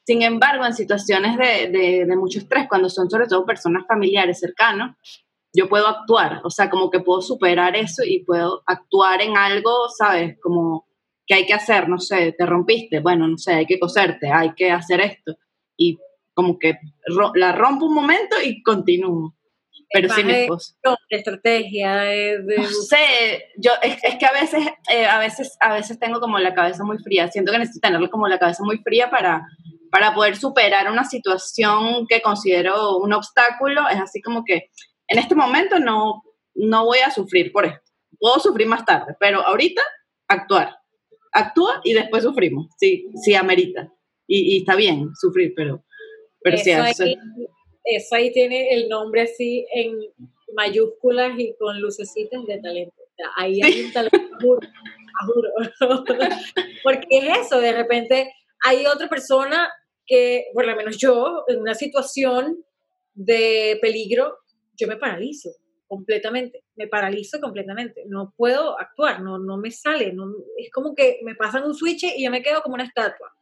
Sin 0.06 0.22
embargo, 0.22 0.66
en 0.66 0.74
situaciones 0.74 1.38
de, 1.38 1.70
de, 1.70 2.06
de, 2.06 2.16
mucho 2.16 2.40
estrés, 2.40 2.68
cuando 2.68 2.90
son 2.90 3.10
sobre 3.10 3.28
todo 3.28 3.46
personas 3.46 3.86
familiares 3.88 4.40
cercanos, 4.40 4.96
yo 5.54 5.68
puedo 5.68 5.88
actuar, 5.88 6.42
o 6.44 6.50
sea, 6.50 6.70
como 6.70 6.90
que 6.90 7.00
puedo 7.00 7.22
superar 7.22 7.76
eso 7.76 8.04
y 8.06 8.24
puedo 8.24 8.64
actuar 8.66 9.22
en 9.22 9.38
algo, 9.38 9.72
¿sabes? 9.98 10.38
Como 10.42 10.88
que 11.26 11.34
hay 11.34 11.46
que 11.46 11.54
hacer, 11.54 11.90
no 11.90 12.00
sé, 12.00 12.34
te 12.38 12.46
rompiste, 12.46 13.00
bueno, 13.00 13.28
no 13.28 13.38
sé, 13.38 13.54
hay 13.54 13.66
que 13.66 13.80
coserte, 13.80 14.32
hay 14.32 14.54
que 14.54 14.72
hacer 14.72 15.02
esto. 15.02 15.36
Y 15.76 16.00
como 16.34 16.58
que 16.58 16.76
la 17.36 17.52
rompo 17.52 17.86
un 17.86 17.96
momento 17.96 18.36
y 18.44 18.62
continúo 18.64 19.37
pero 19.92 20.10
sí 20.10 20.24
mi 20.24 20.34
esposo. 20.34 20.76
estrategia, 21.10 21.96
de, 21.96 22.58
No 22.58 22.64
sé, 22.64 23.46
yo, 23.58 23.72
es, 23.82 23.98
es 24.04 24.16
que 24.16 24.26
a 24.26 24.32
veces, 24.34 24.68
eh, 24.92 25.06
a 25.06 25.20
veces, 25.20 25.58
a 25.62 25.74
veces 25.74 26.00
tengo 26.00 26.20
como 26.20 26.40
la 26.40 26.54
cabeza 26.54 26.84
muy 26.84 26.98
fría, 27.00 27.30
siento 27.30 27.52
que 27.52 27.60
necesito 27.60 27.88
tenerlo 27.88 28.10
como 28.10 28.28
la 28.28 28.40
cabeza 28.40 28.64
muy 28.64 28.80
fría 28.80 29.10
para, 29.10 29.46
para 29.92 30.14
poder 30.14 30.36
superar 30.36 30.92
una 30.92 31.06
situación 31.06 32.06
que 32.08 32.22
considero 32.22 32.98
un 32.98 33.14
obstáculo, 33.14 33.88
es 33.90 34.00
así 34.00 34.22
como 34.22 34.44
que 34.44 34.70
en 35.08 35.20
este 35.20 35.36
momento 35.36 35.80
no, 35.80 36.24
no 36.56 36.86
voy 36.86 37.00
a 37.00 37.12
sufrir 37.12 37.52
por 37.52 37.66
esto, 37.66 37.92
puedo 38.20 38.40
sufrir 38.40 38.68
más 38.68 38.84
tarde, 38.84 39.16
pero 39.20 39.42
ahorita 39.42 39.82
actuar, 40.28 40.76
actúa 41.32 41.80
y 41.84 41.94
después 41.94 42.24
sufrimos, 42.24 42.68
sí, 42.78 43.08
sí 43.24 43.36
amerita, 43.36 43.90
y, 44.28 44.56
y 44.56 44.60
está 44.60 44.76
bien 44.76 45.10
sufrir, 45.16 45.54
pero, 45.56 45.86
pero 46.42 46.58
sí, 46.58 46.72
eso 46.72 47.06
ahí 48.12 48.32
tiene 48.32 48.74
el 48.74 48.90
nombre 48.90 49.22
así 49.22 49.66
en 49.74 49.98
mayúsculas 50.54 51.38
y 51.38 51.54
con 51.60 51.80
lucecitas 51.82 52.46
de 52.46 52.60
talento. 52.60 53.04
ahí 53.36 53.62
hay 53.62 53.86
un 53.86 53.94
talento, 53.94 54.20
juro, 54.42 54.68
juro. 55.26 56.04
Porque 56.84 57.08
es 57.10 57.46
eso, 57.46 57.60
de 57.60 57.74
repente 57.74 58.32
hay 58.64 58.86
otra 58.86 59.08
persona 59.08 59.70
que, 60.06 60.46
por 60.54 60.66
lo 60.66 60.76
menos 60.76 60.98
yo, 60.98 61.44
en 61.48 61.60
una 61.60 61.76
situación 61.76 62.64
de 63.14 63.78
peligro, 63.82 64.38
yo 64.76 64.88
me 64.88 64.98
paralizo 64.98 65.50
completamente, 65.88 66.64
me 66.76 66.88
paralizo 66.88 67.40
completamente, 67.40 68.04
no 68.08 68.34
puedo 68.36 68.80
actuar, 68.80 69.22
no, 69.22 69.40
no 69.40 69.58
me 69.58 69.72
sale, 69.72 70.14
no, 70.14 70.34
es 70.58 70.70
como 70.72 70.94
que 70.94 71.20
me 71.24 71.36
pasan 71.36 71.64
un 71.64 71.74
switch 71.74 72.04
y 72.04 72.24
yo 72.24 72.32
me 72.32 72.42
quedo 72.44 72.62
como 72.62 72.76
una 72.76 72.84
estatua. 72.84 73.34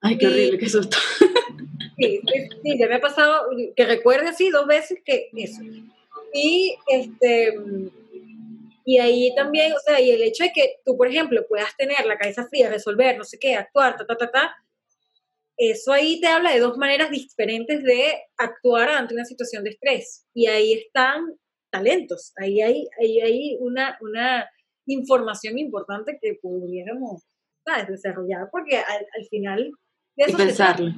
Ay, 0.00 0.16
qué 0.16 0.26
horrible, 0.26 0.58
qué 0.58 0.68
susto. 0.68 0.96
Sí, 2.00 2.20
sí, 2.62 2.78
ya 2.78 2.88
me 2.88 2.94
ha 2.94 3.00
pasado, 3.00 3.48
que 3.76 3.84
recuerde 3.84 4.28
así 4.28 4.50
dos 4.50 4.66
veces 4.66 4.98
que 5.04 5.28
eso. 5.34 5.60
Y 6.32 6.76
este 6.88 7.54
y 8.84 8.98
ahí 8.98 9.32
también, 9.36 9.72
o 9.72 9.78
sea, 9.78 10.00
y 10.00 10.10
el 10.10 10.22
hecho 10.22 10.44
de 10.44 10.52
que 10.52 10.76
tú, 10.84 10.96
por 10.96 11.06
ejemplo, 11.06 11.46
puedas 11.48 11.76
tener 11.76 12.04
la 12.06 12.16
cabeza 12.18 12.48
fría, 12.48 12.70
resolver, 12.70 13.16
no 13.16 13.24
sé 13.24 13.38
qué, 13.38 13.54
actuar, 13.54 13.96
ta, 13.96 14.06
ta, 14.06 14.16
ta, 14.16 14.30
ta, 14.30 14.54
eso 15.56 15.92
ahí 15.92 16.20
te 16.20 16.26
habla 16.26 16.52
de 16.52 16.60
dos 16.60 16.78
maneras 16.78 17.10
diferentes 17.10 17.82
de 17.84 18.22
actuar 18.38 18.88
ante 18.88 19.14
una 19.14 19.26
situación 19.26 19.62
de 19.62 19.70
estrés. 19.70 20.26
Y 20.32 20.46
ahí 20.46 20.72
están 20.72 21.36
talentos, 21.70 22.32
ahí 22.36 22.62
hay, 22.62 22.88
ahí 22.98 23.20
hay 23.20 23.56
una, 23.60 23.98
una 24.00 24.48
información 24.86 25.58
importante 25.58 26.18
que 26.20 26.38
pudiéramos 26.40 27.22
¿sabes? 27.64 27.88
desarrollar, 27.88 28.48
porque 28.50 28.78
al, 28.78 29.06
al 29.16 29.24
final 29.28 29.70
de 30.16 30.24
eso 30.24 30.36
pensarlo 30.36 30.92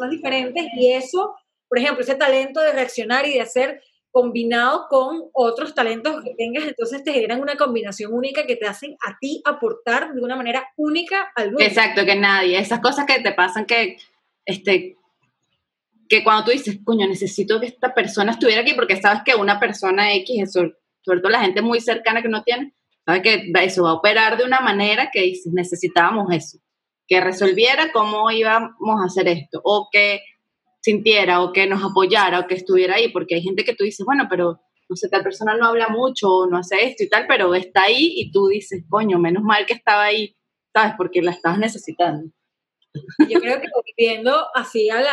más 0.00 0.10
diferentes 0.10 0.66
y 0.76 0.92
eso, 0.92 1.34
por 1.68 1.78
ejemplo, 1.78 2.02
ese 2.02 2.14
talento 2.14 2.60
de 2.60 2.72
reaccionar 2.72 3.26
y 3.26 3.34
de 3.34 3.42
hacer 3.42 3.82
combinado 4.10 4.86
con 4.88 5.30
otros 5.32 5.72
talentos 5.72 6.24
que 6.24 6.34
tengas, 6.34 6.64
entonces 6.64 7.04
te 7.04 7.12
generan 7.12 7.40
una 7.40 7.54
combinación 7.54 8.12
única 8.12 8.44
que 8.44 8.56
te 8.56 8.66
hacen 8.66 8.96
a 9.06 9.16
ti 9.20 9.40
aportar 9.44 10.12
de 10.14 10.20
una 10.20 10.34
manera 10.34 10.68
única 10.76 11.30
al 11.36 11.52
mundo. 11.52 11.64
Exacto, 11.64 12.04
que 12.04 12.16
nadie, 12.16 12.58
esas 12.58 12.80
cosas 12.80 13.06
que 13.06 13.20
te 13.20 13.32
pasan 13.32 13.66
que, 13.66 13.98
este, 14.44 14.96
que 16.08 16.24
cuando 16.24 16.46
tú 16.46 16.50
dices, 16.50 16.78
coño, 16.82 17.06
necesito 17.06 17.60
que 17.60 17.66
esta 17.66 17.94
persona 17.94 18.32
estuviera 18.32 18.62
aquí, 18.62 18.74
porque 18.74 19.00
sabes 19.00 19.22
que 19.24 19.36
una 19.36 19.60
persona 19.60 20.12
X, 20.14 20.52
sobre, 20.52 20.74
sobre 21.02 21.20
todo 21.20 21.30
la 21.30 21.42
gente 21.42 21.62
muy 21.62 21.80
cercana 21.80 22.20
que 22.20 22.28
no 22.28 22.42
tiene, 22.42 22.74
sabe 23.06 23.22
que 23.22 23.52
eso 23.62 23.84
va 23.84 23.90
a 23.90 23.94
operar 23.94 24.36
de 24.36 24.44
una 24.44 24.60
manera 24.60 25.10
que 25.12 25.22
dices, 25.22 25.52
necesitábamos 25.52 26.32
eso 26.32 26.58
que 27.10 27.20
resolviera 27.20 27.90
cómo 27.92 28.30
íbamos 28.30 29.02
a 29.02 29.06
hacer 29.06 29.26
esto, 29.26 29.60
o 29.64 29.88
que 29.90 30.20
sintiera, 30.80 31.42
o 31.42 31.52
que 31.52 31.66
nos 31.66 31.82
apoyara, 31.82 32.38
o 32.38 32.46
que 32.46 32.54
estuviera 32.54 32.94
ahí, 32.94 33.08
porque 33.08 33.34
hay 33.34 33.42
gente 33.42 33.64
que 33.64 33.74
tú 33.74 33.82
dices, 33.82 34.06
bueno, 34.06 34.28
pero 34.30 34.60
no 34.88 34.96
sé, 34.96 35.08
tal 35.08 35.24
persona 35.24 35.56
no 35.56 35.66
habla 35.66 35.88
mucho, 35.88 36.30
o 36.30 36.46
no 36.46 36.58
hace 36.58 36.84
esto 36.84 37.02
y 37.02 37.08
tal, 37.08 37.26
pero 37.26 37.52
está 37.56 37.82
ahí 37.82 38.12
y 38.16 38.30
tú 38.30 38.46
dices, 38.46 38.84
coño, 38.88 39.18
menos 39.18 39.42
mal 39.42 39.66
que 39.66 39.74
estaba 39.74 40.04
ahí, 40.04 40.36
¿sabes? 40.72 40.94
Porque 40.96 41.20
la 41.20 41.32
estabas 41.32 41.58
necesitando. 41.58 42.30
Yo 43.28 43.40
creo 43.40 43.60
que 43.60 43.68
volviendo 43.74 44.46
así 44.54 44.88
al 44.88 45.04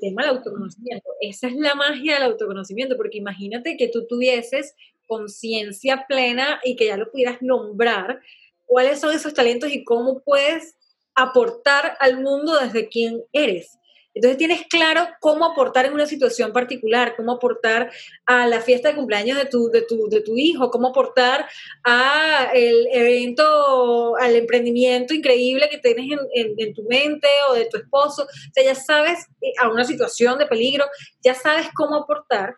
tema 0.00 0.22
del 0.22 0.36
autoconocimiento, 0.36 1.10
esa 1.20 1.48
es 1.48 1.56
la 1.56 1.74
magia 1.74 2.14
del 2.14 2.24
autoconocimiento, 2.24 2.96
porque 2.96 3.18
imagínate 3.18 3.76
que 3.76 3.88
tú 3.88 4.06
tuvieses 4.06 4.74
conciencia 5.06 6.06
plena 6.08 6.60
y 6.64 6.76
que 6.76 6.86
ya 6.86 6.96
lo 6.96 7.10
pudieras 7.10 7.42
nombrar, 7.42 8.20
cuáles 8.64 8.98
son 8.98 9.14
esos 9.14 9.34
talentos 9.34 9.70
y 9.70 9.84
cómo 9.84 10.22
puedes 10.22 10.76
aportar 11.14 11.96
al 12.00 12.20
mundo 12.20 12.58
desde 12.58 12.88
quien 12.88 13.22
eres. 13.32 13.78
Entonces 14.14 14.38
tienes 14.38 14.62
claro 14.68 15.08
cómo 15.20 15.44
aportar 15.44 15.86
en 15.86 15.92
una 15.92 16.06
situación 16.06 16.52
particular, 16.52 17.14
cómo 17.16 17.32
aportar 17.32 17.90
a 18.26 18.46
la 18.46 18.60
fiesta 18.60 18.88
de 18.88 18.94
cumpleaños 18.94 19.36
de 19.36 19.46
tu, 19.46 19.70
de 19.70 19.82
tu, 19.82 20.08
de 20.08 20.20
tu 20.20 20.36
hijo, 20.36 20.70
cómo 20.70 20.88
aportar 20.88 21.48
a 21.82 22.48
el 22.54 22.86
evento, 22.92 24.14
al 24.16 24.36
emprendimiento 24.36 25.14
increíble 25.14 25.68
que 25.68 25.78
tienes 25.78 26.16
en, 26.32 26.54
en, 26.56 26.74
tu 26.74 26.84
mente 26.84 27.26
o 27.50 27.54
de 27.54 27.66
tu 27.66 27.76
esposo. 27.76 28.22
O 28.22 28.52
sea, 28.52 28.64
ya 28.64 28.76
sabes, 28.76 29.26
eh, 29.40 29.52
a 29.60 29.68
una 29.68 29.84
situación 29.84 30.38
de 30.38 30.46
peligro, 30.46 30.84
ya 31.20 31.34
sabes 31.34 31.66
cómo 31.74 31.96
aportar 31.96 32.54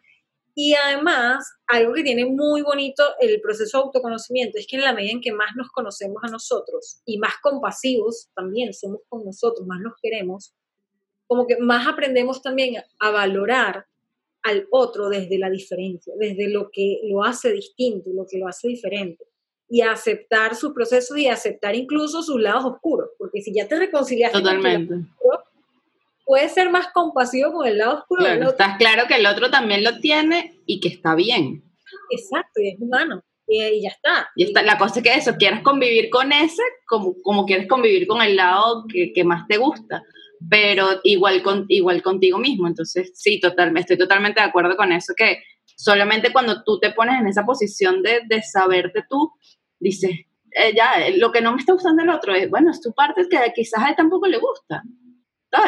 y 0.58 0.72
además, 0.72 1.46
algo 1.66 1.92
que 1.92 2.02
tiene 2.02 2.24
muy 2.24 2.62
bonito 2.62 3.04
el 3.20 3.42
proceso 3.42 3.76
de 3.76 3.84
autoconocimiento 3.84 4.56
es 4.56 4.66
que 4.66 4.76
en 4.76 4.84
la 4.84 4.94
medida 4.94 5.12
en 5.12 5.20
que 5.20 5.30
más 5.30 5.50
nos 5.54 5.68
conocemos 5.68 6.16
a 6.24 6.30
nosotros 6.30 7.02
y 7.04 7.18
más 7.18 7.34
compasivos 7.42 8.30
también 8.34 8.72
somos 8.72 9.02
con 9.10 9.22
nosotros, 9.22 9.66
más 9.66 9.80
nos 9.82 9.92
queremos, 10.00 10.54
como 11.26 11.46
que 11.46 11.58
más 11.58 11.86
aprendemos 11.86 12.40
también 12.40 12.82
a 12.98 13.10
valorar 13.10 13.84
al 14.44 14.66
otro 14.70 15.10
desde 15.10 15.38
la 15.38 15.50
diferencia, 15.50 16.14
desde 16.18 16.48
lo 16.48 16.70
que 16.72 17.00
lo 17.04 17.22
hace 17.22 17.52
distinto, 17.52 18.08
lo 18.14 18.24
que 18.26 18.38
lo 18.38 18.48
hace 18.48 18.68
diferente, 18.68 19.26
y 19.68 19.82
aceptar 19.82 20.56
sus 20.56 20.72
procesos 20.72 21.18
y 21.18 21.28
aceptar 21.28 21.74
incluso 21.74 22.22
sus 22.22 22.40
lados 22.40 22.64
oscuros, 22.64 23.10
porque 23.18 23.42
si 23.42 23.52
ya 23.52 23.68
te 23.68 23.78
reconcilias 23.78 24.32
Totalmente. 24.32 24.94
Puedes 26.26 26.52
ser 26.52 26.68
más 26.68 26.88
compasivo 26.88 27.52
con 27.52 27.66
el 27.66 27.78
lado 27.78 28.00
oscuro. 28.00 28.24
Claro, 28.24 28.50
estás 28.50 28.76
claro 28.76 29.04
que 29.08 29.14
el 29.14 29.26
otro 29.26 29.50
también 29.50 29.82
lo 29.82 29.98
tiene 30.00 30.60
y 30.66 30.80
que 30.80 30.88
está 30.88 31.14
bien. 31.14 31.64
Exacto, 32.10 32.60
y 32.60 32.68
es 32.68 32.80
humano. 32.80 33.22
Y, 33.46 33.82
ya 33.82 33.90
está. 33.90 34.28
Y 34.34 34.44
está, 34.44 34.62
la 34.62 34.76
cosa 34.76 34.98
es 34.98 35.04
que 35.04 35.14
eso, 35.14 35.36
quieres 35.38 35.62
convivir 35.62 36.10
con 36.10 36.32
ese 36.32 36.62
como, 36.86 37.14
como 37.22 37.46
quieres 37.46 37.68
convivir 37.68 38.06
con 38.06 38.20
el 38.20 38.36
lado 38.36 38.84
que, 38.92 39.12
que 39.14 39.24
más 39.24 39.46
te 39.46 39.56
gusta 39.56 40.02
pero 40.48 41.00
igual, 41.04 41.42
con, 41.42 41.66
igual 41.68 42.02
contigo 42.02 42.38
mismo. 42.38 42.66
Entonces, 42.66 43.12
sí, 43.14 43.40
total, 43.40 43.76
estoy 43.76 43.98
totalmente 43.98 44.40
de 44.40 44.46
acuerdo 44.46 44.76
con 44.76 44.92
eso, 44.92 45.14
que 45.16 45.42
solamente 45.64 46.32
cuando 46.32 46.62
tú 46.62 46.78
te 46.78 46.90
pones 46.90 47.20
en 47.20 47.26
esa 47.26 47.44
posición 47.44 48.02
de, 48.02 48.20
de 48.26 48.42
saberte 48.42 49.04
tú, 49.08 49.32
dices, 49.78 50.10
eh, 50.52 50.74
ya, 50.74 50.92
lo 51.16 51.32
que 51.32 51.40
no 51.40 51.52
me 51.52 51.58
está 51.58 51.72
gustando 51.72 52.02
el 52.02 52.10
otro 52.10 52.34
es, 52.34 52.48
bueno, 52.48 52.70
es 52.70 52.80
tu 52.80 52.92
parte 52.92 53.26
que 53.28 53.38
quizás 53.54 53.82
a 53.82 53.90
él 53.90 53.96
tampoco 53.96 54.26
le 54.26 54.38
gusta. 54.38 54.82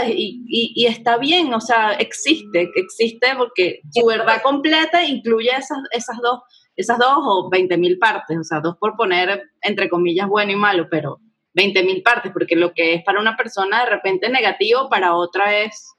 Y, 0.09 0.45
y, 0.49 0.73
y, 0.75 0.87
está 0.87 1.19
bien, 1.19 1.53
o 1.53 1.61
sea, 1.61 1.93
existe, 1.93 2.71
existe 2.75 3.29
porque 3.37 3.81
su 3.91 4.07
verdad 4.07 4.43
completa 4.43 5.05
incluye 5.05 5.51
esas, 5.51 5.79
esas 5.91 6.17
dos, 6.23 6.41
esas 6.77 6.99
dos 6.99 7.19
o 7.19 7.49
20 7.51 7.77
mil 7.77 7.99
partes, 7.99 8.39
o 8.39 8.45
sea, 8.45 8.61
dos 8.61 8.77
por 8.79 8.97
poner 8.97 9.43
entre 9.63 9.89
comillas 9.89 10.29
bueno 10.29 10.53
y 10.53 10.57
malo, 10.57 10.89
pero 10.91 11.21
20 11.55 11.83
mil 11.85 12.03
partes, 12.03 12.33
porque 12.33 12.57
lo 12.57 12.73
que 12.73 12.95
es 12.95 13.05
para 13.05 13.21
una 13.21 13.37
persona 13.37 13.85
de 13.85 13.91
repente 13.91 14.29
negativo, 14.29 14.89
para 14.89 15.15
otra 15.15 15.59
es 15.61 15.93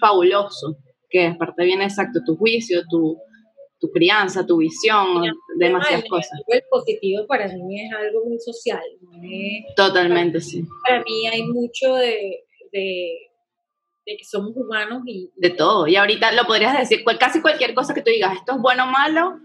fabuloso, 0.00 0.76
que 1.08 1.28
aparte 1.28 1.64
viene 1.64 1.84
exacto 1.84 2.20
tu 2.24 2.36
juicio, 2.36 2.82
tu, 2.90 3.18
tu 3.80 3.90
crianza, 3.90 4.44
tu 4.44 4.58
visión, 4.58 5.24
demasiadas 5.58 6.04
cosas. 6.08 6.40
El 6.48 6.62
positivo 6.70 7.26
para 7.26 7.46
mí 7.48 7.80
es 7.80 7.92
algo 7.92 8.24
muy 8.26 8.38
social. 8.38 8.82
Totalmente, 9.76 10.40
sí. 10.40 10.64
Para 10.86 11.02
mí 11.04 11.26
hay 11.26 11.42
mucho 11.44 11.94
de, 11.94 12.44
de, 12.72 13.27
que 14.16 14.24
somos 14.24 14.52
humanos 14.54 15.02
y... 15.06 15.30
De 15.36 15.50
todo. 15.50 15.86
Y 15.86 15.96
ahorita 15.96 16.32
lo 16.32 16.44
podrías 16.44 16.78
decir, 16.78 17.04
casi 17.18 17.40
cualquier 17.40 17.74
cosa 17.74 17.94
que 17.94 18.02
tú 18.02 18.10
digas, 18.10 18.34
esto 18.34 18.52
es 18.52 18.58
bueno 18.58 18.84
o 18.84 18.86
malo, 18.86 19.38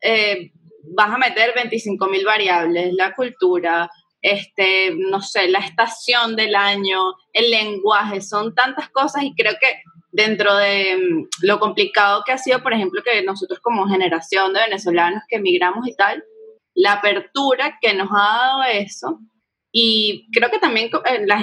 eh, 0.00 0.52
vas 0.94 1.10
a 1.10 1.18
meter 1.18 1.52
25 1.54 2.06
mil 2.06 2.24
variables, 2.24 2.92
la 2.94 3.14
cultura, 3.14 3.90
este, 4.20 4.94
no 4.94 5.20
sé, 5.20 5.48
la 5.48 5.60
estación 5.60 6.36
del 6.36 6.54
año, 6.54 6.98
el 7.32 7.50
lenguaje, 7.50 8.20
son 8.20 8.54
tantas 8.54 8.88
cosas 8.90 9.22
y 9.24 9.34
creo 9.34 9.54
que 9.60 9.82
dentro 10.12 10.54
de 10.56 10.96
mm, 10.96 11.26
lo 11.42 11.58
complicado 11.58 12.22
que 12.24 12.32
ha 12.32 12.38
sido, 12.38 12.62
por 12.62 12.72
ejemplo, 12.72 13.02
que 13.02 13.22
nosotros 13.22 13.60
como 13.60 13.88
generación 13.88 14.52
de 14.52 14.60
venezolanos 14.60 15.22
que 15.28 15.36
emigramos 15.36 15.86
y 15.88 15.96
tal, 15.96 16.24
la 16.74 16.94
apertura 16.94 17.78
que 17.80 17.94
nos 17.94 18.08
ha 18.12 18.36
dado 18.38 18.62
eso, 18.64 19.18
y 19.76 20.28
creo 20.32 20.50
que 20.50 20.60
también 20.60 20.88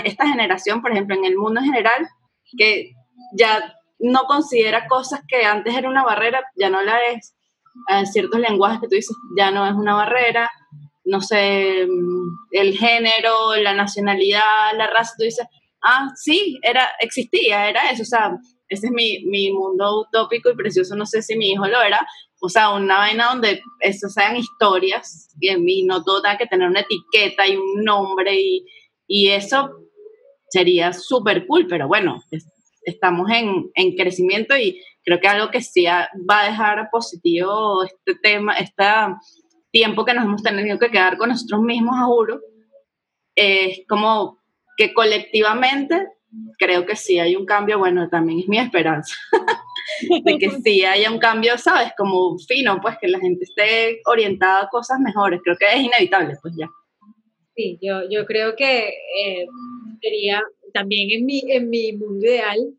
esta 0.05 0.25
generación, 0.25 0.81
por 0.81 0.91
ejemplo, 0.91 1.15
en 1.15 1.25
el 1.25 1.35
mundo 1.35 1.59
en 1.59 1.65
general, 1.65 2.07
que 2.57 2.91
ya 3.37 3.75
no 3.99 4.23
considera 4.23 4.87
cosas 4.87 5.21
que 5.27 5.45
antes 5.45 5.75
era 5.75 5.89
una 5.89 6.03
barrera, 6.03 6.43
ya 6.55 6.69
no 6.69 6.81
la 6.81 6.97
es. 7.13 7.35
Eh, 7.89 8.05
ciertos 8.05 8.39
lenguajes 8.39 8.81
que 8.81 8.87
tú 8.87 8.95
dices 8.95 9.15
ya 9.37 9.49
no 9.49 9.65
es 9.65 9.73
una 9.73 9.95
barrera, 9.95 10.51
no 11.05 11.21
sé, 11.21 11.87
el 12.51 12.77
género, 12.77 13.55
la 13.55 13.73
nacionalidad, 13.73 14.75
la 14.75 14.87
raza, 14.87 15.13
tú 15.17 15.23
dices, 15.23 15.47
ah, 15.81 16.09
sí, 16.15 16.59
era, 16.61 16.89
existía, 16.99 17.69
era 17.69 17.89
eso, 17.91 18.03
o 18.03 18.05
sea, 18.05 18.37
ese 18.67 18.87
es 18.87 18.91
mi, 18.91 19.23
mi 19.25 19.51
mundo 19.51 20.01
utópico 20.01 20.49
y 20.49 20.55
precioso, 20.55 20.95
no 20.95 21.05
sé 21.05 21.21
si 21.21 21.35
mi 21.37 21.51
hijo 21.51 21.65
lo 21.67 21.81
era, 21.81 22.05
o 22.41 22.49
sea, 22.49 22.71
una 22.71 22.97
vaina 22.97 23.29
donde 23.29 23.61
eso 23.79 24.09
sean 24.09 24.35
historias 24.35 25.29
y 25.39 25.49
en 25.49 25.63
mí 25.63 25.83
no 25.83 26.03
todo 26.03 26.21
tenga 26.21 26.37
que 26.37 26.47
tener 26.47 26.67
una 26.67 26.81
etiqueta 26.81 27.47
y 27.47 27.55
un 27.55 27.83
nombre 27.83 28.35
y, 28.35 28.65
y 29.07 29.29
eso 29.29 29.69
sería 30.51 30.93
súper 30.93 31.47
cool, 31.47 31.65
pero 31.67 31.87
bueno, 31.87 32.21
estamos 32.83 33.29
en, 33.31 33.71
en, 33.73 33.95
crecimiento 33.95 34.57
y 34.57 34.81
creo 35.03 35.19
que 35.19 35.27
algo 35.27 35.49
que 35.49 35.61
sí 35.61 35.85
va 35.85 36.41
a 36.41 36.45
dejar 36.45 36.89
positivo 36.91 37.83
este 37.83 38.15
tema, 38.21 38.53
esta 38.53 39.17
tiempo 39.71 40.03
que 40.03 40.13
nos 40.13 40.25
hemos 40.25 40.43
tenido 40.43 40.77
que 40.77 40.91
quedar 40.91 41.17
con 41.17 41.29
nosotros 41.29 41.61
mismos, 41.61 41.95
juro, 42.05 42.41
es 43.35 43.81
como 43.87 44.39
que 44.77 44.93
colectivamente 44.93 46.07
creo 46.57 46.85
que 46.85 46.95
sí 46.95 47.19
hay 47.19 47.35
un 47.35 47.45
cambio, 47.45 47.79
bueno, 47.79 48.07
también 48.09 48.39
es 48.39 48.47
mi 48.47 48.57
esperanza, 48.57 49.15
de 50.23 50.37
que 50.37 50.49
sí 50.63 50.85
haya 50.85 51.11
un 51.11 51.19
cambio, 51.19 51.57
¿sabes? 51.57 51.91
Como 51.97 52.37
fino, 52.39 52.79
pues 52.81 52.97
que 52.99 53.07
la 53.07 53.19
gente 53.19 53.43
esté 53.43 54.01
orientada 54.05 54.63
a 54.63 54.69
cosas 54.69 54.99
mejores, 54.99 55.41
creo 55.43 55.57
que 55.57 55.65
es 55.67 55.81
inevitable, 55.81 56.35
pues 56.41 56.53
ya. 56.57 56.69
Sí, 57.55 57.77
yo, 57.81 58.01
yo 58.09 58.25
creo 58.25 58.55
que 58.55 58.87
eh, 58.89 59.45
sería 60.01 60.41
también 60.73 61.11
en 61.11 61.25
mi, 61.25 61.43
en 61.47 61.69
mi 61.69 61.93
mundo 61.93 62.25
ideal, 62.25 62.73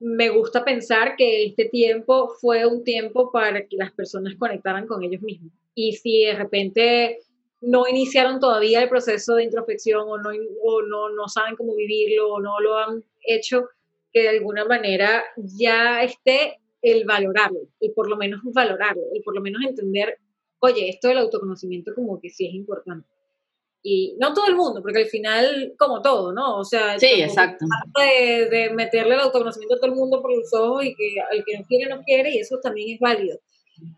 me 0.00 0.28
gusta 0.28 0.64
pensar 0.64 1.16
que 1.16 1.46
este 1.46 1.64
tiempo 1.64 2.28
fue 2.40 2.66
un 2.66 2.84
tiempo 2.84 3.32
para 3.32 3.66
que 3.66 3.76
las 3.76 3.92
personas 3.92 4.36
conectaran 4.36 4.86
con 4.86 5.02
ellos 5.02 5.22
mismos 5.22 5.52
y 5.74 5.92
si 5.92 6.24
de 6.24 6.34
repente 6.34 7.20
no 7.60 7.86
iniciaron 7.88 8.40
todavía 8.40 8.82
el 8.82 8.88
proceso 8.88 9.36
de 9.36 9.44
introspección 9.44 10.08
o 10.08 10.18
no, 10.18 10.30
o 10.62 10.82
no, 10.82 11.08
no 11.10 11.28
saben 11.28 11.54
cómo 11.54 11.76
vivirlo 11.76 12.32
o 12.32 12.40
no 12.40 12.58
lo 12.58 12.76
han 12.78 13.04
hecho, 13.24 13.68
que 14.12 14.22
de 14.22 14.28
alguna 14.30 14.64
manera 14.64 15.22
ya 15.36 16.02
esté 16.02 16.58
el 16.82 17.04
valorarlo, 17.04 17.60
y 17.80 17.90
por 17.90 18.08
lo 18.08 18.16
menos 18.16 18.40
valorarlo, 18.44 19.02
y 19.14 19.22
por 19.22 19.36
lo 19.36 19.40
menos 19.40 19.62
entender, 19.64 20.18
oye, 20.58 20.88
esto 20.88 21.08
del 21.08 21.18
autoconocimiento 21.18 21.94
como 21.94 22.20
que 22.20 22.30
sí 22.30 22.46
es 22.46 22.54
importante. 22.54 23.08
Y 23.82 24.16
no 24.18 24.34
todo 24.34 24.46
el 24.48 24.56
mundo, 24.56 24.82
porque 24.82 25.02
al 25.02 25.06
final, 25.06 25.74
como 25.78 26.02
todo, 26.02 26.32
¿no? 26.32 26.58
O 26.58 26.64
sea, 26.64 26.98
sí, 26.98 27.22
exacto. 27.22 27.64
De, 27.96 28.48
de 28.50 28.70
meterle 28.70 29.14
el 29.14 29.20
autoconocimiento 29.20 29.76
a 29.76 29.78
todo 29.78 29.90
el 29.90 29.96
mundo 29.96 30.20
por 30.20 30.36
los 30.36 30.52
ojos 30.52 30.84
y 30.84 30.94
que 30.94 31.14
al 31.20 31.44
que 31.44 31.58
no 31.58 31.64
quiere, 31.64 31.88
no 31.88 32.02
quiere, 32.02 32.34
y 32.34 32.38
eso 32.38 32.58
también 32.60 32.94
es 32.94 33.00
válido. 33.00 33.38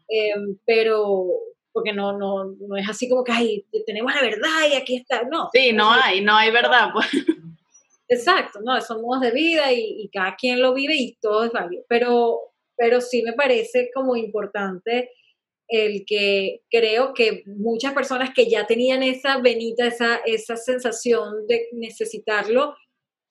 Eh, 0.09 0.35
pero, 0.66 1.27
porque 1.73 1.93
no, 1.93 2.16
no, 2.19 2.44
no 2.44 2.77
es 2.77 2.89
así 2.89 3.09
como 3.09 3.24
que, 3.24 3.32
ay, 3.32 3.66
tenemos 3.86 4.15
la 4.15 4.23
verdad 4.23 4.69
y 4.70 4.74
aquí 4.74 4.97
está, 4.97 5.23
no. 5.23 5.48
Sí, 5.52 5.73
no 5.73 5.90
hay, 5.90 6.20
no 6.20 6.36
hay 6.36 6.51
verdad, 6.51 6.90
pues. 6.93 7.09
Exacto, 8.09 8.61
no, 8.62 8.81
son 8.81 9.02
modos 9.02 9.23
de 9.23 9.31
vida 9.31 9.73
y, 9.73 10.02
y, 10.02 10.09
cada 10.09 10.35
quien 10.35 10.61
lo 10.61 10.74
vive 10.74 10.97
y 10.97 11.16
todo 11.23 11.44
es 11.44 11.52
válido, 11.52 11.85
pero, 11.89 12.40
pero 12.77 13.01
sí 13.01 13.23
me 13.23 13.35
parece 13.35 13.89
como 13.94 14.16
importante 14.16 15.11
el 15.71 16.05
que 16.05 16.63
creo 16.69 17.15
que 17.15 17.45
muchas 17.47 17.95
personas 17.95 18.31
que 18.35 18.51
ya 18.51 18.67
tenían 18.67 19.03
esa 19.03 19.39
venita, 19.39 19.87
esa, 19.87 20.17
esa 20.27 20.57
sensación 20.57 21.47
de 21.47 21.69
necesitarlo, 21.73 22.75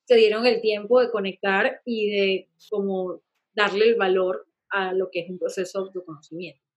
se 0.06 0.16
dieron 0.16 0.46
el 0.46 0.60
tiempo 0.60 1.00
de 1.00 1.10
conectar 1.10 1.80
y 1.84 2.10
de 2.10 2.48
como 2.70 3.22
darle 3.54 3.84
el 3.84 3.94
valor 3.96 4.46
a 4.70 4.92
lo 4.92 5.10
que 5.10 5.20
es 5.20 5.30
un 5.30 5.38
proceso 5.38 5.78
de 5.78 5.84
autoconocimiento. 5.86 6.69